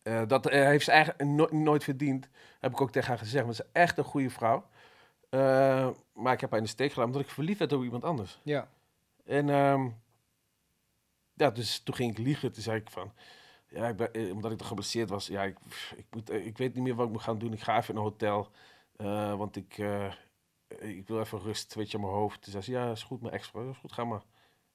Eh, 0.03 0.21
dat 0.27 0.47
eh, 0.47 0.63
heeft 0.65 0.85
ze 0.85 0.91
eigenlijk 0.91 1.23
no- 1.23 1.47
nooit 1.51 1.83
verdiend. 1.83 2.29
Heb 2.59 2.71
ik 2.71 2.81
ook 2.81 2.91
tegen 2.91 3.07
haar 3.09 3.17
gezegd. 3.17 3.45
Maar 3.45 3.53
ze 3.53 3.63
is 3.63 3.69
echt 3.81 3.97
een 3.97 4.03
goede 4.03 4.29
vrouw. 4.29 4.65
Maar 6.13 6.33
ik 6.33 6.41
heb 6.41 6.49
haar 6.49 6.59
in 6.59 6.65
de 6.65 6.71
steek 6.71 6.91
gelaten 6.93 7.13
omdat 7.13 7.27
ik 7.27 7.33
verliefd 7.33 7.59
werd 7.59 7.73
op 7.73 7.83
iemand 7.83 8.03
anders. 8.03 8.39
Ja. 8.43 8.67
En 9.25 9.49
ehm, 9.49 9.87
ja, 11.35 11.49
dus 11.51 11.79
toen 11.79 11.95
ging 11.95 12.11
ik 12.11 12.17
liegen. 12.17 12.51
Toen 12.51 12.63
zei 12.63 12.79
ik 12.79 12.89
van, 12.89 13.13
ja, 13.67 13.87
ik 13.87 13.95
ben, 13.95 14.13
eh, 14.13 14.31
omdat 14.31 14.51
ik 14.51 14.59
er 14.59 14.65
geblesseerd 14.65 15.09
was. 15.09 15.27
Ja, 15.27 15.43
ik, 15.43 15.57
ik, 15.95 16.05
moet, 16.11 16.29
eh, 16.29 16.45
ik 16.45 16.57
weet 16.57 16.73
niet 16.73 16.83
meer 16.83 16.95
wat 16.95 17.05
ik 17.05 17.11
moet 17.11 17.21
gaan 17.21 17.37
doen. 17.37 17.53
Ik 17.53 17.61
ga 17.61 17.77
even 17.77 17.89
in 17.93 17.99
een 17.99 18.05
hotel. 18.05 18.51
eh, 18.95 19.35
want 19.35 19.55
ik, 19.55 19.77
ik 20.79 21.07
wil 21.07 21.19
even 21.19 21.39
rust, 21.41 21.73
weet 21.75 21.91
je, 21.91 21.97
aan 21.97 22.03
mijn 22.03 22.15
hoofd. 22.15 22.41
Toen 22.41 22.51
zei 22.51 22.63
ze, 22.63 22.71
ja, 22.71 22.91
is 22.91 23.03
goed, 23.03 23.21
mijn 23.21 23.33
ex-vrouw. 23.33 23.69
Is 23.69 23.77
goed, 23.77 23.91
ga 23.91 24.03
maar. 24.03 24.21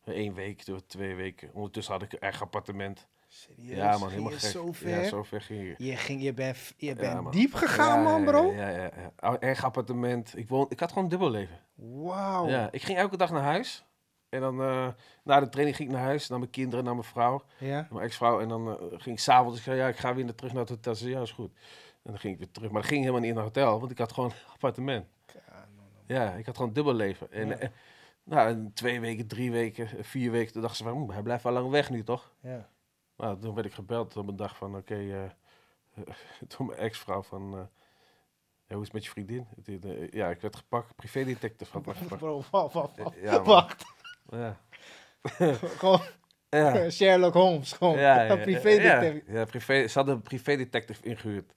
Eén 0.05 0.35
week, 0.35 0.63
twee- 0.87 1.15
weken. 1.15 1.51
Ondertussen 1.55 1.93
had 1.95 2.03
ik 2.03 2.13
een 2.13 2.19
eigen 2.19 2.43
appartement. 2.43 3.07
Serieus? 3.29 3.77
ja, 3.77 3.91
man, 3.91 3.99
Ging 3.99 4.11
helemaal 4.11 4.31
je 4.33 4.39
gek. 4.39 4.51
Zo 4.51 4.73
ver? 4.73 4.89
Ja, 5.03 5.09
zo 5.09 5.23
ver 5.23 5.41
ging 5.41 5.63
je. 5.79 5.85
Je, 5.87 5.97
ging, 5.97 6.23
je 6.23 6.33
bent, 6.35 6.75
je 6.77 6.95
bent 6.95 7.33
diep 7.33 7.55
gegaan, 7.55 7.99
Ja, 8.03 8.03
man, 8.11 8.25
bro. 8.25 8.53
Ja, 8.53 8.69
ja, 8.69 8.91
ja. 8.97 9.13
ja. 9.21 9.39
Eigen 9.39 9.65
appartement. 9.65 10.37
Ik, 10.37 10.49
woon, 10.49 10.67
ik 10.69 10.81
had 10.81 10.89
gewoon 10.89 11.05
een 11.05 11.11
dubbel 11.11 11.31
leven. 11.31 11.59
Wauw. 11.75 12.49
Ja, 12.49 12.69
ik 12.73 12.83
ging 12.83 12.99
elke 12.99 13.17
dag 13.17 13.31
naar 13.31 13.43
huis. 13.43 13.85
En 14.29 14.41
dan 14.41 14.63
eh, 14.63 14.89
na 15.23 15.41
de 15.41 15.49
training 15.49 15.77
ging 15.77 15.89
ik 15.89 15.95
naar 15.95 16.05
huis, 16.05 16.29
naar 16.29 16.39
mijn 16.39 16.51
kinderen, 16.51 16.85
naar 16.85 16.95
mijn 16.95 17.07
vrouw, 17.07 17.43
Ja. 17.59 17.87
mijn 17.91 18.05
ex-vrouw. 18.05 18.41
En 18.41 18.49
dan 18.49 18.69
eh, 18.69 18.75
ging 18.89 19.17
ik 19.17 19.19
s'avonds, 19.19 19.59
ik 19.59 19.65
zei, 19.65 19.77
ja, 19.79 19.89
ik 19.89 19.97
ga 19.97 20.15
weer 20.15 20.35
terug 20.35 20.53
naar 20.53 20.61
het 20.61 20.71
hotel. 20.71 20.95
Ze 20.95 21.03
zei, 21.03 21.15
ja, 21.15 21.21
is 21.21 21.31
goed. 21.33 21.53
En 22.03 22.11
dan 22.15 22.19
ging 22.19 22.33
ik 22.33 22.39
weer 22.39 22.51
terug. 22.51 22.71
Maar 22.71 22.81
dat 22.81 22.91
ging 22.91 23.01
helemaal 23.01 23.21
niet 23.23 23.31
in 23.31 23.37
een 23.37 23.43
hotel, 23.43 23.79
want 23.81 23.91
ik 23.91 23.99
had 23.99 24.13
gewoon 24.13 24.31
een 24.31 24.53
appartement. 24.53 25.07
Ja, 26.07 26.33
ik 26.33 26.47
had 26.47 26.57
gewoon 26.57 26.73
dubbel 26.73 26.95
leven. 26.95 27.33
En 27.33 27.49
Ja. 27.49 27.57
eh, 27.57 27.69
nou, 28.23 28.51
in 28.51 28.73
twee 28.75 29.01
weken, 29.01 29.27
drie 29.27 29.51
weken, 29.51 30.05
vier 30.05 30.31
weken, 30.31 30.53
toen 30.53 30.63
dachten 30.63 30.85
ze 30.85 30.91
van, 30.91 31.01
"Oeh, 31.03 31.13
hij 31.13 31.23
blijft 31.23 31.43
wel 31.43 31.53
lang 31.53 31.71
weg 31.71 31.91
nu, 31.91 32.03
toch? 32.05 32.33
Ja. 32.41 32.69
Nou, 33.17 33.39
toen 33.41 33.55
werd 33.55 33.67
ik 33.67 33.73
gebeld 33.73 34.17
op 34.17 34.29
een 34.29 34.37
dag 34.37 34.57
van, 34.57 34.77
oké, 34.77 34.95
eh, 34.95 36.05
door 36.57 36.67
mijn 36.67 36.79
ex-vrouw 36.79 37.23
van, 37.23 37.69
ja, 38.67 38.75
hoe 38.75 38.81
is 38.83 38.85
het 38.85 38.93
met 38.93 39.05
je 39.05 39.11
vriendin? 39.11 39.47
Het- 39.65 40.13
Ja, 40.13 40.29
ik 40.31 40.41
werd 40.41 40.57
gepakt, 40.57 40.95
privédetective 40.97 41.73
had 41.73 41.87
me 41.87 41.95
gepakt. 41.95 42.21
Wacht. 42.51 42.97
Ja. 43.21 43.43
Ja. 44.29 44.61
Gewoon 45.79 46.01
Ja. 46.51 46.91
Sherlock 46.91 47.35
Holmes. 47.35 47.73
Gewoon 47.73 47.99
Ja, 47.99 48.23
ja, 48.23 48.31
een 48.31 48.41
privédetective. 48.41 49.33
Ja, 49.33 49.39
ja, 49.39 49.45
privé, 49.45 49.87
ze 49.89 49.99
hadden 49.99 50.15
een 50.15 50.23
privédetective 50.23 51.03
ingehuurd. 51.05 51.55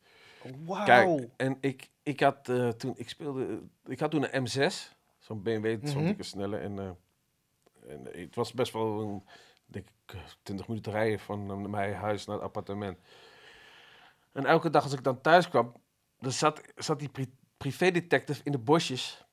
Wauw. 0.66 0.86
Kijk, 0.86 1.30
en 1.38 1.58
ik, 1.62 1.90
ik 2.04 2.20
had 2.20 2.50
eh, 2.50 2.70
toen, 2.70 2.94
ik 2.98 3.10
speelde, 3.10 3.62
ik 3.86 4.00
had 4.00 4.12
toen 4.12 4.36
een 4.36 4.48
M6, 4.48 4.74
zo'n 5.20 5.42
BMW, 5.42 5.88
zo'n 5.88 5.98
Mhm. 5.98 6.06
dikke 6.06 6.24
snelle. 6.24 6.58
En, 6.58 6.80
eh, 6.80 6.90
en 7.92 8.08
het 8.22 8.36
was 8.36 8.54
best 8.54 8.74
wel, 8.74 9.02
een, 9.02 9.24
denk 9.66 9.86
ik, 10.06 10.16
20 10.44 10.68
minuten 10.68 10.92
rijden 10.92 11.20
van 11.20 11.52
eh, 11.52 11.58
mijn 11.58 11.94
huis 11.94 12.26
naar 12.26 12.36
het 12.36 12.46
appartement. 12.46 12.98
En 14.32 14.46
elke 14.46 14.70
dag 14.70 14.84
als 14.84 14.94
ik 14.94 15.04
dan 15.04 15.22
thuis 15.22 15.50
kwam, 15.50 15.74
dan 16.20 16.32
zat, 16.32 16.62
zat 16.76 17.00
die 17.00 17.10
pri 17.10 17.34
privédetective 17.58 18.42
in 18.44 18.52
de 18.52 18.58
bosjes. 18.60 19.26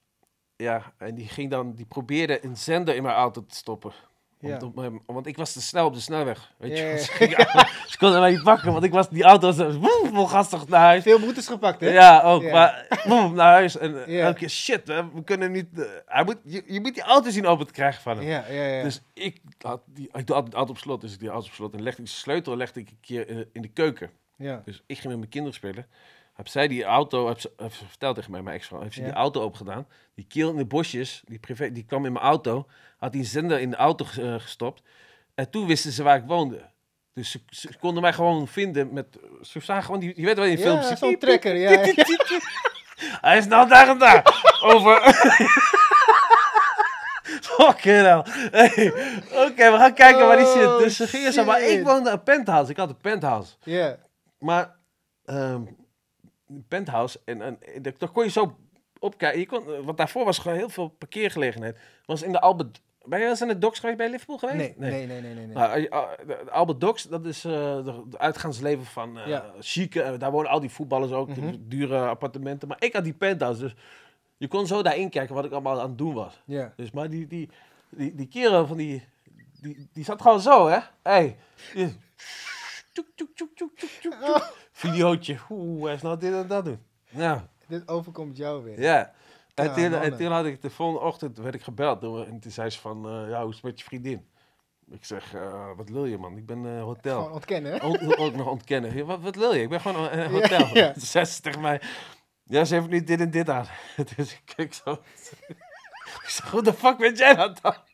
Ja, 0.63 0.93
en 0.97 1.15
die 1.15 1.29
ging 1.29 1.51
dan, 1.51 1.75
die 1.75 1.87
probeerde 1.87 2.45
een 2.45 2.57
zender 2.57 2.95
in 2.95 3.03
mijn 3.03 3.15
auto 3.15 3.45
te 3.49 3.55
stoppen. 3.57 3.93
Ja. 4.41 4.59
Want, 5.07 5.27
ik 5.27 5.37
was 5.37 5.53
te 5.53 5.61
snel 5.61 5.87
op 5.87 5.95
de 5.95 6.01
snelweg. 6.01 6.53
Weet 6.57 6.79
je, 6.79 6.99
Ze, 7.05 7.13
gingen- 7.13 7.49
ze 7.91 7.99
konden 7.99 8.21
mij 8.21 8.31
niet 8.31 8.43
pakken, 8.43 8.73
want 8.73 8.85
ik 8.85 8.93
was 8.93 9.09
die 9.09 9.23
auto 9.23 9.53
was 9.53 9.77
woe, 9.77 10.11
vol 10.13 10.27
gastig 10.27 10.69
naar 10.69 10.81
huis. 10.81 11.03
Veel 11.03 11.21
boetes 11.21 11.47
gepakt, 11.47 11.81
hè? 11.81 11.89
Ja, 11.91 12.23
ook. 12.23 12.43
Maar 12.51 13.03
boem, 13.09 13.35
naar 13.35 13.53
huis. 13.53 13.77
En 13.79 14.05
eh, 14.07 14.25
elke 14.25 14.39
keer, 14.39 14.51
shit, 14.51 14.89
hè, 14.89 15.11
we 15.13 15.25
kunnen 15.25 15.53
niet... 15.53 15.81
eh, 15.81 15.87
hij 16.07 16.25
moet, 16.25 16.37
je, 16.45 16.63
je 16.67 16.81
moet 16.81 16.95
die 16.95 17.03
auto 17.03 17.31
zien 17.31 17.47
open 17.47 17.67
te 17.67 17.73
krijgen 17.73 18.03
van 18.03 18.17
hem. 18.17 18.27
Ja, 18.27 18.45
ja, 18.51 18.63
ja. 18.65 18.83
Dus 18.83 19.01
ik 19.15 19.41
had 19.61 19.81
die, 19.87 20.09
ik 20.13 20.27
de 20.27 20.33
auto 20.33 20.65
op 20.73 20.79
slot. 20.79 21.01
Dus 21.01 21.13
ik 21.13 21.19
die 21.21 21.29
auto 21.29 21.47
op 21.49 21.53
slot. 21.55 21.75
En 21.75 21.83
legde 21.83 22.01
ik 22.03 22.09
de 22.09 22.15
sleutel 22.15 22.57
legde 22.57 22.81
ik 22.81 22.89
een 22.89 22.99
keer 23.01 23.29
in, 23.29 23.49
in 23.53 23.63
de 23.63 23.69
keuken. 23.69 24.11
ja. 24.37 24.63
Dus 24.65 24.83
ik 24.87 24.97
ging 24.97 25.09
met 25.09 25.17
mijn 25.19 25.29
kinderen 25.31 25.57
spelen. 25.57 25.87
Heb 26.39 26.49
zij 26.49 26.69
die 26.69 26.85
auto, 26.85 27.29
heb 27.29 27.41
ze, 27.41 27.53
heeft 27.57 27.77
ze 27.77 27.87
verteld 27.89 28.15
tegen 28.15 28.31
mij, 28.31 28.43
mijn 28.43 28.57
ex-vrouw, 28.57 28.81
heeft 28.81 28.95
ze 28.95 29.01
Ja. 29.01 29.07
die 29.07 29.15
auto 29.17 29.41
opengedaan. 29.43 29.87
Die 30.15 30.25
keel 30.29 30.51
in 30.51 30.57
de 30.57 30.65
bosjes, 30.65 31.23
die, 31.25 31.39
privé, 31.39 31.73
die 31.73 31.85
kwam 31.85 32.07
in 32.07 32.13
mijn 32.13 32.25
auto. 32.25 32.67
Had 32.99 33.13
die 33.13 33.25
zender 33.25 33.61
in 33.61 33.71
de 33.71 33.77
auto 33.77 34.05
eh, 34.21 34.35
gestopt. 34.35 34.83
En 35.35 35.51
toen 35.51 35.67
wisten 35.67 35.93
ze 35.93 36.03
waar 36.03 36.17
ik 36.17 36.25
woonde. 36.27 36.71
Dus 37.15 37.31
ze, 37.31 37.41
ze 37.49 37.69
konden 37.81 38.03
mij 38.03 38.13
gewoon 38.13 38.49
vinden 38.49 38.93
met... 38.93 39.19
Ze 39.43 39.61
zagen 39.61 39.85
gewoon, 39.85 40.01
die, 40.01 40.13
je 40.17 40.25
weet 40.25 40.37
wel 40.37 40.45
in 40.45 40.51
Ja, 40.59 40.65
films. 40.65 40.89
ziet, 40.89 40.99
zo'n 40.99 41.19
trekker, 41.19 41.57
ja. 41.57 41.71
ja. 41.71 41.93
hij 43.21 43.39
is 43.39 43.47
nou 43.47 43.69
daar 43.69 43.89
en 43.89 43.99
daar. 43.99 44.23
Over. 44.63 45.01
Fucking 47.43 47.97
hell. 48.03 48.23
Hey, 48.51 48.93
Oké, 49.47 49.71
we 49.71 49.77
gaan 49.79 49.95
kijken 49.95 50.27
waar 50.27 50.37
die 50.37 50.47
zit. 50.47 50.67
Oh, 50.67 50.79
Dus 50.79 50.97
ze 50.97 51.07
gingen. 51.09 51.47
Maar 51.47 51.63
ik 51.63 51.85
woonde 51.85 52.11
een 52.11 52.23
penthouse. 52.23 52.71
Ik 52.71 52.77
had 52.77 52.89
een 52.89 52.97
penthouse. 52.97 53.53
Ja. 53.63 53.97
Maar. 54.39 54.77
ehm, 55.25 55.63
penthouse. 56.69 57.21
En, 57.25 57.43
en, 57.43 57.59
en 57.75 57.83
daar 57.83 58.11
kon 58.13 58.25
je 58.25 58.31
zo 58.31 58.57
opkijken. 58.99 59.41
Je 59.41 59.47
kon, 59.47 59.85
want 59.85 59.97
daarvoor 59.99 60.25
was 60.25 60.39
gewoon 60.39 60.57
heel 60.57 60.69
veel 60.69 60.89
parkeergelegenheid. 60.89 61.79
Was 62.05 62.23
in 62.23 62.33
de 62.33 62.41
Albert. 62.41 62.81
Ben 63.05 63.19
je 63.19 63.25
wel 63.25 63.33
eens 63.33 63.43
aan 63.43 63.49
de 63.49 63.59
docks 63.59 63.79
geweest 63.79 63.99
bij 63.99 64.11
Liverpool 64.11 64.39
geweest? 64.39 64.57
Nee, 64.59 64.75
nee, 64.77 65.07
nee, 65.07 65.21
nee, 65.21 65.35
nee. 65.35 65.47
nee. 65.47 65.55
Nou, 65.55 65.73
eh, 65.73 65.85
eh, 66.31 66.49
Albert 66.51 66.81
Docks, 66.81 67.03
dat 67.03 67.27
is 67.27 67.45
eh, 67.45 67.53
de, 67.85 68.03
de 68.09 68.19
uitgaansleven 68.19 68.85
van 68.85 69.19
eh 69.19 69.27
Ja. 69.27 69.53
chique. 69.61 70.03
eh, 70.03 70.19
daar 70.19 70.31
wonen 70.31 70.51
al 70.51 70.61
die 70.61 70.71
voetballers 70.71 71.13
ook, 71.13 71.29
Mhm. 71.29 71.55
dure 71.61 72.07
appartementen. 72.07 72.69
Maar 72.69 72.77
ik 72.83 72.93
had 72.93 73.05
die 73.05 73.13
penthouse, 73.15 73.61
dus 73.61 73.75
je 74.37 74.49
kon 74.49 74.67
zo 74.67 74.83
daarin 74.83 75.11
kijken 75.11 75.35
wat 75.35 75.45
ik 75.45 75.53
allemaal 75.53 75.81
aan 75.81 75.89
het 75.89 75.99
doen 75.99 76.15
was. 76.15 76.43
Ja. 76.45 76.73
Dus 76.77 76.91
maar 76.91 77.11
die, 77.11 77.27
die, 77.27 77.51
die, 77.91 78.15
die 78.15 78.29
kerel 78.29 78.67
van 78.67 78.77
die, 78.77 79.03
die, 79.61 79.89
die 79.93 80.05
zat 80.05 80.23
gewoon 80.23 80.41
zo, 80.41 80.69
hè? 80.69 80.79
Hey. 81.03 81.37
Die- 81.75 81.97
Tjoek, 82.99 83.07
tjoek, 83.15 83.35
tjoek, 83.35 83.55
tjoek, 83.57 83.77
tjoek, 83.77 83.91
tjoek, 83.91 84.13
tjoek. 84.13 84.37
Oh, 84.37 84.43
Videootje. 84.73 85.39
Oeh, 85.51 85.85
hij 85.85 85.95
is 85.95 86.03
nou 86.03 86.19
dit 86.19 86.33
en 86.33 86.47
dat 86.47 86.65
doen. 86.65 86.83
Ja, 87.09 87.49
dit 87.67 87.89
overkomt 87.89 88.37
jou 88.37 88.65
weer. 88.65 88.81
ja. 88.81 89.13
En, 89.55 89.65
Ja, 89.65 89.75
toen, 89.75 89.95
en 89.95 90.17
toen 90.17 90.31
had 90.33 90.45
ik 90.45 90.63
de 90.63 90.71
volgende 90.71 91.01
ochtend 91.07 91.39
werd 91.39 91.55
ik 91.55 91.63
gebeld 91.63 92.01
door, 92.01 92.25
en 92.25 92.41
toen 92.41 92.51
zei 92.51 92.71
ze 92.71 92.81
van, 92.81 93.09
eh, 93.09 93.29
ja, 93.29 93.41
hoe 93.41 93.49
is 93.49 93.55
het 93.55 93.65
met 93.65 93.79
je 93.79 93.85
vriendin? 93.85 94.29
Ik 94.91 95.05
zeg, 95.05 95.35
eh, 95.35 95.71
wat 95.77 95.89
wil 95.89 96.05
je 96.05 96.19
man? 96.19 96.37
Ik 96.37 96.47
ben 96.47 96.67
eh, 96.77 96.83
hotel. 96.83 97.17
Gewoon 97.17 97.33
ontkennen, 97.33 97.73
hè? 97.73 97.83
Ook, 97.83 98.21
ook 98.21 98.35
nog 98.35 98.47
ontkennen. 98.47 98.97
Ja, 98.97 99.05
Wat, 99.05 99.21
wat 99.21 99.35
wil 99.35 99.55
je? 99.55 99.63
Ik 99.63 99.69
ben 99.69 99.81
gewoon 99.81 100.13
een 100.13 100.31
hotel. 100.31 100.67
Ja, 100.67 100.71
ja. 100.75 100.93
Toen 100.93 101.03
zei 101.03 101.25
ze 101.25 101.41
tegen 101.41 101.61
mij, 101.61 101.81
ja, 102.45 102.65
ze 102.65 102.75
heeft 102.75 102.89
nu 102.89 103.05
dit 103.05 103.21
en 103.21 103.31
dit 103.31 103.49
aan. 103.49 103.67
Dus 104.17 104.33
ik 104.33 104.43
keek 104.57 104.75
zo. 104.75 104.93
Ik 106.23 106.29
zeg, 106.29 106.51
hoe 106.51 106.63
de 106.63 106.73
fuck 106.73 106.99
weet 106.99 107.19
jij 107.19 107.35
dat 107.35 107.59
dan? 107.63 107.75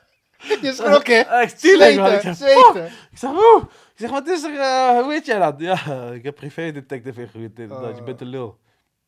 Je 0.62 0.72
schrok, 0.72 1.06
hè? 1.06 1.40
Ik 1.42 1.48
Zweten, 1.56 2.34
zweten. 2.34 2.86
Ik 3.10 3.18
zeg, 3.18 3.30
oeh. 3.30 3.62
Ik 3.64 3.96
zeg, 3.96 4.10
wat 4.10 4.28
is 4.28 4.42
er? 4.42 4.58
eh, 4.58 4.98
hoe 5.00 5.08
weet 5.08 5.26
jij 5.26 5.38
dat? 5.38 5.54
Ja, 5.60 6.06
ik 6.12 6.22
heb 6.22 6.34
privé-detective 6.34 7.20
ingehuurd. 7.20 7.56
dat. 7.56 7.68
Je 7.68 8.00
Oh. 8.00 8.04
bent 8.04 8.20
een 8.20 8.26
lul. 8.26 8.58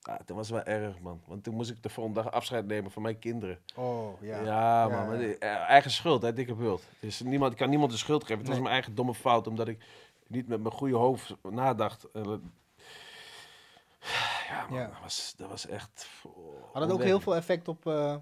Ah, 0.03 0.17
toen 0.27 0.37
was 0.37 0.51
wel 0.51 0.63
erg, 0.63 1.01
man. 1.01 1.23
Want 1.27 1.45
toen 1.45 1.55
moest 1.55 1.71
ik 1.71 1.83
de 1.83 1.89
volgende 1.89 2.23
dag 2.23 2.33
afscheid 2.33 2.67
nemen 2.67 2.91
van 2.91 3.03
mijn 3.03 3.19
kinderen. 3.19 3.59
Oh, 3.75 4.23
ja. 4.23 4.41
Ja, 4.41 4.89
man. 4.89 4.99
Ja, 4.99 5.05
maar 5.05 5.15
ja. 5.21 5.27
die- 5.27 5.39
eh, 5.39 5.55
eigen 5.71 5.91
schuld, 5.91 6.23
hè, 6.23 6.33
dikke 6.33 6.55
bult. 6.55 6.83
Dus 7.01 7.21
niemand, 7.21 7.53
ik 7.53 7.59
kan 7.59 7.69
niemand 7.71 7.91
de 7.91 7.97
schuld 7.99 8.23
geven. 8.23 8.39
Het 8.39 8.49
was 8.49 8.59
mijn 8.59 8.73
eigen 8.73 8.95
domme 8.95 9.15
fout, 9.15 9.47
omdat 9.47 9.69
ik 9.69 9.85
niet 10.27 10.49
met 10.49 10.61
mijn 10.63 10.75
goede 10.75 10.95
hoofd 10.97 11.35
nadacht. 11.43 12.07
Dat- 12.13 12.41
ja, 14.49 14.67
man, 14.69 14.79
Ja. 14.79 14.87
Dat, 14.87 14.97
was, 15.03 15.35
dat 15.37 15.49
was 15.49 15.67
echt... 15.67 16.07
oh, 16.23 16.73
Had 16.73 16.83
het 16.83 16.93
ook 16.93 17.03
heel 17.03 17.21
veel 17.21 17.37
effect 17.37 17.69
op, 17.69 17.87
eh, 17.87 18.15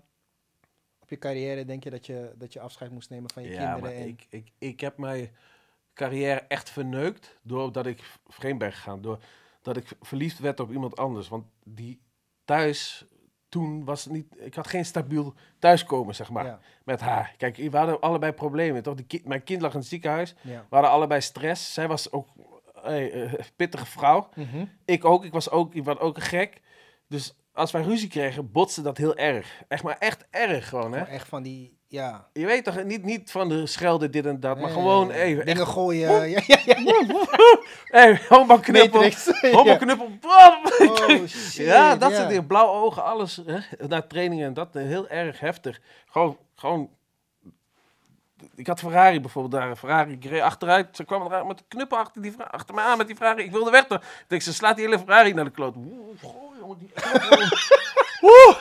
op 1.13 1.17
je 1.17 1.29
carrière 1.29 1.65
denk 1.65 1.85
je 1.85 1.91
dat 1.91 2.07
je, 2.07 2.33
dat 2.37 2.53
je 2.53 2.61
afscheid 2.61 2.91
moest 2.91 3.11
nemen 3.11 3.31
van 3.31 3.43
je 3.43 3.49
Ja, 3.51 3.57
kinderen? 3.57 3.81
maar 3.83 3.93
en, 3.93 4.09
ik, 4.09 4.27
ik, 4.29 4.53
ik 4.59 4.81
heb 4.81 4.97
mijn 4.99 5.31
carrière 5.95 6.41
echt 6.49 6.71
verneukt 6.71 7.39
doordat 7.43 7.87
ik 7.87 8.03
vreemd 8.29 8.59
ben 8.59 8.73
gegaan. 8.73 9.01
Doordat 9.03 9.77
ik 9.77 9.89
verliefd 10.01 10.39
werd 10.39 10.61
op 10.61 10.71
iemand 10.71 10.97
anders. 10.97 11.29
Want 11.29 11.45
die 11.65 12.01
thuis, 12.45 13.05
toen 13.49 13.85
was 13.85 14.05
het 14.05 14.13
niet... 14.13 14.27
Ik 14.39 14.55
had 14.55 14.67
geen 14.67 14.85
stabiel 14.85 15.35
thuiskomen, 15.59 16.15
zeg 16.15 16.31
maar, 16.31 16.45
ja, 16.45 16.61
met 16.85 17.01
haar. 17.01 17.35
Kijk, 17.37 17.57
we 17.57 17.77
hadden 17.77 18.01
allebei 18.01 18.33
problemen, 18.33 18.83
toch? 18.83 18.95
Die 18.95 19.07
ki- 19.07 19.23
mijn 19.25 19.45
kind 19.45 19.63
lag 19.63 19.73
in 19.73 19.79
het 19.79 19.89
ziekenhuis. 19.89 20.35
ja. 20.43 20.61
We 20.69 20.75
hadden 20.75 20.91
allebei 20.91 21.21
stress. 21.21 21.75
Zij 21.75 21.89
was 21.89 22.13
ook 22.13 22.29
hey, 22.83 23.13
eh, 23.13 23.33
pittige 23.57 23.87
vrouw. 23.87 24.29
Mhm. 24.35 24.65
Ik 24.85 25.05
ook. 25.05 25.25
Ik 25.25 25.33
was 25.33 25.51
ook, 25.51 25.75
ik 25.75 25.85
was 25.85 25.99
ook 25.99 26.23
gek. 26.23 26.61
Dus 27.07 27.35
als 27.53 27.71
wij 27.71 27.83
ruzie 27.83 28.09
kregen, 28.09 28.53
botste 28.53 28.83
dat 28.83 28.97
heel 28.97 29.17
erg. 29.17 29.63
Echt 29.69 29.83
maar 29.83 29.97
echt 29.99 30.27
erg 30.31 30.69
gewoon, 30.69 30.93
hè? 30.93 31.05
Echt 31.05 31.29
van 31.29 31.43
die, 31.43 31.79
ja. 31.91 32.29
Je 32.33 32.47
weet 32.47 32.65
toch, 32.65 32.85
niet, 32.85 33.05
niet 33.05 33.31
van 33.31 33.49
de 33.49 33.67
schelden 33.67 34.11
dit 34.11 34.27
en 34.27 34.41
dat, 34.41 34.57
maar 34.57 34.65
Nee, 34.65 34.73
gewoon 34.73 35.11
even. 35.11 35.45
Dingen 35.45 35.63
Echt, 35.63 35.71
gooien. 35.71 36.29
Ja, 36.29 36.43
ja, 36.47 36.59
ja. 36.65 36.77
hey, 37.85 38.21
homo 38.29 38.59
knuppel. 38.59 39.11
Homo 39.57 39.77
knuppel. 39.77 40.09
Oh, 40.27 41.27
shit. 41.27 41.67
ja, 41.67 41.97
dat 41.97 42.11
ja. 42.11 42.17
soort 42.17 42.29
dingen. 42.29 42.47
Blauwe 42.47 42.73
ogen, 42.73 43.05
alles. 43.05 43.43
Hè? 43.47 43.87
Na 43.87 44.03
trainingen 44.03 44.47
en 44.47 44.55
dat, 44.55 44.75
heel 44.75 45.09
erg 45.09 45.41
heftig. 45.41 45.81
Gewoon, 46.07 46.39
gewoon. 46.55 46.91
Ik 48.55 48.67
had 48.67 48.81
Ferrari 48.81 49.21
bijvoorbeeld 49.21 49.63
daar. 49.63 49.77
Ferrari, 49.77 50.13
ik 50.13 50.25
reed 50.25 50.41
achteruit. 50.41 50.97
Ze 50.97 51.05
kwam 51.05 51.23
eruit 51.27 51.47
met 51.47 51.59
de 51.59 51.65
knuppel 51.69 51.99
achter, 51.99 52.23
die, 52.23 52.35
achter 52.51 52.75
me 52.75 52.81
aan 52.81 52.99
met 52.99 53.07
die 53.07 53.17
Ferrari. 53.17 53.43
Ik 53.45 53.51
wilde 53.51 53.71
weg. 53.71 53.87
toch. 53.87 53.99
Ik 54.03 54.25
denk, 54.29 54.43
ze 54.43 54.53
slaat 54.53 54.77
die 54.77 54.85
hele 54.85 54.99
Ferrari 54.99 55.33
naar 55.35 55.45
de 55.45 55.51
kloot. 55.51 55.77
Oeh, 55.77 56.23
goh, 56.23 56.57
jongen, 56.59 56.79
die 56.79 56.91
Oeh. 58.23 58.57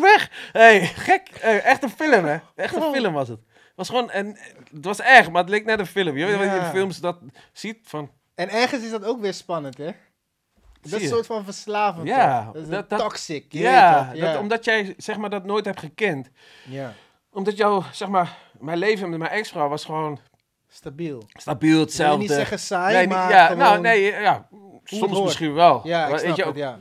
Weg! 0.00 0.30
Hey, 0.52 0.86
gek. 0.86 1.28
Hey, 1.40 1.60
echt 1.62 1.82
een 1.82 1.90
film, 1.90 2.24
hè? 2.24 2.38
Echt 2.54 2.76
een 2.76 2.82
film 2.92 3.12
was 3.12 3.28
het. 3.28 3.38
Het 3.52 3.88
was 3.88 3.88
gewoon, 3.88 4.10
en 4.10 4.38
het 4.74 4.84
was 4.84 5.00
erg, 5.00 5.30
maar 5.30 5.40
het 5.42 5.50
leek 5.50 5.64
net 5.64 5.78
een 5.78 5.86
film. 5.86 6.16
Je 6.16 6.26
weet 6.26 6.36
wat 6.36 6.44
je 6.44 6.56
in 6.56 6.64
films 6.64 6.98
dat 7.00 7.18
ziet 7.52 7.78
van, 7.82 8.10
En 8.34 8.48
ergens 8.48 8.82
is 8.82 8.90
dat 8.90 9.04
ook 9.04 9.20
weer 9.20 9.34
spannend, 9.34 9.78
hè? 9.78 9.90
Dat 10.82 10.92
is 10.92 11.02
een 11.02 11.08
soort 11.08 11.26
van 11.26 11.44
verslavend. 11.44 12.06
Ja, 12.08 12.44
toch? 12.44 12.52
Dat 12.52 12.62
is 12.62 12.68
dat- 12.68 12.88
toxic. 12.88 13.46
ja. 13.48 14.12
Dat, 14.14 14.36
omdat 14.38 14.64
jij 14.64 14.94
zeg 14.96 15.16
maar 15.16 15.30
dat 15.30 15.44
nooit 15.44 15.64
hebt 15.64 15.80
gekend. 15.80 16.30
ja, 16.64 16.92
Omdat 17.32 17.56
jouw, 17.56 17.82
zeg 17.92 18.08
maar, 18.08 18.36
mijn 18.60 18.78
leven 18.78 19.10
met 19.10 19.18
mijn 19.18 19.30
ex-vrouw 19.30 19.68
was 19.68 19.84
gewoon 19.84 20.18
stabiel. 20.68 21.22
stabiel 21.34 21.68
Ik 21.68 21.74
wil 21.74 21.80
hetzelfde. 21.84 22.18
niet 22.18 22.30
zeggen 22.30 22.58
saai, 22.58 22.96
nee, 22.96 23.08
maar 23.08 23.30
ja, 23.30 23.42
gewoon... 23.46 23.58
nou, 23.58 23.80
nee, 23.80 24.02
ja, 24.02 24.48
soms 24.84 25.20
misschien 25.22 25.54
wel. 25.54 25.80
Ja, 25.84 26.00
Maar 26.08 26.10
weet 26.20 26.36
je, 26.36 26.42
het, 26.42 26.50
ook, 26.50 26.56
ja. 26.56 26.78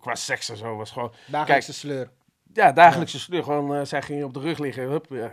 qua 0.00 0.14
seks 0.14 0.48
en 0.48 0.56
zo 0.56 0.76
was 0.76 0.90
gewoon, 0.90 1.12
Dagelijkse 1.26 1.72
sleur. 1.72 2.10
ja, 2.52 2.72
dagelijkse 2.72 3.18
sleur. 3.20 3.42
Gewoon, 3.42 3.74
eh, 3.74 3.84
zij 3.84 4.02
ging 4.02 4.24
op 4.24 4.34
de 4.34 4.40
rug 4.40 4.58
liggen, 4.58 4.82
hup, 4.88 5.06
ja. 5.10 5.30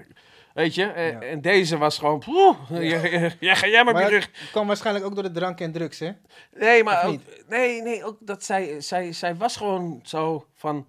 Weet 0.53 0.75
je, 0.75 0.83
en, 0.85 1.11
Ja. 1.11 1.19
en 1.21 1.41
deze 1.41 1.77
was 1.77 1.97
gewoon, 1.97 2.19
poeh, 2.19 2.55
ga 3.41 3.67
jij 3.67 3.83
maar 3.83 3.93
op 3.93 3.99
je 3.99 4.07
rug. 4.07 4.29
kwam 4.51 4.67
waarschijnlijk 4.67 5.05
ook 5.05 5.13
door 5.13 5.23
de 5.23 5.31
drank 5.31 5.59
en 5.59 5.71
drugs, 5.71 5.99
hè? 5.99 6.11
Nee, 6.53 6.83
maar 6.83 7.05
ook, 7.05 7.19
nee, 7.47 7.81
nee, 7.81 8.03
ook 8.05 8.17
dat 8.19 8.43
zij, 8.43 8.81
zij, 8.81 9.11
zij 9.13 9.35
was 9.35 9.57
gewoon 9.57 9.99
zo 10.03 10.45
van, 10.55 10.87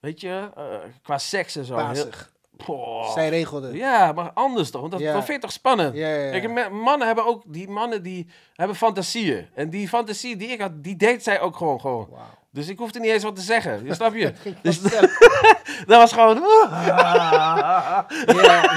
weet 0.00 0.20
je, 0.20 0.50
eh, 0.56 0.78
qua 1.02 1.18
seks 1.18 1.56
en 1.56 1.64
zo. 1.64 1.76
heel-. 1.88 2.08
Poh. 2.56 3.12
Zij 3.12 3.28
regelde. 3.28 3.72
Ja, 3.76 4.12
maar 4.12 4.30
anders 4.32 4.70
toch? 4.70 4.80
Want 4.80 4.92
dat, 4.92 5.00
Ja. 5.00 5.12
dat 5.12 5.24
vind 5.24 5.34
je 5.36 5.42
toch 5.42 5.52
spannend? 5.52 5.94
Ja, 5.94 6.08
ja. 6.08 6.30
Kijk, 6.40 6.70
mannen 6.72 7.06
hebben 7.06 7.26
ook, 7.26 7.42
die 7.46 7.68
mannen 7.68 8.02
die 8.02 8.28
hebben 8.54 8.76
fantasieën. 8.76 9.48
En 9.54 9.70
die 9.70 9.88
fantasie 9.88 10.36
die 10.36 10.48
ik 10.48 10.60
had, 10.60 10.82
die 10.82 10.96
deed 10.96 11.22
zij 11.22 11.40
ook 11.40 11.56
gewoon 11.56 11.80
gewoon. 11.80 12.08
Dus 12.50 12.68
ik 12.68 12.78
hoefde 12.78 13.00
niet 13.00 13.10
eens 13.10 13.22
wat 13.22 13.36
te 13.36 13.42
zeggen. 13.42 13.84
Je 13.84 13.94
snap 13.94 14.14
je? 14.14 14.32
Dus 14.62 14.80
dat 15.90 16.00
was 16.00 16.12
gewoon... 16.12 16.42
ja, 16.86 18.06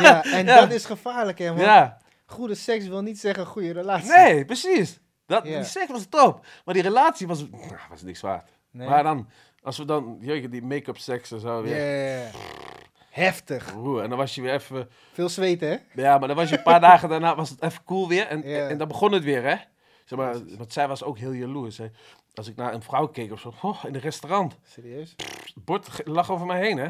ja, 0.02 0.24
en 0.24 0.46
dat 0.46 0.72
is 0.72 0.86
gevaarlijk, 0.86 1.40
hè? 1.40 1.48
Want 1.48 1.60
ja, 1.60 1.98
goede 2.26 2.56
seks 2.56 2.88
wil 2.88 3.02
niet 3.02 3.20
zeggen 3.20 3.46
goede 3.46 3.72
relatie. 3.74 4.10
nee, 4.12 4.46
precies. 4.46 5.00
Dat. 5.26 5.44
Die 5.44 5.64
seks 5.64 5.92
was 5.92 6.06
top. 6.10 6.46
Maar 6.66 6.74
die 6.74 6.84
relatie 6.84 7.28
was, 7.28 7.40
nou, 7.50 7.64
was 7.90 8.02
niks 8.02 8.22
waard. 8.22 8.50
Nee. 8.72 8.88
Maar 8.88 9.04
dan, 9.04 9.30
als 9.64 9.78
we 9.78 9.86
dan, 9.86 10.18
jeetje, 10.22 10.50
die 10.50 10.64
make-up 10.64 10.98
seks 10.98 11.32
en 11.32 11.40
zo 11.40 11.56
Ja, 11.58 11.62
weer. 11.62 12.06
ja, 12.16 12.22
ja. 12.24 12.30
Heftig. 13.10 13.74
Oeh, 13.76 14.04
en 14.04 14.10
dan 14.10 14.18
was 14.18 14.36
je 14.36 14.42
weer 14.42 14.54
even... 14.54 14.90
Veel 15.14 15.30
zweten, 15.30 15.70
hè? 15.70 15.78
Ja, 16.02 16.18
maar 16.18 16.28
dan 16.28 16.38
was 16.38 16.50
je 16.50 16.58
een 16.58 16.64
paar 16.64 16.80
dagen 16.82 17.10
daarna 17.10 17.36
was 17.36 17.50
het 17.50 17.62
even 17.64 17.84
cool 17.84 18.08
weer. 18.08 18.28
En, 18.28 18.42
Ja. 18.50 18.68
en 18.68 18.78
dan 18.78 18.88
begon 18.88 19.12
het 19.12 19.24
weer, 19.24 19.44
hè? 19.44 19.56
Zeg 20.06 20.20
maar, 20.20 20.36
want 20.58 20.74
zij 20.74 20.88
was 20.88 21.04
ook 21.04 21.18
heel 21.18 21.32
jaloers. 21.32 21.78
Hè? 21.78 21.86
Als 22.34 22.48
ik 22.48 22.56
naar 22.56 22.74
een 22.74 22.82
vrouw 22.82 23.08
keek 23.08 23.32
of 23.32 23.40
zo, 23.40 23.54
oh, 23.62 23.84
in 23.88 23.96
een 23.96 24.02
restaurant. 24.02 24.58
Serieus? 24.68 25.16
Het 25.54 25.66
bord 25.66 26.02
lag 26.06 26.32
over 26.32 26.46
mij 26.46 26.60
heen, 26.60 26.78
hè? 26.78 26.88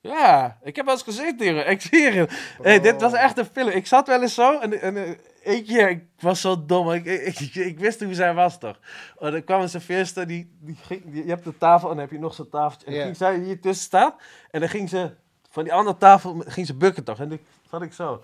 Ja, 0.00 0.58
ik 0.62 0.76
heb 0.76 0.84
wel 0.84 0.94
eens 0.94 1.02
gezeten 1.02 1.46
hier. 1.46 1.66
Ik 1.66 1.80
zie 1.80 2.00
je. 2.00 2.28
Hey, 2.62 2.80
dit 2.80 3.00
was 3.00 3.12
echt 3.12 3.38
een 3.38 3.44
film. 3.52 3.68
Ik 3.68 3.86
zat 3.86 4.06
wel 4.06 4.22
eens 4.22 4.34
zo 4.34 4.58
en, 4.60 4.80
en 4.80 4.96
eh, 4.96 5.10
eentje, 5.42 5.88
ik 5.88 6.04
was 6.18 6.40
zo 6.40 6.64
dom. 6.66 6.92
Ik, 6.92 7.04
ik, 7.04 7.38
ik, 7.40 7.54
ik 7.54 7.78
wist 7.78 8.02
hoe 8.04 8.14
zij 8.14 8.34
was 8.34 8.58
toch. 8.58 8.78
Oh, 9.16 9.34
er 9.34 9.42
kwam 9.42 9.60
een 9.60 9.68
serveerster, 9.68 10.26
die, 10.26 10.56
die, 10.60 10.76
ging, 10.82 11.02
die- 11.12 11.24
je 11.24 11.30
hebt 11.30 11.44
de 11.44 11.58
tafel 11.58 11.88
en 11.90 11.94
dan 11.94 12.04
heb 12.04 12.12
je 12.12 12.18
nog 12.18 12.34
zo'n 12.34 12.48
tafeltje. 12.48 12.86
En 12.86 12.92
dan 12.94 13.02
ging 13.04 13.16
zij 13.16 13.38
hier 13.38 13.60
tussen 13.60 13.84
staan 13.84 14.14
en 14.50 14.60
dan 14.60 14.68
ging 14.68 14.88
ze 14.88 15.10
van 15.56 15.64
die 15.64 15.72
andere 15.74 15.96
tafel 15.96 16.42
ging 16.46 16.66
ze 16.66 16.74
bukken 16.74 17.04
toch. 17.04 17.18
En 17.20 17.28
dan 17.28 17.38
zat 17.70 17.82
ik 17.82 17.92
zo. 17.92 18.22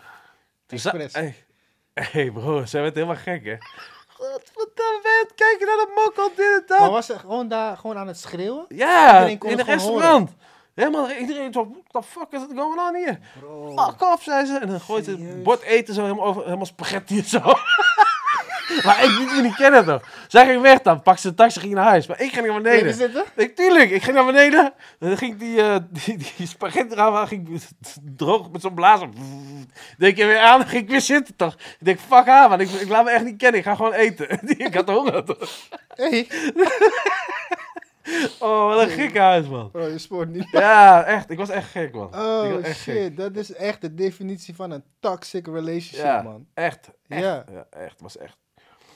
Toen 0.66 0.78
za- 0.78 0.92
Expres. 0.92 1.34
hey, 1.94 2.30
bro, 2.30 2.64
zij 2.64 2.82
werd 2.82 2.94
helemaal 2.94 3.16
gek 3.16 3.44
hè. 3.44 3.50
Je 3.50 3.58
aan 4.76 5.00
het 5.20 5.34
kijken 5.34 5.66
naar 5.66 5.76
de 5.76 5.92
mokkel, 5.94 6.28
dit 6.36 6.38
en 6.46 6.64
dat. 6.66 6.78
Maar 6.78 6.90
was 6.90 7.06
ze 7.06 7.18
gewoon 7.18 7.48
daar 7.48 7.76
gewoon 7.76 7.96
aan 7.96 8.06
het 8.06 8.18
schreeuwen? 8.18 8.64
Ja, 8.68 9.26
in 9.26 9.38
het 9.58 9.62
restaurant. 9.62 10.30
Helemaal, 10.74 11.10
iedereen 11.10 11.52
zo, 11.52 11.82
what 11.88 12.02
the 12.02 12.08
fuck 12.08 12.26
is 12.30 12.40
het 12.40 12.50
going 12.56 12.80
on 12.80 12.94
hier? 12.96 13.18
Bro. 13.40 13.76
Fuck 13.76 14.00
off, 14.02 14.22
zei 14.22 14.46
ze. 14.46 14.58
En 14.58 14.68
dan 14.68 14.80
gooit 14.80 15.04
ze 15.04 15.10
het 15.10 15.42
bord 15.42 15.62
eten 15.62 15.94
zo 15.94 16.02
helemaal, 16.02 16.24
over, 16.24 16.42
helemaal 16.44 16.66
spaghetti 16.66 17.18
en 17.18 17.24
zo. 17.24 17.40
maar 18.84 19.04
ik 19.04 19.42
niet 19.42 19.54
kennen 19.54 19.84
toch. 19.84 20.02
Zij 20.28 20.46
ging 20.46 20.62
weg 20.62 20.80
dan, 20.82 21.02
pakte 21.02 21.20
ze 21.20 21.28
een 21.28 21.34
taxi, 21.34 21.60
ging 21.60 21.74
naar 21.74 21.84
huis. 21.84 22.06
Maar 22.06 22.20
ik 22.20 22.32
ging 22.32 22.46
naar 22.46 22.60
Bleef 22.60 22.74
je 22.74 22.80
beneden. 22.80 22.94
zitten? 23.00 23.24
Ik, 23.36 23.56
tuurlijk, 23.56 23.90
ik 23.90 24.02
ging 24.02 24.16
naar 24.16 24.26
beneden. 24.26 24.64
En 24.98 25.08
dan 25.08 25.16
ging 25.16 25.38
die, 25.38 25.62
eh, 25.62 25.76
die, 25.90 26.16
die 26.36 26.46
spaghetti 26.46 26.94
eraan, 26.94 27.26
ging 27.28 27.62
droog 28.16 28.50
met 28.50 28.60
zo'n 28.60 28.74
blazer. 28.74 29.08
Denk 29.98 30.16
je 30.16 30.26
weer 30.26 30.38
aan, 30.38 30.58
dan 30.58 30.68
ging 30.68 30.82
ik 30.82 30.88
weer 30.90 31.00
zitten 31.00 31.36
toch. 31.36 31.54
Ik 31.54 31.76
denk, 31.78 31.98
fuck 32.00 32.26
haar 32.26 32.48
man, 32.48 32.60
ik, 32.60 32.70
ik 32.70 32.88
laat 32.88 33.04
me 33.04 33.10
echt 33.10 33.24
niet 33.24 33.36
kennen. 33.38 33.60
Ik 33.60 33.66
ga 33.66 33.74
gewoon 33.74 33.92
eten. 33.92 34.28
ik 34.58 34.74
had 34.74 34.88
honger 34.88 35.24
toch. 35.24 35.50
Hey. 35.94 36.28
Oh, 38.38 38.66
wat 38.74 38.80
een 38.82 38.88
gekke 38.88 39.18
huis 39.18 39.48
man. 39.48 39.70
Bro, 39.70 39.86
je 39.86 39.98
spoort 39.98 40.28
niet. 40.28 40.48
Ja, 40.50 41.04
echt. 41.04 41.30
Ik 41.30 41.38
was 41.38 41.48
echt 41.48 41.70
gek, 41.70 41.94
man. 41.94 42.08
ik 42.08 42.14
Oh 42.14 42.64
echt 42.64 42.78
shit, 42.80 42.94
gek. 42.94 43.16
dat 43.16 43.36
is 43.36 43.52
echt 43.54 43.80
de 43.80 43.94
definitie 43.94 44.54
van 44.54 44.70
een 44.70 44.84
toxic 45.00 45.46
relationship, 45.46 46.04
Ja. 46.04 46.22
man. 46.22 46.46
Echt. 46.54 46.90
echt. 47.08 47.22
Ja. 47.22 47.44
Ja. 47.52 47.66
echt. 47.70 48.00
was 48.00 48.18
echt. 48.18 48.36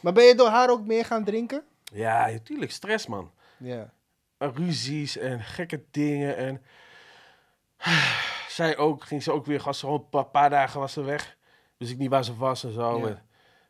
Maar 0.07 0.15
ben 0.15 0.25
je 0.25 0.35
door 0.35 0.49
haar 0.49 0.71
ook 0.71 0.87
meer 0.87 1.05
gaan 1.05 1.25
drinken? 1.25 1.63
Ja, 1.85 2.27
natuurlijk. 2.27 2.71
Stress, 2.71 3.07
man. 3.07 3.31
Ja. 3.57 3.91
Ruzies 4.39 5.17
en 5.17 5.41
gekke 5.41 5.83
dingen. 5.91 6.37
En 6.37 6.63
zij 8.49 8.77
ook. 8.77 9.05
Ging 9.05 9.23
ze 9.23 9.33
ook 9.33 9.47
weer. 9.47 9.61
Gast, 9.61 9.81
gewoon 9.81 10.07
een 10.11 10.31
paar, 10.31 10.51
dagen 10.51 10.81
was 10.81 10.93
ze 10.93 11.03
weg. 11.03 11.37
Dus 11.79 11.91
ik 11.91 11.99
niet 11.99 12.11
waar 12.11 12.25
ze 12.25 12.37
was 12.37 12.65
en 12.65 12.73
zo. 12.73 12.99
Ja. 12.99 13.07
En, 13.07 13.23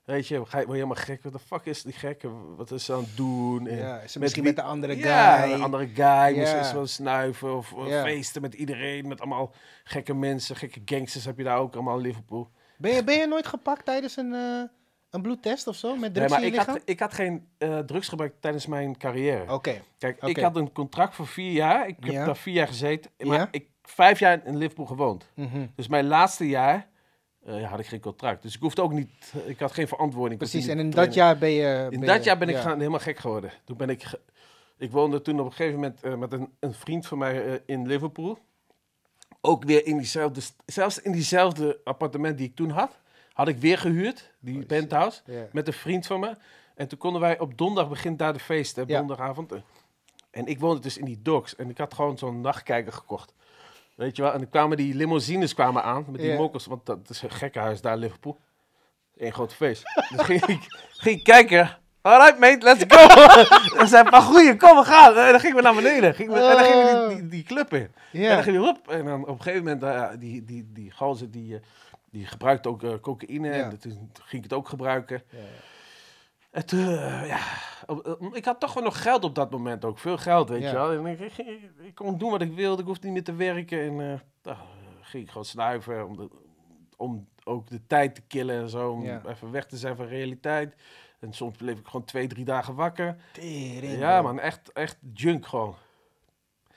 weet 0.05 0.29
je, 0.29 0.47
ga 0.47 0.59
je 0.59 0.67
helemaal 0.71 0.95
gek. 0.97 1.23
Wat 1.23 1.33
de 1.33 1.39
fuck 1.39 1.65
is 1.65 1.83
die 1.83 1.93
gekke? 1.93 2.29
Wat 2.57 2.71
is 2.71 2.85
ze 2.85 2.93
aan 2.93 2.99
het 2.99 3.17
doen? 3.17 3.67
En 3.67 3.77
ja. 3.77 4.01
Is 4.01 4.13
ze 4.13 4.19
met 4.19 4.23
misschien 4.23 4.43
wie- 4.45 4.53
met 4.53 4.65
de 4.65 4.71
andere 4.71 4.95
guy? 4.95 5.05
Ja, 5.05 5.45
een 5.45 5.63
andere 5.63 5.87
guy. 5.87 6.37
Misschien 6.39 6.59
Ja. 6.61 6.67
is 6.67 6.73
wel 6.73 6.87
snuiven 6.87 7.57
of, 7.57 7.73
Ja. 7.87 8.03
feesten 8.03 8.43
met 8.43 8.55
iedereen. 8.55 9.09
Met 9.09 9.21
allemaal 9.21 9.53
gekke 9.85 10.15
mensen. 10.15 10.57
Gekke 10.57 10.81
gangsters 10.85 11.25
heb 11.25 11.39
je 11.39 11.45
daar 11.45 11.59
ook 11.59 11.75
allemaal 11.75 11.97
in 11.97 12.03
Liverpool. 12.03 12.51
Ben, 12.77 12.95
je, 12.95 13.05
ben 13.05 13.19
je 13.19 13.27
nooit 13.27 13.47
gepakt 13.47 13.85
tijdens 13.85 14.17
een, 14.17 14.35
eh, 14.35 14.63
een 15.11 15.23
bloedtest 15.23 15.67
of 15.67 15.77
zo? 15.77 15.91
Met 15.93 16.01
Nee, 16.01 16.11
drugs 16.11 16.31
maar 16.33 16.43
in 16.43 16.47
je 16.53 16.61
ik 16.61 16.67
had, 16.67 16.81
ik 16.85 17.01
had 17.01 17.15
geen 17.15 17.49
eh, 17.59 17.79
drugs 17.79 18.09
gebruikt 18.09 18.41
tijdens 18.43 18.67
mijn 18.67 18.97
carrière. 18.99 19.53
Oké. 19.53 19.83
Kijk, 19.99 20.23
ik 20.23 20.39
had 20.39 20.57
een 20.57 20.73
contract 20.73 21.15
voor 21.15 21.27
vier 21.27 21.53
jaar. 21.53 21.89
Ik 21.89 21.97
heb 22.01 22.13
Ja. 22.13 22.25
daar 22.25 22.37
vier 22.37 22.55
jaar 22.55 22.67
gezeten. 22.67 23.11
Maar 23.19 23.39
Ja. 23.39 23.49
ik 23.51 23.67
vijf 23.83 24.19
jaar 24.19 24.47
in 24.47 24.57
Liverpool 24.57 24.87
gewoond. 24.87 25.31
Mhm. 25.35 25.67
Dus 25.77 25.89
mijn 25.89 26.07
laatste 26.07 26.49
jaar 26.49 26.89
eh, 27.45 27.71
had 27.71 27.79
ik 27.79 27.87
geen 27.87 28.01
contract. 28.01 28.43
Dus 28.43 28.55
ik 28.55 28.61
hoefde 28.61 28.83
ook 28.83 28.93
niet... 28.93 29.33
Ik 29.47 29.59
had 29.59 29.73
geen 29.73 29.89
verantwoording. 29.89 30.39
Precies, 30.39 30.67
en 30.67 30.79
in 30.79 30.91
dat 30.91 31.15
jaar 31.15 31.39
ben 31.39 31.51
je... 31.51 31.87
In 31.91 31.99
ben 32.01 32.09
dat 32.09 32.19
je- 32.19 32.25
jaar 32.25 32.39
ben 32.39 32.49
ik 32.49 32.57
gaan, 32.57 32.79
helemaal 32.79 33.01
gek 33.01 33.19
geworden. 33.19 33.51
Toen 33.65 33.77
ben 33.77 33.89
ik... 33.89 34.05
ik 34.79 34.91
woonde 34.91 35.23
toen 35.23 35.41
op 35.41 35.47
een 35.47 35.53
gegeven 35.53 35.75
moment 35.75 36.03
eh, 36.03 36.15
met 36.15 36.33
een, 36.33 36.49
een 36.61 36.75
vriend 36.75 37.07
van 37.07 37.19
mij 37.19 37.45
eh, 37.47 37.61
in 37.67 37.87
Liverpool. 37.87 38.39
Ook 39.41 39.65
weer 39.65 39.87
in 39.87 39.97
diezelfde... 39.97 40.41
Zelfs 40.67 41.01
in 41.03 41.13
diezelfde 41.13 41.81
appartement 41.85 42.39
die 42.39 42.47
ik 42.49 42.57
toen 42.57 42.71
had. 42.71 42.99
Had 43.37 43.49
ik 43.49 43.57
weer 43.59 43.79
gehuurd, 43.79 44.33
die 44.41 44.61
Oh, 44.61 44.67
penthouse. 44.67 45.21
Ja. 45.27 45.47
met 45.53 45.67
een 45.67 45.73
vriend 45.73 46.07
van 46.07 46.21
me. 46.21 46.37
En 46.75 46.89
toen 46.89 46.99
konden 46.99 47.21
wij 47.21 47.39
op 47.39 47.59
donderdag 47.59 47.89
begint 47.93 48.19
daar 48.19 48.33
de 48.33 48.39
feest, 48.39 48.77
hè, 48.77 48.83
Ja. 48.87 48.99
donderdagavond. 48.99 49.53
En 50.31 50.47
ik 50.47 50.61
woonde 50.61 50.81
dus 50.81 50.97
in 50.99 51.05
die 51.05 51.19
docks 51.23 51.57
en 51.57 51.71
ik 51.71 51.79
had 51.79 51.95
gewoon 51.95 52.19
zo'n 52.19 52.41
nachtkijker 52.41 52.93
gekocht. 52.93 53.35
Weet 53.95 54.17
je 54.17 54.23
wel? 54.23 54.33
En 54.33 54.39
dan 54.39 54.49
kwamen 54.49 54.77
die 54.77 54.95
limousines 54.95 55.55
kwamen 55.55 55.83
aan 55.83 56.05
met 56.09 56.21
die 56.21 56.31
Ja. 56.31 56.37
mokkels, 56.37 56.67
want 56.67 56.87
dat 56.87 56.99
is 57.11 57.23
een 57.23 57.31
gekkenhuis 57.31 57.81
daar 57.81 57.93
in 57.93 57.99
Liverpool. 57.99 58.39
Eén 59.17 59.33
groot 59.33 59.55
feest. 59.55 59.83
dus 60.17 60.21
ging 60.27 60.45
ik, 60.47 60.61
ging 60.91 61.19
ik 61.19 61.25
kijken, 61.25 61.79
Alright 62.03 62.39
mate, 62.39 62.59
let's 62.65 62.85
go. 62.89 63.07
dat 63.79 63.89
zijn 63.91 64.05
een 64.05 64.11
paar 64.11 64.23
goeie, 64.23 64.57
kom 64.57 64.77
we 64.77 64.85
gaan. 64.85 65.17
En 65.17 65.31
dan 65.31 65.41
gingen 65.41 65.57
we 65.57 65.63
naar 65.63 65.75
beneden. 65.75 66.15
Gingen 66.15 66.33
we, 66.33 66.39
en 66.39 66.57
dan 66.57 66.65
gingen 66.65 66.85
we 67.03 67.09
die, 67.09 67.17
die, 67.17 67.29
die 67.29 67.43
club 67.43 67.73
in. 67.75 67.93
En 68.13 68.29
dan 68.35 68.43
ging 68.43 68.57
we 68.59 68.69
op. 68.69 68.89
En 68.89 69.05
dan 69.05 69.23
op 69.23 69.29
een 69.29 69.43
gegeven 69.43 69.65
moment, 69.65 69.83
eh, 69.83 70.09
die, 70.19 70.45
die, 70.45 70.67
die 70.73 70.91
gozer 70.93 71.31
die, 71.31 71.55
eh, 71.55 71.61
die 72.17 72.27
gebruikte 72.27 72.69
ook 72.69 72.83
eh, 72.83 72.95
cocaïne. 73.01 73.49
Ja. 73.49 73.71
En 73.71 73.79
toen 73.79 74.11
ging 74.15 74.45
ik 74.45 74.51
het 74.51 74.59
ook 74.59 74.69
gebruiken. 74.69 75.23
Ja. 75.31 76.63
Toen, 76.63 76.89
eh, 76.89 77.27
ja, 77.27 77.41
ik 78.33 78.45
had 78.45 78.61
toch 78.61 78.75
wel 78.75 78.83
nog 78.83 79.03
geld 79.03 79.25
op 79.25 79.35
dat 79.35 79.51
moment 79.51 79.85
ook. 79.85 79.99
Veel 79.99 80.19
geld, 80.19 80.49
weet 80.49 80.63
je 80.63 80.73
wel. 80.73 80.93
En 80.93 81.07
ik, 81.07 81.21
ik, 81.21 81.71
ik 81.79 81.95
kon 81.95 82.19
doen 82.19 82.31
wat 82.31 82.41
ik 82.41 82.53
wilde. 82.53 82.83
Ik 82.83 82.89
hoefde 82.89 83.05
niet 83.05 83.15
meer 83.15 83.25
te 83.25 83.35
werken. 83.35 83.81
En 83.81 84.13
eh 84.13 84.21
nou, 84.43 84.57
ging 85.01 85.23
ik 85.23 85.29
gewoon 85.29 85.45
snuiven 85.45 86.07
om, 86.07 86.17
de, 86.17 86.29
om 86.97 87.29
ook 87.45 87.69
de 87.69 87.87
tijd 87.87 88.15
te 88.15 88.21
killen 88.21 88.61
en 88.61 88.69
zo. 88.69 88.91
Om 88.91 89.21
even 89.27 89.51
weg 89.51 89.67
te 89.67 89.77
zijn 89.77 89.97
van 89.97 90.07
realiteit. 90.07 90.75
En 91.21 91.33
soms 91.33 91.57
bleef 91.57 91.79
ik 91.79 91.87
gewoon 91.87 92.07
twee, 92.07 92.27
drie 92.27 92.45
dagen 92.45 92.75
wakker. 92.75 93.17
Tering, 93.33 93.99
ja, 93.99 94.23
man, 94.23 94.41
echt, 94.41 94.73
echt 94.73 94.97
junk 95.15 95.47
gewoon. 95.47 95.77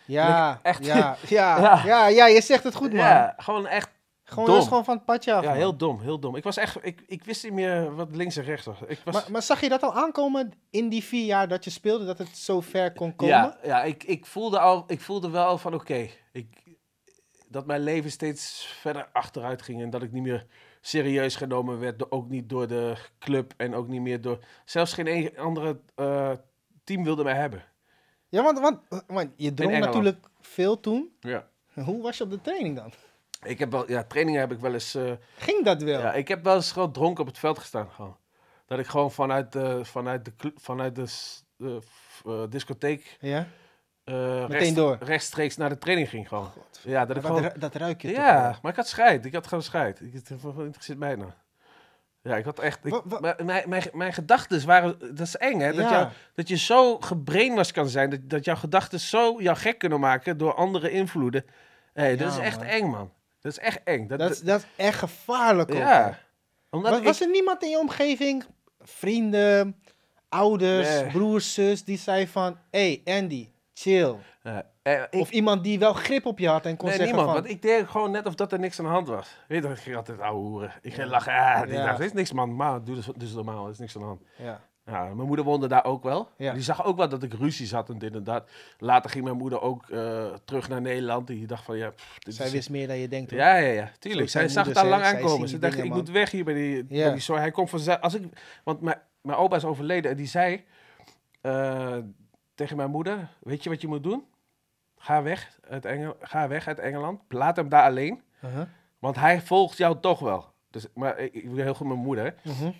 Ja, 0.05 0.59
Echt. 0.61 0.85
ja, 0.85 0.95
ja, 1.27 1.59
Ja. 1.61 1.81
ja, 1.85 2.07
ja, 2.07 2.27
je 2.27 2.41
zegt 2.41 2.63
het 2.63 2.75
goed, 2.75 2.93
man. 2.93 3.05
Ja, 3.05 3.33
gewoon 3.37 3.67
echt 3.67 3.89
gewoon, 4.29 4.49
dom. 4.49 4.57
is 4.57 4.67
gewoon 4.67 4.85
van 4.85 4.95
het 4.95 5.05
padje 5.05 5.33
af. 5.33 5.43
Ja, 5.43 5.49
man. 5.49 5.57
heel 5.57 5.77
dom, 5.77 5.99
heel 5.99 6.19
dom. 6.19 6.35
Ik 6.35 6.43
was 6.43 6.57
echt, 6.57 6.77
ik, 6.81 7.03
ik 7.07 7.23
wist 7.23 7.43
niet 7.43 7.53
meer 7.53 7.95
wat 7.95 8.15
links 8.15 8.35
en 8.35 8.43
rechts 8.43 8.65
was. 8.65 8.77
Ik 8.87 8.99
was, 9.03 9.13
Maar, 9.13 9.31
maar 9.31 9.41
zag 9.41 9.61
je 9.61 9.69
dat 9.69 9.83
al 9.83 9.93
aankomen 9.93 10.51
in 10.69 10.89
die 10.89 11.03
vier 11.03 11.25
jaar 11.25 11.47
dat 11.47 11.63
je 11.63 11.69
speelde, 11.69 12.05
dat 12.05 12.17
het 12.17 12.37
zo 12.37 12.61
ver 12.61 12.93
kon 12.93 13.15
komen? 13.15 13.35
ja, 13.35 13.57
ja 13.63 13.83
ik, 13.83 14.03
ik, 14.03 14.25
voelde 14.25 14.59
al, 14.59 14.83
ik 14.87 15.01
voelde 15.01 15.29
wel 15.29 15.57
van 15.57 15.73
oké, 15.73 16.09
ik 16.31 16.77
dat 17.49 17.65
mijn 17.65 17.81
leven 17.81 18.11
steeds 18.11 18.65
verder 18.81 19.09
achteruit 19.13 19.61
ging 19.61 19.81
en 19.81 19.89
dat 19.89 20.03
ik 20.03 20.11
niet 20.11 20.23
meer 20.23 20.45
serieus 20.81 21.35
genomen 21.35 21.79
werd, 21.79 22.11
ook 22.11 22.29
niet 22.29 22.49
door 22.49 22.67
de 22.67 22.97
club 23.19 23.53
en 23.57 23.75
ook 23.75 23.87
niet 23.87 24.01
meer 24.01 24.21
door, 24.21 24.39
zelfs 24.65 24.93
geen 24.93 25.07
een 25.07 25.37
andere 25.37 25.79
eh, 25.95 26.31
team 26.83 27.03
wilde 27.03 27.23
mij 27.23 27.35
hebben. 27.35 27.63
Ja, 28.29 28.43
want, 28.43 28.59
want, 28.59 28.79
want 29.07 29.29
je 29.35 29.53
dronk 29.53 29.71
Engeland. 29.71 29.93
natuurlijk 29.93 30.25
veel 30.39 30.79
toen. 30.79 31.11
Ja. 31.19 31.47
Hoe 31.73 32.01
was 32.01 32.17
je 32.17 32.23
op 32.23 32.29
de 32.29 32.41
training 32.41 32.75
dan? 32.75 32.91
Ik 33.43 33.59
heb 33.59 33.71
wel, 33.71 33.89
ja, 33.91 34.03
trainingen 34.03 34.39
heb 34.39 34.51
ik 34.51 34.59
wel 34.59 34.73
eens, 34.73 34.95
eh, 34.95 35.11
Ging 35.37 35.65
dat 35.65 35.81
wel? 35.81 35.99
ja, 35.99 36.13
ik 36.13 36.27
heb 36.27 36.43
wel 36.43 36.55
eens 36.55 36.71
gewoon 36.71 36.91
dronken 36.91 37.21
op 37.21 37.27
het 37.29 37.39
veld 37.39 37.59
gestaan 37.59 37.89
gewoon. 37.91 38.17
Dat 38.65 38.79
ik 38.79 38.87
gewoon 38.87 39.11
vanuit 39.11 39.51
de, 39.51 39.85
vanuit 39.85 40.25
de, 40.25 40.51
vanuit 40.55 40.95
de, 40.95 41.07
eh, 42.25 42.43
discotheek 42.49 43.17
Ja? 43.19 43.45
Meteen 44.05 44.47
rechts- 44.47 44.73
door. 44.73 44.97
rechtstreeks 44.99 45.57
naar 45.57 45.69
de 45.69 45.77
training 45.77 46.09
ging 46.09 46.27
gewoon. 46.27 46.45
God. 46.45 46.79
Ja, 46.83 47.05
dat 47.05 47.17
ik 47.17 47.23
gewoon... 47.25 47.41
ru- 47.41 47.59
dat 47.59 47.75
ruik 47.75 48.01
je 48.01 48.07
toch 48.07 48.17
Ja, 48.17 48.41
wel? 48.41 48.55
maar 48.61 48.71
ik 48.71 48.77
had 48.77 48.87
scheid. 48.87 49.25
Ik 49.25 49.33
had 49.33 49.47
gewoon 49.47 49.63
scheid. 49.63 50.01
Ik, 50.01 50.13
het 50.13 50.29
interesseert 50.29 50.97
mij 50.97 51.15
nou. 51.15 51.31
Ja, 52.21 52.35
ik 52.35 52.45
had 52.45 52.59
echt... 52.59 52.85
ik- 52.85 53.19
mijn- 53.19 53.35
mijn, 53.45 53.69
mijn, 53.69 53.83
mijn 53.93 54.13
gedachten 54.13 54.65
waren... 54.65 54.99
Dat 54.99 55.27
is 55.27 55.37
eng, 55.37 55.59
hè? 55.59 55.67
Dat, 55.73 55.89
Ja. 55.89 55.91
jou, 55.91 56.07
dat 56.35 56.47
je 56.47 56.57
zo 56.57 56.97
gebrainwashed 56.99 57.73
kan 57.73 57.87
zijn. 57.89 58.09
Dat, 58.09 58.19
dat 58.23 58.45
jouw 58.45 58.55
gedachten 58.55 58.99
zo 58.99 59.41
jou 59.41 59.57
gek 59.57 59.77
kunnen 59.77 59.99
maken 59.99 60.37
door 60.37 60.53
andere 60.53 60.91
invloeden. 60.91 61.45
Hey, 61.93 62.15
dat 62.17 62.31
is 62.31 62.37
echt 62.37 62.57
man. 62.57 62.65
eng, 62.67 62.85
man. 62.89 63.11
Dat 63.39 63.51
is 63.51 63.57
echt 63.59 63.79
eng. 63.83 64.07
Dat, 64.07 64.19
Dat, 64.19 64.31
is- 64.31 64.39
dat 64.41 64.59
is 64.59 64.65
echt 64.85 64.97
gevaarlijk 64.99 65.71
ook. 65.71 65.77
ja. 65.77 66.19
Omdat 66.69 66.91
Was, 66.91 66.99
ik- 66.99 67.05
was 67.05 67.21
er 67.21 67.29
niemand 67.29 67.63
in 67.63 67.69
je 67.69 67.77
omgeving, 67.79 68.45
vrienden, 68.79 69.75
ouders, 70.29 70.87
Nee. 70.89 71.11
broers, 71.11 71.53
zus, 71.53 71.83
die 71.83 71.97
zei 71.97 72.27
van... 72.27 72.57
Hé, 72.71 73.01
hey, 73.03 73.17
Andy, 73.21 73.49
chill. 73.73 74.15
Ja, 74.43 74.65
eh, 74.81 75.01
ik- 75.09 75.19
of 75.21 75.29
iemand 75.29 75.63
die 75.63 75.79
wel 75.79 75.93
grip 75.93 76.25
op 76.25 76.39
je 76.39 76.47
had 76.47 76.65
en 76.65 76.77
kon 76.77 76.87
nee, 76.87 76.97
zeggen 76.97 77.15
niemand. 77.15 77.35
van... 77.35 77.43
Want 77.43 77.55
ik 77.55 77.61
deed 77.61 77.87
gewoon 77.87 78.11
net 78.11 78.25
of 78.25 78.35
dat 78.35 78.51
er 78.51 78.59
niks 78.59 78.79
aan 78.79 78.85
de 78.85 78.91
hand 78.91 79.07
was. 79.07 79.37
Weet 79.47 79.63
je, 79.63 79.69
ik 79.69 79.77
ging 79.77 79.95
altijd 79.95 80.19
ouwe 80.19 80.39
hoeren. 80.47 80.73
Ik 80.81 80.93
ging 80.93 81.05
Ja. 81.05 81.11
lachen. 81.11 81.33
Ah, 81.33 81.69
Ja. 81.71 81.85
dacht, 81.85 81.99
er 81.99 82.05
is 82.05 82.13
niks, 82.13 82.31
man. 82.31 82.55
Maar 82.55 82.83
doe 82.83 82.95
dus, 82.95 83.07
dus 83.15 83.33
normaal. 83.33 83.65
Er 83.65 83.71
is 83.71 83.77
niks 83.79 83.95
aan 83.95 84.01
de 84.01 84.07
hand. 84.07 84.21
Ja. 84.37 84.61
Ja, 84.89 85.03
mijn 85.03 85.27
moeder 85.27 85.45
woonde 85.45 85.67
daar 85.67 85.85
ook 85.85 86.03
wel. 86.03 86.29
Ja. 86.37 86.53
Die 86.53 86.61
zag 86.61 86.85
ook 86.85 86.97
wel 86.97 87.09
dat 87.09 87.23
ik 87.23 87.33
ruzies 87.33 87.71
had 87.71 87.89
en 87.89 87.97
dit 87.97 88.15
en 88.15 88.23
dat. 88.23 88.49
Later 88.77 89.09
ging 89.09 89.23
mijn 89.23 89.37
moeder 89.37 89.61
ook 89.61 89.89
eh, 89.89 90.25
terug 90.45 90.69
naar 90.69 90.81
Nederland. 90.81 91.27
Die 91.27 91.45
dacht 91.47 91.63
van, 91.63 91.77
ja, 91.77 91.89
pff, 91.89 92.19
dit 92.19 92.35
Zij 92.35 92.45
is- 92.45 92.51
wist 92.51 92.69
meer 92.69 92.87
dan 92.87 92.97
je 92.97 93.07
denkt. 93.07 93.31
hoor. 93.31 93.39
Ja, 93.39 93.55
ja, 93.55 93.71
ja, 93.71 93.91
tuurlijk. 93.99 94.29
Zij 94.29 94.47
zag 94.47 94.65
het 94.67 94.77
al 94.77 94.85
lang 94.87 95.03
aankomen. 95.03 95.47
Ze 95.49 95.59
dacht, 95.59 95.73
dingen, 95.73 95.87
ik 95.87 95.93
moet 95.93 96.09
weg 96.09 96.31
hier 96.31 96.43
bij 96.43 96.53
die, 96.53 96.75
Ja. 96.75 97.03
bij 97.03 97.11
die 97.11 97.21
zorg. 97.21 97.39
Hij 97.39 97.51
komt 97.51 97.69
vanzelf. 97.69 97.99
Als 98.01 98.13
ik, 98.13 98.23
want 98.63 98.81
mijn, 98.81 98.97
mijn 99.21 99.37
opa 99.37 99.55
is 99.55 99.65
overleden 99.65 100.11
en 100.11 100.17
die 100.17 100.27
zei 100.27 100.63
eh, 101.41 101.97
tegen 102.55 102.77
mijn 102.77 102.89
moeder, 102.89 103.29
weet 103.39 103.63
je 103.63 103.69
wat 103.69 103.81
je 103.81 103.87
moet 103.87 104.03
doen? 104.03 104.23
Ga 104.97 105.21
weg 105.23 105.59
uit, 105.69 105.85
Engel, 105.85 106.15
ga 106.21 106.47
weg 106.47 106.67
uit 106.67 106.79
Engeland. 106.79 107.21
Laat 107.29 107.55
hem 107.55 107.69
daar 107.69 107.83
alleen. 107.83 108.21
Uh-huh. 108.45 108.61
Want 108.99 109.15
hij 109.15 109.41
volgt 109.41 109.77
jou 109.77 109.99
toch 109.99 110.19
wel. 110.19 110.45
Dus, 110.69 110.87
maar 110.93 111.19
ik, 111.19 111.33
heel 111.55 111.73
goed 111.73 111.87
mijn 111.87 111.99
moeder. 111.99 112.25
hè. 112.25 112.71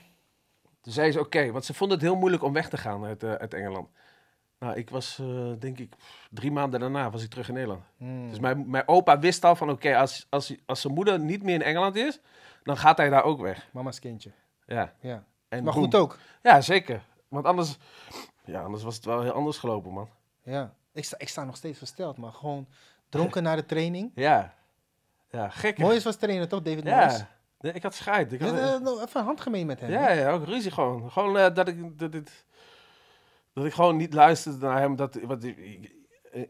Toen 0.82 0.94
zei 0.94 1.12
ze 1.12 1.20
oké, 1.20 1.52
want 1.52 1.66
ze 1.66 1.74
vond 1.74 1.92
het 1.92 2.02
heel 2.02 2.16
moeilijk 2.16 2.44
om 2.44 2.54
weg 2.54 2.70
te 2.70 2.78
gaan 2.78 3.06
uit, 3.06 3.24
eh, 3.24 3.34
uit 3.34 3.54
Engeland. 3.54 3.90
Nou, 4.60 4.76
ik 4.76 4.90
was, 4.90 5.20
eh, 5.20 5.52
denk 5.60 5.78
ik, 5.80 5.94
drie 6.30 6.52
maanden 6.52 6.80
daarna 6.80 7.10
was 7.10 7.24
ik 7.24 7.30
terug 7.30 7.48
in 7.48 7.54
Nederland. 7.54 7.84
Mm. 7.98 8.30
Dus 8.30 8.40
mijn, 8.40 8.70
mijn 8.70 8.88
opa 8.88 9.20
wist 9.20 9.44
al 9.44 9.56
van, 9.56 9.70
oké, 9.70 9.98
als, 9.98 10.28
als, 10.30 10.56
als 10.66 10.82
zijn 10.82 10.94
moeder 10.94 11.20
niet 11.20 11.44
meer 11.44 11.56
in 11.56 11.62
Engeland 11.62 11.96
is, 11.96 12.20
dan 12.64 12.78
gaat 12.78 12.98
hij 12.98 13.10
daar 13.10 13.24
ook 13.24 13.42
weg. 13.42 13.70
Mama's 13.72 14.00
kindje. 14.00 14.32
Ja. 14.66 14.94
Ja. 15.00 15.24
En 15.50 15.64
Maar 15.64 15.74
goed 15.74 15.96
ook. 15.96 16.18
Ja, 16.42 16.62
zeker. 16.62 17.02
Want 17.28 17.46
anders, 17.46 17.78
ja, 18.46 18.62
anders 18.62 18.84
was 18.84 18.96
het 18.96 19.06
wel 19.06 19.22
heel 19.22 19.32
anders 19.32 19.58
gelopen, 19.58 19.92
man. 19.92 20.10
Ja. 20.44 20.74
Ik 20.94 21.04
sta, 21.04 21.18
ik 21.20 21.30
sta 21.30 21.44
nog 21.44 21.56
steeds 21.56 21.78
versteld, 21.78 22.18
maar 22.18 22.34
gewoon 22.34 22.68
dronken 23.10 23.44
na 23.48 23.56
de 23.56 23.66
training. 23.66 24.12
Ja. 24.16 24.54
Ja, 25.32 25.50
gek. 25.50 25.78
Moois 25.78 26.04
was 26.04 26.16
trainer 26.16 26.48
toch, 26.48 26.62
David 26.62 26.84
Morris? 26.84 27.24
Nee, 27.60 27.74
ik 27.74 27.84
had 27.84 27.96
scheid. 27.96 28.34
Ik 28.34 28.42
had, 28.42 28.54
eh, 28.54 29.04
even 29.04 29.24
handgemeen 29.24 29.66
met 29.66 29.80
hem. 29.80 29.90
Ja, 29.92 30.12
ja, 30.12 30.32
ook 30.32 30.46
ruzie 30.46 30.72
gewoon. 30.72 31.12
Gewoon 31.12 31.38
eh, 31.38 31.54
dat, 31.54 31.68
ik, 31.68 32.00
dat, 32.00 32.12
dit, 32.12 32.46
dat 33.54 33.66
ik 33.66 33.74
gewoon 33.74 33.98
niet 33.98 34.14
luisterde 34.14 34.66
naar 34.66 34.80
hem. 34.80 34.96
Dat, 34.96 35.20
wat, 35.22 35.44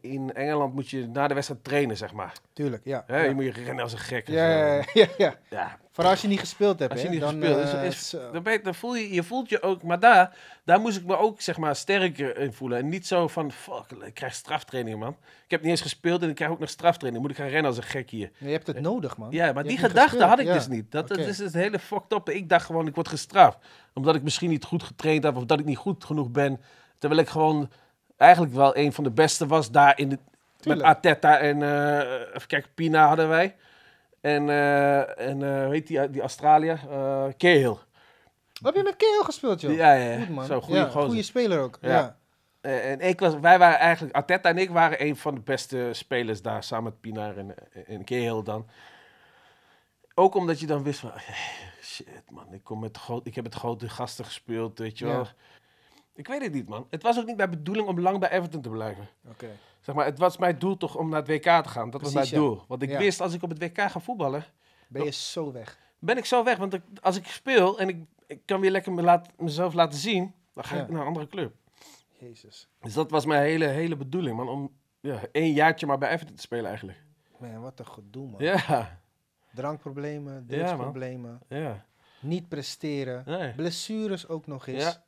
in 0.02 0.34
Engeland 0.34 0.74
moet 0.74 0.90
je 0.90 1.08
na 1.08 1.28
de 1.28 1.34
wedstrijd 1.34 1.64
trainen, 1.64 1.98
zeg 1.98 2.14
maar. 2.14 2.34
Tuurlijk, 2.54 2.82
ja. 2.86 3.04
Je 3.08 3.34
moet 3.34 3.44
je 3.44 3.52
rennen 3.52 3.84
als 3.84 3.94
een 3.94 4.00
gek. 4.00 4.28
Ja, 4.28 4.76
ja, 4.94 5.08
ja, 5.18 5.36
ja, 5.50 5.78
Vooral 5.92 6.12
als 6.12 6.22
je 6.22 6.28
niet 6.28 6.40
gespeeld 6.40 6.80
hebt, 6.80 6.92
als 6.92 7.02
je 7.02 7.10
niet 7.10 7.20
dan, 7.20 7.30
gespeeld 7.30 7.64
is, 7.64 7.74
eh, 7.74 7.86
is, 7.86 8.10
zo. 8.10 8.32
dan, 8.32 8.44
ben 8.44 8.54
je, 8.54 8.62
dan 8.62 8.76
voel 8.76 8.96
je, 8.96 9.14
je 9.14 9.24
voelt 9.24 9.50
je 9.50 9.62
ook... 9.62 9.84
Maar 9.84 10.00
daar, 10.00 10.38
daar 10.64 10.80
moest 10.80 10.98
ik 10.98 11.06
me 11.06 11.18
ook, 11.18 11.42
zeg 11.42 11.58
maar, 11.58 11.76
sterker 11.76 12.38
in 12.38 12.54
voelen. 12.54 12.78
En 12.78 12.90
niet 12.90 13.08
zo 13.08 13.28
van, 13.28 13.52
fuck, 13.52 13.92
ik 14.06 14.14
krijg 14.14 14.34
straftraining, 14.34 15.00
man. 15.00 15.16
Ik 15.44 15.52
heb 15.52 15.62
niet 15.62 15.70
eens 15.70 15.82
gespeeld 15.82 16.22
en 16.22 16.30
ik 16.30 16.36
krijg 16.36 16.52
ook 16.52 16.60
nog 16.60 16.70
straftraining. 16.70 17.24
Moet 17.24 17.32
ik 17.32 17.38
gaan 17.38 17.48
rennen 17.48 17.66
als 17.66 17.78
een 17.78 17.84
gek 17.84 18.10
hier. 18.10 18.32
Je 18.38 18.50
hebt 18.50 18.68
het 18.68 18.80
nodig, 18.80 19.18
man. 19.18 19.32
Ja, 19.32 19.54
maar 19.54 19.64
Je 19.64 19.70
die 19.70 19.78
gedachte 19.78 20.24
had 20.24 20.40
ik 20.40 20.46
ja. 20.46 20.54
dus 20.54 20.68
niet. 20.68 20.92
Dat, 20.92 21.08
dat 21.08 21.18
is 21.18 21.38
het 21.38 21.54
hele 21.54 21.80
fucked 21.80 22.12
up. 22.12 22.30
Ik 22.30 22.50
dacht 22.50 22.66
gewoon, 22.66 22.88
ik 22.88 22.96
word 22.96 23.08
gestraft. 23.08 23.58
Omdat 23.94 24.16
ik 24.16 24.24
misschien 24.24 24.50
niet 24.50 24.64
goed 24.64 24.84
getraind 24.84 25.24
heb 25.24 25.36
of 25.36 25.46
dat 25.46 25.60
ik 25.60 25.66
niet 25.66 25.78
goed 25.78 26.04
genoeg 26.04 26.32
ben. 26.32 26.62
Terwijl 26.98 27.22
ik 27.22 27.30
gewoon 27.30 27.70
eigenlijk 28.20 28.54
wel 28.54 28.78
een 28.78 28.94
van 28.94 29.04
de 29.04 29.12
beste 29.12 29.48
was 29.48 29.72
daar 29.72 30.00
in 30.00 30.10
de, 30.10 30.20
met. 30.64 30.82
Arteta 30.82 31.38
en, 31.38 31.64
eh 31.64 32.20
even 32.36 32.48
kijken, 32.48 32.70
Pina 32.74 33.08
hadden 33.08 33.30
wij. 33.30 33.56
En, 34.22 34.50
eh 34.50 35.28
en 35.28 35.44
eh, 35.44 35.64
hoe 35.64 35.74
heet 35.74 35.88
die, 35.88 36.10
die 36.10 36.22
Australiër? 36.22 36.80
Eh 36.90 37.26
Cahill. 37.38 37.78
Heb 38.64 38.76
je 38.76 38.84
met 38.84 38.96
Keel 38.96 39.24
gespeeld, 39.24 39.62
joh? 39.62 39.76
Ja, 39.76 39.94
ja. 39.94 40.18
Goed, 40.18 40.30
man. 40.30 40.46
Zo, 40.46 40.62
goede 40.62 40.80
ja, 40.80 40.86
gozer. 40.86 41.08
goede 41.08 41.24
speler 41.24 41.60
ook. 41.60 41.78
Ja. 41.82 41.90
Ja. 41.90 42.18
Eh, 42.62 42.92
en 42.92 43.00
ik 43.00 43.20
was, 43.20 43.40
wij 43.40 43.60
waren 43.60 43.80
eigenlijk, 43.80 44.16
Arteta 44.16 44.50
en 44.50 44.58
ik 44.58 44.70
waren 44.70 45.06
een 45.06 45.16
van 45.16 45.36
de 45.36 45.42
beste 45.42 45.90
spelers 45.92 46.42
daar, 46.42 46.64
samen 46.64 46.84
met 46.84 47.02
Pina 47.02 47.34
en, 47.34 47.56
en 47.88 48.06
Cahill 48.06 48.44
dan. 48.44 48.68
Ook 50.14 50.36
omdat 50.36 50.60
je 50.60 50.66
dan 50.66 50.84
wist 50.84 51.00
van, 51.00 51.12
shit 51.82 52.08
man, 52.30 52.54
ik, 52.54 52.64
kom 52.64 52.80
met 52.80 52.98
groot, 52.98 53.28
ik 53.28 53.36
heb 53.36 53.44
met 53.44 53.56
grote 53.56 53.90
gasten 53.90 54.26
gespeeld, 54.26 54.80
weet 54.80 54.98
je 54.98 55.06
wel. 55.06 55.24
Ja. 55.24 55.34
Ik 56.20 56.28
weet 56.28 56.42
het 56.42 56.54
niet 56.54 56.68
man. 56.68 56.88
Het 56.90 57.04
was 57.04 57.20
ook 57.20 57.26
niet 57.26 57.38
mijn 57.38 57.50
bedoeling 57.50 57.88
om 57.88 58.00
lang 58.00 58.20
bij 58.20 58.30
Everton 58.32 58.62
te 58.62 58.70
blijven. 58.70 59.08
Oké. 59.30 59.48
Zeg 59.80 59.96
maar, 59.96 60.06
het 60.06 60.18
was 60.18 60.38
mijn 60.38 60.60
doel 60.60 60.78
toch 60.78 60.96
om 60.98 61.10
naar 61.10 61.20
het 61.20 61.28
WK 61.28 61.44
te 61.64 61.70
gaan. 61.70 61.90
Dat 61.90 62.02
was 62.02 62.14
mijn 62.14 62.26
ja. 62.30 62.36
doel. 62.36 62.64
Want 62.68 62.82
ik 62.82 62.90
Ja. 62.90 62.98
wist, 62.98 63.22
als 63.22 63.34
ik 63.34 63.44
op 63.44 63.50
het 63.50 63.60
WK 63.60 63.82
ga 63.82 64.00
voetballen, 64.00 64.46
Ben 64.88 65.04
je 65.04 65.12
zo 65.12 65.52
weg. 65.52 65.78
ben 66.00 66.18
ik 66.18 66.26
zo 66.26 66.44
weg. 66.44 66.58
Want 66.58 66.74
ik- 66.74 66.82
als 67.02 67.18
ik 67.18 67.26
speel 67.28 67.80
en 67.80 67.90
ik, 67.90 67.98
ik 68.28 68.42
kan 68.46 68.60
weer 68.60 68.72
lekker 68.72 68.92
me 68.94 69.02
laat, 69.02 69.28
mezelf 69.38 69.74
laten 69.74 70.00
zien, 70.00 70.34
dan 70.54 70.64
ga 70.64 70.76
Ja. 70.76 70.82
ik 70.82 70.90
naar 70.90 71.02
een 71.02 71.08
andere 71.08 71.28
club. 71.28 71.54
Jezus. 72.20 72.68
Dus 72.82 72.94
dat 72.94 73.12
was 73.12 73.26
mijn 73.26 73.42
hele, 73.42 73.66
hele 73.66 73.96
bedoeling, 73.96 74.36
man. 74.38 74.50
Om 74.50 74.72
ja, 75.00 75.20
één 75.32 75.54
jaartje 75.54 75.86
maar 75.86 75.98
bij 75.98 76.10
Everton 76.12 76.36
te 76.36 76.42
spelen 76.42 76.66
eigenlijk. 76.66 77.04
Man, 77.38 77.62
wat 77.62 77.80
een 77.80 77.88
gedoe, 77.88 78.28
man. 78.30 78.42
Ja, 78.44 79.00
Drankproblemen, 79.54 80.46
Ja, 80.48 80.56
drugsproblemen, 80.58 81.40
ja. 81.48 81.86
niet 82.22 82.50
presteren. 82.50 83.24
Nee. 83.26 83.54
Blessures 83.54 84.28
ook 84.28 84.48
nog 84.48 84.68
eens. 84.68 85.00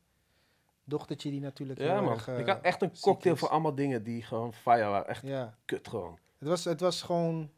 Dochtertje 0.83 1.29
die 1.29 1.39
natuurlijk 1.39 1.79
Ja, 1.79 2.01
man. 2.01 2.13
erg, 2.13 2.27
eh, 2.27 2.39
ik 2.39 2.47
had 2.47 2.61
echt 2.61 2.81
een 2.81 2.91
cocktail 3.01 3.35
voor 3.35 3.49
allemaal 3.49 3.75
dingen 3.75 4.03
die 4.03 4.21
gewoon 4.23 4.53
fire 4.53 4.89
waren. 4.89 5.07
Echt 5.07 5.21
Ja, 5.27 5.57
kut 5.65 5.87
gewoon. 5.87 6.17
het 6.37 6.47
was, 6.47 6.63
het 6.63 6.79
was 6.79 7.01
gewoon 7.01 7.49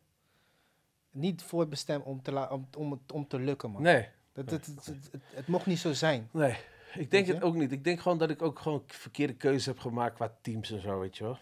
niet 1.12 1.42
voorbestemd 1.44 2.04
om 2.06 2.22
te, 2.22 2.50
om, 2.50 2.68
om, 2.78 2.92
het- 2.92 3.12
om 3.12 3.28
te 3.28 3.40
lukken, 3.40 3.72
man. 3.72 3.82
Nee, 3.82 4.08
Dat, 4.34 4.50
het, 4.50 4.66
het, 4.66 4.86
het, 4.86 5.10
het, 5.12 5.22
het 5.36 5.48
mocht 5.48 5.66
niet 5.66 5.80
zo 5.80 5.94
zijn. 5.94 6.30
nee. 6.32 6.56
Ik 6.96 7.12
denk 7.12 7.28
het 7.28 7.42
ook 7.42 7.56
niet. 7.56 7.72
Ik 7.72 7.84
denk 7.84 8.00
gewoon 8.00 8.18
dat 8.18 8.30
ik 8.30 8.42
ook 8.42 8.60
gewoon 8.60 8.84
verkeerde 8.88 9.34
keuzes 9.34 9.66
heb 9.66 9.80
gemaakt 9.80 10.16
qua 10.16 10.36
teams 10.42 10.72
en 10.72 10.82
zo, 10.82 11.00
weet 11.00 11.18
je 11.18 11.24
wel. 11.24 11.38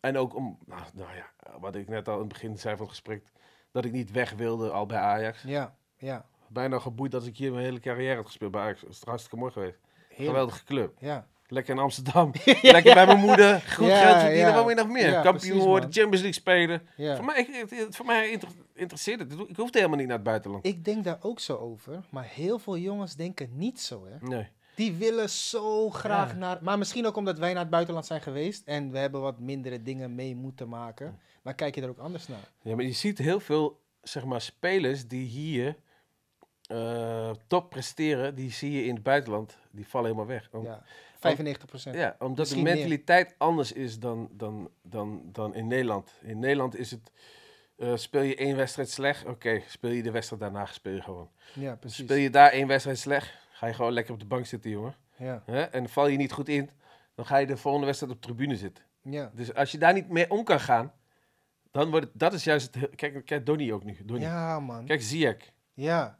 En 0.00 0.16
ook 0.16 0.34
om, 0.34 0.58
nou, 0.66 0.82
nou 0.92 1.14
ja, 1.16 1.30
wat 1.60 1.74
ik 1.74 1.88
net 1.88 2.08
al 2.08 2.14
in 2.14 2.20
het 2.20 2.28
begin 2.28 2.58
zei 2.58 2.76
van 2.76 2.86
het 2.86 2.94
gesprek, 2.94 3.22
dat 3.70 3.84
ik 3.84 3.92
niet 3.92 4.10
weg 4.10 4.32
wilde 4.32 4.70
al 4.70 4.86
bij 4.86 4.98
Ajax. 4.98 5.42
Ja, 5.42 5.74
ja. 5.96 6.26
Bijna 6.48 6.78
geboeid 6.78 7.12
dat 7.12 7.26
ik 7.26 7.36
hier 7.36 7.52
mijn 7.52 7.64
hele 7.64 7.80
carrière 7.80 8.16
had 8.16 8.26
gespeeld 8.26 8.50
bij 8.50 8.60
Ajax. 8.62 8.80
Dat 8.80 8.90
is 8.90 9.02
hartstikke 9.04 9.36
mooi 9.36 9.52
geweest. 9.52 9.78
Geweldige 10.26 10.64
club. 10.64 10.96
Ja. 11.00 11.26
Lekker 11.50 11.74
in 11.74 11.80
Amsterdam. 11.80 12.32
Lekker 12.62 12.94
bij 12.94 13.06
mijn 13.06 13.18
moeder. 13.18 13.54
Goed 13.60 13.86
geld 13.90 14.20
verdienen. 14.20 14.54
Wat 14.54 14.68
je 14.68 14.74
nog 14.74 14.88
meer? 14.88 15.20
Kampioen 15.20 15.58
worden. 15.58 15.92
Champions 15.92 16.20
League 16.20 16.32
spelen. 16.32 16.82
Voor 17.16 17.24
mij, 17.24 17.48
het- 17.50 17.70
het- 17.70 17.96
voor 17.96 18.06
mij 18.06 18.30
inter- 18.30 18.48
interesseert 18.74 19.20
het. 19.20 19.32
Ik 19.32 19.56
hoefde 19.56 19.78
helemaal 19.78 19.98
niet 19.98 20.06
naar 20.06 20.16
het 20.16 20.24
buitenland. 20.26 20.66
Ik 20.66 20.84
denk 20.84 21.04
daar 21.04 21.18
ook 21.20 21.40
zo 21.40 21.56
over, 21.56 22.00
maar 22.10 22.24
heel 22.24 22.58
veel 22.58 22.76
jongens 22.78 23.14
denken 23.16 23.48
niet 23.52 23.80
zo, 23.80 24.06
hè. 24.10 24.26
Nee. 24.28 24.46
Die 24.74 24.92
willen 24.94 25.30
zo 25.30 25.90
graag 25.90 26.30
Ja. 26.30 26.36
naar... 26.38 26.58
Maar 26.62 26.78
misschien 26.78 27.06
ook 27.06 27.16
omdat 27.16 27.38
wij 27.38 27.52
naar 27.52 27.62
het 27.62 27.70
buitenland 27.70 28.06
zijn 28.06 28.20
geweest 28.20 28.62
en 28.66 28.90
we 28.90 28.98
hebben 28.98 29.20
wat 29.20 29.38
mindere 29.38 29.82
dingen 29.82 30.14
mee 30.14 30.34
moeten 30.36 30.68
maken. 30.68 31.18
Dan 31.42 31.54
kijk 31.54 31.74
je 31.74 31.82
er 31.82 31.88
ook 31.88 31.98
anders 31.98 32.28
naar. 32.28 32.50
Ja, 32.62 32.74
maar 32.74 32.84
je 32.84 32.92
ziet 32.92 33.18
heel 33.18 33.40
veel 33.40 33.80
zeg 34.02 34.24
maar, 34.24 34.40
spelers 34.40 35.06
die 35.06 35.26
hier 35.26 35.76
eh, 36.68 37.30
top 37.46 37.70
presteren, 37.70 38.34
die 38.34 38.50
zie 38.52 38.72
je 38.72 38.84
in 38.84 38.94
het 38.94 39.02
buitenland, 39.02 39.58
die 39.70 39.86
vallen 39.88 40.06
helemaal 40.10 40.28
weg. 40.28 40.48
Om- 40.52 40.64
Ja, 40.64 40.82
95 41.18 41.66
procent. 41.66 41.94
Ja, 41.96 42.16
omdat 42.18 42.36
Misschien 42.38 42.64
de 42.64 42.70
meer. 42.70 42.78
mentaliteit 42.78 43.34
anders 43.38 43.72
is 43.72 43.98
dan, 43.98 44.28
dan, 44.32 44.70
dan, 44.82 45.22
dan 45.24 45.54
in 45.54 45.66
Nederland. 45.66 46.12
In 46.22 46.38
Nederland 46.38 46.76
is 46.76 46.90
het, 46.90 47.10
eh, 47.76 47.96
speel 47.96 48.22
je 48.22 48.36
één 48.36 48.56
wedstrijd 48.56 48.90
slecht, 48.90 49.24
oké, 49.26 49.62
speel 49.68 49.90
je 49.90 50.02
de 50.02 50.10
wedstrijd 50.10 50.42
daarna, 50.42 50.66
speel 50.66 50.92
je 50.94 51.02
gewoon. 51.02 51.30
Ja, 51.54 51.74
precies. 51.76 52.04
Speel 52.04 52.16
je 52.16 52.30
daar 52.30 52.50
één 52.50 52.66
wedstrijd 52.66 52.98
slecht, 52.98 53.34
ga 53.50 53.66
je 53.66 53.74
gewoon 53.74 53.92
lekker 53.92 54.12
op 54.14 54.20
de 54.20 54.26
bank 54.26 54.46
zitten, 54.46 54.70
jongen. 54.70 54.94
Ja? 55.16 55.42
En 55.70 55.88
val 55.88 56.06
je 56.08 56.16
niet 56.16 56.32
goed 56.32 56.48
in, 56.48 56.70
dan 57.14 57.26
ga 57.26 57.36
je 57.36 57.46
de 57.46 57.56
volgende 57.56 57.86
wedstrijd 57.86 58.12
op 58.12 58.22
de 58.22 58.26
tribune 58.28 58.56
zitten. 58.56 58.84
ja. 59.02 59.30
Dus 59.34 59.54
als 59.54 59.70
je 59.72 59.78
daar 59.78 59.92
niet 59.92 60.08
mee 60.08 60.30
om 60.30 60.44
kan 60.44 60.60
gaan, 60.60 60.92
dan 61.70 61.90
wordt 61.90 62.06
het, 62.06 62.18
dat 62.18 62.32
is 62.32 62.44
juist 62.44 62.74
het, 62.74 62.94
kijk, 62.96 63.24
kijk 63.24 63.46
Donny 63.46 63.72
ook 63.72 63.84
nu, 63.84 63.96
Donny. 64.04 64.22
ja 64.22 64.60
man. 64.60 64.84
Kijk 64.84 65.02
Ziyech. 65.02 65.52
Ja, 65.82 66.18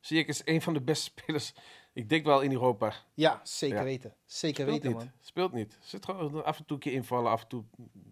Ziyech 0.00 0.26
is 0.26 0.42
een 0.44 0.62
van 0.62 0.74
de 0.74 0.80
beste 0.80 1.04
spelers, 1.20 1.52
ik 1.92 2.08
denk 2.08 2.24
wel 2.24 2.40
in 2.40 2.52
Europa. 2.52 2.92
ja 3.14 3.40
zeker 3.42 3.76
Ja. 3.76 3.84
weten. 3.84 4.14
Zeker 4.24 4.54
Speelt 4.62 4.70
weten, 4.82 4.88
niet. 4.88 4.98
man. 4.98 5.10
Speelt 5.20 5.52
niet. 5.52 5.78
Zit 5.80 6.04
gewoon 6.04 6.44
af 6.44 6.58
en 6.58 6.64
toe 6.64 6.76
een 6.76 6.82
keer 6.82 6.92
invallen, 6.92 7.30
af 7.30 7.42
en 7.42 7.48
toe 7.48 7.64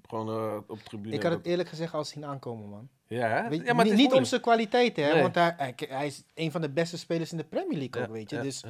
gewoon 0.09 0.29
eh, 0.29 0.57
op 0.67 0.79
tribune. 0.79 1.15
Ik 1.15 1.23
had 1.23 1.33
het 1.33 1.47
eerlijk 1.47 1.69
gezegd 1.69 1.95
al 1.95 2.05
zien 2.05 2.25
aankomen, 2.25 2.69
man. 2.69 2.89
Ja, 3.07 3.29
hè? 3.29 3.49
Weet- 3.49 3.67
ja 3.67 3.73
maar 3.75 3.95
niet 3.95 4.13
om 4.13 4.25
zijn 4.25 4.41
kwaliteiten, 4.41 5.05
hè, 5.05 5.13
Nee. 5.13 5.23
want 5.23 5.35
hij, 5.35 5.55
hij, 5.57 5.75
hij 5.89 6.07
is 6.07 6.23
een 6.35 6.51
van 6.51 6.61
de 6.61 6.71
beste 6.71 6.99
spelers 6.99 7.31
in 7.33 7.37
de 7.39 7.45
Premier 7.45 7.79
League 7.79 8.03
ook, 8.03 8.07
Ja, 8.09 8.13
weet 8.13 8.31
je. 8.31 8.41
Dus, 8.41 8.65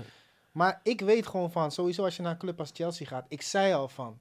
maar 0.52 0.81
ik 0.82 1.01
weet 1.01 1.27
gewoon 1.27 1.52
van, 1.52 1.70
sowieso 1.73 2.05
als 2.05 2.16
je 2.16 2.23
naar 2.23 2.32
een 2.32 2.39
club 2.39 2.59
als 2.61 2.70
Chelsea 2.73 3.06
gaat, 3.06 3.24
ik 3.28 3.43
zei 3.43 3.73
al 3.73 3.89
van, 3.89 4.19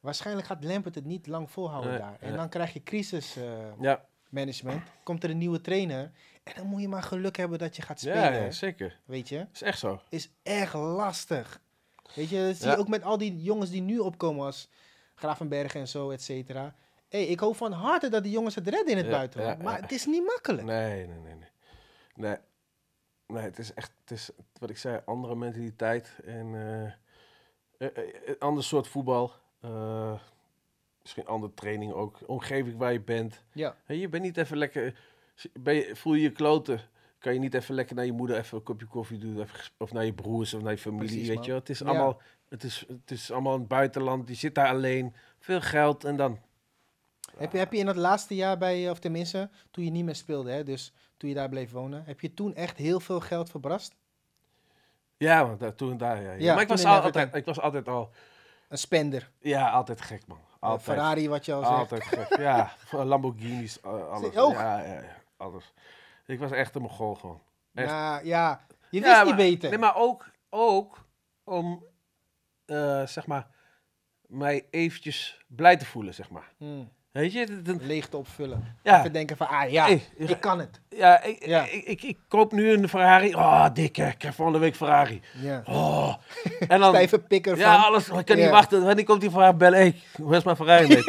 waarschijnlijk 0.00 0.46
gaat 0.46 0.64
Lampert 0.64 0.94
het 0.94 1.04
niet 1.04 1.26
lang 1.26 1.50
volhouden 1.50 1.90
Nee, 1.90 2.00
daar. 2.00 2.16
En 2.20 2.36
dan 2.36 2.48
krijg 2.48 2.72
je 2.72 2.82
crisismanagement, 2.82 4.00
management, 4.28 4.82
komt 5.02 5.24
er 5.24 5.30
een 5.30 5.38
nieuwe 5.38 5.60
trainer 5.60 6.10
en 6.44 6.52
dan 6.56 6.66
moet 6.66 6.80
je 6.80 6.88
maar 6.88 7.02
geluk 7.02 7.36
hebben 7.36 7.58
dat 7.58 7.76
je 7.76 7.82
gaat 7.82 8.00
spelen, 8.00 8.42
ja, 8.44 8.50
zeker. 8.50 9.00
weet 9.04 9.28
je. 9.28 9.46
is 9.52 9.62
echt 9.62 9.78
zo. 9.78 10.00
Is 10.08 10.30
echt 10.42 10.74
lastig. 10.74 11.60
Weet 12.14 12.28
je, 12.28 12.46
dat 12.46 12.56
zie 12.56 12.70
je 12.70 12.76
ook 12.76 12.88
met 12.88 13.02
al 13.02 13.18
die 13.18 13.42
jongens 13.42 13.70
die 13.70 13.80
nu 13.82 13.98
opkomen 13.98 14.44
als 14.44 14.68
Gravenberg 15.14 15.74
en 15.74 15.88
zo, 15.88 16.10
et 16.10 16.22
cetera. 16.22 16.74
Hey, 17.08 17.24
ik 17.24 17.40
hoop 17.40 17.56
van 17.56 17.72
harte 17.72 18.08
dat 18.08 18.22
die 18.22 18.32
jongens 18.32 18.54
het 18.54 18.68
redden 18.68 18.92
in 18.92 18.96
het 18.96 19.10
buitenland. 19.10 19.62
maar 19.62 19.80
het 19.80 19.92
is 19.92 20.06
niet 20.06 20.24
makkelijk. 20.24 20.62
Nee, 20.62 21.06
nee, 21.06 21.18
nee, 21.18 21.34
nee. 21.34 21.48
Nee, 22.14 22.36
nee 23.26 23.42
het 23.42 23.58
is 23.58 23.74
echt, 23.74 23.92
het 24.00 24.10
is 24.10 24.30
wat 24.58 24.70
ik 24.70 24.78
zei, 24.78 25.00
andere 25.04 25.34
mentaliteit 25.36 26.10
en 26.24 26.46
een 27.78 28.38
ander 28.38 28.64
soort 28.64 28.88
voetbal. 28.88 29.32
Misschien 31.02 31.26
andere 31.26 31.54
training 31.54 31.92
ook. 31.92 32.18
Omgeving 32.26 32.76
waar 32.78 32.92
je 32.92 33.00
bent. 33.00 33.44
Ja, 33.52 33.76
Hey, 33.84 33.96
je 33.96 34.08
bent 34.08 34.22
niet 34.22 34.36
even 34.36 34.56
lekker, 34.56 34.98
ben 35.60 35.74
je, 35.74 35.96
voel 35.96 36.14
je 36.14 36.22
je 36.22 36.30
kloten, 36.30 36.80
kan 37.18 37.32
je 37.32 37.38
niet 37.38 37.54
even 37.54 37.74
lekker 37.74 37.96
naar 37.96 38.04
je 38.04 38.12
moeder 38.12 38.36
even 38.36 38.58
een 38.58 38.64
kopje 38.64 38.86
koffie 38.86 39.18
doen, 39.18 39.40
even, 39.40 39.58
of 39.78 39.92
naar 39.92 40.04
je 40.04 40.12
broers 40.12 40.54
of 40.54 40.62
naar 40.62 40.72
je 40.72 40.78
familie, 40.78 41.08
Precies, 41.08 41.26
weet 41.28 41.36
man. 41.36 41.46
je. 41.46 41.52
Het 41.52 41.68
is 41.68 41.78
Ja. 41.78 41.86
allemaal, 41.86 42.20
het 42.48 42.64
is, 42.64 42.84
het 42.88 43.10
is 43.10 43.30
allemaal 43.32 43.58
het 43.58 43.68
buitenland, 43.68 44.28
je 44.28 44.34
zit 44.34 44.54
daar 44.54 44.68
alleen, 44.68 45.14
veel 45.38 45.60
geld 45.60 46.04
en 46.04 46.16
dan... 46.16 46.38
Heb 47.36 47.52
je, 47.52 47.58
heb 47.58 47.72
je 47.72 47.78
in 47.78 47.86
dat 47.86 47.96
laatste 47.96 48.34
jaar 48.34 48.58
bij, 48.58 48.90
of 48.90 48.98
tenminste, 48.98 49.50
toen 49.70 49.84
je 49.84 49.90
niet 49.90 50.04
meer 50.04 50.14
speelde, 50.14 50.50
hè, 50.50 50.62
dus 50.64 50.92
toen 51.16 51.28
je 51.28 51.34
daar 51.34 51.48
bleef 51.48 51.70
wonen, 51.70 52.02
heb 52.06 52.20
je 52.20 52.34
toen 52.34 52.54
echt 52.54 52.76
heel 52.76 53.00
veel 53.00 53.20
geld 53.20 53.50
verbrast? 53.50 53.94
Ja, 55.16 55.46
want 55.46 55.60
daar, 55.60 55.74
toen 55.74 55.90
en 55.90 55.96
daar, 55.96 56.22
ja. 56.22 56.32
ja. 56.32 56.38
Ja, 56.38 56.52
maar 56.54 56.62
ik 56.62 56.68
was, 56.68 56.84
al, 56.84 57.00
altijd, 57.00 57.34
ik 57.34 57.44
was 57.44 57.60
altijd 57.60 57.88
al, 57.88 58.10
Een 58.68 58.78
spender. 58.78 59.30
ja, 59.40 59.70
altijd 59.70 60.00
gek 60.00 60.26
man. 60.26 60.36
Een 60.38 60.70
Altijd. 60.70 60.82
Ferrari, 60.84 61.28
wat 61.28 61.44
je 61.44 61.52
al 61.52 61.60
zegt. 61.62 61.74
Altijd 61.74 62.04
gek, 62.04 62.36
ja. 62.38 62.72
Lamborghinis, 63.04 63.80
eh, 63.80 64.08
alles. 64.08 64.36
Ook? 64.36 64.52
Ja, 64.52 64.78
ja, 64.82 64.92
ja, 64.92 65.22
alles. 65.44 65.72
Ik 66.26 66.38
was 66.38 66.50
echt 66.50 66.74
een 66.74 66.82
mogol 66.82 67.14
gewoon. 67.14 67.42
echt. 67.74 67.90
Ja, 67.90 68.18
ja, 68.18 68.66
je 68.90 69.00
wist 69.00 69.12
Ja, 69.12 69.18
niet 69.18 69.26
maar- 69.28 69.36
beter. 69.36 69.70
Nee, 69.70 69.78
maar 69.78 69.96
ook, 69.96 70.30
ook 70.50 71.06
om, 71.44 71.84
eh, 72.64 73.06
zeg 73.06 73.26
maar, 73.26 73.46
mij 74.26 74.66
eventjes 74.70 75.44
blij 75.48 75.76
te 75.76 75.86
voelen, 75.86 76.14
zeg 76.14 76.30
maar. 76.30 76.52
Hmm, 76.56 76.92
Weet 77.14 77.32
je? 77.32 77.62
dat- 77.62 77.76
leegte 77.82 78.16
opvullen. 78.16 78.76
Ja. 78.82 78.98
Even 78.98 79.12
denken 79.12 79.36
van, 79.36 79.48
ah 79.48 79.70
ja, 79.70 79.84
Hey, 79.84 80.02
ik 80.16 80.40
kan 80.40 80.58
het. 80.58 80.80
ja, 80.88 81.22
ik, 81.22 81.46
Ja. 81.46 81.62
Ik, 81.62 81.84
ik, 81.84 82.02
ik 82.02 82.18
koop 82.28 82.52
nu 82.52 82.72
een 82.72 82.88
Ferrari. 82.88 83.34
Oh, 83.34 83.66
dikke, 83.72 84.02
ik 84.04 84.18
krijg 84.18 84.34
volgende 84.34 84.60
week 84.60 84.76
Ferrari. 84.76 85.20
Ja. 85.40 85.62
Oh. 85.66 86.14
En 86.68 86.80
dan, 86.80 86.88
Stijve 86.88 87.18
pikker 87.18 87.56
ja, 87.56 87.74
van. 87.76 87.84
alles. 87.84 88.08
Ik 88.08 88.24
kan 88.24 88.36
niet 88.36 88.50
wachten. 88.50 88.84
Wanneer 88.84 89.04
komt 89.04 89.20
die 89.20 89.30
Ferrari 89.30 89.56
bellen? 89.56 89.78
Hey, 89.78 89.94
hoe 90.16 90.36
is 90.36 90.42
mijn 90.44 90.56
Ferrari 90.56 90.86
mee? 90.88 91.02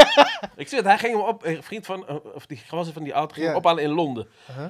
ik 0.55 0.67
zie 0.67 0.77
het, 0.77 0.87
hij 0.87 0.97
ging 0.97 1.13
hem 1.17 1.25
op, 1.25 1.45
een 1.45 1.63
vriend 1.63 1.85
van, 1.85 2.07
eh, 2.07 2.15
of 2.33 2.45
die 2.45 2.61
gozer 2.69 2.93
van 2.93 3.03
die 3.03 3.13
auto, 3.13 3.33
ging 3.33 3.45
hem 3.47 3.55
ophalen 3.55 3.83
in 3.83 3.89
Londen. 3.89 4.27
Uh-huh. 4.49 4.65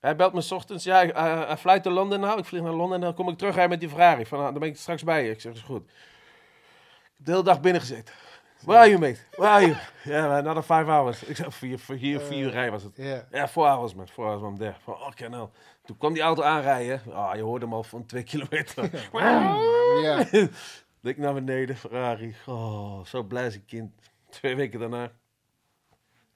Hij 0.00 0.16
belt 0.16 0.32
me 0.32 0.40
's 0.40 0.50
ochtends, 0.50 0.84
ja, 0.84 0.96
hij 0.96 1.08
uh, 1.14 1.46
hij 1.46 1.56
fluit 1.56 1.84
naar 1.84 1.92
Londen 1.92 2.20
nou. 2.20 2.38
Ik 2.38 2.44
vlieg 2.44 2.62
naar 2.62 2.72
Londen 2.72 2.94
en 2.94 3.00
dan 3.04 3.14
kom 3.14 3.28
ik 3.28 3.38
terug 3.38 3.52
rijden 3.54 3.70
met 3.70 3.80
die 3.80 3.88
Ferrari. 3.88 4.26
Van, 4.26 4.38
nou, 4.38 4.50
dan 4.50 4.60
ben 4.60 4.68
ik 4.68 4.76
straks 4.76 5.02
bij 5.02 5.24
je. 5.24 5.30
Ik 5.30 5.40
zeg, 5.40 5.52
is 5.52 5.60
goed. 5.60 5.82
Ik 5.82 5.90
heb 7.16 7.26
de 7.26 7.30
hele 7.30 7.42
dag 7.42 7.60
binnen 7.60 7.80
gezeten. 7.80 8.14
Where 8.64 8.78
are 8.78 8.88
you, 8.88 8.98
mate? 8.98 9.18
Where 9.36 9.50
are 9.50 9.66
you? 9.66 9.76
Ja, 10.04 10.10
yeah, 10.10 10.36
another 10.36 10.62
five 10.62 10.90
hours. 10.90 11.24
Ik 11.24 11.36
zeg, 11.36 11.54
vier, 11.54 11.78
vier, 11.78 11.98
vier, 11.98 12.20
vier 12.20 12.44
uur 12.44 12.50
rijden 12.50 12.72
was 12.72 12.82
het. 12.82 12.96
Ja. 12.96 13.26
Ja, 13.30 13.48
four 13.48 13.66
hours, 13.66 13.94
man. 13.94 14.08
Four 14.08 14.26
hours, 14.26 14.40
man. 14.40 14.56
There. 14.56 14.74
Van, 14.82 14.94
oh, 14.94 15.28
nou. 15.28 15.48
Toen 15.84 15.96
kwam 15.96 16.12
die 16.12 16.22
auto 16.22 16.42
aanrijden. 16.42 17.02
Ah, 17.12 17.34
je 17.34 17.42
hoorde 17.42 17.64
hem 17.64 17.74
al 17.74 17.82
van 17.82 18.06
twee 18.06 18.22
kilometer. 18.32 18.90
Ja. 20.02 20.26
ik 21.02 21.16
naar 21.16 21.34
beneden, 21.34 21.76
Ferrari. 21.76 22.34
Oh, 22.46 23.04
zo 23.04 23.22
blij 23.22 23.44
als 23.44 23.54
een 23.54 23.64
kind. 23.64 23.92
Twee 24.28 24.56
weken 24.56 24.80
daarna. 24.80 25.12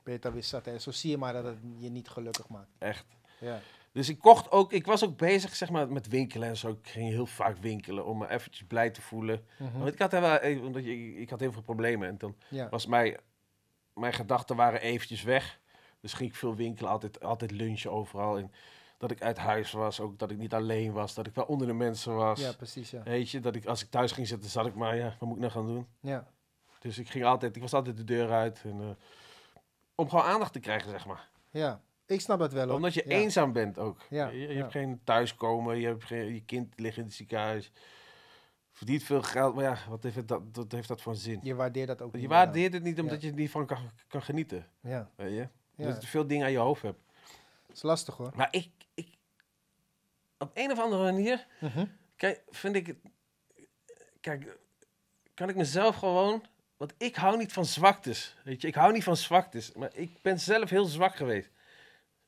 Het 0.05 0.27
alweer 0.27 0.43
zat, 0.43 0.65
hè? 0.65 0.79
Zo 0.79 0.91
zie 0.91 1.11
je 1.11 1.19
maar 1.19 1.33
dat 1.33 1.45
het 1.45 1.59
je 1.79 1.91
niet 1.91 2.09
gelukkig 2.09 2.49
maakt. 2.49 2.71
Echt. 2.79 3.07
Ja. 3.41 3.61
Dus 3.93 4.09
ik 4.09 4.19
kocht 4.19 4.51
ook, 4.51 4.73
ik 4.73 4.87
was 4.87 5.05
ook 5.05 5.17
bezig 5.17 5.55
zeg 5.55 5.71
maar, 5.71 5.89
met 5.89 6.09
winkelen 6.09 6.49
en 6.49 6.57
zo. 6.57 6.69
Ik 6.69 6.89
ging 6.89 7.09
heel 7.09 7.27
vaak 7.27 7.57
winkelen 7.57 8.07
om 8.07 8.19
me 8.19 8.29
eventjes 8.31 8.67
blij 8.67 8.91
te 8.91 9.03
voelen. 9.03 9.47
Mhm. 9.57 9.79
Want 9.79 9.93
ik 9.93 9.99
had, 9.99 10.13
wel, 10.13 10.39
eh, 10.39 10.65
omdat 10.65 10.85
je, 10.85 11.17
ik 11.17 11.31
had 11.31 11.41
heel 11.41 11.53
veel 11.53 11.63
problemen 11.63 12.09
en 12.09 12.19
dan 12.19 12.37
ja. 12.49 12.69
was 12.69 12.87
mijn, 12.87 13.17
mijn 13.95 14.13
gedachten 14.13 14.57
waren 14.57 14.81
eventjes 14.81 15.23
weg. 15.23 15.61
Dus 16.01 16.13
ging 16.13 16.31
ik 16.31 16.37
veel 16.37 16.55
winkelen, 16.55 16.91
altijd, 16.91 17.23
altijd 17.23 17.51
lunchen 17.51 17.91
overal. 17.91 18.39
En 18.39 18.53
dat 18.99 19.11
ik 19.11 19.23
uit 19.23 19.39
huis 19.39 19.73
was, 19.73 20.01
ook 20.01 20.19
dat 20.19 20.31
ik 20.31 20.39
niet 20.39 20.55
alleen 20.55 20.93
was, 20.93 21.15
dat 21.15 21.27
ik 21.27 21.35
wel 21.35 21.45
onder 21.45 21.67
de 21.67 21.73
mensen 21.73 22.15
was. 22.15 22.41
ja, 22.41 22.53
precies, 22.53 22.91
ja. 22.91 23.03
Weet 23.03 23.31
je, 23.31 23.41
dat 23.41 23.55
ik 23.55 23.67
als 23.67 23.83
ik 23.83 23.91
thuis 23.91 24.13
ging 24.13 24.27
zitten, 24.27 24.51
zat 24.51 24.67
ik 24.67 24.75
maar, 24.75 24.97
ja, 24.97 25.17
wat 25.19 25.29
moet 25.29 25.35
ik 25.37 25.41
nou 25.41 25.53
gaan 25.53 25.67
doen? 25.67 25.87
Ja. 26.01 26.27
Dus 26.79 26.99
ik 26.99 27.09
ging 27.09 27.25
altijd, 27.25 27.57
ik 27.57 27.63
was 27.63 27.75
altijd 27.75 27.97
de 27.97 28.05
deur 28.05 28.31
uit. 28.31 28.61
En, 28.65 28.81
eh, 28.81 28.87
om 29.95 30.09
gewoon 30.09 30.25
aandacht 30.25 30.53
te 30.53 30.61
krijgen, 30.61 30.91
zeg 30.91 31.07
maar. 31.07 31.29
ja. 31.51 31.81
Ik 32.13 32.21
snap 32.21 32.39
dat 32.39 32.53
wel, 32.53 32.67
hoor. 32.67 32.75
Omdat 32.75 32.95
je 32.95 33.03
ja. 33.07 33.17
eenzaam 33.17 33.53
bent 33.53 33.79
ook. 33.79 33.99
Ja, 34.11 34.29
Je, 34.29 34.39
je 34.41 34.49
ja. 34.49 34.55
hebt 34.61 34.73
geen 34.73 35.01
thuiskomen, 35.05 35.79
je, 35.79 35.87
hebt 35.87 36.05
geen, 36.05 36.35
je 36.35 36.45
kind 36.45 36.81
ligt 36.81 36.97
in 36.97 37.05
het 37.05 37.13
ziekenhuis. 37.13 37.73
Verdient 38.73 39.03
veel 39.03 39.23
geld, 39.23 39.55
maar 39.55 39.65
ja, 39.65 39.77
wat 39.89 40.03
heeft, 40.03 40.17
het 40.17 40.29
dat, 40.29 40.43
wat 40.53 40.73
heeft 40.73 40.89
dat 40.89 41.01
voor 41.03 41.15
zin? 41.17 41.41
Je 41.43 41.55
waardeert 41.55 41.89
dat 41.89 42.03
ook 42.03 42.13
Je 42.13 42.19
niet. 42.19 42.29
waardeert 42.29 42.73
het 42.73 42.83
niet 42.83 43.01
omdat 43.01 43.23
je 43.23 43.29
er 43.29 43.35
niet 43.35 43.51
van 43.51 43.67
kan, 43.67 43.91
kan 44.09 44.23
genieten. 44.23 44.67
Ja, 44.81 45.11
Weet 45.17 45.33
je? 45.33 45.49
Dat 45.85 46.03
je 46.03 46.09
veel 46.09 46.27
dingen 46.27 46.47
aan 46.47 46.53
je 46.53 46.59
hoofd 46.59 46.83
hebt. 46.83 46.99
Dat 47.67 47.77
is 47.77 47.83
lastig, 47.83 48.17
hoor. 48.17 48.33
Maar 48.35 48.49
ik, 48.51 48.69
ik 48.95 49.09
op 50.39 50.51
een 50.55 50.71
of 50.71 50.79
andere 50.79 51.03
manier, 51.03 51.47
Mhm. 51.61 51.85
kijk, 52.17 52.43
vind 52.51 52.77
ik 52.77 52.87
het, 52.87 52.97
kijk, 54.21 54.59
kan 55.35 55.49
ik 55.49 55.57
mezelf 55.57 55.97
gewoon, 55.97 56.45
want 56.77 56.95
ik 56.99 57.17
hou 57.17 57.37
niet 57.37 57.53
van 57.53 57.65
zwaktes, 57.65 58.37
weet 58.45 58.63
je, 58.63 58.69
ik 58.69 58.75
hou 58.75 58.93
niet 58.93 59.05
van 59.05 59.17
zwaktes, 59.17 59.73
maar 59.73 59.91
ik 59.95 60.23
ben 60.23 60.41
zelf 60.41 60.71
heel 60.71 60.85
zwak 60.85 61.17
geweest. 61.17 61.51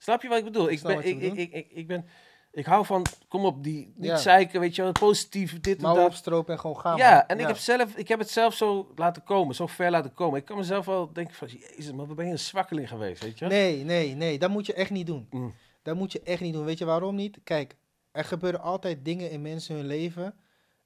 Snap 0.05 0.23
je 0.23 0.29
wat 0.29 0.39
ik 0.39 0.45
bedoel? 0.45 0.71
Ik 0.71 0.83
ben, 0.83 0.99
ik, 1.07 1.21
ik, 1.21 1.37
ik, 1.37 1.53
ik, 1.53 1.71
ik 1.71 1.87
ben, 1.87 2.07
ik 2.53 2.67
hou 2.67 2.85
van, 2.87 3.07
kom 3.29 3.45
op, 3.45 3.65
die, 3.65 3.93
niet 3.97 4.07
Ja. 4.11 4.17
zeiken, 4.17 4.61
weet 4.61 4.75
je 4.77 4.83
wel, 4.83 4.93
positief, 4.93 5.61
dit 5.61 5.77
en 5.77 5.83
dat. 5.95 6.07
opstropen 6.07 6.55
en 6.55 6.61
gewoon 6.61 6.79
gaan. 6.79 6.97
Ja, 6.97 7.11
man. 7.15 7.27
en 7.27 7.39
ik 7.41 7.47
heb, 7.47 7.57
zelf, 7.57 7.97
ik 7.97 8.09
heb 8.09 8.19
het 8.19 8.31
zelf 8.31 8.55
zo 8.55 8.93
laten 8.95 9.23
komen, 9.23 9.55
zo 9.55 9.67
ver 9.67 9.91
laten 9.91 10.15
komen. 10.15 10.39
Ik 10.39 10.45
kan 10.45 10.57
mezelf 10.57 10.87
wel 10.87 11.13
denken 11.13 11.35
van, 11.35 11.49
jezus, 11.49 11.93
maar 11.93 12.07
wat 12.07 12.17
ben 12.17 12.27
je 12.27 12.33
een 12.33 12.39
zwakkeling 12.39 12.89
geweest, 12.89 13.23
weet 13.23 13.39
je? 13.39 13.47
Nee, 13.47 13.85
nee, 13.85 14.15
nee. 14.15 14.39
Dat 14.39 14.51
moet 14.51 14.67
je 14.67 14.75
echt 14.75 14.91
niet 14.91 15.07
doen. 15.07 15.27
Mm. 15.31 15.55
Dat 15.83 15.97
moet 15.97 16.13
je 16.13 16.21
echt 16.25 16.41
niet 16.41 16.53
doen. 16.53 16.65
Weet 16.65 16.79
je 16.79 16.85
waarom 16.85 17.15
niet? 17.15 17.39
Kijk, 17.45 17.77
er 18.13 18.25
gebeuren 18.25 18.61
altijd 18.61 19.05
dingen 19.05 19.31
in 19.31 19.43
mensen 19.43 19.77
hun 19.77 19.87
leven 19.87 20.35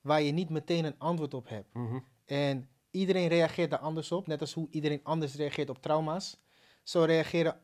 waar 0.01 0.23
je 0.23 0.33
niet 0.33 0.49
meteen 0.51 0.85
een 0.85 0.99
antwoord 0.99 1.35
op 1.35 1.49
hebt. 1.49 1.75
Mhm. 1.75 1.99
En 2.27 2.69
iedereen 2.91 3.29
reageert 3.29 3.71
daar 3.71 3.79
anders 3.79 4.13
op. 4.13 4.27
Net 4.27 4.41
als 4.41 4.53
hoe 4.53 4.69
iedereen 4.71 5.01
anders 5.03 5.35
reageert 5.35 5.71
op 5.71 5.83
trauma's. 5.83 6.37
Zo 6.83 7.03
reageren 7.03 7.61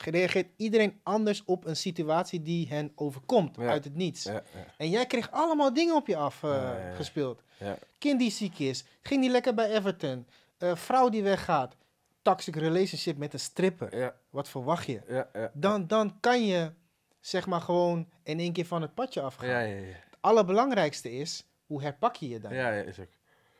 reageert 0.00 0.48
iedereen 0.56 1.00
anders 1.02 1.44
op 1.44 1.64
een 1.64 1.76
situatie 1.76 2.42
die 2.42 2.68
hen 2.68 2.92
overkomt 2.94 3.56
Ja. 3.56 3.68
uit 3.68 3.84
het 3.84 3.94
niets. 3.94 4.22
Ja, 4.24 4.32
ja. 4.32 4.42
En 4.76 4.90
jij 4.90 5.06
kreeg 5.06 5.30
allemaal 5.30 5.72
dingen 5.72 5.94
op 5.94 6.06
je 6.06 6.16
af 6.16 6.42
eh. 6.42 6.50
Ja. 6.50 7.76
Kind 7.98 8.18
die 8.18 8.30
ziek 8.30 8.58
is, 8.58 8.84
ging 9.02 9.20
niet 9.20 9.30
lekker 9.30 9.54
bij 9.54 9.70
Everton. 9.70 10.26
Eh, 10.58 10.76
vrouw 10.76 11.08
die 11.08 11.22
weggaat. 11.22 11.76
Toxic 12.22 12.56
relationship 12.56 13.16
met 13.16 13.32
een 13.32 13.40
stripper. 13.40 14.14
Wat 14.30 14.48
verwacht 14.48 14.86
je? 14.86 15.26
Dan, 15.52 15.86
dan 15.86 16.20
kan 16.20 16.46
je 16.46 16.72
zeg 17.20 17.46
maar 17.46 17.60
gewoon 17.60 18.08
in 18.22 18.38
één 18.38 18.52
keer 18.52 18.66
van 18.66 18.82
het 18.82 18.94
padje 18.94 19.20
afgaan. 19.20 19.48
Ja, 19.48 19.60
ja, 19.60 19.76
ja. 19.76 19.82
Het 19.86 20.16
allerbelangrijkste 20.20 21.12
is, 21.12 21.44
hoe 21.66 21.82
herpak 21.82 22.16
je 22.16 22.28
je 22.28 22.38
dan? 22.40 22.54
Ja, 22.54 22.70
is 22.70 22.98
ook. 23.00 23.06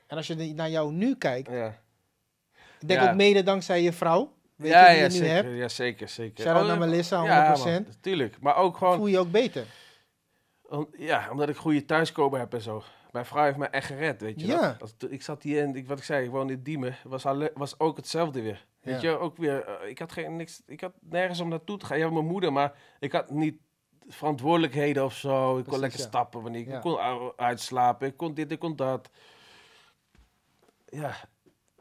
En 0.06 0.16
als 0.16 0.26
je 0.26 0.34
naar 0.54 0.70
jou 0.70 0.92
nu 0.92 1.16
kijkt, 1.16 1.48
ik 2.80 2.88
denk 2.88 3.02
ook 3.02 3.14
mede 3.14 3.42
dankzij 3.42 3.82
je 3.82 3.92
vrouw. 3.92 4.32
Weet 4.62 4.70
ja, 4.72 4.90
je, 4.90 4.96
ja, 4.96 5.02
je 5.04 5.10
zeker, 5.10 5.34
hebt. 5.34 5.56
ja, 5.56 5.68
zeker, 5.68 6.08
zeker. 6.08 6.42
Shout-out 6.44 6.62
Oh, 6.62 6.68
naar 6.68 6.78
Melissa, 6.88 7.24
ja, 7.24 7.56
100%. 7.56 7.64
man, 7.64 7.86
tuurlijk. 8.00 8.40
Maar 8.40 8.56
ook 8.56 8.76
gewoon, 8.76 8.96
Voel 8.96 9.06
je 9.06 9.18
ook 9.18 9.30
beter. 9.30 9.64
om- 10.62 10.88
ja, 10.96 11.28
omdat 11.30 11.48
ik 11.48 11.56
goede 11.56 11.84
thuiskomen 11.84 12.38
heb 12.40 12.54
en 12.54 12.60
zo. 12.62 12.82
Mijn 13.10 13.24
vrouw 13.26 13.44
heeft 13.44 13.56
mij 13.56 13.70
echt 13.70 13.86
gered, 13.86 14.20
weet 14.20 14.40
je 14.40 14.46
Ja. 14.46 14.76
Als, 14.80 14.94
ik 15.08 15.22
zat 15.22 15.42
hier 15.42 15.62
in, 15.62 15.76
ik, 15.76 15.86
wat 15.88 15.98
ik 15.98 16.04
zei, 16.04 16.24
ik 16.24 16.30
woonde 16.30 16.52
in 16.52 16.62
Diemen. 16.62 16.96
Was, 17.04 17.26
alle, 17.26 17.50
was 17.54 17.78
ook 17.78 17.96
hetzelfde 17.96 18.42
weer. 18.42 18.66
Weet 18.80 19.00
Ja. 19.00 19.10
je, 19.10 19.18
ook 19.18 19.36
weer, 19.36 19.64
eh, 19.64 19.88
ik 19.88 19.98
had, 19.98 20.12
geen, 20.12 20.36
niks, 20.36 20.62
ik 20.66 20.80
had 20.80 20.92
nergens 21.00 21.40
om 21.40 21.48
naartoe 21.48 21.76
te 21.78 21.86
gaan. 21.86 21.98
Ja, 21.98 22.10
mijn 22.10 22.26
moeder, 22.26 22.52
maar 22.52 22.72
ik 23.00 23.12
had 23.12 23.30
niet 23.30 23.56
verantwoordelijkheden 24.08 25.04
of 25.04 25.14
zo. 25.14 25.58
Ik 25.58 25.64
kon 25.64 25.78
lekker 25.78 25.98
ja. 26.00 26.06
stappen 26.06 26.42
wanneer 26.42 26.60
ik, 26.60 26.68
ik 26.74 26.80
kon 26.80 26.98
uitslapen. 27.36 28.08
Ik 28.08 28.16
kon 28.16 28.34
dit, 28.34 28.52
ik 28.52 28.58
kon 28.58 28.76
dat. 28.76 29.10
Ja, 30.86 31.14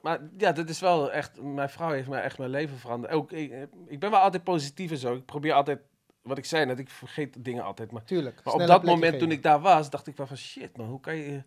maar 0.02 0.20
ja, 0.38 0.52
dat 0.52 0.70
is 0.70 0.80
wel 0.80 1.12
echt, 1.12 1.42
mijn 1.42 1.70
vrouw 1.70 1.92
heeft 1.92 2.08
mij 2.08 2.22
echt 2.22 2.38
mijn 2.38 2.50
leven 2.50 2.78
veranderd. 2.78 3.14
Ook, 3.14 3.32
ik, 3.32 3.68
ik 3.88 4.00
ben 4.00 4.12
wel 4.12 4.20
altijd 4.20 4.44
positief 4.44 4.92
en 4.92 4.98
zo. 4.98 5.14
Ik 5.16 5.26
probeer 5.26 5.54
altijd, 5.54 5.80
wat 6.22 6.38
ik 6.38 6.46
zei 6.46 6.66
net, 6.66 6.80
ik 6.80 6.90
vergeet 6.90 7.44
dingen 7.44 7.64
altijd. 7.64 7.92
Maar 7.92 8.04
Tuurlijk. 8.04 8.42
maar 8.44 8.54
op 8.54 8.68
dat 8.68 8.84
moment 8.84 9.20
toen 9.20 9.32
ik 9.32 9.44
daar 9.44 9.60
was, 9.60 9.90
dacht 9.90 10.08
ik 10.08 10.18
wel 10.18 10.28
van 10.28 10.38
shit 10.38 10.78
man, 10.78 10.88
hoe 10.88 11.00
kan 11.00 11.16
je... 11.16 11.44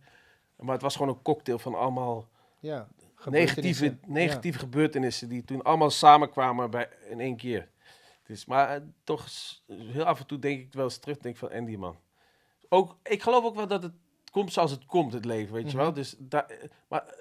Maar 0.56 0.72
het 0.72 0.82
was 0.82 0.96
gewoon 0.96 1.14
een 1.14 1.22
cocktail 1.22 1.58
van 1.58 1.74
allemaal 1.74 2.28
Ja, 2.60 2.88
negatieve, 3.24 3.84
gebeurtenissen. 3.84 4.00
negatieve 4.06 4.58
gebeurtenissen 4.58 5.28
die 5.28 5.44
toen 5.44 5.62
allemaal 5.62 5.90
samenkwamen 5.90 6.70
bij, 6.70 6.88
in 7.08 7.20
één 7.20 7.36
keer. 7.36 7.68
Dus, 8.26 8.44
maar 8.44 8.68
eh, 8.68 8.80
toch, 9.04 9.26
heel 9.66 10.04
af 10.04 10.20
en 10.20 10.26
toe 10.26 10.38
denk 10.38 10.60
ik 10.60 10.72
wel 10.72 10.84
eens 10.84 10.98
terug, 10.98 11.18
denk 11.18 11.36
van 11.36 11.52
Andy 11.52 11.76
man. 11.76 11.96
Ook, 12.68 12.96
ik 13.02 13.22
geloof 13.22 13.44
ook 13.44 13.54
wel 13.54 13.66
dat 13.66 13.82
het 13.82 13.92
komt 14.30 14.52
zoals 14.52 14.70
het 14.70 14.86
komt, 14.86 15.12
het 15.12 15.24
leven, 15.24 15.54
weet 15.54 15.70
je 15.70 15.76
wel. 15.76 15.86
Mhm. 15.86 15.94
Dus 15.94 16.14
daar, 16.18 16.46
eh, 16.46 16.68
maar 16.88 17.14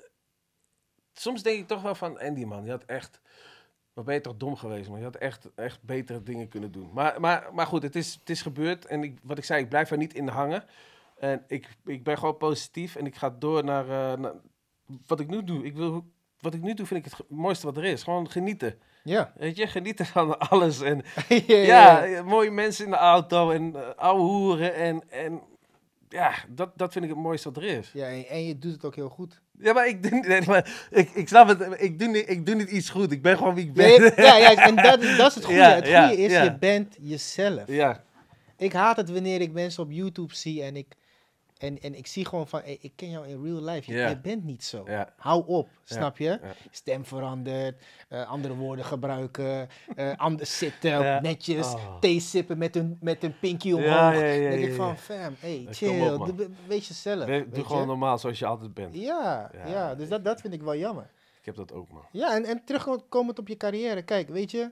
soms 1.14 1.44
denk 1.44 1.60
ik 1.60 1.68
toch 1.68 1.81
wel 1.81 1.95
van 1.95 2.19
Andy 2.19 2.44
man, 2.44 2.64
je 2.64 2.72
had 2.72 2.85
echt... 2.85 3.22
Wat 3.94 4.06
ben 4.06 4.14
je 4.14 4.22
toch 4.22 4.38
dom 4.38 4.56
geweest, 4.56 4.90
man. 4.90 4.98
Je 4.98 5.03
had 5.03 5.15
echt, 5.15 5.49
echt 5.56 5.84
betere 5.84 6.23
dingen 6.23 6.48
kunnen 6.48 6.72
doen. 6.72 6.90
Maar, 6.94 7.19
maar, 7.19 7.49
maar 7.53 7.68
goed, 7.68 7.84
het 7.84 7.95
is, 7.95 8.14
het 8.19 8.30
is 8.30 8.41
gebeurd. 8.41 8.85
En 8.85 9.03
ik, 9.03 9.18
wat 9.23 9.38
ik 9.38 9.44
zei, 9.44 9.64
ik 9.64 9.69
blijf 9.69 9.91
er 9.91 9.98
niet 9.98 10.14
in 10.14 10.27
hangen. 10.27 10.64
En 11.18 11.44
ik, 11.48 11.68
ik 11.85 12.03
ben 12.03 12.18
gewoon 12.18 12.38
positief. 12.38 12.95
En 12.95 13.06
ik 13.06 13.15
ga 13.15 13.35
door 13.40 13.64
naar, 13.64 13.84
eh, 13.84 14.19
naar 14.19 14.34
wat 15.07 15.19
ik 15.19 15.27
nu 15.27 15.44
doe. 15.44 15.65
Ik 15.65 15.76
wil, 15.76 16.06
wat 16.40 16.53
ik 16.53 16.61
nu 16.61 16.73
doe, 16.73 16.85
vind 16.85 17.06
ik 17.06 17.11
het 17.11 17.30
mooiste 17.30 17.65
wat 17.65 17.77
er 17.77 17.84
is. 17.84 18.03
Gewoon 18.03 18.30
genieten. 18.30 18.80
Ja. 19.03 19.34
Weet 19.35 19.57
je, 19.57 19.68
genieten 19.68 20.06
van 20.06 20.40
alles. 20.40 20.81
En 20.81 21.02
ja, 21.48 22.23
mooie 22.26 22.52
mensen 22.52 22.85
in 22.85 22.91
de 22.91 22.98
auto. 22.98 23.52
En 23.52 23.76
eh, 23.76 23.90
ouwe 23.95 24.22
hoeren. 24.22 24.73
En, 24.73 25.10
en 25.10 25.41
ja, 26.14 26.34
dat, 26.49 26.72
dat 26.76 26.91
vind 26.91 27.03
ik 27.06 27.11
het 27.11 27.19
mooiste 27.19 27.52
wat 27.52 27.64
er 27.64 27.69
is. 27.69 27.91
Ja, 27.94 28.07
en, 28.07 28.27
en 28.27 28.45
je 28.45 28.60
doet 28.60 28.72
het 28.72 28.85
ook 28.85 28.95
heel 28.95 29.10
goed. 29.10 29.41
Ja, 29.60 29.73
maar 29.73 29.88
ik 29.88 30.03
doe, 30.10 30.19
nee, 30.19 30.41
maar 30.45 30.88
ik, 30.91 31.10
ik 31.10 31.27
snap 31.27 31.48
het. 31.48 31.81
Ik 31.81 31.99
doe, 31.99 32.07
niet, 32.07 32.30
ik 32.30 32.45
doe 32.45 32.56
niet 32.56 32.69
iets 32.69 32.90
goed. 32.90 33.11
Ik 33.11 33.22
ben 33.22 33.38
gewoon 33.38 33.56
wie 33.56 33.65
ik 33.65 33.73
ben. 33.73 34.02
Ja, 34.15 34.38
ja, 34.38 34.56
en 34.56 34.76
dat 34.76 35.02
is, 35.03 35.18
dat 35.18 35.30
is 35.30 35.35
het 35.35 35.45
goede. 35.49 35.60
Ja, 35.60 35.76
het 35.76 35.85
goede 35.88 36.18
is, 36.18 36.31
je 36.31 36.57
bent 36.60 36.95
jezelf. 36.99 37.68
ja. 37.68 38.03
Ik 38.57 38.73
haat 38.73 38.98
het 38.98 39.10
wanneer 39.11 39.41
ik 39.41 39.52
mensen 39.52 39.84
op 39.84 39.91
YouTube 39.91 40.35
zie 40.35 40.64
en 40.64 40.76
ik, 40.76 40.95
en, 41.64 41.80
en 41.81 41.95
ik 41.95 42.07
zie 42.07 42.26
gewoon 42.26 42.48
van, 42.48 42.61
hey, 42.64 42.77
ik 42.81 42.91
ken 42.95 43.10
jou 43.10 43.27
in 43.27 43.44
real 43.44 43.61
life. 43.64 43.91
Je, 43.91 43.98
je 43.98 44.19
bent 44.19 44.44
niet 44.44 44.64
zo. 44.64 44.85
Hou 45.18 45.48
op, 45.48 45.69
snap 45.84 46.18
je? 46.18 46.40
Stem 46.72 47.06
verandert, 47.06 47.81
eh, 48.10 48.30
andere 48.30 48.56
woorden 48.56 48.85
gebruiken, 48.85 49.69
eh, 49.95 50.11
anders 50.27 50.57
zitten, 50.57 51.22
netjes, 51.23 51.73
Oh. 51.73 51.99
thee 51.99 52.19
sippen 52.19 52.57
met 52.57 52.76
een, 52.76 52.98
met 53.02 53.23
een 53.23 53.40
pinky 53.40 53.72
omhoog. 53.72 53.90
Ja, 53.90 54.11
ja, 54.11 54.23
ja, 54.26 54.49
denk 54.49 54.65
ik 54.65 54.73
van, 54.73 54.98
fam, 54.98 55.35
hey, 55.40 55.68
chill, 55.69 56.14
op, 56.14 56.38
doe- 56.38 56.49
wees 56.68 56.88
jezelf. 56.88 57.26
We- 57.26 57.48
Doe 57.49 57.64
gewoon 57.65 57.81
je? 57.81 57.88
normaal 57.88 58.18
zoals 58.18 58.40
je 58.40 58.45
altijd 58.45 58.73
bent. 58.73 58.95
Ja, 58.95 59.52
ja, 59.65 59.95
dus 59.95 60.10
dat, 60.10 60.23
dat 60.26 60.41
vind 60.41 60.53
ik 60.53 60.61
wel 60.61 60.76
jammer. 60.76 61.10
Ik 61.40 61.45
heb 61.45 61.56
dat 61.56 61.73
ook, 61.73 61.90
man. 61.91 62.06
Ja, 62.11 62.35
en, 62.35 62.45
en 62.45 62.64
terugkomend 62.65 63.40
op 63.40 63.48
je 63.48 63.57
carrière. 63.57 64.02
Kijk, 64.03 64.30
weet 64.30 64.52
je, 64.52 64.72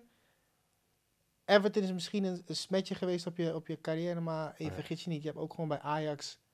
Everton 1.46 1.84
is 1.84 1.92
misschien 1.94 2.24
een, 2.24 2.42
een 2.46 2.56
smetje 2.56 2.96
geweest 2.96 3.28
op 3.28 3.38
je, 3.38 3.56
op 3.56 3.68
je 3.68 3.82
carrière, 3.82 4.20
maar 4.20 4.54
Ja. 4.58 4.72
vergis 4.72 5.04
je 5.04 5.10
niet, 5.10 5.22
je 5.22 5.28
hebt 5.28 5.40
ook 5.40 5.54
gewoon 5.54 5.70
bij 5.70 5.80
Ajax 5.80 6.40
Ja. 6.42 6.50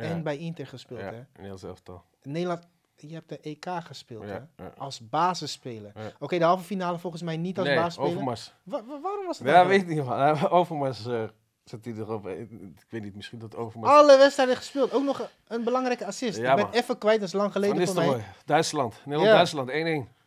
En 0.00 0.22
bij 0.22 0.36
Inter 0.38 0.66
gespeeld. 0.66 1.00
Hè? 1.00 1.20
heel 1.32 1.58
elftal. 1.66 2.04
Nederland, 2.22 2.66
je 2.96 3.14
hebt 3.14 3.28
de 3.28 3.40
EK 3.40 3.66
gespeeld 3.82 4.24
hè? 4.24 4.38
als 4.76 5.08
basisspeler. 5.08 5.92
Oké, 6.18 6.38
de 6.38 6.44
halve 6.44 6.64
finale 6.64 6.98
volgens 6.98 7.22
mij 7.22 7.36
niet 7.36 7.58
als 7.58 7.66
Nee, 7.66 7.76
basisspeler. 7.76 8.10
Overmars. 8.10 8.54
Wa- 8.62 8.84
wa- 8.84 9.00
waarom 9.00 9.26
was 9.26 9.38
het 9.38 9.48
Ja, 9.48 9.66
weet 9.66 9.80
ik 9.80 9.86
niet, 9.88 10.04
man. 10.04 10.48
Overmars 10.50 11.06
eh, 11.06 11.22
zet 11.64 11.84
hij 11.84 11.94
erop. 11.94 12.26
Ik 12.28 12.50
ik 12.50 12.86
weet 12.88 13.02
niet, 13.02 13.14
misschien 13.16 13.38
dat 13.38 13.56
Overmars... 13.56 13.92
Alle 13.92 14.16
wedstrijden 14.18 14.56
gespeeld, 14.56 14.92
ook 14.92 15.04
nog 15.04 15.30
een, 15.48 15.64
belangrijke 15.64 16.06
assist. 16.06 16.38
Ja, 16.38 16.50
ik 16.50 16.56
ben 16.56 16.64
man. 16.64 16.74
even 16.74 16.98
kwijt, 16.98 17.18
dat 17.20 17.28
is 17.28 17.34
lang 17.34 17.52
Van 17.52 17.62
geleden 17.62 17.86
voor 17.86 17.94
mij. 17.94 18.04
Nistelrooy. 18.04 18.34
Duitsland. 18.44 19.00
Nederland-Duitsland, 19.04 19.70
1-1. 19.70 20.18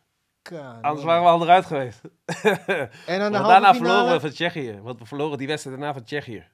Ka- 0.42 0.78
Anders 0.82 1.04
waren 1.04 1.22
we 1.22 1.28
al 1.28 1.42
eruit 1.42 1.64
geweest. 1.66 2.00
En 3.06 3.18
dan 3.18 3.32
de 3.32 3.38
daarna 3.38 3.74
finale. 3.74 3.74
verloren 3.76 4.12
we 4.12 4.20
van 4.20 4.30
Tsjechië. 4.30 4.80
Want 4.82 4.98
we 4.98 5.06
verloren 5.06 5.38
die 5.38 5.46
wedstrijd 5.46 5.76
daarna 5.78 5.92
van 5.94 6.04
Tsjechië. 6.04 6.44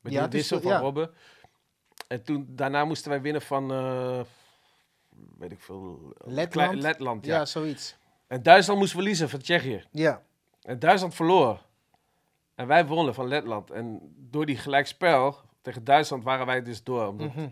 Met 0.00 0.12
Ja, 0.12 0.18
die 0.18 0.18
het 0.18 0.34
is 0.34 0.38
wissel 0.40 0.56
zo- 0.56 0.62
van 0.62 0.72
ja. 0.72 0.78
Robben. 0.78 1.10
En 2.08 2.22
toen, 2.22 2.46
daarna 2.48 2.84
moesten 2.84 3.10
wij 3.10 3.20
winnen 3.20 3.42
van... 3.42 3.72
eh, 3.72 4.20
weet 5.38 5.52
ik 5.52 5.60
veel... 5.60 6.12
Letland? 6.18 6.50
Klein- 6.50 6.80
Letland, 6.80 7.24
ja. 7.26 7.34
ja, 7.36 7.44
zoiets. 7.44 7.96
En 8.26 8.42
Duitsland 8.42 8.78
moest 8.78 8.92
verliezen 8.92 9.28
van 9.28 9.38
Tsjechië. 9.40 9.84
Ja. 9.90 10.22
En 10.62 10.78
Duitsland 10.78 11.14
verloor. 11.14 11.60
En 12.54 12.66
wij 12.66 12.86
wonnen 12.86 13.14
van 13.14 13.28
Letland. 13.28 13.70
En 13.70 14.00
door 14.16 14.46
die 14.46 14.56
gelijkspel 14.56 15.36
tegen 15.62 15.84
Duitsland 15.84 16.24
waren 16.24 16.46
wij 16.46 16.62
dus 16.62 16.82
door. 16.84 17.06
Omdat, 17.06 17.34
Mhm. 17.34 17.48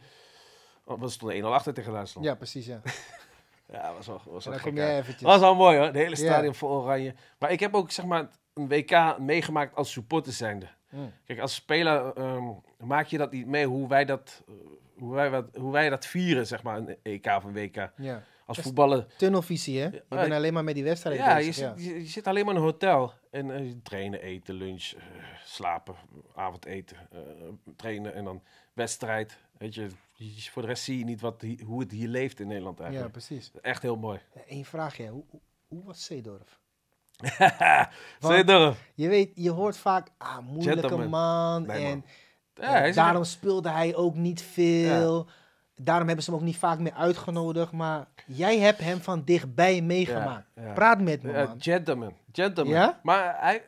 want 0.85 1.01
we 1.01 1.09
stonden 1.09 1.37
1-0 1.37 1.53
achter 1.55 1.75
tegen 1.75 1.93
Duitsland. 1.93 2.27
ja, 2.27 2.35
precies, 2.35 2.67
ja. 2.67 2.81
Ja, 3.73 3.93
was 3.95 4.07
wel, 4.07 4.21
was 4.25 4.45
wel 4.45 4.55
eventjes. 4.55 5.21
was 5.23 5.41
al 5.41 5.55
mooi 5.55 5.79
hoor. 5.79 5.93
De 5.93 5.99
hele 5.99 6.11
Ja. 6.17 6.17
stadion 6.17 6.55
vol 6.55 6.69
oranje. 6.71 7.15
Maar 7.39 7.51
ik 7.51 7.61
heb 7.61 7.75
ook 7.75 7.91
zeg 7.91 8.05
maar 8.05 8.29
een 8.55 8.69
WK 8.69 9.19
meegemaakt 9.19 9.75
als 9.75 9.93
supporter 9.93 10.33
zijnde. 10.33 10.67
Mm. 10.93 11.13
Kijk, 11.25 11.39
als 11.41 11.55
speler 11.55 12.13
ehm, 12.17 12.45
maak 12.79 13.07
je 13.07 13.19
dat 13.19 13.33
niet 13.33 13.47
mee 13.47 13.67
hoe 13.67 13.89
wij 13.89 14.05
dat, 14.05 14.43
eh, 14.49 14.55
hoe 14.99 15.15
wij, 15.15 15.31
wat, 15.31 15.57
hoe 15.57 15.73
wij 15.73 15.91
dat 15.91 16.07
vieren, 16.07 16.47
zeg 16.47 16.63
maar, 16.63 16.77
een 16.77 16.97
EK 17.03 17.27
of 17.27 17.45
een 17.45 17.53
WK. 17.53 17.91
Ja. 17.97 18.23
Als 18.47 18.59
Is- 18.59 18.65
voetballer. 18.65 19.07
Tunnelvisie, 19.17 19.79
hè? 19.81 19.87
Je 19.87 20.05
Ja, 20.09 20.17
bent 20.17 20.33
alleen 20.33 20.53
maar 20.53 20.65
met 20.65 20.75
die 20.75 20.85
wedstrijden 20.85 21.25
Ja, 21.25 21.37
je 21.39 21.47
bezig. 21.47 21.73
zit, 21.77 21.85
je, 21.85 22.01
je 22.01 22.07
zit 22.07 22.27
alleen 22.27 22.45
maar 22.45 22.55
in 22.55 22.61
een 22.61 22.67
hotel. 22.67 23.13
En 23.31 23.51
eh, 23.51 23.73
trainen, 23.83 24.21
eten, 24.23 24.55
lunch, 24.55 24.93
eh, 24.97 25.03
slapen, 25.45 25.95
avondeten, 26.35 26.97
eh, 27.11 27.21
trainen 27.77 28.15
en 28.15 28.25
dan 28.25 28.43
wedstrijd. 28.73 29.39
Weet 29.59 29.75
je, 29.75 29.89
voor 30.51 30.63
de 30.63 30.69
rest 30.69 30.83
zie 30.85 30.99
je 30.99 31.05
niet 31.05 31.21
wat, 31.21 31.45
hoe 31.65 31.81
het 31.81 31.91
hier 31.91 32.09
leeft 32.09 32.41
in 32.41 32.47
Nederland 32.47 32.79
ja. 32.79 32.85
eigenlijk. 32.85 33.13
precies. 33.13 33.51
Echt 33.61 33.83
heel 33.83 33.97
mooi. 33.97 34.21
Eén 34.47 34.65
vraagje. 34.65 35.09
Hoe, 35.09 35.25
hoe 35.69 35.85
was 35.85 36.05
Zeedorf? 36.05 36.61
Zeedorf. 38.19 38.79
Je 38.95 39.09
weet, 39.09 39.31
je 39.35 39.51
hoort 39.51 39.77
vaak, 39.77 40.09
ah, 40.19 40.39
moeilijke 40.39 40.81
Gentleman. 40.81 41.09
man. 41.09 41.67
Nee, 41.67 41.85
en 41.87 42.05
man. 42.55 42.93
Daarom 42.93 43.25
speelde 43.25 43.71
hij 43.71 43.95
ook 43.95 44.15
niet 44.15 44.43
veel. 44.43 45.27
Daarom 45.75 46.07
hebben 46.07 46.25
ze 46.25 46.31
hem 46.31 46.41
ook 46.41 46.47
niet 46.47 46.57
vaak 46.57 46.79
meer 46.79 46.93
uitgenodigd. 46.93 47.73
Maar 47.73 48.07
jij 48.27 48.59
hebt 48.59 48.79
hem 48.81 49.01
van 49.01 49.25
dichtbij 49.25 49.81
meegemaakt. 49.81 50.47
Praat 50.75 51.01
met 51.01 51.23
me, 51.23 51.33
man. 51.33 51.55
gentleman. 51.63 52.17
Gentleman. 52.33 52.73
Ja? 52.75 53.01
Maar 53.03 53.37
hij, 53.41 53.65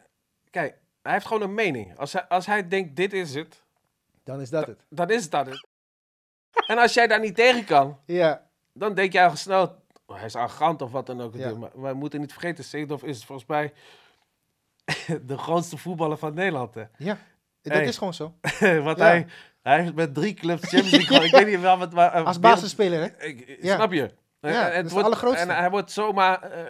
kijk, 0.51 0.79
hij 1.03 1.13
heeft 1.13 1.27
gewoon 1.27 1.43
een 1.43 1.55
mening. 1.55 1.99
Als 1.99 2.13
hij, 2.13 2.29
als 2.29 2.47
hij 2.47 2.69
denkt, 2.69 2.97
dit 2.97 3.13
is 3.13 3.35
het, 3.35 3.63
Dan 4.25 4.41
is 4.41 4.51
dat 4.51 4.67
het. 4.67 4.81
dan 4.89 5.11
is 5.11 5.23
het 5.23 5.31
dat. 5.31 5.49
en 6.67 6.79
als 6.79 6.95
jij 6.95 7.07
daar 7.07 7.21
niet 7.21 7.35
tegen 7.35 7.65
kan, 7.65 7.99
Ja, 8.07 8.47
dan 8.73 8.95
denk 8.95 9.13
jij 9.13 9.27
al 9.29 9.37
snel, 9.37 9.83
hij 10.07 10.25
is 10.25 10.35
arrogant 10.35 10.83
of 10.83 10.91
wat 10.91 11.07
dan 11.07 11.21
ook. 11.21 11.35
Ja. 11.35 11.55
Maar 11.55 11.71
wij 11.75 11.93
moeten 11.93 12.21
niet 12.21 12.33
vergeten, 12.33 12.65
Seedorf 12.65 13.03
is 13.03 13.25
volgens 13.25 13.49
mij 13.49 13.73
de 15.27 15.39
grootste 15.39 15.77
voetballer 15.77 16.17
van 16.19 16.35
Nederland. 16.35 16.75
Hè. 16.75 16.85
ja. 16.99 17.19
Dat 17.63 17.73
Hey. 17.73 17.85
is 17.85 17.99
gewoon 17.99 18.15
zo. 18.15 18.35
Want 18.89 18.99
Ja. 18.99 19.05
hij, 19.05 19.27
hij 19.63 19.81
heeft 19.83 19.95
met 19.95 20.15
drie 20.15 20.35
clubs 20.35 20.69
Champions 20.69 20.91
League. 21.09 21.25
Ik 21.27 21.31
weet 21.31 21.47
niet 21.47 21.61
wel 21.61 21.79
wat... 21.79 21.93
Maar, 21.93 22.13
eh, 22.13 22.25
Als 22.27 22.37
wereld- 22.37 22.41
basisspeler, 22.55 23.01
hè? 23.01 23.25
Ik-. 23.27 23.59
Snap 23.63 23.93
je? 23.93 24.15
Eh, 24.41 24.53
Ja, 24.53 24.69
eh, 24.69 24.75
het 24.77 24.91
wordt. 24.91 25.35
En 25.37 25.49
hij 25.49 25.71
wordt 25.71 25.91
zomaar... 25.91 26.43
eh, 26.43 26.65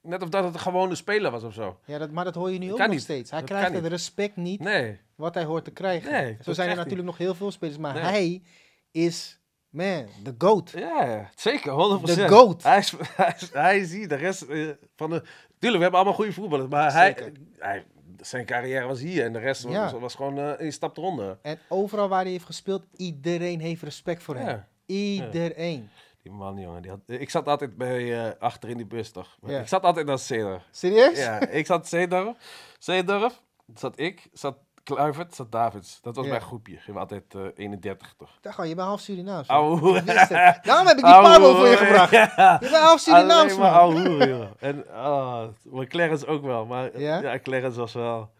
net 0.00 0.22
of 0.22 0.28
dat 0.28 0.44
het 0.44 0.54
een 0.54 0.60
gewone 0.60 0.94
speler 0.94 1.30
was 1.30 1.42
of 1.42 1.54
zo. 1.54 1.78
Ja, 1.84 1.98
dat, 1.98 2.10
maar 2.10 2.24
dat 2.24 2.34
hoor 2.34 2.50
je 2.50 2.58
nu 2.58 2.72
ook 2.72 2.78
nog 2.78 2.88
niet. 2.88 3.00
steeds. 3.00 3.30
Hij 3.30 3.40
Dat 3.40 3.48
krijgt 3.48 3.72
het 3.72 3.86
respect 3.86 4.36
niet 4.36 4.60
Nee. 4.60 5.00
wat 5.14 5.34
hij 5.34 5.44
hoort 5.44 5.64
te 5.64 5.70
krijgen. 5.70 6.12
Nee, 6.12 6.36
Zo 6.40 6.52
zijn 6.52 6.70
er 6.70 6.76
natuurlijk 6.76 7.04
nog 7.06 7.18
heel 7.18 7.34
veel 7.34 7.50
spelers. 7.50 7.78
Maar 7.78 7.94
Nee. 7.94 8.02
hij 8.02 8.42
is, 8.90 9.40
man, 9.72 10.06
the 10.22 10.34
GOAT. 10.38 10.70
Ja, 10.70 11.30
zeker, 11.34 12.00
100%. 12.00 12.04
De 12.04 12.28
GOAT. 12.28 12.62
Hij 12.62 12.78
is, 12.78 12.94
hij 13.16 13.34
is, 13.40 13.50
hij 13.52 13.78
is 13.78 13.92
hier, 13.92 14.08
de 14.08 14.14
rest 14.14 14.42
eh, 14.42 14.68
van 14.96 15.10
de 15.10 15.22
Tuurlijk, 15.58 15.82
we 15.84 15.90
hebben 15.90 16.00
allemaal 16.00 16.14
goede 16.14 16.32
voetballers. 16.32 16.68
Maar 16.70 16.92
hij, 16.92 17.32
hij, 17.58 17.84
zijn 18.20 18.46
carrière 18.46 18.86
was 18.86 19.00
hier 19.00 19.24
en 19.24 19.32
de 19.32 19.38
rest 19.38 19.62
was, 19.62 19.72
Ja. 19.72 19.98
was 19.98 20.14
gewoon 20.14 20.38
eh 20.38 20.52
een 20.56 20.72
stap 20.72 20.96
eronder. 20.96 21.38
En 21.42 21.58
overal 21.68 22.08
waar 22.08 22.22
hij 22.22 22.30
heeft 22.30 22.44
gespeeld, 22.44 22.82
iedereen 22.96 23.60
heeft 23.60 23.82
respect 23.82 24.22
voor 24.22 24.36
hem. 24.36 24.46
Ja. 24.46 24.68
Iedereen. 24.86 25.90
Die 26.22 26.32
man, 26.32 26.60
jongen. 26.60 26.82
Die 26.82 26.90
had, 26.90 27.00
ik 27.06 27.30
zat 27.30 27.48
altijd 27.48 27.76
bij, 27.76 28.26
eh, 28.26 28.40
achter 28.40 28.68
in 28.68 28.76
die 28.76 28.86
bus, 28.86 29.10
toch? 29.10 29.38
Ik 29.46 29.68
zat 29.68 29.82
altijd 29.82 30.06
naar 30.06 30.18
Cedar. 30.18 30.62
Serieus? 30.70 31.18
Ja, 31.18 31.46
ik 31.48 31.66
zat 31.66 31.88
Zeedorf. 31.88 32.36
Zeedorf. 32.78 33.42
Zat 33.74 33.98
ik, 33.98 34.28
zat 34.32 34.56
Kluivert, 34.84 35.34
zat 35.34 35.52
Davids. 35.52 36.00
Dat 36.00 36.16
was 36.16 36.24
Ja. 36.24 36.30
mijn 36.30 36.42
groepje. 36.42 36.76
Gingen 36.76 36.94
we 36.94 36.98
altijd 36.98 37.34
eh 37.34 37.40
31, 37.54 38.14
toch? 38.18 38.30
Dacht 38.40 38.58
al, 38.58 38.64
je 38.64 38.74
bent 38.74 38.86
half 38.86 39.00
Surinaams. 39.00 39.46
Daarom 40.62 40.86
heb 40.86 40.96
ik 40.98 41.04
die 41.04 41.12
Pablo 41.12 41.54
voor 41.54 41.66
je 41.68 41.76
gebracht. 41.76 42.10
Ja. 42.36 42.56
Je 42.60 42.68
bent 42.70 42.82
half 42.82 43.00
Surinaams, 43.00 43.56
man. 43.56 43.72
ouwe 43.72 44.26
joh. 44.28 44.46
En, 44.58 44.84
oh, 44.88 45.44
maar 45.62 45.86
Clarence 45.86 46.26
ook 46.26 46.42
wel. 46.42 46.66
Maar 46.66 46.98
Ja? 47.00 47.20
ja, 47.20 47.38
Clarence 47.38 47.78
was 47.78 47.92
wel, 47.92 48.30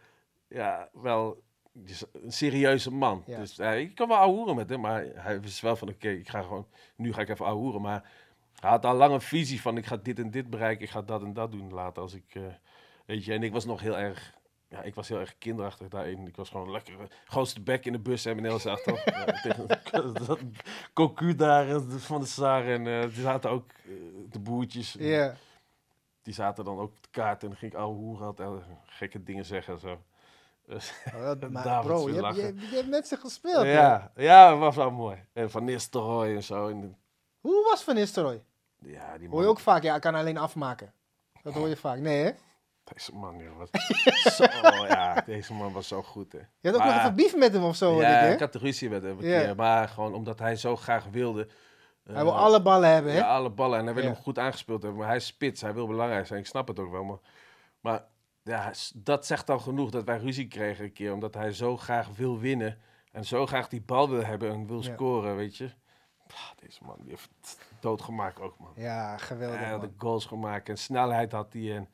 ja, 0.47 0.89
wel 0.93 1.41
een 2.23 2.31
serieuze 2.31 2.91
man. 2.91 3.23
Ja. 3.25 3.37
Dus 3.39 3.59
eh, 3.59 3.79
ik 3.79 3.95
kan 3.95 4.07
wel 4.07 4.17
ouwe 4.17 4.35
hoeren 4.35 4.55
met 4.55 4.69
hem, 4.69 4.79
maar 4.81 5.05
hij 5.15 5.41
wist 5.41 5.59
wel 5.61 5.75
van, 5.75 5.89
oké, 5.89 6.09
ik 6.09 6.29
ga 6.29 6.41
gewoon, 6.41 6.67
nu 6.95 7.13
ga 7.13 7.21
ik 7.21 7.29
even 7.29 7.45
ouwe 7.45 7.59
hoeren. 7.61 7.81
Maar 7.81 8.03
hij 8.59 8.69
had 8.69 8.85
al 8.85 8.95
lang 8.95 9.13
een 9.13 9.21
visie 9.21 9.61
van, 9.61 9.77
ik 9.77 9.85
ga 9.85 9.97
dit 9.97 10.19
en 10.19 10.31
dit 10.31 10.49
bereiken, 10.49 10.83
ik 10.85 10.91
ga 10.91 11.01
dat 11.01 11.21
en 11.21 11.33
dat 11.33 11.51
doen 11.51 11.73
later 11.73 12.01
als 12.01 12.13
ik, 12.13 12.25
eh, 12.35 12.41
weet 13.05 13.25
je. 13.25 13.33
En 13.33 13.43
ik 13.43 13.51
was 13.53 13.65
nog 13.65 13.81
heel 13.81 13.97
erg, 13.97 14.33
ja, 14.73 14.81
ik 14.81 14.95
was 14.95 15.07
heel 15.07 15.19
erg 15.19 15.37
kinderachtig 15.37 15.87
daarin. 15.87 16.27
Ik 16.27 16.35
was 16.35 16.49
gewoon 16.49 16.71
lekker, 16.71 16.93
eh, 16.99 17.05
grootste 17.25 17.61
bek 17.61 17.85
in 17.85 17.91
de 17.91 17.99
bus 17.99 18.25
en 18.25 18.43
ja, 18.43 18.51
er 18.51 18.59
zat 20.23 20.39
een 20.39 20.55
Cocu 20.93 21.35
daar 21.35 21.69
eh, 21.69 21.81
van 21.87 22.21
de 22.21 22.27
Saar 22.27 22.65
en 22.65 22.87
eh 22.87 23.01
die 23.01 23.21
zaten 23.21 23.49
ook 23.49 23.71
de 24.29 24.39
boertjes. 24.39 24.95
Ja. 24.99 25.35
Die 26.21 26.33
zaten 26.33 26.65
dan 26.65 26.77
ook 26.79 26.89
op 26.89 27.01
de 27.03 27.09
kaart 27.11 27.41
en 27.43 27.47
dan 27.49 27.57
ging 27.57 27.71
ik 27.71 27.77
ouwe 27.77 27.95
hoeren, 27.95 28.25
had 28.25 28.39
eh, 28.39 28.51
gekke 28.85 29.23
dingen 29.23 29.45
zeggen 29.45 29.73
en 29.73 29.79
zo. 29.79 30.01
Dus, 30.67 30.93
Oh, 31.15 31.31
maar 31.49 31.81
bro, 31.83 32.09
je 32.09 32.21
hebt, 32.23 32.35
je, 32.35 32.41
hebt- 32.41 32.61
je 32.69 32.75
hebt 32.75 32.89
met 32.89 33.07
ze 33.07 33.17
gespeeld. 33.17 33.65
ja, 33.65 34.11
ja, 34.15 34.49
dat 34.49 34.59
was 34.59 34.75
wel 34.75 34.91
mooi. 34.91 35.25
En 35.33 35.51
Van 35.51 35.63
Nistelrooy 35.63 36.35
en 36.35 36.43
zo. 36.43 36.67
En, 36.67 36.97
Hoe 37.39 37.67
was 37.71 37.83
Van 37.83 37.95
Nistelrooy? 37.95 38.43
ja, 38.79 39.11
die 39.17 39.21
man, 39.21 39.31
Hoor 39.31 39.41
je 39.41 39.47
ook 39.47 39.59
vaak, 39.59 39.83
ja, 39.83 39.95
ik 39.95 40.01
kan 40.01 40.15
alleen 40.15 40.37
afmaken. 40.37 40.93
Dat 41.43 41.53
hoor 41.53 41.67
je 41.67 41.75
vaak. 41.77 41.99
Nee, 41.99 42.23
hè? 42.23 42.31
Deze 42.93 43.15
man, 43.15 43.37
joh, 43.37 43.57
was 43.57 43.69
zo, 44.35 44.43
ja, 44.85 45.21
deze 45.25 45.53
man 45.53 45.73
was 45.73 45.87
zo 45.87 46.03
goed, 46.03 46.31
hè. 46.31 46.39
Je 46.59 46.69
had 46.69 46.75
ook 46.75 46.83
nog 46.83 46.95
even 46.95 47.15
beef 47.15 47.35
met 47.35 47.53
hem 47.53 47.63
of 47.63 47.75
zo, 47.75 48.01
ja, 48.01 48.19
ik, 48.19 48.39
had 48.39 48.53
de 48.53 48.59
ruzie 48.59 48.89
met 48.89 49.03
hem 49.03 49.19
een 49.19 49.25
Ja. 49.29 49.39
keer, 49.39 49.55
maar 49.55 49.87
gewoon 49.89 50.13
omdat 50.13 50.39
hij 50.39 50.55
zo 50.55 50.75
graag 50.75 51.05
wilde. 51.05 51.47
Hij 52.03 52.23
wil 52.23 52.33
eh, 52.33 52.39
alle 52.39 52.61
ballen 52.61 52.89
hebben, 52.89 53.11
hè? 53.11 53.17
Ja, 53.17 53.35
alle 53.35 53.49
ballen. 53.49 53.79
En 53.79 53.85
hij 53.85 53.93
wil 53.93 54.03
Ja. 54.03 54.09
hem 54.09 54.19
goed 54.21 54.39
aangespeeld 54.39 54.81
hebben. 54.81 54.99
Maar 54.99 55.07
hij 55.09 55.17
is 55.17 55.25
spits. 55.25 55.61
Hij 55.61 55.73
wil 55.73 55.87
belangrijk 55.87 56.27
zijn. 56.27 56.39
Ik 56.39 56.45
snap 56.45 56.67
het 56.67 56.79
ook 56.79 56.91
wel. 56.91 57.03
Maar, 57.03 57.17
maar 57.79 58.03
ja, 58.43 58.71
dat 58.95 59.25
zegt 59.25 59.49
al 59.49 59.59
genoeg 59.59 59.89
dat 59.89 60.03
wij 60.03 60.17
ruzie 60.17 60.47
kregen 60.47 60.83
een 60.85 60.93
keer. 60.93 61.13
Omdat 61.13 61.33
hij 61.33 61.51
zo 61.53 61.77
graag 61.77 62.07
wil 62.15 62.39
winnen. 62.39 62.79
En 63.11 63.25
zo 63.25 63.45
graag 63.45 63.67
die 63.67 63.81
bal 63.81 64.09
wil 64.09 64.23
hebben 64.25 64.51
en 64.51 64.67
wil 64.67 64.83
Ja. 64.83 64.93
scoren, 64.93 65.35
weet 65.35 65.57
je. 65.57 65.69
Ah, 66.27 66.49
deze 66.61 66.79
man, 66.83 66.95
die 66.99 67.09
heeft 67.09 67.29
doodgemaakt 67.79 68.39
ook, 68.39 68.57
man. 68.59 68.71
Ja, 68.75 69.17
geweldig, 69.17 69.59
Hij 69.59 69.69
had 69.69 69.81
de 69.81 69.91
goals 69.97 70.25
gemaakt 70.25 70.69
en 70.69 70.77
snelheid 70.77 71.31
had 71.31 71.53
hij. 71.53 71.75
En 71.75 71.89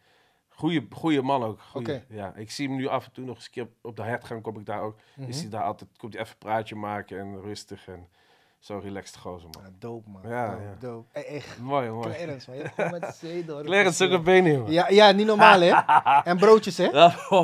goeie, 0.60 0.88
goeie 0.92 1.22
man 1.22 1.44
ook. 1.44 1.60
Goeie, 1.62 2.02
ja, 2.10 2.34
ik 2.36 2.52
zie 2.52 2.68
hem 2.68 2.78
nu 2.78 2.88
af 2.88 3.06
en 3.06 3.12
toe 3.12 3.26
nog 3.26 3.36
eens 3.36 3.46
een 3.46 3.52
keer 3.52 3.68
op, 3.82 3.96
de 3.96 4.04
hertgang. 4.04 4.42
Kom 4.42 4.60
ik 4.60 4.66
daar 4.66 4.82
ook. 4.82 4.96
Is 5.16 5.26
Mhm. 5.36 5.40
hij 5.40 5.50
daar 5.50 5.64
altijd, 5.64 5.90
komt 5.98 6.14
hij 6.14 6.22
even 6.22 6.34
een 6.34 6.48
praatje 6.48 6.76
maken 6.76 7.20
en 7.20 7.42
rustig. 7.42 7.88
En 7.88 8.08
zo 8.60 8.78
relaxed 8.84 9.18
gozer, 9.18 9.50
man. 9.52 9.64
Ja, 9.64 9.70
dope, 9.80 10.10
man. 10.10 10.22
Ja, 10.26 10.50
dope, 10.52 10.64
ja. 10.64 10.76
dope. 10.80 11.20
Echt. 11.20 11.60
Mooi, 11.60 11.90
mooi. 11.90 12.14
Clarence, 12.14 12.50
man. 12.50 12.60
Je 12.60 12.88
met 12.92 13.20
Clarence 13.66 14.06
een 14.06 14.24
benen, 14.24 14.52
jongen. 14.52 14.72
Ja, 14.72 14.90
ja, 14.90 15.12
niet 15.12 15.26
normaal, 15.26 15.60
hè? 15.62 15.72
En 16.32 16.38
broodjes, 16.38 16.78
hè? 16.78 16.90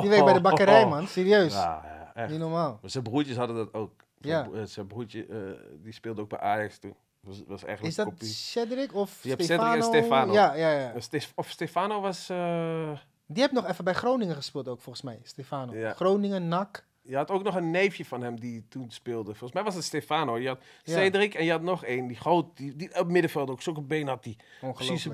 Die 0.00 0.08
werkt 0.08 0.24
bij 0.24 0.32
de 0.32 0.40
bakkerij, 0.40 0.86
man. 0.96 1.06
Serieus. 1.06 1.52
Ja, 1.52 1.82
ja, 1.84 2.10
echt. 2.14 2.30
Niet 2.30 2.38
normaal. 2.38 2.78
Maar 2.80 2.90
zijn 2.90 3.04
broertjes 3.04 3.36
hadden 3.36 3.56
dat 3.56 3.74
ook. 3.74 3.92
Zijn, 4.20 4.50
Ja. 4.52 4.58
eh, 4.60 4.64
zijn 4.66 4.86
broertje, 4.86 5.26
eh, 5.26 5.38
die 5.82 5.92
speelde 5.92 6.20
ook 6.20 6.28
bij 6.28 6.38
Ajax 6.38 6.78
toen. 6.78 6.94
Was, 7.26 7.42
was 7.46 7.64
eigenlijk 7.64 7.82
Is 7.82 7.94
dat 7.94 8.06
kopie. 8.06 8.28
Cedric 8.28 8.94
of 8.94 9.22
Je 9.22 9.28
hebt 9.28 9.44
Stefano? 9.44 9.68
Cedric 9.80 9.94
en 9.94 10.02
Stefano. 10.02 10.32
Ja, 10.32 10.54
ja, 10.54 10.70
ja. 10.72 11.00
Stef- 11.00 11.32
of 11.34 11.48
Stefano 11.50 12.00
was... 12.00 12.28
eh, 12.28 12.90
Die 13.26 13.40
heeft 13.42 13.52
nog 13.54 13.66
even 13.68 13.84
bij 13.84 13.94
Groningen 13.94 14.34
gespeeld 14.34 14.68
ook, 14.68 14.80
volgens 14.80 15.04
mij. 15.04 15.20
Stefano. 15.22 15.74
Ja. 15.74 15.92
Groningen, 15.92 16.48
NAC. 16.48 16.84
je 17.02 17.16
had 17.16 17.30
ook 17.30 17.42
nog 17.42 17.54
een 17.54 17.70
neefje 17.70 18.04
van 18.04 18.20
hem 18.22 18.40
die 18.40 18.66
toen 18.68 18.90
speelde. 18.90 19.30
Volgens 19.30 19.52
mij 19.52 19.62
was 19.62 19.74
het 19.74 19.84
Stefano. 19.84 20.38
Je 20.38 20.48
had 20.48 20.58
Ja. 20.82 20.94
Cedric 20.96 21.34
en 21.34 21.44
je 21.44 21.50
had 21.50 21.62
nog 21.62 21.84
één. 21.84 22.06
Die 22.06 22.16
groot, 22.16 22.56
die, 22.56 22.76
die 22.76 22.98
op 23.00 23.08
middenveld 23.08 23.50
ook. 23.50 23.62
Zulke 23.62 23.80
been 23.82 24.08
had 24.08 24.22
die. 24.22 24.36
Precies 24.72 25.04
hè? 25.04 25.10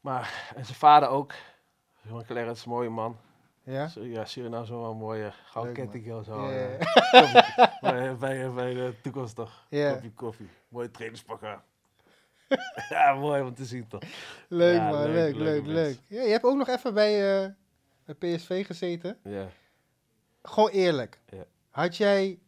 Maar, 0.00 0.52
en 0.56 0.64
zijn 0.64 0.76
vader 0.78 1.08
ook. 1.08 1.34
Jongen 2.02 2.24
Clarence, 2.26 2.68
mooie 2.68 2.88
man. 2.88 3.16
Ja? 3.68 3.90
Ja, 4.00 4.24
Suriname 4.24 4.62
is 4.62 4.68
wel 4.70 4.90
een 4.90 4.96
mooie 4.96 5.32
gouden 5.44 5.74
ketting. 5.74 6.24
Zo, 6.24 6.50
Ja. 6.50 6.76
bij, 7.80 8.16
bij, 8.16 8.50
bij 8.52 8.74
de 8.74 8.94
toekomst 9.02 9.34
toch? 9.34 9.66
Ja. 9.68 9.92
Kopje 9.92 10.12
koffie. 10.12 10.48
Mooie 10.68 10.90
trainerspak 10.90 11.42
aan. 11.42 11.62
ja, 12.88 13.14
mooi 13.14 13.42
om 13.42 13.54
te 13.54 13.64
zien 13.64 13.88
toch? 13.88 14.02
Leuk, 14.48 14.76
Ja, 14.76 14.88
man. 14.90 15.10
leuk, 15.10 15.34
Leuk, 15.34 15.66
leuk. 15.66 15.98
Ja, 16.06 16.22
je 16.22 16.30
hebt 16.30 16.44
ook 16.44 16.56
nog 16.56 16.68
even 16.68 16.94
bij 16.94 17.42
eh, 17.44 17.50
bij 18.04 18.14
PSV 18.36 18.66
gezeten. 18.66 19.18
Ja. 19.22 19.48
Gewoon 20.42 20.70
eerlijk. 20.70 21.20
Had 21.70 21.96
jij 21.96 22.38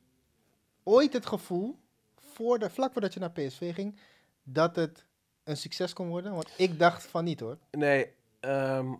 ooit 0.83 1.13
het 1.13 1.27
gevoel, 1.27 1.79
voor 2.17 2.59
de, 2.59 2.71
vlak 2.71 2.93
voordat 2.93 3.15
je 3.15 3.21
naar 3.21 3.31
PSV 3.31 3.75
ging, 3.75 3.99
dat 4.43 4.77
het 4.77 5.05
een 5.45 5.57
succes 5.57 5.93
kon 5.93 6.09
worden? 6.09 6.33
Want 6.35 6.53
ik 6.57 6.79
dacht 6.79 7.07
van 7.07 7.25
niet 7.25 7.41
hoor. 7.41 7.59
Nee, 7.71 8.13
ehm, 8.41 8.93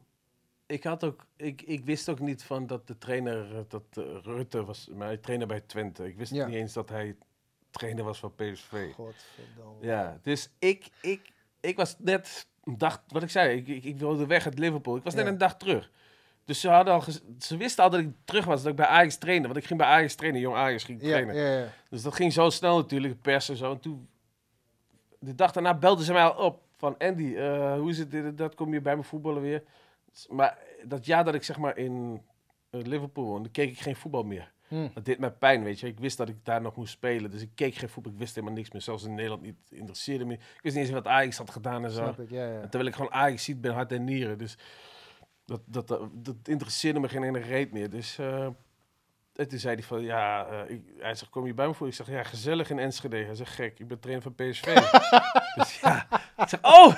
ik, 0.71 0.85
had 0.85 1.05
ook, 1.05 1.27
ik, 1.37 1.63
ik 1.63 1.85
wist 1.85 2.09
ook 2.09 2.19
niet 2.21 2.43
van 2.43 2.67
dat 2.67 2.87
de 2.87 2.99
trainer, 2.99 3.57
eh, 3.57 3.61
dat 3.69 3.83
eh, 3.91 4.05
Rutte 4.23 4.65
was, 4.65 4.89
mijn 4.93 5.21
trainer 5.21 5.47
bij 5.47 5.61
Twente. 5.61 6.07
Ik 6.07 6.17
wist 6.17 6.33
Ja. 6.33 6.47
niet 6.47 6.55
eens 6.55 6.73
dat 6.73 6.89
hij 6.89 7.17
trainer 7.71 8.05
was 8.05 8.19
van 8.19 8.35
PSV. 8.35 8.93
Godverdomme. 8.93 9.87
Ja, 9.87 10.19
dus 10.23 10.51
ik, 10.59 10.89
ik, 11.01 11.33
ik 11.61 11.77
was 11.77 11.97
net 11.99 12.47
een 12.65 12.79
dag, 12.79 13.03
wat 13.09 13.23
ik 13.23 13.31
zei, 13.31 13.57
ik, 13.57 13.67
ik, 13.69 13.85
ik 13.85 13.99
wilde 13.99 14.27
weg 14.27 14.45
uit 14.45 14.59
Liverpool. 14.59 14.97
Ik 14.97 15.03
was 15.03 15.15
net 15.15 15.25
Ja. 15.25 15.31
een 15.31 15.39
dag 15.39 15.57
terug. 15.57 15.91
Dus 16.45 16.61
ze, 16.61 16.69
hadden 16.69 16.95
al 16.95 17.03
ze 17.39 17.57
wisten 17.57 17.85
al 17.85 17.91
dat 17.91 18.01
ik 18.01 18.09
terug 18.25 18.45
was, 18.45 18.61
dat 18.63 18.71
ik 18.71 18.77
bij 18.77 18.87
Ajax 18.87 19.17
trainde. 19.17 19.47
Want 19.47 19.59
ik 19.59 19.65
ging 19.65 19.79
bij 19.79 19.89
Ajax 19.89 20.15
trainen, 20.15 20.41
jong 20.41 20.57
Ajax 20.57 20.85
ging 20.85 21.01
trainen. 21.01 21.35
ja, 21.35 21.59
ja. 21.59 21.67
Dus 21.91 22.03
dat 22.03 22.15
ging 22.15 22.33
zo 22.33 22.51
snel 22.51 22.77
natuurlijk, 22.77 23.21
pers 23.23 23.49
en 23.49 23.57
zo. 23.57 23.73
En 23.73 23.81
toen, 23.81 24.09
de 25.19 25.35
dag 25.35 25.53
daarna 25.53 25.75
belden 25.75 26.05
ze 26.05 26.13
mij 26.13 26.23
al 26.25 26.45
op 26.45 26.63
van 26.77 26.95
Andy, 26.99 27.35
eh, 27.37 27.75
hoe 27.75 27.91
is 27.91 27.99
het, 27.99 28.39
dat, 28.39 28.55
kom 28.55 28.73
je 28.73 28.81
bij 28.81 28.97
me 28.97 29.03
voetballen 29.03 29.43
weer? 29.43 29.63
Maar 30.29 30.59
dat 30.85 31.07
jaar 31.07 31.25
dat 31.25 31.35
ik 31.35 31.43
zeg 31.43 31.59
maar 31.59 31.77
in 31.77 32.23
eh, 32.71 32.81
Liverpool 32.81 33.25
woonde, 33.25 33.49
keek 33.49 33.71
ik 33.71 33.81
geen 33.81 33.97
voetbal 33.97 34.23
meer. 34.23 34.53
Hm. 34.69 34.89
Dat 34.95 35.05
deed 35.05 35.19
mij 35.19 35.31
pijn, 35.31 35.63
weet 35.63 35.81
je. 35.81 35.87
Ik 35.87 36.01
wist 36.01 36.17
dat 36.17 36.29
ik 36.29 36.45
daar 36.45 36.61
nog 36.61 36.77
moest 36.77 36.93
spelen, 36.93 37.31
dus 37.31 37.43
ik 37.43 37.51
keek 37.55 37.75
geen 37.75 37.89
voetbal. 37.89 38.13
Ik 38.13 38.19
wist 38.19 38.35
helemaal 38.35 38.57
niks 38.57 38.71
meer, 38.71 38.83
zelfs 38.83 39.05
in 39.05 39.15
Nederland 39.15 39.43
niet, 39.43 39.57
interesseerde 39.71 40.25
me. 40.25 40.33
Ik 40.33 40.61
wist 40.63 40.75
niet 40.77 40.85
eens 40.85 40.95
wat 40.95 41.07
Ajax 41.07 41.37
had 41.37 41.51
gedaan 41.51 41.85
en 41.85 41.91
zo. 41.91 42.03
Snap 42.03 42.21
ik, 42.21 42.31
ja, 42.31 42.47
ja. 42.47 42.61
En 42.61 42.71
terwijl 42.71 42.87
ik 42.87 42.95
gewoon 42.95 43.13
Ajax 43.13 43.45
ziet 43.45 43.61
ben, 43.61 43.73
hart 43.73 43.93
en 43.93 44.05
nieren. 44.05 44.39
Dus 44.39 44.59
dat, 45.45 45.61
dat, 45.65 45.89
dat, 45.89 46.09
dat 46.13 46.37
interesseerde 46.45 47.01
me 47.01 47.09
geen 47.09 47.23
ene 47.23 47.39
reet 47.39 47.73
meer. 47.73 47.91
Dus 47.91 48.19
en 49.41 49.49
toen 49.49 49.59
zei 49.59 49.75
hij 49.75 49.85
van, 49.85 50.03
ja, 50.03 50.47
eh, 50.47 50.71
ik, 50.71 50.83
hij 50.99 51.15
zegt, 51.15 51.31
kom 51.31 51.47
je 51.47 51.55
bij 51.55 51.67
me 51.67 51.75
voor? 51.75 51.87
Ik 51.87 51.95
zeg, 51.95 52.09
ja, 52.09 52.23
gezellig 52.23 52.71
in 52.71 52.79
Enschede. 52.79 53.17
Hij 53.17 53.35
zegt, 53.35 53.55
gek, 53.55 53.79
ik 53.79 53.89
ben 53.89 54.01
trainer 54.01 54.23
van 54.23 54.35
PSV. 54.35 54.75
dus 55.57 55.81
ja, 55.81 56.07
ik 56.37 56.49
zeg, 56.49 56.63
oh, 56.63 56.95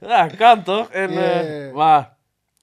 ja, 0.10 0.26
kan 0.26 0.62
toch? 0.62 0.90
En, 0.90 1.12
ja. 1.12 1.72
maar 1.72 2.16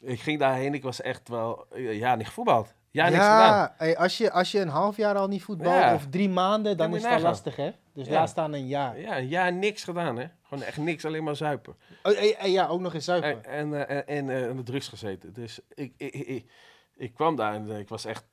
ik 0.06 0.22
ging 0.22 0.40
daarheen, 0.40 0.73
ik 0.73 0.84
was 0.84 1.02
echt 1.02 1.30
wel, 1.30 1.65
eh, 1.72 1.98
ja, 1.98 2.15
niet 2.15 2.27
gevoetbald. 2.27 2.73
Ja, 2.91 3.03
niks 3.03 3.15
gedaan. 3.15 3.40
Ja, 3.40 3.73
hey, 3.77 3.98
als, 3.98 4.18
je, 4.18 4.32
als 4.32 4.52
je 4.52 4.60
een 4.60 4.68
half 4.68 4.98
jaar 4.98 5.15
al 5.15 5.27
niet 5.27 5.44
voetbalt 5.44 5.76
Ja. 5.76 5.94
of 5.94 6.07
drie 6.10 6.30
maanden, 6.30 6.77
dan 6.77 6.95
is 6.95 7.06
het 7.06 7.22
lastig, 7.22 7.56
hè? 7.56 7.72
Dus 7.94 8.07
Ja. 8.07 8.14
laat 8.14 8.30
staan 8.30 8.53
een 8.53 8.68
jaar. 8.68 8.99
Ja, 8.99 9.18
een 9.18 9.27
jaar 9.27 9.53
niks 9.53 9.84
gedaan, 9.84 10.18
hè. 10.18 10.26
Gewoon 10.44 10.64
echt 10.64 10.77
niks, 10.77 11.06
alleen 11.06 11.23
maar 11.23 11.36
zuipen. 11.36 11.76
Oh, 12.03 12.14
hey, 12.14 12.36
hey, 12.38 12.52
ja, 12.52 12.68
ook 12.68 12.80
nog 12.80 12.94
eens 12.94 13.06
zuipen. 13.06 13.45
En, 13.45 13.73
en, 13.73 13.88
eh, 13.88 14.18
en, 14.18 14.30
en 14.30 14.49
eh, 14.49 14.56
de 14.56 14.64
drugs 14.64 14.88
gezeten. 14.88 15.34
Dus 15.34 15.60
ik, 15.73 15.94
ik, 15.98 16.14
ik, 16.14 16.52
ik, 16.95 17.14
kwam 17.14 17.36
daar 17.36 17.53
en 17.53 17.69
ik 17.69 17.90
was 17.90 18.06
echt 18.06 18.23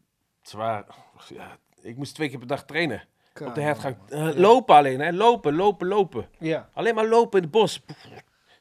zwaar. 0.42 0.84
Ja, 1.28 1.56
ik 1.82 1.96
moest 1.96 2.14
twee 2.14 2.28
keer 2.28 2.38
per 2.38 2.46
dag 2.46 2.64
trainen. 2.64 3.02
op 3.44 3.54
de 3.54 3.60
hertgang. 3.60 3.96
Eh, 4.08 4.28
lopen 4.34 4.74
alleen, 4.74 5.00
hè? 5.00 5.12
Lopen, 5.12 5.54
lopen, 5.54 5.86
lopen. 5.86 6.28
Ja. 6.38 6.68
Alleen 6.72 6.94
maar 6.94 7.08
lopen 7.08 7.38
in 7.38 7.42
het 7.44 7.52
bos. 7.52 7.82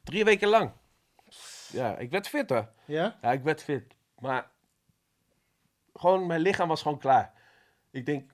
Drie 0.04 0.24
weken 0.24 0.48
lang. 0.48 0.70
Ja, 1.72 1.96
ik 1.96 2.10
werd 2.10 2.28
fit 2.28 2.50
hoor. 2.50 2.68
Ja? 2.84 3.18
Ja, 3.22 3.32
ik 3.32 3.42
werd 3.42 3.62
fit. 3.62 3.94
Maar 4.18 4.50
gewoon, 5.94 6.26
mijn 6.26 6.40
lichaam 6.40 6.68
was 6.68 6.82
gewoon 6.82 6.98
klaar. 6.98 7.32
Ik 7.90 8.06
denk, 8.06 8.30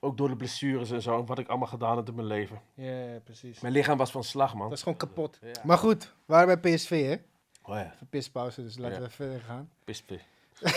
ook 0.00 0.16
door 0.16 0.28
de 0.28 0.36
blessures 0.36 0.90
en 0.90 1.02
zo, 1.02 1.24
wat 1.24 1.38
ik 1.38 1.48
allemaal 1.48 1.68
gedaan 1.68 1.96
had 1.96 2.08
in 2.08 2.14
mijn 2.14 2.26
leven. 2.26 2.60
Ja, 2.74 3.18
precies. 3.24 3.60
Mijn 3.60 3.72
lichaam 3.74 3.98
was 3.98 4.10
van 4.10 4.24
slag, 4.24 4.54
man. 4.54 4.68
Dat 4.68 4.76
is 4.76 4.82
gewoon 4.82 4.98
kapot. 4.98 5.38
Ja. 5.42 5.50
Maar 5.64 5.78
goed, 5.78 6.04
we 6.04 6.10
waren 6.26 6.60
bij 6.60 6.74
PSV, 6.74 7.06
hè? 7.06 7.14
Oh 7.62 7.74
ja, 7.76 7.92
Even 7.94 8.08
pispauze, 8.08 8.62
dus 8.62 8.78
laten 8.78 8.96
Ja. 9.00 9.02
we 9.04 9.10
verder 9.10 9.40
gaan. 9.40 9.70
PSV. 9.84 10.18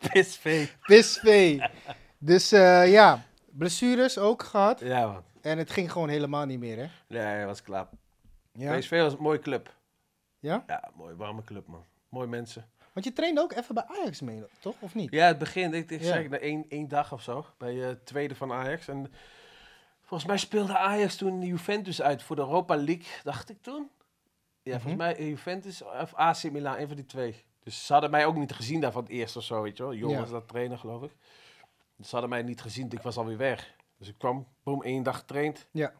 PSV. 0.00 0.68
PSV. 0.82 1.58
dus 2.18 2.52
eh, 2.52 2.90
ja, 2.92 3.24
blessures 3.50 4.18
ook 4.18 4.42
gehad. 4.42 4.80
Ja, 4.80 5.06
man. 5.06 5.22
En 5.40 5.58
het 5.58 5.70
ging 5.70 5.92
gewoon 5.92 6.08
helemaal 6.08 6.44
niet 6.46 6.58
meer, 6.58 6.76
hè? 6.76 6.86
Nee, 7.08 7.20
hij 7.22 7.46
was 7.46 7.62
klaar. 7.62 7.86
Ja? 8.56 8.78
PSV 8.78 9.00
was 9.00 9.12
een 9.12 9.22
mooie 9.22 9.38
club. 9.38 9.74
ja? 10.38 10.64
Ja, 10.66 10.90
mooi 10.94 11.14
warme 11.14 11.42
club, 11.44 11.66
man. 11.66 11.84
Mooie 12.08 12.26
mensen. 12.26 12.70
Want 12.92 13.06
je 13.06 13.12
trainde 13.12 13.40
ook 13.40 13.52
even 13.52 13.74
bij 13.74 13.84
Ajax 13.86 14.20
mee, 14.20 14.42
toch? 14.60 14.74
Of 14.80 14.94
niet? 14.94 15.10
Ja, 15.10 15.26
het 15.26 15.38
begin, 15.38 15.74
ik, 15.74 15.90
ik 15.90 16.00
Ja. 16.00 16.06
zeg 16.06 16.28
na 16.28 16.38
één, 16.38 16.64
één 16.68 16.88
dag 16.88 17.12
of 17.12 17.22
zo, 17.22 17.46
bij 17.58 17.88
eh 17.88 17.94
tweede 18.04 18.34
van 18.34 18.52
Ajax. 18.52 18.88
En 18.88 19.12
volgens 20.00 20.28
mij 20.28 20.38
speelde 20.38 20.76
Ajax 20.78 21.16
toen 21.16 21.42
Juventus 21.42 22.02
uit 22.02 22.22
voor 22.22 22.36
de 22.36 22.42
Europa 22.42 22.76
League, 22.76 23.06
dacht 23.22 23.48
ik 23.50 23.62
toen. 23.62 23.90
Ja, 24.62 24.72
volgens 24.72 24.92
Mhm. 24.92 24.96
mij 25.02 25.16
eh, 25.16 25.28
Juventus 25.28 25.82
of 25.82 26.14
AC 26.14 26.42
Milan, 26.50 26.76
een 26.78 26.86
van 26.86 26.96
die 26.96 27.06
twee. 27.06 27.44
Dus 27.62 27.86
ze 27.86 27.92
hadden 27.92 28.10
mij 28.10 28.26
ook 28.26 28.36
niet 28.36 28.52
gezien 28.52 28.80
daar 28.80 28.92
van 28.92 29.02
het 29.02 29.10
eerst 29.12 29.36
of 29.36 29.42
zo, 29.44 29.62
weet 29.62 29.76
je 29.76 29.82
wel. 29.82 29.94
Jong 29.94 30.12
Ja. 30.12 30.18
was 30.20 30.30
dat 30.30 30.48
trainer, 30.48 30.78
geloof 30.78 31.02
ik. 31.02 31.12
Ze 32.02 32.10
hadden 32.10 32.30
mij 32.30 32.42
niet 32.42 32.60
gezien, 32.60 32.90
ik 32.90 33.02
was 33.02 33.16
alweer 33.16 33.36
weg. 33.36 33.74
Dus 33.98 34.08
ik 34.08 34.18
kwam, 34.18 34.46
boom, 34.62 34.82
één 34.82 35.02
dag 35.02 35.16
getraind. 35.18 35.66
Ja. 35.70 35.92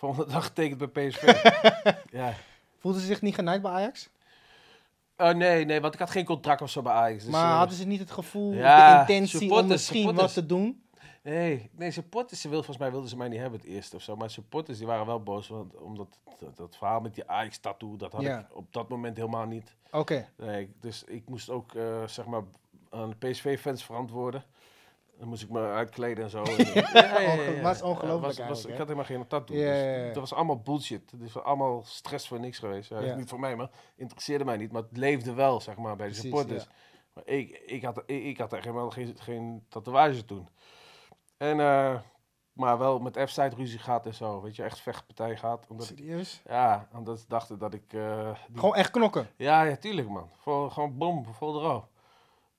Volgende 0.00 0.32
dag 0.32 0.44
getekend 0.44 0.92
bij 0.92 1.08
PSV. 1.08 1.22
ja. 2.20 2.34
Voelden 2.78 3.00
ze 3.00 3.06
zich 3.06 3.22
niet 3.22 3.34
genaaid 3.34 3.62
bij 3.62 3.70
Ajax? 3.70 4.08
Oh, 5.16 5.30
nee, 5.30 5.64
nee, 5.64 5.80
want 5.80 5.94
ik 5.94 6.00
had 6.00 6.10
geen 6.10 6.24
contract 6.24 6.62
of 6.62 6.70
zo 6.70 6.82
bij 6.82 6.92
Ajax. 6.92 7.22
Dus, 7.22 7.32
maar 7.32 7.50
eh, 7.50 7.56
hadden 7.56 7.76
ze 7.76 7.86
niet 7.86 8.00
het 8.00 8.10
gevoel, 8.10 8.52
ja, 8.52 9.00
of 9.00 9.06
de 9.06 9.12
intentie 9.12 9.52
om 9.52 9.66
misschien 9.66 9.96
supporters. 9.96 10.34
wat 10.34 10.44
te 10.44 10.46
doen? 10.46 10.82
Nee, 11.22 11.70
nee, 11.76 11.90
supporters, 11.90 12.40
ze 12.40 12.48
wil, 12.48 12.56
volgens 12.58 12.78
mij 12.78 12.90
wilden 12.90 13.08
ze 13.08 13.16
mij 13.16 13.28
niet 13.28 13.40
hebben 13.40 13.60
het 13.60 13.68
eerste 13.68 13.96
of 13.96 14.02
zo. 14.02 14.16
Maar 14.16 14.30
supporters 14.30 14.78
die 14.78 14.86
waren 14.86 15.06
wel 15.06 15.22
boos, 15.22 15.48
want, 15.48 15.76
omdat 15.76 16.18
dat, 16.38 16.56
dat 16.56 16.76
verhaal 16.76 17.00
met 17.00 17.14
die 17.14 17.28
Ajax-tattoo, 17.28 17.96
dat 17.96 18.12
had 18.12 18.22
Ja. 18.22 18.38
ik 18.38 18.56
op 18.56 18.72
dat 18.72 18.88
moment 18.88 19.16
helemaal 19.16 19.46
niet. 19.46 19.74
Oké. 19.90 20.28
Nee, 20.36 20.72
dus 20.80 21.04
ik 21.04 21.28
moest 21.28 21.50
ook, 21.50 21.74
eh, 21.74 22.06
zeg 22.06 22.26
maar, 22.26 22.42
aan 22.90 23.14
de 23.18 23.28
PSV-fans 23.28 23.84
verantwoorden. 23.84 24.44
Dan 25.20 25.28
moest 25.28 25.42
ik 25.42 25.50
me 25.50 25.60
uitkleden 25.60 26.24
en 26.24 26.30
zo. 26.30 26.42
En- 26.44 26.66
ja, 26.74 26.90
ja, 26.92 27.20
ja, 27.20 27.20
ja. 27.20 27.50
Onge- 27.50 27.60
was 27.62 27.82
ongelooflijk 27.82 28.48
was- 28.48 28.64
Ik 28.64 28.70
had 28.70 28.78
helemaal 28.82 29.04
geen 29.04 29.26
tattoo. 29.26 29.56
Ja, 29.56 29.72
dus. 29.72 30.06
Dat 30.06 30.16
was 30.16 30.34
allemaal 30.34 30.60
bullshit. 30.60 31.10
Het 31.10 31.20
is 31.20 31.38
allemaal 31.38 31.82
stress 31.84 32.28
voor 32.28 32.40
niks 32.40 32.58
geweest. 32.58 32.88
Ja. 32.88 33.14
Niet 33.14 33.28
voor 33.28 33.40
mij, 33.40 33.56
maar 33.56 33.70
interesseerde 33.96 34.44
mij 34.44 34.56
niet. 34.56 34.72
Maar 34.72 34.82
het 34.82 34.96
leefde 34.96 35.34
wel, 35.34 35.60
zeg 35.60 35.76
maar, 35.76 35.96
bij 35.96 36.06
de 36.06 36.12
Precies, 36.12 36.30
supporters. 36.30 36.64
ja. 36.64 36.70
Maar 37.14 37.26
ik, 37.26 37.50
ik, 37.66 37.84
had, 37.84 38.02
ik, 38.06 38.24
ik 38.24 38.38
had 38.38 38.52
echt 38.52 38.64
helemaal 38.64 38.90
geen, 38.90 39.14
geen 39.18 39.64
tatoeage 39.68 40.24
toen. 40.24 40.48
En, 41.36 41.60
eh, 41.60 41.98
maar 42.52 42.78
wel 42.78 42.98
met 42.98 43.18
F-site 43.26 43.56
ruzie 43.56 43.78
gehad 43.78 44.06
en 44.06 44.14
zo. 44.14 44.40
Weet 44.42 44.56
je, 44.56 44.62
echt 44.62 44.80
vechtpartij 44.80 45.36
gehad. 45.36 45.66
Omdat 45.68 45.90
ik, 45.90 45.96
Serieus? 45.98 46.42
ja, 46.48 46.88
omdat 46.94 47.18
ze 47.18 47.24
dachten 47.28 47.58
dat 47.58 47.74
ik... 47.74 47.92
eh, 47.92 48.30
die- 48.48 48.58
Gewoon 48.58 48.74
echt 48.74 48.90
knokken? 48.90 49.28
ja, 49.36 49.62
ja, 49.62 49.76
tuurlijk 49.76 50.08
man. 50.08 50.30
Vol, 50.38 50.68
gewoon 50.68 50.98
bom, 50.98 51.24
vol 51.24 51.60
erop. 51.60 51.88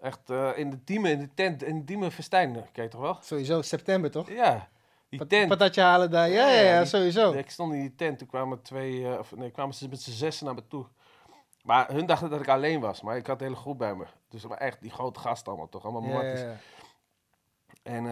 Echt 0.02 0.30
eh, 0.30 0.50
in 0.58 0.70
de 0.70 0.84
teamen, 0.84 1.12
in 1.12 1.20
de 1.20 1.34
tent, 1.34 1.64
in 1.64 1.78
de 1.80 1.84
teamen 1.84 2.12
festijn. 2.12 2.56
eh, 2.56 2.62
Kijk 2.72 2.92
toch 2.92 3.02
wel? 3.02 3.18
Sowieso, 3.22 3.62
september 3.62 4.12
toch? 4.12 4.30
Ja, 4.30 4.70
die 5.10 5.20
Pat- 5.20 5.30
tent. 5.30 5.48
Patatje 5.48 5.82
halen 5.82 6.12
daar, 6.12 6.30
ja, 6.30 6.48
ja, 6.48 6.54
Ja, 6.60 6.62
ja, 6.72 6.80
die- 6.80 6.88
sowieso. 6.88 7.32
Ik 7.34 7.50
stond 7.50 7.74
in 7.74 7.80
die 7.80 7.96
tent, 7.96 8.18
toen 8.18 8.28
kwamen 8.28 8.62
twee, 8.62 9.08
eh, 9.08 9.20
of 9.20 9.36
nee, 9.36 9.52
kwamen 9.52 9.76
ze 9.76 9.90
met 9.90 10.02
z'n 10.02 10.12
zessen 10.12 10.46
naar 10.46 10.56
me 10.56 10.68
toe. 10.68 10.86
Maar 11.64 11.92
hun 11.92 12.06
dachten 12.06 12.30
dat 12.30 12.40
ik 12.42 12.48
alleen 12.48 12.80
was, 12.80 13.02
maar 13.02 13.18
ik 13.18 13.28
had 13.28 13.40
de 13.40 13.46
hele 13.46 13.56
groep 13.56 13.78
bij 13.78 13.96
me. 13.96 14.06
Dus 14.30 14.46
maar 14.48 14.58
echt 14.58 14.82
die 14.82 14.92
grote 14.92 15.20
gasten 15.20 15.48
allemaal, 15.48 15.70
toch? 15.70 15.84
Allemaal 15.84 16.10
Ja, 16.10 16.16
matties. 16.16 16.42
En 17.84 18.04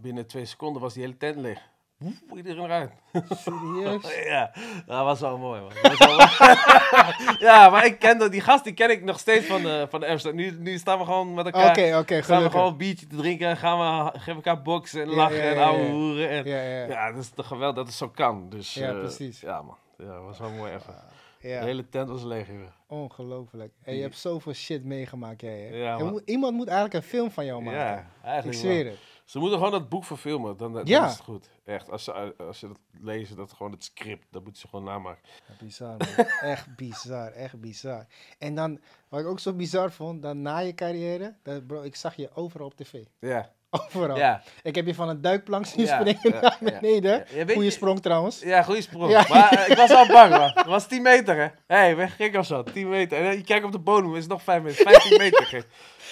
binnen 0.00 0.26
twee 0.26 0.44
seconden 0.44 0.82
was 0.82 0.94
die 0.94 1.02
hele 1.02 1.16
tent 1.16 1.36
leeg. 1.36 1.68
Woef, 1.98 2.14
iedereen 2.36 2.64
eruit. 2.64 2.90
Serieus? 3.28 4.14
ja, 4.24 4.50
dat 4.86 5.04
was 5.04 5.20
wel 5.20 5.38
mooi, 5.38 5.60
man. 5.60 5.70
Dat 5.82 5.98
was 5.98 6.38
wel- 6.38 7.38
ja, 7.48 7.70
maar 7.70 7.86
ik 7.86 7.98
ken 7.98 8.18
dat, 8.18 8.32
die 8.32 8.40
gast 8.40 8.64
die 8.64 8.72
ken 8.72 8.90
ik 8.90 9.04
nog 9.04 9.18
steeds 9.18 9.46
van 9.46 9.62
de, 9.62 9.86
van 9.90 10.00
de 10.00 10.06
Amsterdam. 10.06 10.40
Nu, 10.40 10.50
nu 10.58 10.78
staan 10.78 10.98
we 10.98 11.04
gewoon 11.04 11.34
met 11.34 11.46
Oké, 11.46 11.58
elkaar. 11.58 11.98
oké, 11.98 12.14
Gaan 12.14 12.16
we 12.18 12.22
gelukkig. 12.24 12.50
gewoon 12.52 12.66
een 12.66 12.76
biertje 12.76 13.06
te 13.06 13.16
drinken 13.16 13.48
en 13.48 13.56
gaan 13.56 13.78
we 14.04 14.10
geven 14.18 14.34
elkaar 14.34 14.62
boksen 14.62 15.02
en 15.02 15.10
Ja, 15.10 15.16
lachen 15.16 15.36
ja, 15.36 15.42
en 15.42 15.54
ja, 15.54 15.64
ouwe 15.64 15.82
ja. 15.84 15.90
hoeren. 15.90 16.28
En, 16.30 16.44
Ja, 16.46 16.60
ja, 16.62 16.76
ja. 16.78 16.86
ja, 16.86 17.12
dat 17.12 17.22
is 17.22 17.30
toch 17.30 17.46
geweldig 17.46 17.76
dat 17.76 17.86
het 17.86 17.94
zo 17.94 18.08
kan. 18.08 18.48
Dus, 18.48 18.74
Ja, 18.74 18.88
eh, 18.90 18.98
precies. 18.98 19.40
Ja, 19.40 19.62
man. 19.62 19.76
Ja, 19.98 20.04
dat 20.14 20.22
was 20.24 20.38
wel 20.38 20.50
mooi 20.50 20.72
even. 20.72 20.94
Ja, 21.40 21.60
De 21.60 21.66
hele 21.66 21.88
tent 21.88 22.08
was 22.08 22.22
leeg, 22.22 22.46
joh. 22.46 22.56
ongelooflijk. 22.86 23.72
En 23.84 23.94
je 23.96 24.02
hebt 24.02 24.16
zoveel 24.18 24.52
shit 24.52 24.84
meegemaakt, 24.84 25.40
jij. 25.40 25.58
Hè? 25.60 25.76
Ja, 25.76 25.92
Er 25.92 26.04
man. 26.04 26.10
moet- 26.12 26.22
iemand 26.24 26.54
moet 26.54 26.66
eigenlijk 26.68 26.94
een 27.04 27.10
film 27.10 27.30
van 27.30 27.44
jou 27.44 27.62
maken. 27.62 27.80
Ja, 27.80 27.94
ik 27.96 28.04
eigenlijk 28.24 28.58
zweer 28.58 28.84
wel. 28.84 28.92
het. 28.92 29.00
Ze 29.28 29.38
moeten 29.38 29.56
gewoon 29.58 29.72
dat 29.72 29.88
boek 29.88 30.04
verfilmen, 30.04 30.56
dan, 30.56 30.72
dan 30.72 30.86
Ja. 30.86 31.06
is 31.06 31.12
het 31.12 31.20
goed. 31.20 31.50
Echt, 31.64 31.90
als 31.90 32.04
ze, 32.04 32.34
als 32.38 32.58
ze 32.58 32.66
dat 32.66 32.78
lezen, 33.00 33.36
dat 33.36 33.52
gewoon 33.52 33.72
het 33.72 33.84
script, 33.84 34.26
dat 34.30 34.42
moeten 34.42 34.60
ze 34.60 34.68
gewoon 34.68 34.84
namaken. 34.84 35.22
Ja, 35.48 35.54
bizar, 35.64 35.96
man. 35.96 36.26
echt 36.40 36.76
bizar, 36.76 37.32
echt 37.32 37.60
bizar. 37.60 38.06
En 38.38 38.54
dan, 38.54 38.80
wat 39.08 39.20
ik 39.20 39.26
ook 39.26 39.40
zo 39.40 39.52
bizar 39.52 39.92
vond, 39.92 40.22
dan 40.22 40.42
na 40.42 40.58
je 40.58 40.74
carrière, 40.74 41.34
dat, 41.42 41.66
bro, 41.66 41.82
ik 41.82 41.96
zag 41.96 42.14
je 42.16 42.30
overal 42.34 42.66
op 42.66 42.74
tv. 42.76 43.04
Ja, 43.18 43.52
Overal. 43.70 44.16
ja. 44.16 44.42
Ik 44.62 44.74
heb 44.74 44.86
je 44.86 44.94
van 44.94 45.08
een 45.08 45.20
duikplank 45.20 45.66
zien 45.66 45.84
Ja, 45.84 46.00
springen 46.00 46.40
ja, 46.40 46.56
naar 46.60 46.80
beneden. 46.80 47.26
Goeie 47.48 47.70
sprong 47.70 48.00
trouwens. 48.02 48.40
Ja, 48.40 48.62
goede 48.62 48.82
sprong. 48.82 49.12
Maar 49.28 49.52
eh, 49.52 49.68
ik 49.68 49.76
was 49.76 49.90
al 49.90 50.06
bang, 50.06 50.30
man. 50.30 50.50
Het 50.54 50.66
was 50.66 50.86
10 50.86 51.02
meter, 51.02 51.36
hè. 51.36 51.42
Hé, 51.42 51.50
hey, 51.66 51.96
weg 51.96 52.16
gek 52.16 52.34
of 52.36 52.46
zo. 52.46 52.62
10 52.62 52.88
meter. 52.88 53.18
En 53.18 53.24
eh, 53.24 53.32
je 53.32 53.44
kijkt 53.44 53.64
op 53.64 53.72
de 53.72 53.78
bodem, 53.78 54.14
is 54.14 54.20
het 54.20 54.30
nog 54.30 54.42
5 54.42 54.62
meter. 54.62 54.84
15 54.84 55.18
meter, 55.24 55.46
gek. 55.46 55.66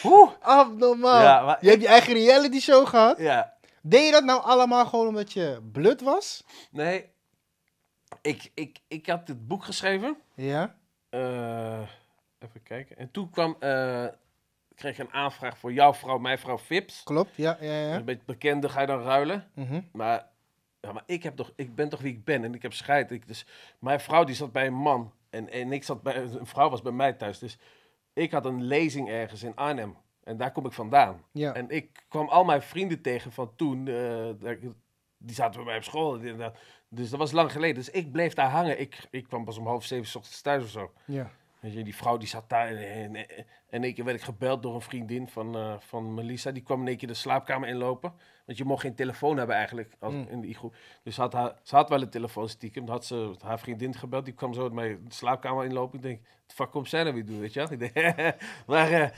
Oeh. 0.05 0.31
Abnormaal. 0.41 1.23
Ja, 1.23 1.43
maar 1.45 1.59
je 1.61 1.69
hebt 1.69 1.83
je 1.83 1.89
eigen 1.89 2.12
reality 2.15 2.61
show 2.61 2.87
gehad. 2.87 3.19
Ja. 3.19 3.55
Deed 3.83 4.05
je 4.07 4.12
dat 4.12 4.24
nou 4.24 4.43
allemaal 4.43 4.87
gewoon 4.87 5.07
omdat 5.09 5.33
je 5.33 5.61
blut 5.73 6.01
was? 6.01 6.45
Nee. 6.70 7.11
Ik, 8.23 8.51
ik, 8.55 8.78
ik 8.89 9.07
had 9.07 9.27
dit 9.27 9.47
boek 9.47 9.65
geschreven. 9.65 10.16
Ja. 10.35 10.74
Eh, 11.11 11.81
even 12.39 12.62
kijken. 12.62 12.97
En 12.97 13.11
toen 13.11 13.31
kwam... 13.31 13.57
kreeg 14.77 14.98
een 14.98 15.12
aanvraag 15.12 15.59
voor 15.59 15.73
jouw 15.73 15.94
vrouw, 15.94 16.19
mijn 16.19 16.39
vrouw 16.39 16.59
Vips. 16.59 17.03
Klopt, 17.03 17.36
ja, 17.36 17.57
ja, 17.61 17.73
ja. 17.73 17.94
Een 17.94 18.05
beetje 18.05 18.27
bekende, 18.27 18.69
ga 18.69 18.81
je 18.81 18.86
dan 18.86 19.03
ruilen. 19.03 19.51
Mhm. 19.55 19.81
Maar, 19.93 20.27
ja, 20.81 20.93
maar 20.93 21.03
ik, 21.07 21.23
heb 21.23 21.36
toch, 21.36 21.53
ik 21.57 21.74
ben 21.74 21.89
toch 21.89 22.01
wie 22.01 22.12
ik 22.12 22.24
ben 22.24 22.44
en 22.44 22.55
ik 22.55 22.62
heb 22.62 22.73
scheid. 22.73 23.11
Ik, 23.11 23.27
dus, 23.27 23.47
mijn 23.78 24.01
vrouw 24.01 24.24
die 24.24 24.35
zat 24.35 24.53
bij 24.53 24.66
een 24.66 24.74
man 24.74 25.12
en, 25.31 25.51
en 25.51 25.73
ik 25.73 25.85
zat 25.85 26.03
bij, 26.03 26.16
een 26.16 26.47
vrouw 26.47 26.70
was 26.70 26.82
bij 26.82 26.93
mij 26.93 27.12
thuis. 27.12 27.39
Dus 27.39 27.59
ik 28.12 28.32
had 28.32 28.47
een 28.47 28.62
lezing 28.62 29.09
ergens 29.09 29.43
in 29.43 29.57
Arnhem 29.57 29.97
en 30.24 30.36
daar 30.36 30.53
kom 30.53 30.66
ik 30.66 30.73
vandaan. 30.73 31.24
Ja. 31.32 31.55
En 31.55 31.70
ik 31.70 32.05
kwam 32.09 32.28
al 32.28 32.44
mijn 32.44 32.62
vrienden 32.62 33.01
tegen 33.03 33.32
van 33.32 33.53
toen, 33.57 33.89
eh, 33.89 34.57
die 35.19 35.35
zaten 35.35 35.55
bij 35.55 35.65
mij 35.65 35.77
op 35.77 35.82
school. 35.82 36.19
Dus 36.89 37.11
dat 37.11 37.19
was 37.19 37.32
lang 37.32 37.53
geleden. 37.53 37.74
Dus 37.74 37.90
ik 37.90 38.12
bleef 38.12 38.35
daar 38.35 38.51
hangen. 38.51 38.81
Ik, 38.81 39.07
ik 39.11 39.27
kwam 39.27 39.44
pas 39.44 39.59
om 39.59 39.66
half 39.66 39.85
zeven 39.85 40.07
's 40.07 40.15
ochtends 40.15 40.40
thuis 40.40 40.62
of 40.62 40.70
zo. 40.70 40.93
ja. 41.05 41.31
Weet 41.61 41.73
je, 41.73 41.85
die 41.85 41.97
vrouw 41.97 42.16
die 42.16 42.28
zat 42.28 42.49
daar 42.49 42.66
en, 42.69 43.15
en, 43.15 43.27
en 43.70 43.85
één 43.85 43.95
keer 43.95 44.05
werd 44.05 44.16
ik 44.16 44.23
gebeld 44.23 44.62
door 44.62 44.74
een 44.74 44.81
vriendin 44.81 45.28
van, 45.28 45.57
eh, 45.57 45.74
van 45.78 46.15
Melissa. 46.15 46.51
Die 46.51 46.62
kwam 46.62 46.81
in 46.81 46.87
één 46.89 46.97
keer 46.97 47.09
de 47.09 47.15
slaapkamer 47.15 47.69
inlopen. 47.69 48.12
Want 48.47 48.59
je 48.59 48.65
mocht 48.65 48.81
geen 48.81 48.95
telefoon 48.95 49.37
hebben 49.37 49.57
eigenlijk 49.57 49.93
als, 49.99 50.15
Mm. 50.15 50.27
in 50.31 50.41
die 50.41 50.55
groep. 50.55 50.74
Dus 51.03 51.15
ze 51.15 51.20
had, 51.20 51.33
haar, 51.33 51.55
ze 51.62 51.74
had 51.74 51.89
wel 51.89 52.03
een 52.03 52.11
telefoon 52.11 52.49
stiekem. 52.49 52.85
Dan 52.85 52.95
had 52.95 53.05
ze 53.05 53.35
haar 53.43 53.59
vriendin 53.59 53.95
gebeld. 53.95 54.24
Die 54.24 54.35
kwam 54.35 54.55
zo 54.55 54.62
met 54.62 54.73
mij 54.73 54.89
de 54.89 55.15
slaapkamer 55.15 55.65
inlopen. 55.65 55.97
Ik 55.97 56.03
denk, 56.03 56.20
wat 56.47 56.55
fuck 56.57 56.70
komt 56.70 56.89
zij 56.89 57.03
nou 57.03 57.15
weer 57.15 57.27
doen, 57.27 57.41
weet 57.41 57.53
je? 57.53 57.66
Ik 57.70 57.78
denk, 57.95 58.35
maar 58.66 58.91
eh, 58.93 59.09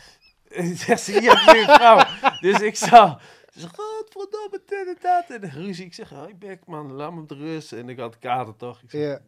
zegt 0.86 1.00
ze, 1.02 1.12
je 1.12 1.30
hebt 1.30 1.52
nu 1.52 1.60
een 1.60 1.74
vrouw. 1.74 2.04
Dus 2.40 2.60
ik 2.60 2.76
zou... 2.76 3.18
Ze 3.52 3.60
zegt, 3.60 3.74
godverdomme, 3.80 4.62
dit 4.66 4.86
en 4.86 4.96
dat. 5.00 5.40
En 5.42 5.50
ruzie. 5.50 5.84
Ik 5.84 5.94
zeg, 5.94 6.08
hoi 6.10 6.34
bek 6.34 6.66
man, 6.66 6.92
laat 6.92 7.12
me 7.12 7.20
met 7.20 7.30
rust. 7.30 7.72
En 7.72 7.88
ik 7.88 7.98
had 7.98 8.18
kater 8.18 8.56
toch. 8.56 8.82
Ik 8.82 8.90
zeg, 8.90 9.00
Ja. 9.00 9.20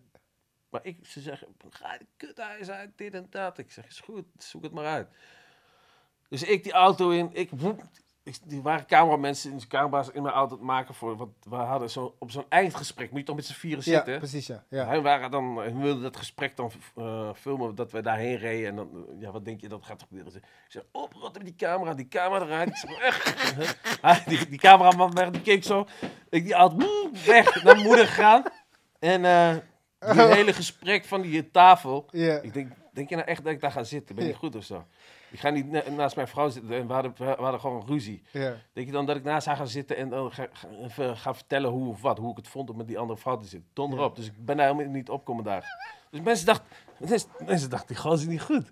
Maar 0.70 0.80
ik, 0.84 1.06
ze 1.06 1.20
zeggen, 1.20 1.48
ga 1.70 1.98
de 1.98 2.06
kuthuis 2.16 2.70
uit, 2.70 2.90
dit 2.96 3.14
en 3.14 3.26
dat. 3.30 3.58
Ik 3.58 3.70
zeg, 3.70 3.86
is 3.86 4.00
goed, 4.00 4.24
zoek 4.38 4.62
het 4.62 4.72
maar 4.72 4.86
uit. 4.86 5.08
Dus 6.28 6.42
ik 6.42 6.62
die 6.62 6.72
auto 6.72 7.10
in, 7.10 7.30
ik, 7.32 7.50
woep, 7.50 7.82
ik 8.22 8.36
die 8.44 8.62
waren 8.62 8.86
cameramensen 8.86 9.50
in 9.50 9.58
de 9.58 9.66
camera's 9.66 10.08
in 10.10 10.22
mijn 10.22 10.34
auto 10.34 10.54
het 10.54 10.64
maken 10.64 10.94
voor, 10.94 11.16
want 11.16 11.32
we 11.48 11.54
hadden 11.56 11.90
zo, 11.90 12.16
op 12.18 12.30
zo'n 12.30 12.44
eindgesprek, 12.48 13.10
moet 13.10 13.18
je 13.18 13.24
toch 13.26 13.36
met 13.36 13.44
z'n 13.46 13.52
vieren 13.52 13.82
ja, 13.84 13.96
zitten. 13.96 14.18
precies, 14.18 14.46
ja. 14.46 14.64
ja. 14.68 14.88
Hun 14.88 15.02
waren 15.02 15.30
dan, 15.30 15.58
hun 15.58 15.80
wilden 15.80 16.02
dat 16.02 16.16
gesprek 16.16 16.56
dan 16.56 16.70
eh, 16.96 17.30
filmen, 17.34 17.74
dat 17.74 17.92
we 17.92 18.00
daarheen 18.02 18.36
reden. 18.36 18.68
En 18.68 18.76
dan, 18.76 19.06
ja, 19.18 19.30
wat 19.30 19.44
denk 19.44 19.60
je 19.60 19.68
dat 19.68 19.84
gaat 19.84 20.02
gebeuren? 20.02 20.34
Ik 20.34 20.42
zeg, 20.68 20.82
oprotten 20.92 21.42
met 21.44 21.58
die 21.58 21.68
camera, 21.68 21.94
die 21.94 22.08
camera 22.08 22.44
eruit. 22.44 22.68
Ik 22.88 22.98
echt. 22.98 23.44
Hij- 24.02 24.24
die, 24.26 24.48
die 24.48 24.58
cameraman 24.58 25.14
weg, 25.14 25.30
die 25.30 25.42
keek 25.42 25.64
zo. 25.64 25.86
Ik 26.28 26.44
die 26.44 26.54
auto, 26.54 27.10
weg, 27.26 27.62
naar 27.62 27.76
moeder 27.76 28.06
gegaan. 28.06 28.42
En 28.98 29.24
eh 29.24 29.56
die 30.00 30.22
hele 30.22 30.52
gesprek 30.52 31.04
van 31.04 31.20
die 31.20 31.50
tafel. 31.50 32.06
Ik 32.42 32.52
denk, 32.52 32.72
denk 32.92 33.08
je 33.08 33.14
nou 33.16 33.28
echt 33.28 33.44
dat 33.44 33.52
ik 33.52 33.60
daar 33.60 33.72
ga 33.72 33.84
zitten? 33.84 34.14
Ben 34.14 34.26
je 34.26 34.34
goed 34.34 34.56
of 34.56 34.64
zo? 34.64 34.84
Ik 35.30 35.40
ga 35.40 35.50
niet 35.50 35.70
na- 35.70 35.82
naast 35.96 36.16
mijn 36.16 36.28
vrouw 36.28 36.48
zitten 36.48 36.70
en 36.74 36.86
we 36.86 36.92
hadden, 36.92 37.12
we 37.16 37.24
hadden 37.24 37.60
gewoon 37.60 37.84
ruzie. 37.86 38.22
Denk 38.72 38.86
je 38.86 38.92
dan 38.92 39.06
dat 39.06 39.16
ik 39.16 39.24
naast 39.24 39.46
haar 39.46 39.56
ga 39.56 39.64
zitten 39.64 39.96
en 39.96 40.08
dan 40.08 40.32
ga, 40.32 40.46
ga, 40.52 40.68
even 40.84 41.16
ga 41.16 41.34
vertellen 41.34 41.70
hoe 41.70 41.88
of 41.88 42.00
wat, 42.02 42.18
hoe 42.18 42.30
ik 42.30 42.36
het 42.36 42.48
vond 42.48 42.70
om 42.70 42.76
met 42.76 42.86
die 42.86 42.98
andere 42.98 43.18
vrouw 43.20 43.36
te 43.38 43.48
zitten? 43.48 43.68
Donder 43.72 43.98
Ja. 43.98 44.04
op. 44.04 44.16
Dus 44.16 44.26
ik 44.26 44.32
ben 44.44 44.56
daar 44.56 44.66
helemaal 44.70 44.92
niet 44.92 45.08
opkomen 45.10 45.44
daar. 45.44 45.94
Dus 46.10 46.20
mensen 46.20 46.46
dachten, 46.46 46.66
mensen, 46.98 47.28
mensen 47.46 47.70
dachten, 47.70 47.88
die 47.88 47.96
gozer 47.96 48.18
is 48.26 48.32
niet 48.32 48.42
goed. 48.42 48.70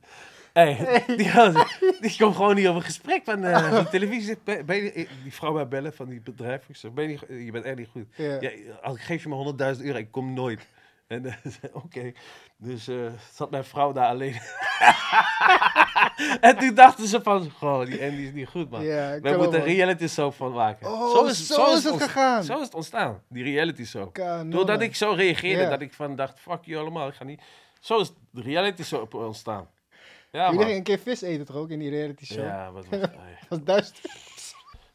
Hey, 0.53 1.05
die, 1.17 1.31
gozer, 1.33 1.79
die 2.01 2.17
komt 2.19 2.37
gewoon 2.37 2.55
niet 2.55 2.69
op 2.69 2.75
een 2.75 2.83
gesprek 2.83 3.25
van 3.25 3.45
eh, 3.45 3.73
van 3.75 3.89
televisie. 3.89 4.39
Ben, 4.45 4.67
ben 4.67 4.77
je, 4.77 5.09
die 5.23 5.33
vrouw 5.35 5.53
mij 5.53 5.69
bellen 5.69 5.93
van 5.93 6.09
die 6.09 6.21
bedrijf. 6.21 6.69
Ik 6.69 6.77
zeg, 6.77 6.93
ben 6.93 7.05
je, 7.05 7.09
niet, 7.29 7.45
je 7.45 7.51
bent 7.53 7.65
echt 7.65 7.77
niet 7.77 7.89
goed. 7.93 8.07
Ja. 8.17 8.51
Als 8.83 8.97
ik 8.97 9.03
geef 9.03 9.23
je 9.23 9.29
me 9.29 9.75
100.000 9.77 9.85
euro, 9.85 9.99
ik 9.99 10.11
kom 10.11 10.33
nooit. 10.33 10.67
En 11.09 11.25
eh, 11.27 11.35
oké, 11.85 12.13
dus 12.57 12.89
eh, 12.89 12.97
zat 13.35 13.51
mijn 13.51 13.65
vrouw 13.65 13.93
daar 13.93 14.09
alleen. 14.09 14.33
en 16.41 16.59
toen 16.59 16.75
dachten 16.75 17.07
ze 17.09 17.23
van, 17.23 17.51
goh, 17.51 17.87
die 17.87 18.03
Andy 18.03 18.23
is 18.23 18.33
niet 18.33 18.49
goed, 18.49 18.71
man. 18.71 18.83
Ja, 18.85 19.13
ik 19.13 19.23
We 19.23 19.37
moeten 19.37 19.61
een 19.61 19.67
reality 19.67 20.07
soap 20.07 20.35
van 20.35 20.53
maken. 20.53 20.87
Oh, 20.87 21.15
zo 21.15 21.25
is 21.25 21.49
het 21.85 21.93
ons- 21.93 22.03
gegaan. 22.03 22.45
Zo 22.45 22.55
is 22.55 22.65
het 22.65 22.75
ontstaan, 22.75 23.23
die 23.29 23.43
reality. 23.45 23.85
Kanon, 24.13 24.51
Doordat 24.51 24.81
ik 24.81 24.95
zo 24.97 25.11
reageerde, 25.13 25.69
dat 25.69 25.81
ik 25.81 25.93
van 25.93 26.17
dacht, 26.17 26.41
fuck 26.41 26.65
you 26.65 26.81
allemaal, 26.81 27.09
ik 27.09 27.15
ga 27.15 27.25
niet... 27.25 27.41
Zo 27.81 28.01
is 28.01 28.13
de 28.31 28.43
reality 28.43 28.83
soap 28.83 29.15
ontstaan. 29.15 29.69
Ja, 30.33 30.53
Jullie 30.53 30.75
een 30.75 30.83
keer 30.83 30.99
vis 30.99 31.23
eten 31.23 31.47
toch 31.47 31.57
ook 31.57 31.71
in 31.71 31.79
die 31.79 31.91
reality 31.91 32.25
show? 32.25 32.45
Ja, 32.45 32.73
wat 32.73 32.87
was, 32.89 33.01
dat 33.01 33.11
Dat 33.49 33.49
was 33.49 33.65
duizend. 33.65 34.01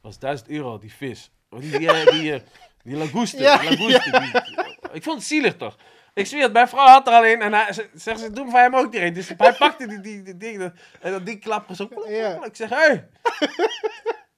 was 0.02 0.20
1000 0.20 0.50
euro, 0.50 0.78
die 0.78 0.94
vis. 0.94 1.32
Oh, 1.50 1.60
Die, 1.60 1.78
die, 1.78 1.92
eh, 1.92 2.12
die, 2.12 2.34
eh. 2.34 2.42
Ja, 2.84 3.58
die- 3.58 4.42
ik 4.92 5.04
vond 5.04 5.18
het 5.18 5.28
zielig 5.28 5.56
toch? 5.56 5.78
Ik 6.14 6.26
zie 6.26 6.42
het, 6.42 6.54
mijn 6.54 6.68
vrouw 6.68 6.88
had 6.88 7.08
er 7.08 7.14
alleen 7.14 7.42
en 7.42 7.54
hij 7.54 7.74
ze- 7.74 7.90
zegt 7.94 8.20
ze, 8.20 8.32
doen 8.32 8.50
van 8.50 8.60
hem 8.60 8.76
ook 8.76 8.92
niet 8.92 9.02
een. 9.02 9.14
Dus 9.14 9.32
hij 9.38 9.54
pakte 9.54 9.88
die, 9.88 10.00
die, 10.00 10.22
die 10.24 10.38
ding 10.38 10.62
en 11.02 11.12
dat 11.12 11.26
ding 11.26 11.42
klapte 11.42 11.76
zo. 11.76 11.90
Ja. 12.08 12.44
Ik 12.44 12.56
zeg, 12.56 12.70
hé, 12.70 12.76
hey, 12.76 13.08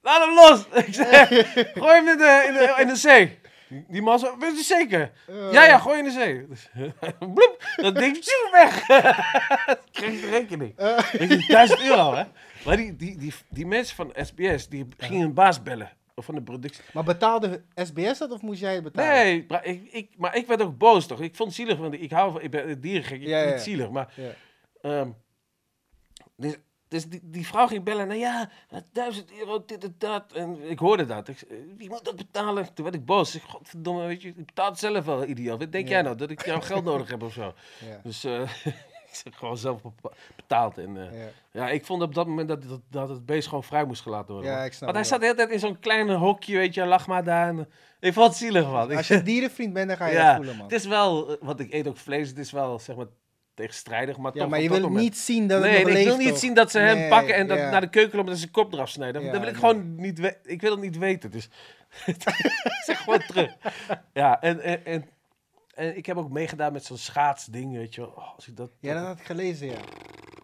laat 0.02 0.24
hem 0.24 0.34
los. 0.34 0.66
Ik 0.86 0.94
zeg, 0.94 1.28
gooi 1.74 1.94
hem 1.94 2.08
in 2.08 2.16
de, 2.18 2.44
in 2.46 2.52
de, 2.52 2.74
in 2.80 2.86
de 2.88 2.96
zee. 2.96 3.38
Die- 3.68 3.84
Die 3.88 4.02
man 4.02 4.18
zo, 4.18 4.36
weet 4.38 4.56
je 4.56 4.62
zeker? 4.64 5.12
Eh, 5.28 5.52
Ja, 5.52 5.64
ja, 5.64 5.78
gooi 5.78 5.98
in 5.98 6.04
de 6.04 6.10
zee. 6.10 6.46
Dus, 6.48 6.68
bloep, 7.34 7.64
dat 7.76 7.94
ding 7.94 8.16
zoe 8.20 8.48
weg. 8.52 8.86
kreeg 9.92 10.20
de 10.20 10.28
rekening. 10.30 10.74
je, 11.12 11.44
1000 11.46 11.80
euro, 11.82 12.14
hè? 12.14 12.24
Maar 12.64 12.76
die, 12.76 12.96
die, 12.96 13.16
die, 13.18 13.34
die 13.48 13.66
mensen 13.66 13.96
van 13.96 14.12
SBS, 14.24 14.68
die 14.68 14.88
gingen 14.98 15.20
hun 15.20 15.34
baas 15.34 15.62
bellen. 15.62 15.90
Of 16.18 16.24
van 16.24 16.34
de 16.34 16.42
productie. 16.42 16.84
maar 16.92 17.04
betaalde 17.04 17.62
SBS 17.74 18.18
dat 18.18 18.30
of 18.30 18.42
moest 18.42 18.60
jij 18.60 18.74
het 18.74 18.82
betalen? 18.82 19.14
Nee, 19.14 19.44
maar 19.48 19.64
ik, 19.64 19.92
ik, 19.92 20.10
maar 20.16 20.36
ik 20.36 20.46
werd 20.46 20.62
ook 20.62 20.78
boos, 20.78 21.06
toch? 21.06 21.20
Ik 21.20 21.34
vond 21.36 21.48
het 21.48 21.58
zielig, 21.58 21.78
want 21.78 21.94
ik 21.94 22.10
hou 22.10 22.32
van... 22.32 22.40
Ik 22.40 22.50
ben 22.50 22.80
dierengek, 22.80 23.20
ik 23.20 23.26
Ja, 23.28 23.38
vind 23.38 23.48
ja. 23.48 23.54
het 23.54 23.62
zielig. 23.62 23.90
Maar, 23.90 24.12
Ja. 24.16 24.30
ehm, 24.82 25.10
dus, 26.36 26.56
dus 26.88 27.08
die, 27.08 27.20
die 27.22 27.46
vrouw 27.46 27.66
ging 27.66 27.84
bellen. 27.84 28.06
Nou 28.08 28.20
ja, 28.20 28.50
1000 28.92 29.32
euro, 29.38 29.64
dit 29.64 29.84
en 29.84 29.94
dat. 29.98 30.32
En 30.32 30.70
ik 30.70 30.78
hoorde 30.78 31.04
dat. 31.06 31.28
Ik, 31.28 31.38
zei, 31.38 31.74
wie 31.76 31.88
moet 31.88 32.04
dat 32.04 32.16
betalen? 32.16 32.74
Toen 32.74 32.84
werd 32.84 32.96
ik 32.96 33.04
boos. 33.04 33.34
Ik, 33.34 33.42
godverdomme, 33.42 34.06
weet 34.06 34.22
je, 34.22 34.28
ik 34.28 34.46
betaal 34.46 34.70
het 34.70 34.78
zelf 34.78 35.04
wel, 35.04 35.24
idioot. 35.26 35.58
Wat 35.58 35.72
denk 35.72 35.84
Ja. 35.86 35.90
jij 35.92 36.02
nou? 36.02 36.16
Dat 36.16 36.30
ik 36.30 36.44
jouw 36.44 36.60
geld 36.60 36.84
nodig 36.90 37.10
heb 37.10 37.22
of 37.22 37.32
zo? 37.32 37.54
Ja. 37.88 38.00
Dus 38.02 38.24
eh, 38.24 38.50
gewoon 39.30 39.56
zelf 39.58 39.80
betaald. 40.36 40.78
En, 40.78 40.96
eh, 40.96 41.20
Ja. 41.20 41.28
ja, 41.50 41.68
ik 41.68 41.84
vond 41.84 42.02
op 42.02 42.14
dat 42.14 42.26
moment 42.26 42.48
dat, 42.48 42.62
dat, 42.68 42.80
dat 42.90 43.08
het 43.08 43.26
beest 43.26 43.48
gewoon 43.48 43.64
vrij 43.64 43.84
moest 43.84 44.02
gelaten 44.02 44.34
worden. 44.34 44.52
Ja, 44.52 44.64
ik 44.64 44.72
snap 44.72 44.82
Want 44.82 44.94
hij 44.96 45.04
zat 45.04 45.18
de 45.20 45.24
hele 45.24 45.36
tijd 45.38 45.50
in 45.50 45.58
zo'n 45.58 45.78
klein 45.78 46.10
hokje, 46.10 46.56
weet 46.56 46.74
je, 46.74 46.84
lach 46.84 47.06
maar 47.06 47.24
daar. 47.24 47.48
En, 47.48 47.68
ik 48.00 48.12
vond 48.12 48.26
het 48.26 48.36
zielig, 48.36 48.70
man. 48.70 48.96
Als 48.96 49.08
je 49.08 49.14
een 49.14 49.24
dierenvriend 49.34 49.72
bent, 49.72 49.88
dan 49.88 49.96
ga 49.96 50.06
je 50.06 50.12
ja, 50.14 50.26
dat 50.26 50.36
voelen, 50.36 50.56
man. 50.56 50.66
het 50.66 50.74
is 50.74 50.86
wel, 50.86 51.30
eh, 51.30 51.36
want 51.40 51.60
ik 51.60 51.72
eet 51.72 51.88
ook 51.88 51.96
vlees, 51.96 52.28
het 52.28 52.38
is 52.38 52.50
wel, 52.50 52.78
zeg 52.78 52.96
maar, 52.96 53.06
tegenstrijdig, 53.54 54.16
maar 54.16 54.34
Ja, 54.34 54.40
toch 54.40 54.50
maar 54.50 54.60
je 54.60 54.68
wil 54.68 54.88
niet 54.90 55.16
zien 55.16 55.46
dat 55.48 55.60
Nee, 55.60 55.78
ik 55.78 56.04
wil 56.04 56.16
niet 56.16 56.28
toch? 56.28 56.38
zien 56.38 56.54
dat 56.54 56.70
ze 56.70 56.78
hem 56.78 56.96
Nee, 56.98 57.08
pakken 57.08 57.34
en 57.34 57.46
dat 57.46 57.58
ja. 57.58 57.70
naar 57.70 57.80
de 57.80 57.90
keuken 57.90 58.16
lopen 58.16 58.32
en 58.32 58.38
zijn 58.38 58.50
kop 58.50 58.72
eraf 58.72 58.88
snijden. 58.88 59.14
Dat, 59.14 59.22
Ja, 59.22 59.30
dat 59.30 59.40
wil 59.40 59.48
ik 59.54 59.60
nee. 59.62 59.70
gewoon 59.70 59.94
niet. 59.96 60.36
Ik 60.44 60.60
wil 60.60 60.70
het 60.70 60.80
niet 60.80 60.98
weten, 60.98 61.30
dus 61.30 61.48
zeg 62.86 62.98
gewoon 63.02 63.18
terug. 63.26 63.56
Ja, 64.12 64.40
en, 64.40 64.60
en, 64.60 64.84
en, 64.84 65.08
en 65.76 65.96
ik 65.96 66.06
heb 66.06 66.16
ook 66.16 66.30
meegedaan 66.30 66.72
met 66.72 66.84
zo'n 66.84 66.96
schaatsding, 66.96 67.72
weet 67.72 67.94
je 67.94 68.00
wel. 68.00 68.10
Oh, 68.10 68.34
als, 68.34 68.48
ik 68.48 68.56
dat, 68.56 68.70
Ja, 68.80 68.94
dat 68.94 69.06
had 69.06 69.18
ik 69.18 69.24
gelezen, 69.24 69.66
ja. 69.66 69.78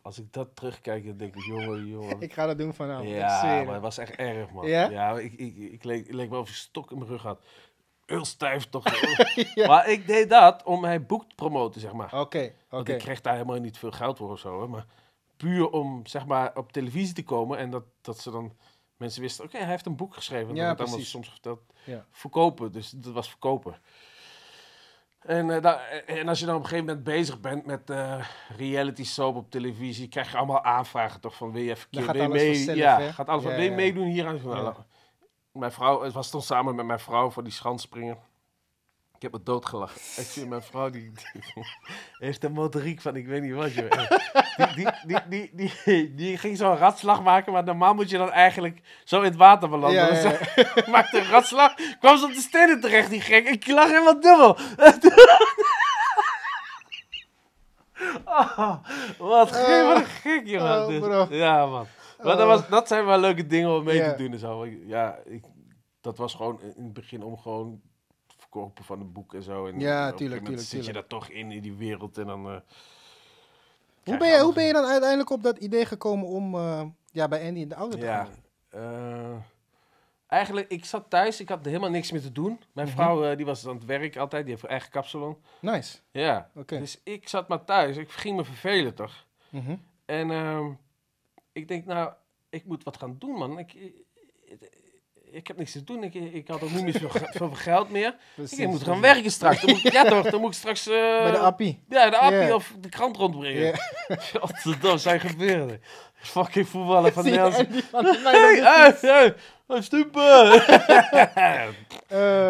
als 0.02 0.18
ik 0.18 0.32
dat 0.32 0.56
terugkijk, 0.56 1.06
dan 1.06 1.16
denk 1.16 1.36
ik, 1.36 1.42
jongen, 1.42 1.86
jongen. 1.86 2.20
Ik 2.28 2.32
ga 2.32 2.46
dat 2.46 2.58
doen 2.58 2.74
vanavond. 2.74 3.08
Ja, 3.08 3.62
maar 3.64 3.72
het. 3.72 3.82
was 3.82 3.98
echt 3.98 4.14
erg, 4.14 4.50
man. 4.50 4.66
Ja? 4.66 4.90
Ja, 4.90 5.18
ik, 5.18 5.32
ik, 5.32 5.56
ik, 5.56 5.84
leek, 5.84 6.06
ik 6.06 6.12
leek 6.12 6.30
wel 6.30 6.40
of 6.40 6.48
ik 6.48 6.54
stok 6.54 6.90
in 6.90 6.98
mijn 6.98 7.10
rug 7.10 7.22
had. 7.22 7.40
Heel 8.06 8.24
stijf 8.24 8.68
toch. 8.68 8.84
Maar 9.66 9.88
ik 9.88 10.06
deed 10.06 10.30
dat 10.30 10.62
om 10.62 10.80
mijn 10.80 11.06
boek 11.06 11.28
te 11.28 11.34
promoten, 11.34 11.80
zeg 11.80 11.92
maar. 11.92 12.20
Oké, 12.20 12.52
Want 12.68 12.82
oké. 12.82 12.92
ik 12.92 12.98
kreeg 12.98 13.20
daar 13.20 13.34
helemaal 13.34 13.60
niet 13.60 13.78
veel 13.78 13.90
geld 13.90 14.18
voor 14.18 14.30
of 14.30 14.38
zo. 14.38 14.60
Hè, 14.60 14.66
maar 14.66 14.86
puur 15.36 15.70
om, 15.70 16.06
zeg 16.06 16.26
maar, 16.26 16.56
op 16.56 16.72
televisie 16.72 17.14
te 17.14 17.24
komen. 17.24 17.58
En 17.58 17.70
dat, 17.70 17.84
dat 18.00 18.18
ze 18.18 18.30
dan... 18.30 18.56
Mensen 18.96 19.22
wisten, 19.22 19.44
oké, 19.44 19.58
hij 19.58 19.66
heeft 19.66 19.86
een 19.86 19.96
boek 19.96 20.14
geschreven. 20.14 20.54
Ja, 20.54 20.54
dat 20.54 20.64
werd 20.66 20.78
allemaal 20.78 20.94
precies. 20.94 21.10
soms 21.10 21.28
verteld. 21.28 21.60
Ja. 21.84 22.06
Verkopen, 22.10 22.72
dus 22.72 22.90
dat 22.90 23.12
was 23.12 23.28
verkopen. 23.28 23.80
En, 25.24 25.50
eh, 25.50 25.62
da- 25.62 25.80
en 26.06 26.28
als 26.28 26.40
je 26.40 26.46
dan 26.46 26.54
op 26.54 26.60
een 26.62 26.68
gegeven 26.68 26.86
moment 26.86 27.04
bezig 27.04 27.40
bent 27.40 27.66
met 27.66 27.90
eh, 27.90 28.24
reality 28.56 29.04
soap 29.04 29.36
op 29.36 29.50
televisie, 29.50 30.08
krijg 30.08 30.30
je 30.30 30.36
allemaal 30.36 30.64
aanvragen 30.64 31.20
toch 31.20 31.34
van 31.34 31.52
wil 31.52 31.62
je 31.62 31.70
even 31.70 31.90
keer- 31.90 32.02
gaat 32.02 32.14
je 32.16 32.28
mee? 32.28 32.54
vanzelf, 32.54 32.76
ja, 32.76 32.98
hè? 33.00 33.12
gaat 33.12 33.28
alles 33.28 33.42
van 33.42 33.50
Ja, 33.50 33.56
wil 33.56 33.64
je 33.66 33.70
ja. 33.70 33.76
meedoen 33.76 34.06
hier 34.06 34.26
aan? 34.26 34.40
Nou, 34.44 34.74
Mijn 35.52 35.72
vrouw, 35.72 36.02
het 36.02 36.12
was 36.12 36.30
toen 36.30 36.42
samen 36.42 36.74
met 36.74 36.86
mijn 36.86 36.98
vrouw 36.98 37.30
voor 37.30 37.42
die 37.42 37.52
schanspringen. 37.52 38.18
Ik 39.22 39.30
heb 39.32 39.40
me 39.40 39.46
doodgelachen. 39.46 40.00
Ik 40.22 40.28
zie 40.28 40.46
mijn 40.46 40.62
vrouw, 40.62 40.90
die, 40.90 41.12
die 41.32 41.42
heeft 42.18 42.44
een 42.44 42.52
motoriek 42.52 43.00
van 43.00 43.16
ik 43.16 43.26
weet 43.26 43.42
niet 43.42 43.52
wat. 43.54 43.74
Joh. 43.74 43.90
Die, 44.74 44.86
die, 45.06 45.18
die, 45.28 45.50
die, 45.54 45.72
die, 45.84 46.14
die 46.14 46.38
ging 46.38 46.56
zo'n 46.56 46.76
ratslag 46.76 47.22
maken, 47.22 47.52
maar 47.52 47.64
normaal 47.64 47.94
moet 47.94 48.10
je 48.10 48.18
dan 48.18 48.30
eigenlijk 48.32 48.80
zo 49.04 49.18
in 49.18 49.24
het 49.24 49.36
water 49.36 49.68
belanden. 49.68 49.98
Ja, 50.00 50.14
ja, 50.14 50.20
ze 50.74 50.84
maakte 50.90 51.18
een 51.18 51.24
ratslag, 51.30 51.74
kwam 52.00 52.16
ze 52.18 52.24
op 52.24 52.32
de 52.32 52.40
stenen 52.40 52.80
terecht, 52.80 53.10
die 53.10 53.20
gek. 53.20 53.48
Ik 53.48 53.66
lag 53.66 53.86
helemaal 53.88 54.20
dubbel. 54.20 54.56
Oh, 58.24 58.76
wat 59.18 59.52
gek, 59.52 59.84
wat 59.84 59.96
een 59.96 60.04
gek, 60.04 60.46
jongen. 60.46 60.80
oh, 60.82 60.86
Dus- 60.88 60.98
bro. 61.00 61.26
ja, 61.30 61.66
man. 61.66 61.86
Maar 62.22 62.36
dat, 62.36 62.40
Oh. 62.40 62.46
was, 62.46 62.68
dat 62.68 62.88
zijn 62.88 63.04
wel 63.04 63.18
leuke 63.18 63.46
dingen 63.46 63.70
om 63.76 63.84
mee 63.84 64.02
te 64.02 64.14
doen 64.16 64.32
en 64.32 64.38
zo. 64.38 64.66
Ja, 64.66 65.18
ik, 65.24 65.44
dat 66.00 66.16
was 66.18 66.34
gewoon 66.34 66.60
in 66.76 66.84
het 66.84 66.92
begin 66.92 67.22
om 67.22 67.38
gewoon 67.38 67.80
verkopen 68.52 68.84
van 68.84 69.00
een 69.00 69.12
boek 69.12 69.34
en 69.34 69.42
zo. 69.42 69.66
En 69.66 69.80
Ja, 69.80 70.08
een 70.08 70.16
tuurlijk, 70.16 70.44
tuurlijk, 70.44 70.66
zit 70.68 70.86
je 70.86 70.92
daar 70.92 71.06
toch 71.06 71.28
in, 71.28 71.50
in 71.52 71.62
die 71.62 71.72
wereld 71.74 72.18
en 72.18 72.26
dan... 72.26 72.46
eh, 72.50 72.56
Hoe 74.04 74.16
ben, 74.16 74.28
je, 74.28 74.40
hoe 74.40 74.52
ben 74.54 74.64
je 74.64 74.72
dan 74.72 74.84
uiteindelijk 74.84 75.30
op 75.30 75.42
dat 75.42 75.58
idee 75.58 75.84
gekomen 75.86 76.26
om 76.26 76.54
eh, 76.54 76.82
ja, 77.10 77.28
bij 77.28 77.46
Andy 77.46 77.60
in 77.60 77.68
de 77.68 77.74
auto 77.74 77.96
te 77.96 78.04
Ja. 78.04 78.24
gaan? 78.24 78.34
eh, 78.68 79.36
eigenlijk, 80.26 80.68
ik 80.70 80.84
zat 80.84 81.10
thuis, 81.10 81.40
ik 81.40 81.48
had 81.48 81.64
helemaal 81.64 81.90
niks 81.90 82.10
meer 82.10 82.20
te 82.20 82.32
doen. 82.32 82.60
Mijn 82.72 82.86
Mhm. 82.86 82.96
vrouw 82.96 83.34
die 83.36 83.46
was 83.46 83.66
aan 83.66 83.74
het 83.74 83.84
werk 83.84 84.16
altijd, 84.16 84.44
die 84.44 84.54
heeft 84.54 84.66
eigen 84.66 84.90
kapsalon. 84.90 85.36
Nice. 85.60 85.98
Ja, 86.10 86.50
Oké. 86.54 86.78
dus 86.78 87.00
ik 87.04 87.28
zat 87.28 87.48
maar 87.48 87.64
thuis. 87.64 87.96
Ik 87.96 88.10
ging 88.10 88.36
me 88.36 88.44
vervelen 88.44 88.94
toch. 88.94 89.26
Mhm. 89.48 89.76
En 90.04 90.30
ehm, 90.30 90.70
ik 91.52 91.68
denk, 91.68 91.84
nou, 91.84 92.12
ik 92.50 92.64
moet 92.64 92.84
wat 92.84 92.96
gaan 92.96 93.16
doen, 93.18 93.34
man. 93.38 93.58
Ik, 93.58 93.72
ik, 95.32 95.46
heb 95.46 95.56
niks 95.56 95.72
te 95.72 95.84
doen. 95.84 96.02
Ik, 96.02 96.14
ik 96.14 96.48
had 96.48 96.62
ook 96.62 96.70
niet 96.70 96.82
meer 96.82 96.92
zoveel 96.92 97.10
ge- 97.20 97.32
zoveel 97.38 97.56
geld 97.56 97.90
meer. 97.90 98.16
Precies, 98.34 98.58
ik 98.58 98.68
moet 98.68 98.82
gaan 98.82 99.00
werken 99.00 99.30
straks. 99.30 99.60
Dan 99.60 99.70
moet, 99.70 99.92
ja 99.92 100.04
toch, 100.04 100.30
dan 100.30 100.40
moet 100.40 100.50
ik 100.50 100.56
straks... 100.58 100.86
eh, 100.86 100.92
Bij 101.22 101.30
de 101.30 101.38
appie. 101.38 101.84
Ja, 101.88 102.10
de 102.10 102.18
appie 102.18 102.54
of 102.54 102.74
de 102.80 102.88
krant 102.88 103.16
rondbrengen. 103.16 103.62
Ja. 103.62 103.74
dat 104.80 105.00
zijn 105.00 105.20
gebeuren. 105.20 105.82
Fucking 106.14 106.68
voetballen 106.68 107.12
van 107.12 107.24
hey, 107.26 108.60
hey, 108.60 109.34
hey, 109.66 109.82
stupen! 109.82 110.62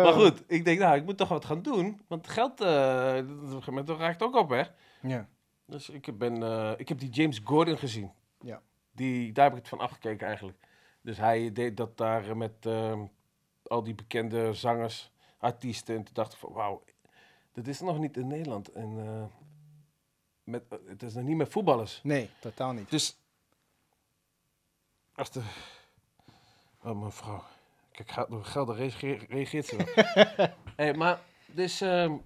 Maar 0.02 0.12
goed, 0.12 0.42
ik 0.46 0.64
denk, 0.64 0.78
nou, 0.78 0.96
ik 0.96 1.04
moet 1.04 1.16
toch 1.16 1.28
wat 1.28 1.44
gaan 1.44 1.62
doen. 1.62 2.00
Want 2.08 2.28
geld, 2.28 2.58
dat- 2.58 2.68
op 3.22 3.28
een 3.28 3.46
gegeven 3.48 3.74
moment 3.74 3.88
raakt 3.98 4.22
ook 4.22 4.36
op, 4.36 4.48
hè. 4.50 4.62
Ja. 5.00 5.26
Dus 5.66 5.88
ik, 5.88 6.18
ben, 6.18 6.42
eh, 6.42 6.70
ik 6.76 6.88
heb 6.88 6.98
die 6.98 7.10
James 7.10 7.40
Gordon 7.44 7.78
gezien. 7.78 8.10
Ja. 8.40 8.60
Die, 8.94 9.32
daar 9.32 9.44
heb 9.44 9.52
ik 9.52 9.58
het 9.58 9.68
van 9.68 9.78
afgekeken 9.80 10.26
eigenlijk. 10.26 10.58
Dus 11.02 11.16
hij 11.18 11.52
deed 11.52 11.76
dat 11.76 11.96
daar 11.96 12.36
met 12.36 12.66
ehm, 12.66 13.04
al 13.62 13.82
die 13.82 13.94
bekende 13.94 14.52
zangers, 14.54 15.10
artiesten. 15.38 15.96
En 15.96 16.04
toen 16.04 16.14
dacht 16.14 16.32
ik 16.32 16.38
van, 16.38 16.52
wauw, 16.52 16.82
dat 17.52 17.66
is 17.66 17.80
nog 17.80 17.98
niet 17.98 18.16
in 18.16 18.26
Nederland. 18.26 18.68
En 18.72 18.98
eh, 18.98 19.24
met, 20.44 20.62
het 20.86 21.02
is 21.02 21.14
nog 21.14 21.24
niet 21.24 21.36
met 21.36 21.48
voetballers. 21.52 22.00
Nee, 22.02 22.30
totaal 22.40 22.72
niet. 22.72 22.90
Dus, 22.90 23.18
als 25.14 25.30
de... 25.30 25.42
Oh, 26.82 26.98
mijn 26.98 27.12
vrouw. 27.12 27.44
Kijk, 27.92 28.10
ga- 28.10 28.26
door 28.26 28.44
Gelder 28.44 28.76
reageert, 28.76 29.30
reageert 29.30 29.66
ze 29.66 29.76
wel. 29.76 30.46
hey, 30.76 30.94
maar, 30.94 31.20
dus... 31.46 31.80
ehm, 31.80 32.16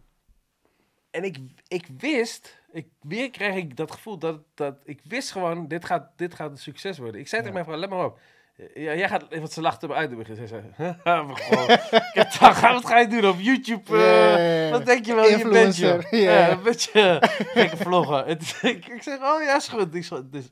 en 1.10 1.24
ik, 1.24 1.38
ik 1.68 1.86
wist, 1.98 2.62
ik, 2.70 2.88
weer 3.00 3.30
kreeg 3.30 3.54
ik 3.54 3.76
dat 3.76 3.92
gevoel 3.92 4.18
dat, 4.18 4.40
dat 4.54 4.76
ik 4.84 5.00
wist 5.04 5.30
gewoon, 5.30 5.68
dit 5.68 5.84
gaat, 5.84 6.10
dit 6.16 6.34
gaat 6.34 6.50
een 6.50 6.58
succes 6.58 6.98
worden. 6.98 7.20
Ik 7.20 7.28
zei 7.28 7.40
tegen 7.40 7.54
mijn 7.54 7.66
vrouw, 7.66 7.78
let 7.78 7.90
maar 7.90 8.04
op. 8.04 8.20
Ja, 8.56 8.94
jij 8.94 9.08
gaat, 9.08 9.24
want 9.38 9.52
ze 9.52 9.60
lachte 9.60 9.86
me 9.86 9.94
uit. 9.94 10.10
Ze 10.26 10.46
zei, 10.46 10.62
"Haha, 10.76 11.22
maar 11.22 11.36
gewoon, 11.36 11.70
ik 11.70 12.10
heb 12.12 12.28
toch, 12.30 12.60
wat 12.60 12.86
ga 12.86 12.98
je 12.98 13.06
doen 13.06 13.26
op 13.28 13.38
YouTube? 13.40 13.96
eh, 13.96 14.64
Ja, 14.66 14.70
wat 14.70 14.86
denk 14.86 15.06
je 15.06 15.14
wel, 15.14 15.24
je 15.28 15.48
bent 15.48 15.76
ja. 15.76 16.50
Een 16.50 16.62
beetje 16.62 17.18
gekke 17.28 17.76
vlogger. 17.76 18.24
En 18.24 18.38
toen- 18.38 18.70
ik, 18.70 18.86
ik 18.86 19.02
zeg, 19.02 19.18
oh 19.18 19.42
ja, 19.42 19.56
is 19.56 19.68
goed. 19.68 19.94
Ik, 19.94 20.04
zeg, 20.04 20.20
dus, 20.30 20.44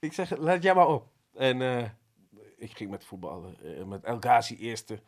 ik 0.00 0.12
zeg, 0.12 0.36
laat 0.38 0.62
jij 0.62 0.74
maar 0.74 0.86
op. 0.88 1.06
En 1.36 1.62
eh, 1.62 1.82
ik 2.56 2.76
ging 2.76 2.90
met 2.90 3.04
voetballen. 3.04 3.56
eh, 3.64 3.84
met 3.84 4.04
El 4.04 4.16
Ghazi 4.20 4.56
eerste. 4.56 4.98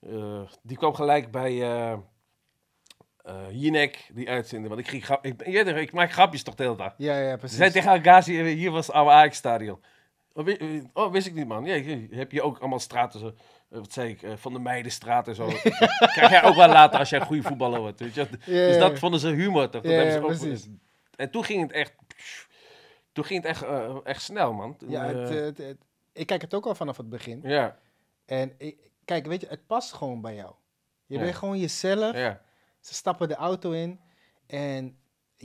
Eh, 0.00 0.40
die 0.62 0.76
kwam 0.76 0.94
gelijk 0.94 1.30
bij 1.30 1.62
eh 1.62 1.92
eh, 3.22 3.34
Jinek, 3.50 4.10
die 4.12 4.28
uitzending. 4.30 4.68
Want 4.68 4.80
ik, 4.80 4.88
ging 4.88 5.04
grap, 5.04 5.24
ik, 5.24 5.42
ik, 5.42 5.66
ik 5.66 5.92
maak 5.92 6.12
grapjes 6.12 6.42
toch 6.42 6.54
de 6.54 6.62
hele 6.62 6.76
dag. 6.76 6.94
Ja, 6.96 7.18
ja, 7.18 7.30
Ze 7.30 7.36
precies. 7.36 7.56
zei 7.56 7.70
tegen 7.70 7.90
El 7.92 8.00
Ghazi, 8.00 8.38
eh, 8.40 8.44
hier 8.54 8.70
was 8.70 8.86
het 8.86 8.96
oude 8.96 9.10
Ajax-stadion. 9.10 9.82
Oh, 10.34 10.48
eh, 10.48 10.84
oh, 10.92 11.12
wist 11.12 11.26
ik 11.26 11.34
niet, 11.34 11.46
man. 11.46 11.64
Ja, 11.64 11.96
heb 12.16 12.32
je 12.32 12.42
ook 12.42 12.58
allemaal 12.58 12.78
straten 12.78 13.20
zo. 13.20 13.32
wat 13.68 13.92
zei 13.92 14.10
ik, 14.10 14.22
eh, 14.22 14.32
van 14.36 14.52
de 14.52 14.58
Meidenstraat 14.58 15.28
en 15.28 15.34
zo. 15.34 15.46
krijg 16.16 16.30
jij 16.30 16.42
ook 16.44 16.54
wel 16.54 16.68
later 16.68 16.98
als 16.98 17.10
jij 17.10 17.20
een 17.20 17.26
goede 17.26 17.42
voetballer 17.42 17.80
wordt. 17.80 18.00
Weet 18.00 18.14
je? 18.14 18.28
Dus 18.44 18.78
dat 18.78 18.98
vonden 18.98 19.20
ze 19.20 19.28
humor 19.28 19.68
toch? 19.70 19.82
Dat 19.82 20.12
ze 20.12 20.20
ook-. 20.22 20.58
En 21.16 21.30
toen 21.30 21.44
ging 21.44 21.62
het 21.62 21.72
echt, 21.72 21.94
toen 23.12 23.24
ging 23.24 23.42
het 23.42 23.50
echt, 23.50 23.62
eh, 23.62 23.96
echt 24.04 24.22
snel, 24.22 24.52
man. 24.52 24.76
Ja, 24.88 25.04
het, 25.04 25.30
eh, 25.30 25.38
eh, 25.38 25.44
het- 25.44 25.58
het- 25.58 25.84
ik 26.12 26.26
kijk 26.26 26.40
het 26.42 26.54
ook 26.54 26.66
al 26.66 26.74
vanaf 26.74 26.96
het 26.96 27.08
begin. 27.08 27.40
ja, 27.42 27.78
En 28.26 28.54
ik, 28.58 28.76
kijk, 29.04 29.26
weet 29.26 29.40
je, 29.40 29.46
het 29.46 29.66
past 29.66 29.92
gewoon 29.92 30.20
bij 30.20 30.34
jou. 30.34 30.52
Je 31.06 31.16
Ja. 31.18 31.22
bent 31.24 31.34
gewoon 31.36 31.58
jezelf. 31.58 32.16
ja, 32.16 32.40
Ze 32.80 32.94
stappen 32.94 33.28
de 33.28 33.34
auto 33.34 33.70
in. 33.70 34.00
En 34.46 34.96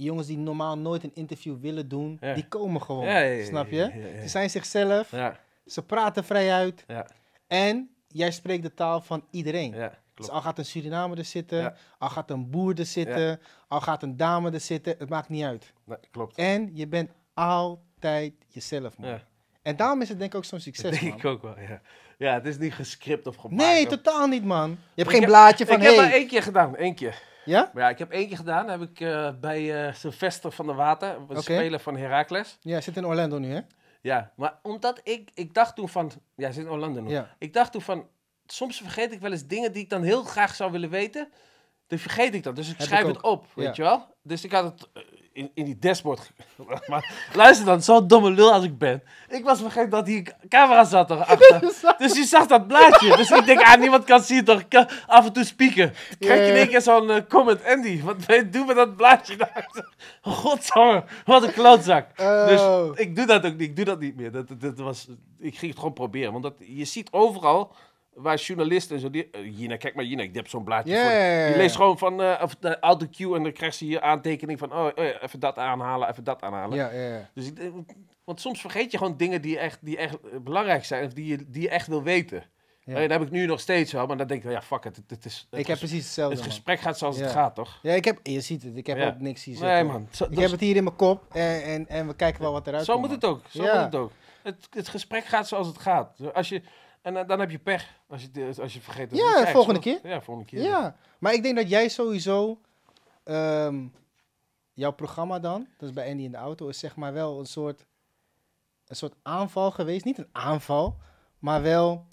jongens 0.04 0.28
die 0.28 0.38
normaal 0.38 0.78
nooit 0.78 1.04
een 1.04 1.12
interview 1.16 1.60
willen 1.62 1.88
doen, 1.88 2.18
Ja. 2.22 2.34
die 2.34 2.48
komen 2.48 2.82
gewoon. 2.82 3.06
Ja, 3.06 3.44
snap 3.46 3.70
je? 3.70 4.16
Ze 4.22 4.28
zijn 4.28 4.50
zichzelf. 4.50 5.12
ja, 5.12 5.40
Ze 5.66 5.84
praten 5.84 6.24
vrij 6.24 6.52
uit. 6.54 6.84
ja, 6.88 7.08
En 7.48 7.90
jij 8.08 8.32
spreekt 8.32 8.64
de 8.64 8.74
taal 8.74 9.02
van 9.02 9.26
iedereen. 9.32 9.74
ja, 9.74 9.98
Dus 10.14 10.30
al 10.30 10.42
gaat 10.42 10.58
een 10.58 10.66
Surinamer 10.66 11.18
er 11.18 11.26
zitten, 11.26 11.76
al 11.98 12.10
gaat 12.10 12.30
een 12.32 12.50
boer 12.50 12.80
er 12.80 12.86
zitten, 12.86 13.40
al 13.68 13.82
gaat 13.82 14.04
een 14.04 14.18
dame 14.18 14.52
er 14.52 14.60
zitten, 14.60 14.96
het 14.98 15.10
maakt 15.10 15.30
niet 15.30 15.44
uit. 15.44 15.74
Nee, 15.84 15.98
klopt. 16.12 16.38
En 16.38 16.70
je 16.74 16.88
bent 16.88 17.10
altijd 17.34 18.34
jezelf, 18.48 18.98
man. 18.98 19.20
En 19.62 19.76
daarom 19.76 20.02
is 20.02 20.10
het 20.10 20.20
denk 20.20 20.32
ik 20.32 20.38
ook 20.38 20.46
zo'n 20.46 20.58
dat 20.64 20.68
succes, 20.68 21.00
denk 21.00 21.12
man. 21.12 21.18
ik 21.20 21.26
ook 21.26 21.42
wel, 21.42 21.60
ja. 21.60 21.82
Ja, 22.18 22.34
het 22.34 22.46
is 22.46 22.58
niet 22.58 22.74
gescript 22.74 23.28
of 23.28 23.36
gemaakt. 23.36 23.62
Nee, 23.62 23.84
of- 23.84 23.90
totaal 23.90 24.28
niet, 24.28 24.44
man. 24.46 24.70
Je 24.70 24.76
hebt 24.96 25.00
Ik 25.08 25.10
geen 25.10 25.20
heb- 25.20 25.30
blaadje 25.30 25.66
van, 25.66 25.76
Ik 25.76 25.82
heb 25.82 25.96
maar 25.96 26.12
één 26.12 26.28
keer 26.28 26.44
gedaan, 26.44 26.76
één 26.76 26.96
keer. 26.96 27.22
Ja? 27.48 27.72
Maar 27.74 27.84
ja, 27.84 27.90
ik 27.90 27.98
heb 28.00 28.12
één 28.12 28.28
keer 28.28 28.38
gedaan. 28.38 28.70
heb 28.70 28.82
ik 28.82 29.00
eh, 29.00 29.30
bij 29.42 29.88
eh 29.88 29.94
Sylvester 29.94 30.52
van 30.52 30.66
der 30.66 30.76
Water, 30.76 31.16
een 31.16 31.24
Oké. 31.30 31.42
speler 31.42 31.80
van 31.80 31.98
Heracles. 31.98 32.58
Ja, 32.62 32.72
hij 32.72 32.82
zit 32.82 32.98
in 32.98 33.06
Orlando 33.06 33.38
nu, 33.38 33.54
hè? 33.54 33.60
Ja, 34.02 34.32
maar 34.36 34.60
omdat 34.62 35.00
ik, 35.04 35.32
ik 35.34 35.54
dacht 35.54 35.76
toen 35.76 35.90
van, 35.90 36.12
ja, 36.36 36.44
hij 36.44 36.54
zit 36.54 36.64
in 36.66 36.72
Orlando 36.72 37.02
nog. 37.02 37.12
Ja. 37.12 37.36
Ik 37.38 37.54
dacht 37.54 37.72
toen 37.72 37.82
van, 37.82 38.08
soms 38.46 38.78
vergeet 38.78 39.12
ik 39.12 39.20
wel 39.20 39.32
eens 39.32 39.46
dingen 39.48 39.72
die 39.72 39.84
ik 39.84 39.90
dan 39.90 40.04
heel 40.04 40.24
graag 40.24 40.56
zou 40.56 40.72
willen 40.72 40.90
weten. 40.90 41.30
Dan 41.88 42.00
vergeet 42.00 42.34
ik 42.34 42.44
dat, 42.44 42.56
dus 42.56 42.70
ik 42.70 42.78
Heb 42.78 42.88
schrijf 42.88 43.02
ik 43.08 43.08
het 43.16 43.22
op, 43.24 43.46
weet 43.54 43.66
Ja. 43.66 43.72
je 43.76 43.82
wel. 43.82 44.16
Dus 44.24 44.44
ik 44.44 44.52
had 44.52 44.64
het 44.64 44.90
eh, 44.94 45.04
in, 45.38 45.52
in 45.54 45.66
die 45.66 45.78
dashboard. 45.80 46.32
maar 46.90 47.30
luister 47.34 47.66
dan, 47.66 47.82
zo'n 47.82 48.08
domme 48.08 48.32
lul 48.32 48.54
als 48.54 48.64
ik 48.64 48.78
ben. 48.78 49.04
Ik 49.30 49.44
was 49.44 49.60
vergeten 49.60 49.90
dat 49.90 50.06
die 50.06 50.24
camera 50.50 50.84
zat 50.84 51.10
erachter. 51.12 51.60
dus 51.98 52.14
je 52.14 52.24
zag 52.24 52.48
dat 52.48 52.68
blaadje. 52.68 53.18
Dus 53.18 53.32
ik 53.32 53.46
denk, 53.46 53.62
ah, 53.62 53.80
niemand 53.80 54.04
kan 54.04 54.22
zien 54.22 54.44
toch. 54.44 54.60
Ik 54.60 54.70
kan 54.70 54.88
af 55.06 55.26
en 55.26 55.34
toe 55.34 55.44
spieken. 55.44 55.94
Krijg 56.20 56.40
je 56.40 56.52
in 56.52 56.58
één 56.58 56.68
keer 56.68 56.82
zo'n 56.82 57.10
eh, 57.10 57.22
comment, 57.28 57.66
Andy. 57.66 58.02
Wat 58.04 58.16
doen 58.52 58.66
met 58.66 58.76
dat 58.76 58.96
blaadje 58.96 59.36
daar? 59.54 59.70
Godsamme, 60.22 61.04
wat 61.26 61.44
een 61.44 61.54
klootzak. 61.54 62.08
Oh. 62.18 62.48
Dus 62.48 63.00
ik 63.00 63.16
doe 63.16 63.26
dat 63.26 63.46
ook 63.46 63.52
niet. 63.52 63.62
Ik 63.62 63.76
doe 63.76 63.86
dat 63.86 64.00
niet 64.00 64.16
meer. 64.16 64.32
Dat, 64.32 64.48
dat, 64.48 64.62
dat 64.62 64.78
was, 64.78 65.08
ik 65.40 65.58
ging 65.58 65.72
het 65.72 65.80
gewoon 65.80 65.94
proberen. 65.94 66.32
Want 66.32 66.44
dat, 66.44 66.54
je 66.58 66.86
ziet 66.86 67.12
overal 67.12 67.72
waar 68.18 68.36
journalisten 68.38 68.96
en 68.96 69.02
zo... 69.02 69.10
Die, 69.10 69.30
eh, 69.32 69.60
Jina, 69.60 69.78
kijk 69.78 69.96
maar 69.96 70.06
Jina, 70.06 70.22
ik 70.24 70.36
heb 70.36 70.48
zo'n 70.48 70.64
blaadje 70.64 70.96
voor. 70.98 71.12
Je 71.12 71.54
leest 71.58 71.76
gewoon 71.76 71.98
van 71.98 72.22
eh, 72.22 72.42
of 72.44 72.56
de 72.56 72.80
autocue 72.80 73.36
en 73.36 73.44
dan 73.44 73.52
krijgt 73.52 73.76
ze 73.76 73.86
hier 73.86 74.02
aantekening 74.02 74.60
van... 74.60 74.74
Oh, 74.74 74.88
ja, 74.96 75.22
even 75.22 75.40
dat 75.40 75.58
aanhalen, 75.58 76.10
even 76.10 76.24
dat 76.24 76.42
aanhalen. 76.42 76.78
Ja, 76.78 76.90
ja. 76.92 77.30
Dus 77.34 77.48
ik, 77.48 77.60
eh, 77.60 77.68
want 78.24 78.42
soms 78.42 78.62
vergeet 78.62 78.92
je 78.92 78.98
gewoon 78.98 79.18
dingen 79.18 79.42
die 79.42 79.60
echt, 79.60 79.78
die 79.82 79.98
echt 79.98 80.14
eh, 80.20 80.40
belangrijk 80.40 80.86
zijn. 80.86 81.06
Of 81.06 81.14
die 81.14 81.26
je, 81.26 81.46
die 81.50 81.62
je 81.62 81.70
echt 81.70 81.88
wil 81.88 82.04
weten. 82.04 82.44
Ja. 82.84 82.94
En 82.96 83.02
dat 83.02 83.12
heb 83.12 83.22
ik 83.22 83.32
nu 83.32 83.46
nog 83.46 83.60
steeds 83.60 83.92
wel. 83.92 84.08
Maar 84.08 84.18
dan 84.18 84.28
denk 84.28 84.44
ik, 84.44 84.52
ja, 84.52 84.62
fuck 84.62 84.86
it. 84.86 84.96
Het, 84.96 85.10
het 85.10 85.26
is, 85.26 85.48
het 85.50 85.60
Ik 85.60 85.68
heb 85.68 85.78
precies 85.78 86.04
hetzelfde, 86.04 86.36
het 86.36 86.44
man. 86.46 86.54
gesprek 86.54 86.80
gaat 86.80 86.98
zoals 86.98 87.18
het 87.20 87.32
gaat, 87.32 87.56
toch? 87.56 87.80
Ja, 87.82 87.94
ik 87.94 88.06
heb, 88.06 88.20
je 88.24 88.42
ziet 88.42 88.64
het, 88.64 88.78
ik 88.78 88.88
heb 88.88 88.98
Ja. 88.98 89.08
ook 89.08 89.20
niks 89.20 89.44
hier 89.44 89.60
Nee, 89.60 89.70
zitten. 89.70 89.86
man. 89.88 90.08
Zo, 90.12 90.26
Ik 90.30 90.38
heb 90.40 90.52
het 90.52 90.60
hier 90.60 90.76
in 90.76 90.84
mijn 90.84 90.96
kop 90.96 91.24
en, 91.36 91.64
en, 91.64 91.88
en 91.88 92.08
we 92.08 92.16
kijken 92.16 92.42
wel 92.42 92.52
wat 92.52 92.68
eruit 92.68 92.86
Zo 92.86 92.94
komt, 92.94 93.06
moet 93.06 93.16
het 93.16 93.22
man. 93.22 93.32
ook. 93.32 93.42
Zo 93.50 93.62
moet 93.62 93.72
het 93.72 93.96
ook. 93.96 94.12
Het, 94.44 94.68
het 94.70 94.88
gesprek 94.88 95.26
gaat 95.26 95.48
zoals 95.48 95.68
het 95.68 95.78
gaat. 95.78 96.34
Als 96.34 96.50
je, 96.50 96.62
en 97.08 97.14
dan, 97.14 97.28
dan 97.28 97.40
heb 97.40 97.52
je 97.52 97.60
pech 97.60 98.00
als 98.08 98.30
je, 98.34 98.54
als 98.62 98.74
je 98.74 98.82
vergeet. 98.82 99.10
dat 99.10 99.20
Ja, 99.20 99.48
volgende 99.52 99.82
zo- 99.82 100.08
Ja, 100.08 100.22
volgende 100.22 100.50
keer. 100.50 100.62
Ja, 100.62 100.96
maar 101.20 101.34
ik 101.34 101.44
denk 101.44 101.56
dat 101.56 101.70
jij 101.70 101.90
sowieso... 101.90 102.60
ehm, 103.24 103.86
jouw 104.74 104.92
programma 104.92 105.40
dan, 105.40 105.68
dat 105.78 105.90
is 105.90 105.96
bij 105.96 106.10
Andy 106.10 106.24
in 106.24 106.32
de 106.32 106.38
auto, 106.38 106.68
is 106.68 106.80
zeg 106.80 106.96
maar 106.96 107.14
wel 107.14 107.40
een 107.40 107.46
soort, 107.46 107.86
een 108.88 108.96
soort 108.96 109.14
aanval 109.22 109.72
geweest. 109.72 110.06
Niet 110.06 110.18
een 110.18 110.30
aanval, 110.32 110.98
maar 111.40 111.62
wel... 111.62 112.06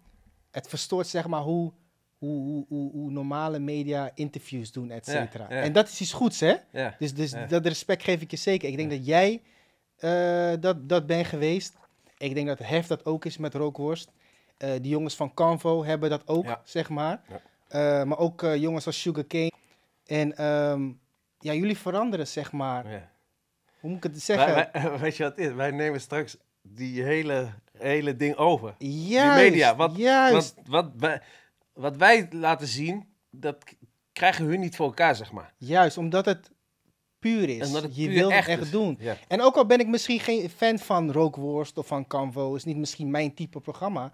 Het 0.50 0.68
verstoort 0.68 1.06
zeg 1.06 1.26
maar 1.26 1.40
hoe, 1.40 1.72
hoe, 2.18 2.64
hoe, 2.68 2.90
hoe, 2.90 3.10
normale 3.10 3.58
media 3.58 4.10
interviews 4.14 4.72
doen, 4.72 4.90
et 4.90 5.06
cetera. 5.06 5.46
ja. 5.48 5.60
En 5.62 5.72
dat 5.72 5.88
is 5.88 6.00
iets 6.00 6.12
goeds, 6.12 6.40
hè? 6.40 6.54
Ja. 6.72 6.94
Dus, 6.98 7.14
dus 7.14 7.34
dat 7.48 7.66
respect 7.66 8.02
geef 8.02 8.20
ik 8.20 8.30
je 8.30 8.36
zeker. 8.36 8.68
Ik 8.68 8.76
denk 8.76 8.90
dat 8.90 9.06
jij 9.06 9.42
eh, 9.96 10.52
dat, 10.60 10.88
dat 10.88 11.06
bent 11.06 11.26
geweest. 11.26 11.76
Ik 12.18 12.34
denk 12.34 12.46
dat 12.46 12.58
Hef 12.58 12.86
dat 12.86 13.04
ook 13.04 13.24
is 13.24 13.36
met 13.36 13.54
rookworst. 13.54 14.10
Eh 14.56 14.70
die 14.72 14.90
jongens 14.90 15.16
van 15.16 15.34
Canvo 15.34 15.84
hebben 15.84 16.10
dat 16.10 16.28
ook, 16.28 16.44
Ja. 16.44 16.60
zeg 16.64 16.88
maar. 16.88 17.22
Ja. 17.28 17.40
Eh, 17.68 18.04
maar 18.06 18.18
ook 18.18 18.42
eh, 18.42 18.56
jongens 18.56 18.86
als 18.86 19.00
Sugar 19.00 19.26
Cane. 19.26 19.52
En 20.06 20.36
ehm, 20.36 20.90
ja, 21.38 21.52
jullie 21.52 21.78
veranderen, 21.78 22.26
zeg 22.26 22.52
maar. 22.52 22.90
Ja. 22.90 23.10
Hoe 23.80 23.90
moet 23.90 24.04
ik 24.04 24.12
het 24.12 24.22
zeggen? 24.22 24.54
Wij- 24.54 24.68
wij- 24.72 24.98
weet 25.04 25.16
je 25.16 25.22
wat 25.22 25.38
is? 25.38 25.52
Wij 25.52 25.70
nemen 25.70 26.00
straks 26.00 26.36
die 26.62 27.02
hele, 27.02 27.48
hele 27.78 28.16
ding 28.16 28.36
over. 28.36 28.74
juist, 28.78 29.36
media, 29.50 29.76
wat- 29.76 29.96
juist, 29.96 30.54
Wat, 30.54 30.64
wat, 30.66 30.90
wij, 30.96 31.20
wat 31.72 31.96
wij 31.96 32.28
laten 32.30 32.66
zien, 32.66 33.08
dat 33.30 33.64
krijgen 34.12 34.44
hun 34.44 34.60
niet 34.60 34.76
voor 34.76 34.86
elkaar, 34.86 35.14
zeg 35.16 35.32
maar. 35.32 35.52
juist, 35.58 35.98
omdat 35.98 36.24
het 36.24 36.50
puur 37.18 37.48
is. 37.48 37.66
En 37.66 37.72
dat 37.72 37.82
het 37.82 37.96
je 37.96 38.04
puur 38.06 38.14
wil 38.14 38.28
het 38.28 38.38
echt 38.38 38.48
echt 38.48 38.70
doen. 38.72 38.96
Ja. 39.00 39.16
En 39.28 39.40
ook 39.42 39.56
al 39.56 39.66
ben 39.66 39.78
ik 39.80 39.86
misschien 39.86 40.20
geen 40.20 40.50
fan 40.50 40.78
van 40.78 41.12
rookworst 41.12 41.78
of 41.78 41.86
van 41.86 42.06
Canvo, 42.06 42.54
is 42.54 42.64
niet 42.64 42.76
misschien 42.76 43.10
mijn 43.10 43.34
type 43.34 43.60
programma. 43.60 44.12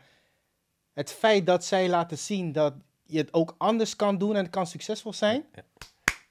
Het 1.00 1.12
feit 1.12 1.46
dat 1.46 1.64
zij 1.64 1.88
laten 1.88 2.18
zien 2.18 2.52
dat 2.52 2.74
je 3.06 3.18
het 3.18 3.32
ook 3.34 3.54
anders 3.58 3.96
kan 3.96 4.18
doen 4.18 4.36
en 4.36 4.42
het 4.42 4.50
kan 4.50 4.66
succesvol 4.66 5.12
zijn, 5.12 5.44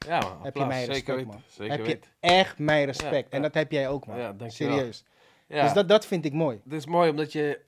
Ja, 0.07 0.19
man. 0.19 0.43
heb 0.43 0.55
je 0.55 0.65
mijn 0.65 0.79
Zeker 0.79 0.93
respect, 0.93 1.17
weten. 1.17 1.27
man. 1.27 1.41
Zeker 1.47 1.77
heb 1.77 1.85
je 1.85 1.99
echt 2.19 2.59
mijn 2.59 2.85
respect. 2.85 3.11
Ja, 3.29 3.29
En 3.29 3.37
ja. 3.37 3.41
dat 3.41 3.53
heb 3.53 3.71
jij 3.71 3.87
ook, 3.89 4.05
man. 4.07 4.17
Ja. 4.17 4.33
Serieus. 4.47 5.03
Ja. 5.47 5.63
Dus 5.63 5.73
dat, 5.73 5.89
dat 5.89 6.05
vind 6.05 6.25
ik 6.25 6.33
mooi. 6.33 6.61
Het 6.63 6.73
is 6.73 6.85
mooi 6.85 7.09
omdat 7.09 7.31
je. 7.31 7.59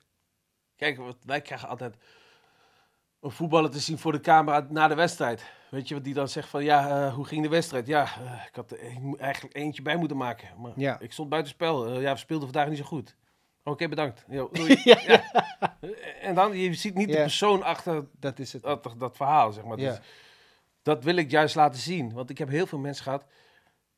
Kijk, 0.76 1.00
wij 1.26 1.42
krijgen 1.42 1.68
altijd 1.70 1.96
een 3.20 3.32
voetballer 3.32 3.70
te 3.72 3.80
zien 3.80 3.98
voor 3.98 4.12
de 4.12 4.20
camera 4.20 4.66
na 4.70 4.88
de 4.88 4.96
wedstrijd. 4.96 5.44
Weet 5.70 5.88
je 5.88 5.94
wat 5.94 6.04
die 6.04 6.14
dan 6.14 6.28
zegt 6.30 6.50
van 6.50 6.64
ja, 6.64 7.06
eh, 7.08 7.14
hoe 7.14 7.26
ging 7.26 7.44
de 7.44 7.50
wedstrijd? 7.50 7.88
Ja, 7.88 8.04
eh, 8.04 8.46
ik 8.48 8.56
had 8.56 8.72
er 8.72 8.84
een- 8.86 9.16
eigenlijk 9.20 9.56
eentje 9.56 9.82
bij 9.82 9.96
moeten 9.96 10.18
maken. 10.18 10.48
Maar 10.58 10.72
Ja. 10.76 11.00
ik 11.00 11.12
stond 11.12 11.30
buitenspel. 11.30 11.86
Eh 11.88 12.02
ja, 12.02 12.12
we 12.14 12.20
speelden 12.20 12.48
vandaag 12.52 12.70
niet 12.70 12.78
zo 12.78 12.84
goed. 12.84 13.16
Oké, 13.64 13.88
bedankt. 13.88 14.24
Doei. 14.52 14.82
ja, 14.84 15.24
En 16.22 16.36
dan, 16.36 16.58
je 16.58 16.74
ziet 16.74 16.96
niet 16.96 17.08
de 17.08 17.14
Ja. 17.14 17.22
persoon 17.22 17.64
achter 17.64 18.08
Dat 18.20 18.40
is 18.40 18.54
het. 18.54 18.62
dat, 18.64 18.94
dat 18.98 19.16
verhaal, 19.16 19.52
zeg 19.52 19.64
maar. 19.64 19.80
Ja. 19.80 19.90
Dus 19.90 20.00
dat 20.82 21.04
wil 21.04 21.16
ik 21.16 21.32
juist 21.32 21.56
laten 21.56 21.80
zien. 21.82 22.14
Want 22.14 22.30
ik 22.30 22.38
heb 22.38 22.50
heel 22.50 22.66
veel 22.68 22.80
mensen 22.80 23.04
gehad. 23.04 23.26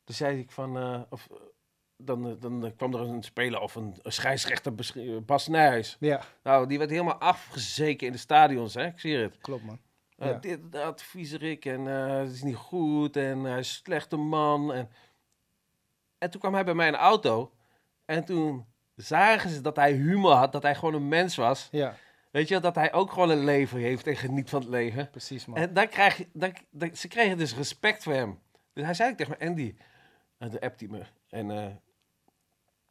Toen 0.04 0.14
zei 0.14 0.38
ik 0.38 0.50
van. 0.50 0.78
eh, 0.78 1.00
of, 1.10 1.28
eh, 1.30 1.36
dan, 1.96 2.28
eh, 2.28 2.32
dan 2.40 2.64
eh, 2.64 2.70
kwam 2.76 2.94
er 2.94 3.00
een 3.00 3.22
speler 3.22 3.60
of 3.60 3.74
een, 3.74 3.94
een 4.02 4.12
scheidsrechter, 4.12 4.74
besch- 4.74 4.96
eh, 4.96 5.16
Bas 5.26 5.48
Nijhuis. 5.48 5.96
Ja, 6.00 6.20
Nou, 6.42 6.66
die 6.66 6.78
werd 6.78 6.90
helemaal 6.90 7.18
afgezeken 7.20 8.06
in 8.06 8.12
de 8.12 8.18
stadions, 8.18 8.74
hè? 8.74 8.86
Ik 8.86 9.00
zie 9.00 9.16
het. 9.16 9.38
klopt, 9.38 9.64
man. 9.64 9.78
Eh, 10.16 10.28
Ja. 10.28 10.38
Dit, 10.38 10.72
dat, 10.72 11.02
viezerik 11.02 11.64
en 11.64 11.88
eh, 11.88 12.16
het 12.18 12.30
is 12.32 12.42
niet 12.42 12.56
goed 12.56 13.16
en 13.16 13.38
hij 13.44 13.58
is 13.58 13.68
een 13.68 13.74
slechte 13.74 14.16
man. 14.16 14.72
En, 14.72 14.90
en 16.18 16.30
toen 16.30 16.40
kwam 16.40 16.54
hij 16.54 16.64
bij 16.64 16.74
mij 16.74 16.86
in 16.86 16.92
de 16.92 16.98
auto 16.98 17.52
en 18.04 18.24
toen 18.24 18.66
zagen 18.96 19.50
ze 19.50 19.60
dat 19.60 19.76
hij 19.76 19.92
humor 19.92 20.32
had, 20.32 20.52
dat 20.52 20.62
hij 20.62 20.74
gewoon 20.74 20.94
een 20.94 21.08
mens 21.08 21.36
was. 21.36 21.68
Ja, 21.70 21.96
Weet 22.30 22.48
je, 22.48 22.60
dat 22.60 22.74
hij 22.74 22.92
ook 22.92 23.12
gewoon 23.12 23.30
een 23.30 23.44
leven 23.44 23.78
heeft 23.78 24.06
en 24.06 24.16
geniet 24.16 24.50
van 24.50 24.60
het 24.60 24.68
leven. 24.70 25.10
precies, 25.10 25.46
man. 25.46 25.56
En 25.56 25.74
dan 25.74 25.88
krijg 25.88 26.16
je, 26.16 26.26
dan, 26.32 26.52
dan- 26.70 26.96
ze 26.96 27.08
kregen 27.08 27.38
dus 27.38 27.56
respect 27.56 28.02
voor 28.02 28.12
hem. 28.12 28.38
Dus 28.72 28.84
hij 28.84 28.94
zei 28.94 29.10
ook 29.10 29.16
tegen 29.16 29.36
me, 29.38 29.46
Andy, 29.46 29.74
en 30.38 30.50
de 30.50 30.60
app 30.60 30.78
die 30.78 30.88
me. 30.88 31.02
En 31.28 31.50
eh, 31.50 31.66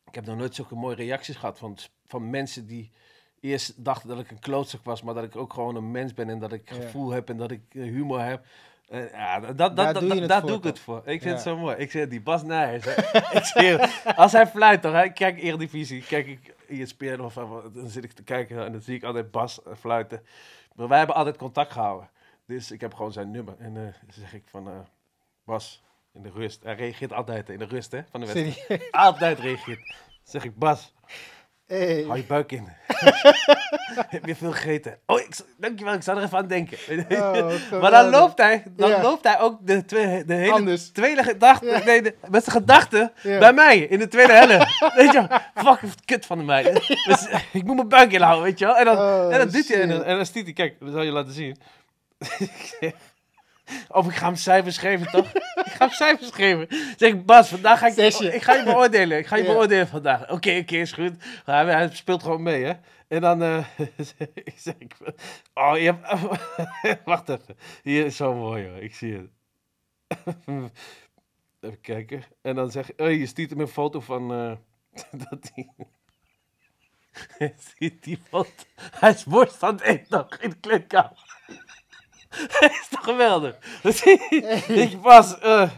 ik 0.07 0.15
heb 0.15 0.25
nog 0.25 0.38
nooit 0.38 0.55
zulke 0.55 0.75
mooie 0.75 0.95
reacties 0.95 1.35
gehad 1.35 1.57
van, 1.57 1.77
van 2.05 2.30
mensen 2.30 2.67
die 2.67 2.91
eerst 3.39 3.84
dachten 3.85 4.09
dat 4.09 4.19
ik 4.19 4.31
een 4.31 4.39
klootzak 4.39 4.84
was, 4.84 5.01
maar 5.01 5.13
dat 5.13 5.23
ik 5.23 5.35
ook 5.35 5.53
gewoon 5.53 5.75
een 5.75 5.91
mens 5.91 6.13
ben 6.13 6.30
en 6.30 6.39
dat 6.39 6.53
ik 6.53 6.69
Ja. 6.69 6.75
gevoel 6.75 7.11
heb 7.11 7.30
en 7.30 7.38
dat 7.38 7.51
ik 7.51 7.61
eh, 7.69 7.81
humor 7.81 8.21
heb. 8.23 8.45
Eh, 8.88 9.11
ja, 9.11 9.39
dat, 9.39 9.57
dat, 9.57 9.76
Daar 9.76 9.93
dat, 9.93 10.01
doe 10.01 10.26
dat- 10.27 10.39
voor, 10.39 10.47
doe 10.49 10.57
ik 10.57 10.64
het 10.64 10.80
voor. 10.80 10.97
Ik 10.97 11.03
vind 11.05 11.23
Ja. 11.23 11.30
het 11.30 11.41
zo 11.41 11.57
mooi. 11.57 11.76
Ik 11.76 11.91
zeg, 11.91 12.07
die 12.07 12.22
Bas 12.22 12.43
Nijers, 12.43 12.85
ik 13.55 14.01
als 14.15 14.31
hij 14.31 14.47
fluit 14.47 14.81
toch, 14.81 14.93
hè, 14.93 15.10
kijk 15.10 15.41
Eredivisie, 15.41 16.01
kijk 16.03 16.27
ik 16.27 16.53
ESPN 16.68 17.19
of 17.19 17.34
dan 17.34 17.89
zit 17.89 18.03
ik 18.03 18.11
te 18.11 18.23
kijken 18.23 18.65
en 18.65 18.72
dan 18.72 18.81
zie 18.81 18.95
ik 18.95 19.03
altijd 19.03 19.31
Bas 19.31 19.64
eh, 19.64 19.73
fluiten. 19.80 20.26
Maar 20.76 20.88
wij 20.88 20.97
hebben 20.97 21.15
altijd 21.15 21.38
contact 21.38 21.72
gehouden. 21.72 22.10
Dus 22.47 22.72
ik 22.72 22.81
heb 22.81 22.93
gewoon 22.93 23.11
zijn 23.11 23.31
nummer. 23.31 23.53
En 23.60 23.77
eh, 23.77 23.81
dan 23.84 23.93
zeg 24.10 24.34
ik 24.34 24.43
van, 24.45 24.88
Bas, 25.45 25.84
in 26.14 26.22
de 26.22 26.31
rust. 26.34 26.64
Hij 26.64 26.76
reageert 26.76 27.14
altijd 27.14 27.49
in 27.49 27.60
de 27.60 27.65
rust 27.65 27.91
hè, 27.91 28.01
van 28.11 28.19
de 28.19 28.34
wedstrijd. 28.34 28.91
Altijd 28.91 29.39
reageert. 29.39 29.88
Dan 29.88 29.95
zeg 30.23 30.43
ik, 30.43 30.55
Bas, 30.57 30.93
Hey. 31.65 32.03
hou 32.03 32.18
je 32.18 32.23
buik 32.23 32.51
in. 32.51 32.68
Heb 34.09 34.25
je 34.25 34.35
veel 34.35 34.51
gegeten? 34.51 34.97
Oh, 35.05 35.19
ik, 35.19 35.27
dankjewel, 35.57 35.93
ik 35.93 36.01
zal 36.03 36.17
er 36.17 36.23
even 36.23 36.37
aan 36.37 36.47
denken. 36.47 36.77
Oh, 37.09 37.51
maar 37.81 37.91
dan 37.91 38.09
loopt 38.09 38.37
hij, 38.37 38.63
dan 38.75 38.89
Ja. 38.89 39.01
loopt 39.01 39.23
hij 39.23 39.39
ook 39.39 39.57
de, 39.61 39.85
twee, 39.85 40.25
de 40.25 40.33
hele 40.33 40.51
Anders. 40.53 40.89
tweede 40.89 41.23
gedachte, 41.23 41.65
Ja. 41.65 41.83
nee, 41.83 42.01
de- 42.01 42.15
met 42.29 42.43
zijn 42.43 42.55
gedachten 42.55 43.11
Ja. 43.21 43.39
bij 43.39 43.53
mij 43.53 43.77
in 43.79 43.99
de 43.99 44.07
tweede 44.07 44.33
helft. 44.33 44.79
weet 44.95 45.11
je 45.11 45.27
fuck, 45.55 45.79
wat 45.81 46.05
kut 46.05 46.25
van 46.25 46.45
mij. 46.45 46.63
Dus, 47.07 47.27
ik 47.51 47.63
moet 47.63 47.75
mijn 47.75 47.87
buik 47.89 48.11
inhouden, 48.11 48.43
weet 48.43 48.59
je 48.59 48.65
wel. 48.65 48.75
En 48.77 48.85
dan, 48.85 48.97
Oh, 48.97 49.33
en 49.33 49.37
dan 49.39 49.49
doet 49.49 49.67
hij, 49.67 49.81
en 49.81 49.87
dan, 49.87 49.97
shit. 49.97 50.05
en 50.07 50.15
dan 50.15 50.25
stiet 50.25 50.43
hij, 50.43 50.53
kijk, 50.53 50.75
dat 50.79 50.91
zal 50.91 51.01
je 51.01 51.11
laten 51.11 51.33
zien. 51.33 51.57
Of 53.87 54.07
ik 54.07 54.15
ga 54.15 54.25
hem 54.25 54.35
cijfers 54.35 54.77
geven, 54.77 55.11
toch? 55.11 55.25
ik 55.65 55.71
ga 55.71 55.85
hem 55.85 55.89
cijfers 55.89 56.29
geven. 56.31 56.67
Zeg 56.97 57.11
ik, 57.11 57.25
Bas, 57.25 57.47
vandaag 57.49 57.79
ga 57.79 57.87
ik, 57.87 57.95
ik 58.19 58.41
ga 58.43 58.53
je 58.53 58.63
beoordelen. 58.63 59.17
Ik 59.17 59.27
ga 59.27 59.35
je 59.35 59.43
beoordelen 59.43 59.87
vandaag. 59.87 60.21
Oké, 60.21 60.57
oké, 60.61 60.75
is 60.75 60.91
goed. 60.91 61.11
Hij, 61.45 61.65
hij 61.65 61.89
speelt 61.93 62.23
gewoon 62.23 62.43
mee, 62.43 62.63
hè. 62.63 62.73
En 63.14 63.22
dan 63.22 63.41
eh, 63.41 63.65
ik 64.34 64.53
zeg 64.56 64.76
ik, 64.77 64.95
oh, 65.53 65.77
je 65.77 65.84
hebt, 65.84 66.07
wacht 67.06 67.30
even. 67.30 67.57
Hier 67.84 68.06
is 68.06 68.15
zo 68.15 68.34
mooi, 68.34 68.68
hoor. 68.68 68.77
Ik 68.77 68.95
zie 68.95 69.14
het. 69.14 69.30
even 71.61 71.81
kijken. 71.81 72.23
En 72.41 72.56
dan 72.56 72.72
zeg 72.72 72.91
oh, 72.98 73.11
je 73.11 73.26
stiet 73.26 73.49
hem 73.49 73.60
een 73.60 73.68
foto 73.68 73.99
van, 73.99 74.34
eh, 74.34 74.56
dat 75.30 75.52
hij... 75.53 75.69
Ziet 77.77 78.03
die 78.03 78.19
foto? 78.30 78.64
Hij 78.76 79.10
is 79.10 79.23
worst 79.23 79.64
aan 79.64 79.73
het 79.73 79.81
eten 79.81 80.18
nog 80.18 80.38
in 80.38 80.49
de 80.49 80.60
kleedkamer. 80.60 81.41
Dat 82.30 82.72
is 82.72 82.88
toch 82.90 83.03
geweldig? 83.03 83.81
Ik 84.68 84.98
was, 84.98 85.40
eh, 85.40 85.72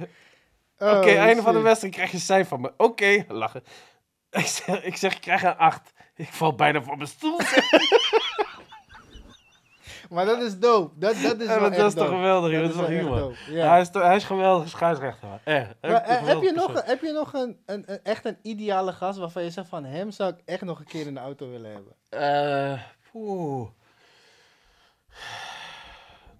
Oh, 0.78 0.98
Oké, 0.98 1.10
einde 1.10 1.42
van 1.42 1.54
de 1.54 1.60
wedstrijd 1.60 1.94
krijg 1.94 2.10
je 2.10 2.16
een 2.16 2.22
cijfer 2.22 2.48
van 2.48 2.62
me. 2.62 2.74
Oké, 2.78 3.26
lachen. 3.28 3.64
Ik 4.30 4.46
zeg, 4.46 4.84
ik 4.84 4.96
zeg, 4.96 5.16
ik 5.16 5.22
krijg 5.22 5.44
een 5.44 5.58
8. 5.58 5.94
Ik 6.16 6.28
val 6.34 6.56
bijna 6.56 6.82
van 6.82 6.98
mijn 6.98 7.10
stoel. 7.10 7.40
Maar 10.10 10.26
dat 10.26 10.42
is 10.42 10.60
dope. 10.60 11.00
Dat, 11.00 11.22
dat 11.22 11.40
is 11.40 11.48
dat 11.48 11.74
is 11.88 11.94
toch 11.94 12.08
geweldig, 12.08 12.52
joh. 12.52 12.62
Dat 12.62 12.70
is 12.70 12.76
toch 12.76 12.88
humor. 12.88 13.38
Hij, 13.50 13.82
is, 13.82 13.90
hij 13.92 14.16
is 14.16 14.24
geweldig 14.24 14.70
scheidsrechter. 14.70 15.28
man. 15.28 15.40
Echt. 15.44 15.76
Maar, 15.82 15.92
eh, 16.02 16.26
heb, 16.28 16.42
je 16.42 16.52
nog, 16.52 16.86
heb 16.86 17.02
je 17.02 17.12
nog 17.12 17.34
een, 17.34 17.60
een, 17.66 17.84
een- 17.86 18.00
echt 18.04 18.26
een 18.26 18.38
ideale 18.42 18.94
gast 18.94 19.20
waarvan 19.20 19.44
je 19.44 19.50
zegt 19.50 19.68
van 19.68 19.84
hem 19.86 20.12
zou 20.12 20.34
ik 20.34 20.40
echt 20.46 20.62
nog 20.62 20.80
een 20.80 20.86
keer 20.86 21.08
in 21.08 21.14
de 21.14 21.20
auto 21.20 21.50
willen 21.50 21.72
hebben? 21.72 21.94
Eh, 22.10 22.82
poeh. 23.12 23.68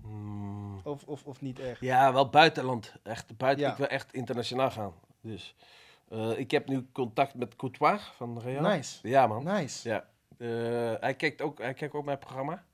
Hmm. 0.02 0.82
Of, 0.84 1.04
of, 1.04 1.24
of 1.24 1.42
niet 1.42 1.60
echt? 1.60 1.80
Ja, 1.82 2.14
wel 2.14 2.30
buitenland. 2.30 2.94
Echt, 3.04 3.38
buiten, 3.38 3.66
Ja. 3.66 3.72
Ik 3.72 3.78
wil 3.78 3.88
echt 3.88 4.14
internationaal 4.14 4.72
gaan. 4.72 4.94
Dus 5.22 5.56
eh, 6.10 6.38
ik 6.38 6.52
heb 6.52 6.68
nu 6.68 6.88
contact 6.92 7.34
met 7.36 7.56
Courtois 7.56 8.02
van 8.16 8.40
Real. 8.40 8.62
Nice. 8.62 9.08
Ja, 9.08 9.28
man. 9.28 9.44
Nice. 9.44 9.90
Ja. 9.90 10.06
Eh, 10.38 10.48
hij, 11.00 11.14
kijkt 11.16 11.42
ook, 11.42 11.58
hij 11.62 11.74
kijkt 11.74 11.94
ook 11.94 12.06
mijn 12.06 12.20
programma. 12.20 12.66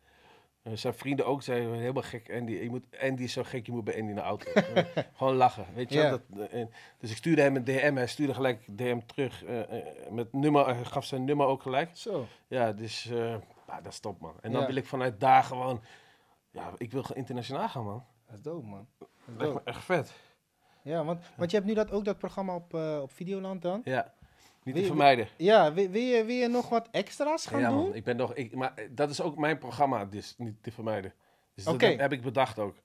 Eh, 0.62 0.74
zijn 0.76 0.94
vrienden 0.94 1.26
ook 1.26 1.44
zeiden 1.44 1.74
helemaal 1.74 2.04
gek. 2.04 2.32
Andy, 2.34 2.52
je 2.52 2.70
moet, 2.70 2.84
Andy 3.02 3.24
is 3.24 3.34
zo 3.34 3.44
gek, 3.44 3.66
je 3.66 3.72
moet 3.72 3.84
bij 3.84 3.94
Andy 3.96 4.10
in 4.10 4.16
de 4.16 4.22
auto. 4.22 4.52
Gewoon 5.18 5.36
lachen, 5.36 5.66
weet 5.74 5.94
je. 5.94 6.22
Dat, 6.30 6.50
en- 6.50 6.72
dus 7.00 7.12
ik 7.12 7.18
stuurde 7.18 7.42
hem 7.42 7.56
een 7.56 7.64
DM, 7.64 7.96
hij 7.96 8.08
stuurde 8.08 8.34
gelijk 8.34 8.78
DM 8.78 9.00
terug. 9.06 9.44
met 10.10 10.34
nummer, 10.34 10.66
hij 10.66 10.86
gaf 10.86 11.06
zijn 11.06 11.24
nummer 11.26 11.46
ook 11.48 11.62
gelijk. 11.62 11.90
Zo. 11.94 12.26
Ja, 12.48 12.72
dus 12.74 13.04
ja, 13.68 13.82
dat 13.82 13.92
is 13.92 14.00
top, 14.00 14.20
man. 14.20 14.34
En 14.42 14.52
dan 14.52 14.66
wil 14.66 14.76
ik 14.76 14.86
vanuit 14.86 15.20
daar 15.20 15.44
gewoon... 15.44 15.82
Ja, 16.52 16.72
ik 16.78 16.92
wil 16.92 17.06
internationaal 17.14 17.70
gaan, 17.70 17.84
man. 17.86 18.04
Dat 18.26 18.36
is 18.36 18.42
dope, 18.42 18.68
man. 18.68 18.88
Dat 19.38 19.56
is 19.56 19.64
echt 19.64 19.84
vet. 19.84 20.14
Ja, 20.84 21.04
want, 21.04 21.20
want 21.36 21.52
je 21.52 21.58
hebt 21.58 21.70
nu 21.70 21.76
dat, 21.76 21.92
ook 21.92 22.06
dat 22.06 22.18
programma 22.18 22.56
op, 22.56 22.74
eh, 22.74 23.00
op 23.02 23.12
Videoland 23.12 23.62
dan? 23.62 23.82
Ja, 23.84 24.14
niet 24.64 24.76
te 24.76 24.84
vermijden. 24.84 25.28
Ja, 25.38 25.74
wil, 25.74 25.90
wil, 25.90 26.02
je, 26.02 26.24
wil 26.26 26.36
je 26.36 26.48
nog 26.48 26.70
wat 26.70 26.88
extra's 26.92 27.46
gaan 27.46 27.60
ja, 27.60 27.70
doen? 27.70 27.78
man. 27.78 27.96
Ik 27.96 28.04
ben 28.04 28.18
nog... 28.18 28.34
Ik, 28.34 28.56
maar 28.56 28.72
eh, 28.76 28.86
dat 28.92 29.10
is 29.10 29.22
ook 29.22 29.38
mijn 29.38 29.58
programma, 29.58 30.06
dus 30.06 30.36
niet 30.38 30.64
te 30.64 30.72
vermijden. 30.72 31.14
Dus 31.56 31.64
dat 31.64 31.82
heb 31.82 32.12
ik 32.12 32.22
bedacht 32.22 32.60
ook. 32.60 32.76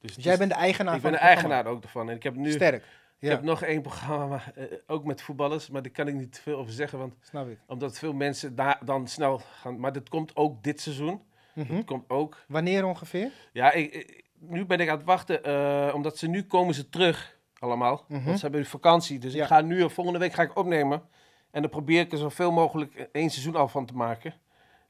Dus, 0.00 0.14
Dus 0.14 0.24
jij 0.24 0.36
bent 0.36 0.50
de 0.50 0.56
eigenaar 0.56 0.94
ik 0.94 1.00
van 1.00 1.10
ben 1.10 1.20
de 1.20 1.26
programma? 1.26 1.52
eigenaar 1.54 1.76
ook 1.76 1.82
ervan. 1.82 2.08
En 2.10 2.16
ik 2.16 2.22
heb 2.22 2.34
nu... 2.34 2.50
Sterk. 2.52 2.84
Ik 3.18 3.28
heb 3.28 3.42
nog 3.42 3.62
één 3.62 3.82
programma, 3.82 4.26
maar, 4.26 4.52
eh, 4.54 4.64
ook 4.86 5.04
met 5.04 5.22
voetballers, 5.22 5.70
maar 5.70 5.82
daar 5.82 5.92
kan 5.92 6.08
ik 6.08 6.14
niet 6.14 6.32
te 6.32 6.40
veel 6.42 6.56
over 6.58 6.72
zeggen, 6.72 6.98
want 6.98 7.14
snap 7.20 7.48
ik. 7.48 7.58
omdat 7.66 7.98
veel 7.98 8.12
mensen 8.12 8.54
daar 8.54 8.78
dan 8.84 9.08
snel 9.08 9.38
gaan. 9.38 9.80
Maar 9.80 9.92
dat 9.92 10.08
komt 10.08 10.36
ook 10.36 10.62
dit 10.62 10.80
seizoen. 10.80 11.22
Mhm. 11.54 11.74
Dat 11.76 11.84
komt 11.84 12.10
ook. 12.10 12.44
Wanneer 12.48 12.84
ongeveer? 12.84 13.30
Ja, 13.52 13.72
ik, 13.72 13.92
ik- 13.94 14.24
nu 14.48 14.64
ben 14.64 14.80
ik 14.80 14.88
aan 14.88 14.96
het 14.96 15.06
wachten, 15.06 15.44
eh, 15.44 15.94
omdat 15.94 16.18
ze 16.18 16.28
nu 16.28 16.42
komen 16.44 16.74
ze 16.74 16.88
terug 16.88 17.38
allemaal. 17.58 18.04
Mhm. 18.08 18.24
Want 18.24 18.38
ze 18.38 18.44
hebben 18.44 18.66
vakantie, 18.66 19.18
dus 19.18 19.32
Ja. 19.32 19.42
ik 19.42 19.48
ga 19.48 19.60
nu, 19.60 19.82
eh, 19.82 19.88
volgende 19.88 20.18
week 20.18 20.32
ga 20.32 20.42
ik 20.42 20.56
opnemen. 20.56 21.02
En 21.50 21.62
dan 21.62 21.70
probeer 21.70 22.00
ik 22.00 22.12
er 22.12 22.18
zoveel 22.18 22.52
mogelijk 22.52 23.08
één 23.12 23.30
seizoen 23.30 23.56
al 23.56 23.68
van 23.68 23.86
te 23.86 23.94
maken. 23.94 24.34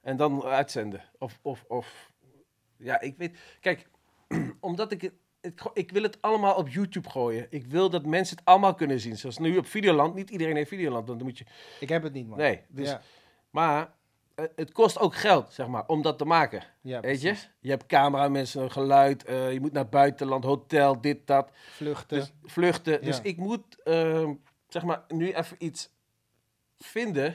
En 0.03 0.17
dan 0.17 0.45
uitzenden. 0.45 1.03
Of, 1.19 1.39
of, 1.43 1.65
of 1.69 2.11
ja, 2.77 3.01
ik 3.01 3.17
weet, 3.17 3.39
kijk, 3.61 3.89
omdat 4.61 4.93
ik 4.93 5.01
het, 5.01 5.13
ik, 5.75 5.91
wil 5.91 6.03
het 6.03 6.23
allemaal 6.23 6.55
op 6.55 6.69
YouTube 6.69 7.11
gooien. 7.11 7.47
Ik 7.51 7.67
wil 7.67 7.91
dat 7.91 8.07
mensen 8.07 8.37
het 8.37 8.45
allemaal 8.45 8.75
kunnen 8.75 9.01
zien. 9.01 9.17
Zoals 9.17 9.39
nu 9.39 9.57
op 9.57 9.67
Videoland. 9.67 10.15
Niet 10.15 10.31
iedereen 10.31 10.57
heeft 10.57 10.69
Videoland. 10.69 11.07
Dan 11.07 11.23
moet 11.23 11.39
je, 11.39 11.45
Ik 11.81 11.89
heb 11.89 12.03
het 12.03 12.13
niet, 12.13 12.29
man. 12.29 12.39
nee, 12.39 12.61
dus, 12.69 12.89
ja, 12.89 13.01
maar 13.51 13.81
eh, 13.83 13.91
het 14.57 14.73
kost 14.73 14.99
ook 14.99 15.15
geld, 15.15 15.53
zeg 15.53 15.67
maar, 15.67 15.87
om 15.87 16.03
dat 16.03 16.19
te 16.19 16.25
maken. 16.25 16.63
ja, 16.81 17.01
Weet 17.01 17.21
je? 17.23 17.35
Je 17.61 17.71
hebt 17.71 17.87
cameramensen, 17.87 18.71
geluid, 18.71 19.25
eh, 19.25 19.53
je 19.53 19.61
moet 19.61 19.73
naar 19.73 19.83
het 19.83 19.91
buitenland, 19.91 20.45
hotel, 20.45 21.01
dit, 21.01 21.27
dat. 21.27 21.51
Vluchten. 21.71 22.19
Dus 22.19 22.33
vluchten. 22.45 23.05
Dus 23.05 23.21
ik 23.21 23.37
moet, 23.37 23.83
ehm, 23.83 24.35
zeg 24.69 24.83
maar, 24.85 25.03
nu 25.09 25.33
even 25.33 25.57
iets 25.59 25.91
vinden 26.79 27.35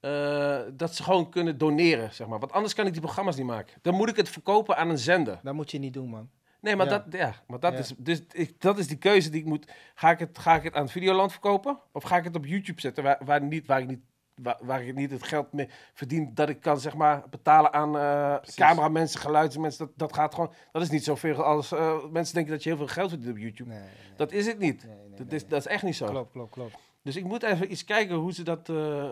eh, 0.00 0.60
dat 0.72 0.94
ze 0.94 1.02
gewoon 1.02 1.30
kunnen 1.30 1.58
doneren, 1.58 2.14
zeg 2.14 2.26
maar. 2.26 2.38
Want 2.38 2.52
anders 2.52 2.74
kan 2.74 2.86
ik 2.86 2.92
die 2.92 3.00
programma's 3.02 3.36
niet 3.36 3.46
maken. 3.46 3.78
Dan 3.82 3.94
moet 3.94 4.08
ik 4.08 4.16
het 4.16 4.28
verkopen 4.28 4.76
aan 4.76 4.90
een 4.90 4.98
zender. 4.98 5.40
dat 5.42 5.54
moet 5.54 5.70
je 5.70 5.78
niet 5.78 5.92
doen, 5.94 6.08
man. 6.08 6.30
Nee, 6.60 6.76
maar 6.76 6.86
Ja. 6.86 6.98
dat, 6.98 7.04
ja, 7.20 7.34
maar 7.46 7.60
dat, 7.60 7.72
Ja. 7.72 7.78
is, 7.78 7.94
dus 7.98 8.22
ik, 8.32 8.60
dat 8.60 8.78
is 8.78 8.86
die 8.86 8.96
keuze 8.98 9.30
die 9.30 9.40
ik 9.40 9.46
moet. 9.46 9.72
Ga 9.94 10.10
ik, 10.10 10.18
het, 10.18 10.38
ga 10.38 10.54
ik 10.54 10.62
het 10.62 10.74
aan 10.74 10.88
Videoland 10.88 11.32
verkopen? 11.32 11.78
Of 11.92 12.02
ga 12.02 12.16
ik 12.16 12.24
het 12.24 12.36
op 12.36 12.46
YouTube 12.46 12.80
zetten 12.80 13.04
waar, 13.04 13.18
waar, 13.24 13.42
niet, 13.42 13.66
waar, 13.66 13.80
ik, 13.80 13.86
niet, 13.86 14.00
waar, 14.42 14.58
waar 14.60 14.84
ik 14.84 14.94
niet 14.94 15.10
het 15.10 15.22
geld 15.22 15.52
mee 15.52 15.68
verdien 15.94 16.30
dat 16.34 16.48
ik 16.48 16.60
kan 16.60 16.80
zeg 16.80 16.94
maar, 16.94 17.22
betalen 17.30 17.72
aan 17.72 17.96
eh 17.98 18.36
Precies. 18.36 18.54
cameramensen, 18.54 19.20
geluidsmensen. 19.20 19.86
Dat, 19.86 19.98
dat 19.98 20.12
gaat 20.14 20.34
gewoon. 20.34 20.52
Dat 20.72 20.82
is 20.82 20.90
niet 20.90 21.04
zoveel 21.04 21.42
als 21.44 21.72
eh, 21.72 22.04
mensen 22.10 22.34
denken 22.34 22.52
dat 22.52 22.62
je 22.62 22.68
heel 22.68 22.78
veel 22.78 22.86
geld 22.86 23.08
verdient 23.10 23.30
op 23.30 23.38
YouTube. 23.38 23.70
Nee, 23.70 23.78
nee, 23.78 23.88
nee. 23.88 24.16
Dat 24.16 24.32
is 24.32 24.46
het 24.46 24.58
niet. 24.58 24.84
Nee, 24.86 24.96
dat, 25.16 25.32
is, 25.32 25.46
dat 25.46 25.58
is 25.58 25.66
echt 25.66 25.82
niet 25.82 25.96
zo. 25.96 26.06
Klopt, 26.06 26.32
klopt, 26.32 26.50
klopt. 26.52 26.74
Dus 27.02 27.16
ik 27.16 27.24
moet 27.24 27.42
even 27.42 27.70
iets 27.72 27.84
kijken 27.84 28.16
hoe 28.16 28.32
ze 28.32 28.42
dat. 28.42 28.68
eh, 28.68 29.10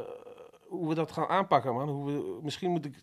hoe 0.69 0.89
we 0.89 0.95
dat 0.95 1.13
gaan 1.13 1.29
aanpakken, 1.29 1.75
man. 1.75 1.89
Hoe 1.89 2.05
we, 2.13 2.39
misschien 2.43 2.71
moet 2.71 2.85
ik 2.85 3.03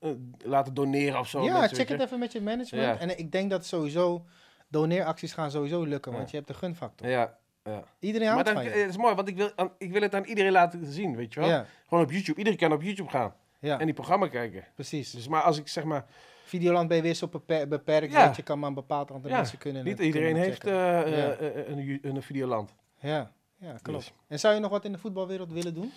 eh, 0.00 0.10
laten 0.38 0.74
doneren 0.74 1.18
of 1.20 1.28
zo. 1.28 1.42
ja, 1.42 1.68
check 1.68 1.88
het 1.88 2.00
even 2.00 2.18
met 2.18 2.32
je 2.32 2.40
management. 2.40 2.86
Ja. 2.86 2.98
En 2.98 3.18
ik 3.18 3.32
denk 3.32 3.50
dat 3.50 3.66
sowieso 3.66 4.24
doneeracties 4.68 5.32
gaan 5.32 5.50
sowieso 5.50 5.82
lukken, 5.84 6.12
want 6.12 6.24
Ja. 6.24 6.30
je 6.30 6.36
hebt 6.36 6.48
de 6.48 6.66
gunfactor. 6.66 7.08
Ja, 7.08 7.38
ja. 7.68 7.84
Iedereen 7.98 8.26
Maar 8.26 8.34
houdt 8.34 8.48
dan, 8.48 8.56
van 8.56 8.66
eh, 8.66 8.74
je. 8.74 8.80
het 8.80 8.90
is 8.90 8.96
mooi, 8.96 9.14
want 9.14 9.28
ik 9.28 9.36
wil, 9.36 9.50
aan- 9.56 9.72
ik 9.78 9.92
wil 9.92 10.02
het 10.02 10.14
aan 10.14 10.24
iedereen 10.24 10.52
laten 10.52 10.92
zien, 10.92 11.16
weet 11.16 11.34
je 11.34 11.40
wel. 11.40 11.48
Ja, 11.48 11.66
Gewoon 11.88 12.04
op 12.04 12.10
YouTube. 12.10 12.38
Iedereen 12.38 12.58
kan 12.58 12.72
op 12.72 12.82
YouTube 12.82 13.10
gaan 13.10 13.34
ja, 13.60 13.78
en 13.78 13.84
die 13.84 13.94
programma 13.94 14.28
kijken. 14.28 14.64
precies. 14.74 15.10
Dus 15.10 15.28
maar 15.28 15.42
als 15.42 15.58
ik 15.58 15.68
zeg 15.68 15.84
maar, 15.84 16.06
Videoland 16.44 16.88
ben 16.88 16.96
je 16.96 17.02
weer 17.02 17.14
zo 17.14 17.28
beper- 17.28 17.68
beperkt, 17.68 18.12
dat 18.14 18.36
je 18.36 18.42
kan 18.42 18.58
maar 18.58 18.68
een 18.68 18.74
bepaald 18.74 19.10
aantal 19.12 19.30
mensen 19.30 19.58
kunnen 19.58 19.84
niet 19.84 19.98
iedereen 19.98 20.26
kunnen 20.34 20.42
heeft 20.42 20.64
eh, 20.64 21.00
eh, 21.00 21.58
eh, 21.58 21.68
een, 21.68 21.98
een 22.02 22.22
videoland. 22.22 22.74
Ja, 23.00 23.32
ja, 23.56 23.76
klopt. 23.82 23.98
Dus. 23.98 24.12
En 24.26 24.38
zou 24.38 24.54
je 24.54 24.60
nog 24.60 24.70
wat 24.70 24.84
in 24.84 24.92
de 24.92 24.98
voetbalwereld 24.98 25.52
willen 25.52 25.74
doen? 25.74 25.92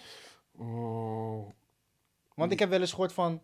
Mm, 0.51 1.53
Want 2.35 2.51
ik 2.51 2.59
heb 2.59 2.69
wel 2.69 2.79
eens 2.79 2.91
gehoord 2.91 3.13
van 3.13 3.41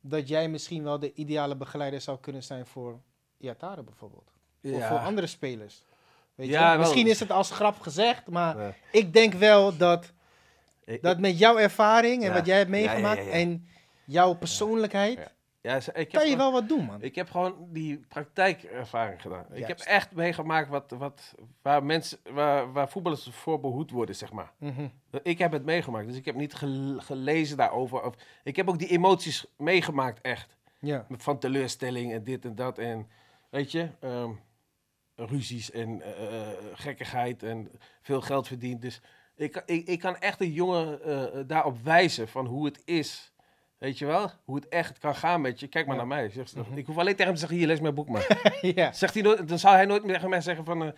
dat 0.00 0.28
jij 0.28 0.48
misschien 0.48 0.82
wel 0.82 0.98
de 0.98 1.12
ideale 1.12 1.56
begeleider 1.56 2.00
zou 2.00 2.18
kunnen 2.18 2.42
zijn 2.42 2.66
voor 2.66 3.00
Iatare 3.38 3.82
bijvoorbeeld. 3.82 4.32
Of 4.62 4.86
voor 4.86 4.98
andere 4.98 5.26
spelers. 5.26 5.82
Weet 6.38 6.48
Ja, 6.48 6.72
je? 6.72 6.78
Misschien 6.78 7.06
is 7.06 7.20
het 7.20 7.30
als 7.30 7.50
grap 7.50 7.80
gezegd, 7.80 8.26
maar 8.26 8.56
Nee. 8.56 8.72
ik 8.92 9.12
denk 9.12 9.32
wel 9.34 9.76
dat, 9.76 10.12
dat 11.00 11.18
met 11.18 11.38
jouw 11.38 11.56
ervaring 11.58 12.22
en 12.22 12.28
Ja. 12.28 12.34
wat 12.34 12.46
jij 12.46 12.56
hebt 12.58 12.70
Ja, 12.70 12.76
ja, 12.76 12.82
ja, 12.82 12.88
meegemaakt 12.88 13.24
ja. 13.24 13.30
en 13.32 13.66
jouw 14.04 14.34
persoonlijkheid, 14.34 15.30
Ja. 15.62 15.76
ik 15.76 15.84
heb 15.94 16.08
kan 16.10 16.28
je 16.30 16.36
wel 16.36 16.52
wat 16.52 16.68
doen, 16.68 16.84
man. 16.84 17.02
Ik 17.02 17.14
heb 17.14 17.30
gewoon 17.30 17.54
die 17.70 17.98
praktijkervaring 18.08 19.20
gedaan. 19.22 19.44
Ik 19.52 19.66
heb 19.66 19.78
echt 19.78 20.12
meegemaakt 20.14 20.68
wat, 20.68 20.94
wat, 20.98 21.34
waar, 21.62 21.84
mensen, 21.84 22.18
waar, 22.32 22.72
waar 22.72 22.88
voetballers 22.88 23.28
voor 23.30 23.60
behoed 23.60 23.90
worden, 23.90 24.14
zeg 24.14 24.32
maar. 24.32 24.52
Mhm. 24.58 24.86
Ik 25.22 25.38
heb 25.38 25.52
het 25.52 25.64
meegemaakt, 25.64 26.06
dus 26.06 26.16
ik 26.16 26.24
heb 26.24 26.34
niet 26.34 26.54
gel- 26.54 26.98
gelezen 26.98 27.56
daarover. 27.56 28.02
Of, 28.02 28.14
ik 28.44 28.56
heb 28.56 28.68
ook 28.68 28.78
die 28.78 28.88
emoties 28.88 29.46
meegemaakt, 29.56 30.20
echt. 30.20 30.56
Ja, 30.80 31.06
Van 31.10 31.38
teleurstelling 31.38 32.12
en 32.12 32.24
dit 32.24 32.44
en 32.44 32.54
dat. 32.54 32.78
En 32.78 33.08
weet 33.50 33.72
je, 33.72 33.88
ehm, 34.00 34.30
ruzies 35.26 35.70
en 35.70 36.02
eh, 36.02 36.40
eh, 36.40 36.48
gekkigheid 36.72 37.42
en 37.42 37.70
veel 38.02 38.20
geld 38.20 38.46
verdiend. 38.46 38.82
Dus 38.82 39.00
ik, 39.36 39.52
kan- 39.52 39.62
ik, 39.66 39.86
ik 39.86 39.98
kan 40.00 40.16
echt 40.18 40.40
een 40.40 40.52
jongen 40.52 41.02
eh, 41.02 41.40
daarop 41.46 41.78
wijzen 41.84 42.28
van 42.28 42.46
hoe 42.46 42.64
het 42.64 42.82
is. 42.84 43.32
Weet 43.78 43.98
je 43.98 44.06
wel? 44.06 44.30
Hoe 44.44 44.56
het 44.56 44.68
echt 44.68 44.98
kan 44.98 45.14
gaan 45.14 45.40
met 45.40 45.60
je. 45.60 45.66
Kijk 45.68 45.86
maar 45.86 45.96
Ja. 45.96 46.00
naar 46.04 46.16
mij. 46.16 46.28
Zegt 46.30 46.50
ze, 46.50 46.58
Mhm. 46.58 46.76
Ik 46.78 46.86
hoef 46.86 46.96
alleen 46.98 47.12
tegen 47.12 47.24
hem 47.24 47.34
te 47.34 47.40
zeggen, 47.40 47.58
hier, 47.58 47.66
lees 47.66 47.80
mijn 47.80 47.94
boek 47.94 48.08
maar. 48.08 48.52
ja, 48.74 48.92
Zegt 48.92 49.14
hij 49.14 49.22
nooit, 49.22 49.48
dan 49.48 49.58
zou 49.58 49.74
hij 49.74 49.84
nooit 49.84 50.04
meer 50.04 50.14
tegen 50.14 50.28
mij 50.30 50.40
zeggen 50.40 50.64
van... 50.64 50.94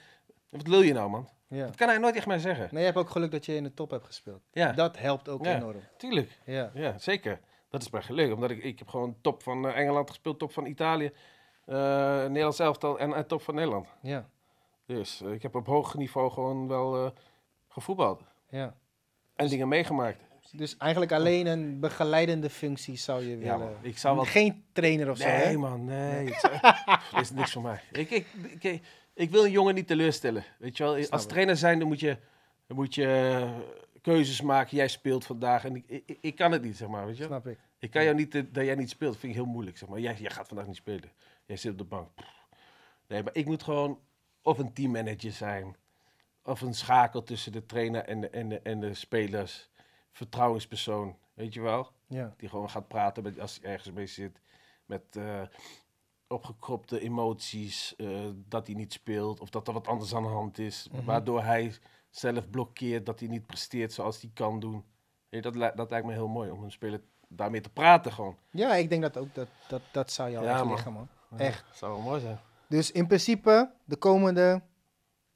wat 0.48 0.66
wil 0.66 0.82
je 0.82 0.92
nou, 0.92 1.10
man? 1.10 1.28
ja. 1.48 1.66
Dat 1.66 1.76
kan 1.76 1.88
hij 1.88 1.98
nooit 1.98 2.12
tegen 2.14 2.28
mij 2.28 2.38
zeggen. 2.38 2.68
Nee, 2.70 2.78
je 2.80 2.86
hebt 2.86 2.98
ook 2.98 3.10
geluk 3.10 3.30
dat 3.30 3.46
je 3.46 3.54
in 3.54 3.62
de 3.62 3.74
top 3.74 3.90
hebt 3.90 4.04
gespeeld. 4.04 4.42
Ja, 4.52 4.72
Dat 4.72 4.98
helpt 4.98 5.28
ook 5.28 5.44
Ja. 5.44 5.56
enorm. 5.56 5.80
tuurlijk. 5.96 6.30
Ja, 6.44 6.70
Ja, 6.74 6.98
zeker. 6.98 7.40
Dat 7.68 7.82
is 7.82 7.90
mij 7.90 8.02
gelukt, 8.02 8.32
omdat 8.32 8.50
ik, 8.50 8.62
ik 8.62 8.78
heb 8.78 8.88
gewoon 8.88 9.16
top 9.20 9.42
van 9.42 9.68
Engeland 9.68 10.08
gespeeld, 10.08 10.38
top 10.38 10.52
van 10.52 10.66
Italië, 10.66 11.12
Nederlands 12.26 12.58
elftal 12.58 12.98
en, 12.98 13.12
en 13.14 13.26
top 13.26 13.42
van 13.42 13.54
Nederland. 13.54 13.86
Ja, 14.02 14.28
Dus 14.86 15.20
eh, 15.22 15.32
ik 15.32 15.42
heb 15.42 15.54
op 15.54 15.66
hoog 15.66 15.94
niveau 15.96 16.30
gewoon 16.30 16.68
wel 16.68 17.04
eh, 17.04 17.10
gevoetbald 17.68 18.22
ja. 18.48 18.74
en 19.36 19.48
dingen 19.48 19.68
meegemaakt. 19.68 20.28
Dus 20.52 20.76
eigenlijk 20.76 21.12
alleen 21.12 21.46
een 21.46 21.80
begeleidende 21.80 22.50
functie 22.50 22.96
zou 22.96 23.22
je 23.24 23.28
Ja, 23.38 23.58
willen. 23.58 23.58
man. 23.58 23.74
Ik 23.82 23.98
zou 23.98 24.16
wel 24.16 24.24
Geen 24.24 24.64
trainer 24.72 25.10
of 25.10 25.16
zo, 25.16 25.26
hè? 25.28 25.44
Nee, 25.44 25.58
man, 25.58 25.84
nee. 25.84 26.34
Het 26.34 27.20
is- 27.20 27.30
niks 27.30 27.52
voor 27.52 27.62
mij. 27.62 27.80
Ik, 27.92 28.10
ik, 28.10 28.26
ik, 28.60 28.82
ik, 29.14 29.30
wil 29.30 29.44
een 29.44 29.50
jongen 29.50 29.74
niet 29.74 29.86
teleurstellen. 29.86 30.44
Weet 30.58 30.76
je 30.76 30.82
wel, 30.82 30.96
Snap 30.96 31.12
als 31.12 31.26
trainer 31.26 31.56
zijn, 31.56 31.78
dan 31.78 31.88
moet 31.88 32.00
je, 32.00 32.16
dan 32.66 32.76
moet 32.76 32.94
je 32.94 33.06
eh, 33.42 33.50
keuzes 34.02 34.40
maken. 34.40 34.76
Jij 34.76 34.88
speelt 34.88 35.24
vandaag 35.26 35.64
en 35.64 35.76
ik, 35.76 35.84
ik, 35.86 36.18
ik 36.20 36.36
kan 36.36 36.52
het 36.52 36.62
niet, 36.62 36.76
zeg 36.76 36.88
maar. 36.88 37.06
Weet 37.06 37.16
je? 37.16 37.24
Snap 37.24 37.46
ik. 37.46 37.58
Ik 37.78 37.90
kan 37.90 38.04
jou 38.04 38.16
niet, 38.16 38.34
eh, 38.34 38.42
dat 38.52 38.64
jij 38.64 38.74
niet 38.74 38.90
speelt, 38.90 39.16
vind 39.16 39.32
ik 39.32 39.38
heel 39.38 39.48
moeilijk. 39.52 39.78
Zeg 39.78 39.88
maar. 39.88 40.00
jij, 40.00 40.14
jij 40.14 40.30
gaat 40.30 40.48
vandaag 40.48 40.66
niet 40.66 40.76
spelen. 40.76 41.10
Jij 41.50 41.58
zit 41.58 41.72
op 41.72 41.78
de 41.78 41.84
bank. 41.84 42.08
Nee, 43.06 43.22
maar 43.22 43.34
ik 43.34 43.46
moet 43.46 43.62
gewoon 43.62 43.98
of 44.42 44.58
een 44.58 44.72
teammanager 44.72 45.32
zijn. 45.32 45.76
Of 46.42 46.60
een 46.60 46.74
schakel 46.74 47.22
tussen 47.22 47.52
de 47.52 47.66
trainer 47.66 48.04
en 48.04 48.20
de, 48.20 48.28
en 48.28 48.48
de, 48.48 48.60
en 48.60 48.80
de 48.80 48.94
spelers. 48.94 49.68
Vertrouwenspersoon, 50.12 51.16
weet 51.34 51.54
je 51.54 51.60
wel? 51.60 51.90
Ja, 52.06 52.34
Die 52.36 52.48
gewoon 52.48 52.70
gaat 52.70 52.88
praten 52.88 53.22
met, 53.22 53.40
als 53.40 53.58
hij 53.62 53.70
ergens 53.70 53.94
mee 53.94 54.06
zit. 54.06 54.40
Met 54.86 55.16
eh, 55.16 55.42
opgekropte 56.28 57.00
emoties. 57.00 57.96
eh, 57.96 58.26
dat 58.34 58.66
hij 58.66 58.76
niet 58.76 58.92
speelt. 58.92 59.40
Of 59.40 59.50
dat 59.50 59.66
er 59.68 59.72
wat 59.74 59.88
anders 59.88 60.14
aan 60.14 60.22
de 60.22 60.28
hand 60.28 60.58
is. 60.58 60.88
Mhm. 60.92 61.04
Waardoor 61.04 61.42
hij 61.42 61.74
zelf 62.10 62.50
blokkeert. 62.50 63.06
Dat 63.06 63.20
hij 63.20 63.28
niet 63.28 63.46
presteert 63.46 63.92
zoals 63.92 64.20
hij 64.20 64.30
kan 64.34 64.60
doen. 64.60 64.84
Je, 65.28 65.40
dat, 65.40 65.54
li- 65.56 65.72
dat 65.74 65.90
lijkt 65.90 66.06
me 66.06 66.12
heel 66.12 66.28
mooi. 66.28 66.50
Om 66.50 66.62
een 66.64 66.72
speler 66.72 67.00
daarmee 67.28 67.60
te 67.60 67.70
praten 67.70 68.12
gewoon. 68.12 68.36
ja 68.50 68.74
ik 68.74 68.88
denk 68.88 69.02
dat 69.02 69.16
ook 69.16 69.34
dat, 69.34 69.48
dat, 69.68 69.82
dat 69.92 70.10
zou 70.12 70.30
jou 70.30 70.44
Ja, 70.44 70.58
echt 70.60 70.64
liggen, 70.68 70.92
man. 70.92 71.08
Echt. 71.36 71.64
Ja, 71.68 71.74
zou 71.74 71.92
wel 71.92 72.02
mooi 72.02 72.20
zijn. 72.20 72.40
Dus 72.68 72.90
in 72.92 73.06
principe, 73.06 73.70
de 73.84 73.96
komende 73.96 74.62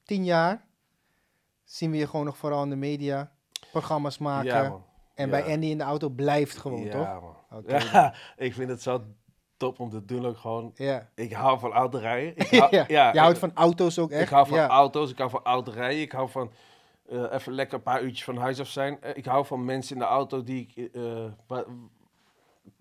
tien 0.05 0.25
jaar 0.25 0.65
zien 1.65 1.91
we 1.91 1.97
je 1.97 2.07
gewoon 2.07 2.25
nog 2.25 2.37
vooral 2.37 2.63
in 2.63 2.71
de 2.71 2.77
media 2.77 3.33
programma's 3.71 4.19
maken. 4.19 4.63
Ja, 4.63 4.69
man. 4.69 4.85
en 5.15 5.25
Ja. 5.25 5.31
bij 5.31 5.53
Andy 5.55 5.67
in 5.67 5.79
de 5.79 5.85
auto 5.85 6.09
blijft 6.09 6.57
gewoon, 6.57 6.85
ja, 6.85 6.91
toch? 6.91 7.21
man. 7.21 7.63
Ja, 7.67 8.15
ik 8.37 8.55
vind 8.55 8.71
het 8.71 8.83
zo 8.83 9.05
top 9.57 9.81
om 9.81 9.91
te 9.91 10.05
doen 10.05 10.27
ook 10.27 10.37
gewoon. 10.37 10.73
Ja. 10.75 11.09
Ik 11.15 11.33
hou 11.33 11.59
van 11.59 11.73
autorijden. 11.73 12.37
Ik 12.37 12.51
hou, 12.61 12.77
ja. 12.77 12.85
ja, 12.89 13.13
je 13.13 13.19
houdt 13.19 13.39
van 13.39 13.51
auto's 13.55 13.99
ook 13.99 14.11
echt? 14.11 14.23
Ik 14.23 14.29
hou 14.29 14.47
van 14.47 14.57
ja. 14.57 14.67
auto's, 14.67 15.11
ik 15.11 15.19
hou 15.19 15.31
van 15.31 15.43
autorijden, 15.43 16.01
ik 16.01 16.13
hou 16.13 16.29
van 16.29 16.53
eh, 17.09 17.33
even 17.33 17.53
lekker 17.53 17.77
een 17.77 17.83
paar 17.83 18.03
uurtjes 18.03 18.25
van 18.25 18.37
huis 18.37 18.61
af 18.61 18.69
zijn. 18.69 19.01
Eh, 19.03 19.17
ik 19.17 19.25
hou 19.25 19.47
van 19.47 19.65
mensen 19.65 19.95
in 19.95 20.01
de 20.01 20.07
auto 20.09 20.43
die 20.43 20.69
ik, 20.69 20.95
eh, 20.95 21.25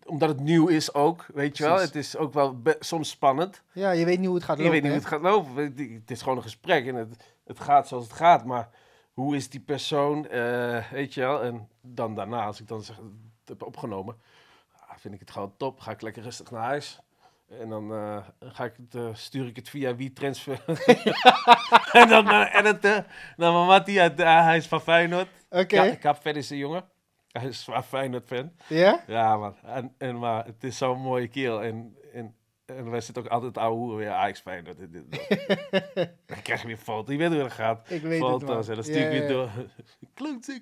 omdat 0.06 0.30
het 0.30 0.40
nieuw 0.40 0.68
is 0.68 0.94
ook, 0.94 1.26
weet 1.34 1.58
je 1.58 1.64
wel. 1.64 1.74
Precies. 1.74 1.94
Het 1.94 2.04
is 2.04 2.18
ook 2.18 2.34
wel 2.34 2.62
soms 2.80 3.10
spannend. 3.10 3.62
ja, 3.72 3.92
je 3.92 4.06
weet 4.06 4.18
niet 4.18 4.28
hoe 4.28 4.36
het 4.36 4.44
gaat 4.46 4.58
Je 4.58 4.64
lopen. 4.64 4.82
weet 4.82 4.92
niet 4.92 5.02
hoe 5.02 5.10
het 5.10 5.22
gaat 5.22 5.32
lopen. 5.32 5.74
Je, 5.76 5.94
Het 6.00 6.12
is 6.12 6.22
gewoon 6.22 6.38
een 6.38 6.44
gesprek 6.44 6.88
en 6.88 6.96
het, 6.96 7.34
het 7.46 7.60
gaat 7.60 7.88
zoals 7.88 8.04
het 8.04 8.14
gaat. 8.14 8.46
Maar 8.46 8.70
hoe 9.14 9.36
is 9.36 9.50
die 9.50 9.60
persoon, 9.60 10.28
eh, 10.28 10.92
weet 10.92 11.14
je 11.14 11.22
wel. 11.22 11.44
En 11.44 11.70
dan 11.82 12.16
daarna, 12.16 12.46
als 12.46 12.60
ik 12.60 12.68
dan 12.68 12.84
zeg, 12.84 12.96
het 12.96 13.50
heb 13.50 13.64
opgenomen, 13.64 14.16
ah, 14.88 14.98
vind 14.98 15.14
ik 15.14 15.20
het 15.20 15.32
gewoon 15.32 15.54
top. 15.58 15.80
Ga 15.80 15.92
ik 15.92 16.02
lekker 16.02 16.24
rustig 16.24 16.52
naar 16.52 16.64
huis. 16.64 17.00
En 17.60 17.70
dan 17.70 17.94
eh, 17.94 18.18
ga 18.40 18.64
ik 18.64 18.74
het, 18.78 18.96
eh, 18.96 19.10
stuur 19.14 19.48
ik 19.48 19.56
het 19.56 19.70
via 19.70 19.96
WeTransfer. 19.96 20.64
en 21.92 22.08
dan 22.08 22.30
editen. 22.32 23.06
Dan 23.38 23.54
mijn 23.54 23.66
Mattie, 23.66 24.00
hij 24.00 24.58
is 24.58 24.68
van 24.68 24.82
Feyenoord. 24.82 25.28
Oké, 25.50 25.98
heb 26.02 26.18
verder 26.22 26.52
een 26.52 26.58
jongen. 26.58 26.84
Hij 27.40 27.48
is 27.48 27.68
een 27.68 27.84
Feyenoord 27.84 28.26
fan. 28.26 28.52
ja? 28.68 29.04
Ja, 29.08 29.38
man. 29.38 29.56
En, 29.64 29.96
en, 29.98 30.20
maar 30.20 30.46
het 30.46 30.64
is 30.64 30.78
zo'n 30.78 31.00
mooie 31.00 31.28
kerel. 31.28 31.64
En, 31.64 31.98
en, 32.14 32.36
en 32.66 32.90
wij 32.90 33.02
zitten 33.02 33.24
ook 33.24 33.30
altijd 33.30 33.58
ouwe 33.58 33.78
hoeren 33.78 33.98
weer 33.98 34.10
Ajax 34.10 34.40
Feyenoord. 34.40 34.80
en 34.80 34.92
dit 34.92 35.12
dat. 35.12 35.28
Dan 36.26 36.42
krijg 36.42 36.62
je 36.62 36.68
weer 36.68 36.78
foto's. 36.78 37.12
Je 37.12 37.18
weet 37.18 37.32
hoe 37.32 37.44
het 37.44 37.52
gaat. 37.54 37.90
Ik 37.92 38.02
weet 38.02 38.12
het, 38.12 38.22
man. 38.22 38.40
Foto's. 38.40 38.68
En 38.68 38.76
dan 38.76 38.84
stuur 38.84 39.12
ik 39.12 39.20
weer 39.20 39.28
door. 39.28 39.50
Klootzak. 40.14 40.62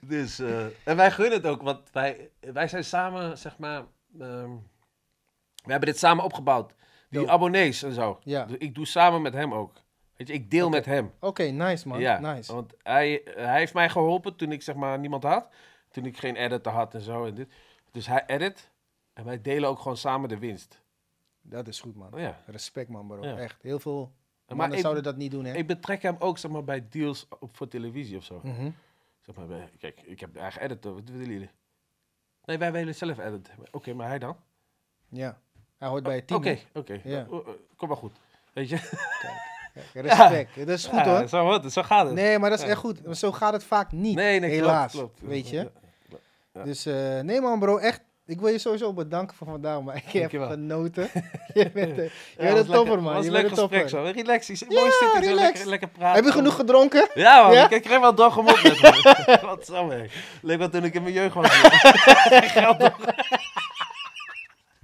dus, 0.00 0.38
eh, 0.38 0.64
en 0.84 0.96
wij 0.96 1.10
gunnen 1.10 1.38
het 1.38 1.46
ook. 1.46 1.62
Want 1.62 1.90
wij, 1.92 2.30
wij 2.40 2.68
zijn 2.68 2.84
samen, 2.84 3.38
zeg 3.38 3.58
maar... 3.58 3.84
ehm, 4.18 4.50
we 5.64 5.70
hebben 5.70 5.88
dit 5.88 5.98
samen 5.98 6.24
opgebouwd. 6.24 6.74
Die 7.10 7.30
abonnees 7.30 7.82
en 7.82 7.92
zo. 7.92 8.18
Ja. 8.22 8.44
Dus 8.44 8.56
ik 8.56 8.74
doe 8.74 8.86
samen 8.86 9.22
met 9.22 9.32
hem 9.32 9.54
ook. 9.54 9.72
Weet 10.20 10.28
je, 10.28 10.34
ik 10.34 10.50
deel 10.50 10.68
met 10.68 10.84
hem. 10.84 11.12
Oké, 11.20 11.42
nice 11.42 11.88
man. 11.88 12.00
Ja, 12.00 12.18
Nice. 12.18 12.52
want 12.54 12.74
hij, 12.82 13.20
hij 13.24 13.58
heeft 13.58 13.74
mij 13.74 13.88
geholpen 13.88 14.36
toen 14.36 14.52
ik 14.52 14.62
zeg 14.62 14.74
maar 14.74 14.98
niemand 14.98 15.22
had. 15.22 15.48
Toen 15.88 16.04
ik 16.06 16.16
geen 16.18 16.36
editor 16.36 16.72
had 16.72 16.94
en 16.94 17.00
zo 17.00 17.24
en 17.24 17.34
dit. 17.34 17.52
Dus 17.90 18.06
hij 18.06 18.24
edit 18.26 18.70
en 19.12 19.24
wij 19.24 19.40
delen 19.40 19.68
ook 19.68 19.78
gewoon 19.78 19.96
samen 19.96 20.28
de 20.28 20.38
winst. 20.38 20.80
Dat 21.42 21.68
is 21.68 21.80
goed 21.80 21.96
man. 21.96 22.14
Oh 22.14 22.20
ja. 22.20 22.38
Respect 22.46 22.88
man 22.88 23.06
bro. 23.06 23.22
Ja. 23.24 23.36
Echt. 23.36 23.62
Heel 23.62 23.78
veel 23.78 24.12
Maar 24.46 24.56
mannen 24.56 24.76
ik, 24.76 24.82
zouden 24.82 25.02
dat 25.02 25.16
niet 25.16 25.30
doen 25.30 25.44
hè. 25.44 25.54
ik 25.54 25.66
betrek 25.66 26.02
hem 26.02 26.16
ook 26.18 26.38
zeg 26.38 26.50
maar 26.50 26.64
bij 26.64 26.86
deals 26.90 27.26
op, 27.40 27.56
voor 27.56 27.68
televisie 27.68 28.16
of 28.16 28.24
zo. 28.24 28.40
Mhm. 28.42 28.70
Zeg 29.20 29.34
maar, 29.34 29.46
bij- 29.46 29.70
kijk, 29.78 30.00
ik 30.02 30.20
heb 30.20 30.32
de 30.32 30.38
eigen 30.38 30.62
editor, 30.62 30.94
wat 30.94 31.08
willen 31.08 31.26
jullie? 31.32 31.50
Nee, 32.44 32.58
wij 32.58 32.72
willen 32.72 32.94
zelf 32.94 33.18
editen. 33.18 33.54
Oké, 33.70 33.92
maar 33.94 34.08
hij 34.08 34.18
dan? 34.18 34.36
Ja. 35.08 35.38
Hij 35.78 35.88
hoort 35.88 36.02
bij 36.02 36.14
het 36.14 36.26
team. 36.26 36.40
Oké, 36.40 36.58
oké. 36.74 37.00
Ja. 37.04 37.26
Oh, 37.28 37.46
oh, 37.48 37.48
Kom 37.76 37.88
maar 37.88 37.96
goed. 37.96 38.12
Weet 38.52 38.68
je? 38.68 38.76
Kijk, 39.20 39.58
Respect. 39.94 40.50
Dat 40.56 40.68
is 40.68 40.86
goed 40.86 41.00
hoor. 41.00 41.28
Zo, 41.28 41.52
het, 41.52 41.72
zo 41.72 41.82
gaat 41.82 42.06
het. 42.06 42.14
Nee, 42.14 42.38
maar 42.38 42.50
dat 42.50 42.58
is 42.58 42.64
echt 42.64 42.78
goed. 42.78 42.98
Zo 43.10 43.32
gaat 43.32 43.52
het 43.52 43.64
vaak 43.64 43.92
niet. 43.92 44.14
nee, 44.14 44.40
nee, 44.40 44.50
klopt, 44.50 44.66
Helaas. 44.66 44.92
klopt. 44.92 45.18
Weet 45.22 45.48
je? 45.48 45.70
Dus 46.64 46.86
eh, 46.86 47.20
nee 47.20 47.40
man 47.40 47.58
bro, 47.58 47.76
echt. 47.78 48.00
Ik 48.26 48.40
wil 48.40 48.48
je 48.48 48.58
sowieso 48.58 48.92
bedanken 48.92 49.36
voor 49.36 49.46
vandaag, 49.46 49.80
maar 49.80 49.96
ik 49.96 50.12
heb 50.30 50.30
genoten. 50.30 51.08
je 51.54 51.70
bent, 51.74 51.98
eh, 51.98 52.04
je 52.04 52.10
Ja, 52.38 52.48
een 52.56 52.66
topper 52.66 53.02
man. 53.02 53.14
was 53.14 53.24
Je 53.24 53.30
een 53.30 53.32
bent 53.32 53.32
leuk 53.32 53.42
een 53.42 53.48
gesprek 53.58 53.88
topper. 53.88 53.88
zo. 53.88 54.20
Relax. 54.20 54.50
is- 54.50 54.60
Ja, 54.60 54.66
Mooi 54.68 54.90
zitten, 55.00 55.24
zo 55.24 55.34
lekker, 55.34 55.66
lekker 55.68 55.88
praten. 55.88 56.14
Heb 56.16 56.24
je 56.24 56.32
genoeg 56.38 56.54
gedronken? 56.54 57.08
Ja, 57.14 57.42
man. 57.42 57.52
Ja? 57.52 57.70
Ik 57.70 57.82
kreeg 57.82 58.00
wel 58.00 58.14
dag 58.14 58.38
op 58.38 58.44
met 58.44 58.62
me. 58.62 59.38
Wat 59.46 59.66
zo, 59.66 59.90
hé. 59.90 60.04
Leek 60.42 60.58
wel 60.58 60.68
toen 60.68 60.84
ik 60.84 60.94
in 60.94 61.02
mijn 61.02 61.14
jeugd 61.14 61.34
was. 61.34 61.48
Geld. 62.56 62.90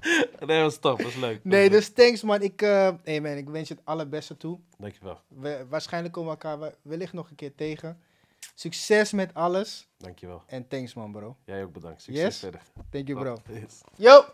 Nee, 0.47 0.63
dat 0.63 0.63
was 0.63 0.79
top. 0.79 0.97
Dat 0.97 1.07
was 1.07 1.15
leuk. 1.17 1.41
Nee, 1.45 1.71
dus 1.71 1.89
thanks 1.93 2.23
man. 2.23 2.43
Ik, 2.43 2.63
eh 2.63 2.91
hey 3.05 3.21
man, 3.21 3.31
ik 3.37 3.49
wens 3.49 3.69
je 3.69 3.75
het 3.75 3.83
allerbeste 3.85 4.37
toe. 4.37 4.59
Dankjewel. 4.79 5.21
We, 5.29 5.67
waarschijnlijk 5.69 6.15
komen 6.15 6.31
we 6.31 6.37
elkaar 6.43 6.61
we- 6.61 6.75
wellicht 6.83 7.13
nog 7.13 7.31
een 7.31 7.37
keer 7.37 7.55
tegen. 7.55 8.01
Succes 8.55 9.13
met 9.13 9.35
alles. 9.35 9.89
Dankjewel. 9.99 10.43
En 10.47 10.69
thanks 10.69 10.95
man 10.95 11.13
bro. 11.13 11.37
Jij 11.45 11.65
ook 11.65 11.73
bedankt. 11.73 12.03
Succes 12.03 12.23
Yes. 12.25 12.39
verder. 12.39 12.61
Thank 12.91 13.09
you 13.09 13.21
bro. 13.21 13.37
Yes. 13.53 13.81
Yo! 13.97 14.25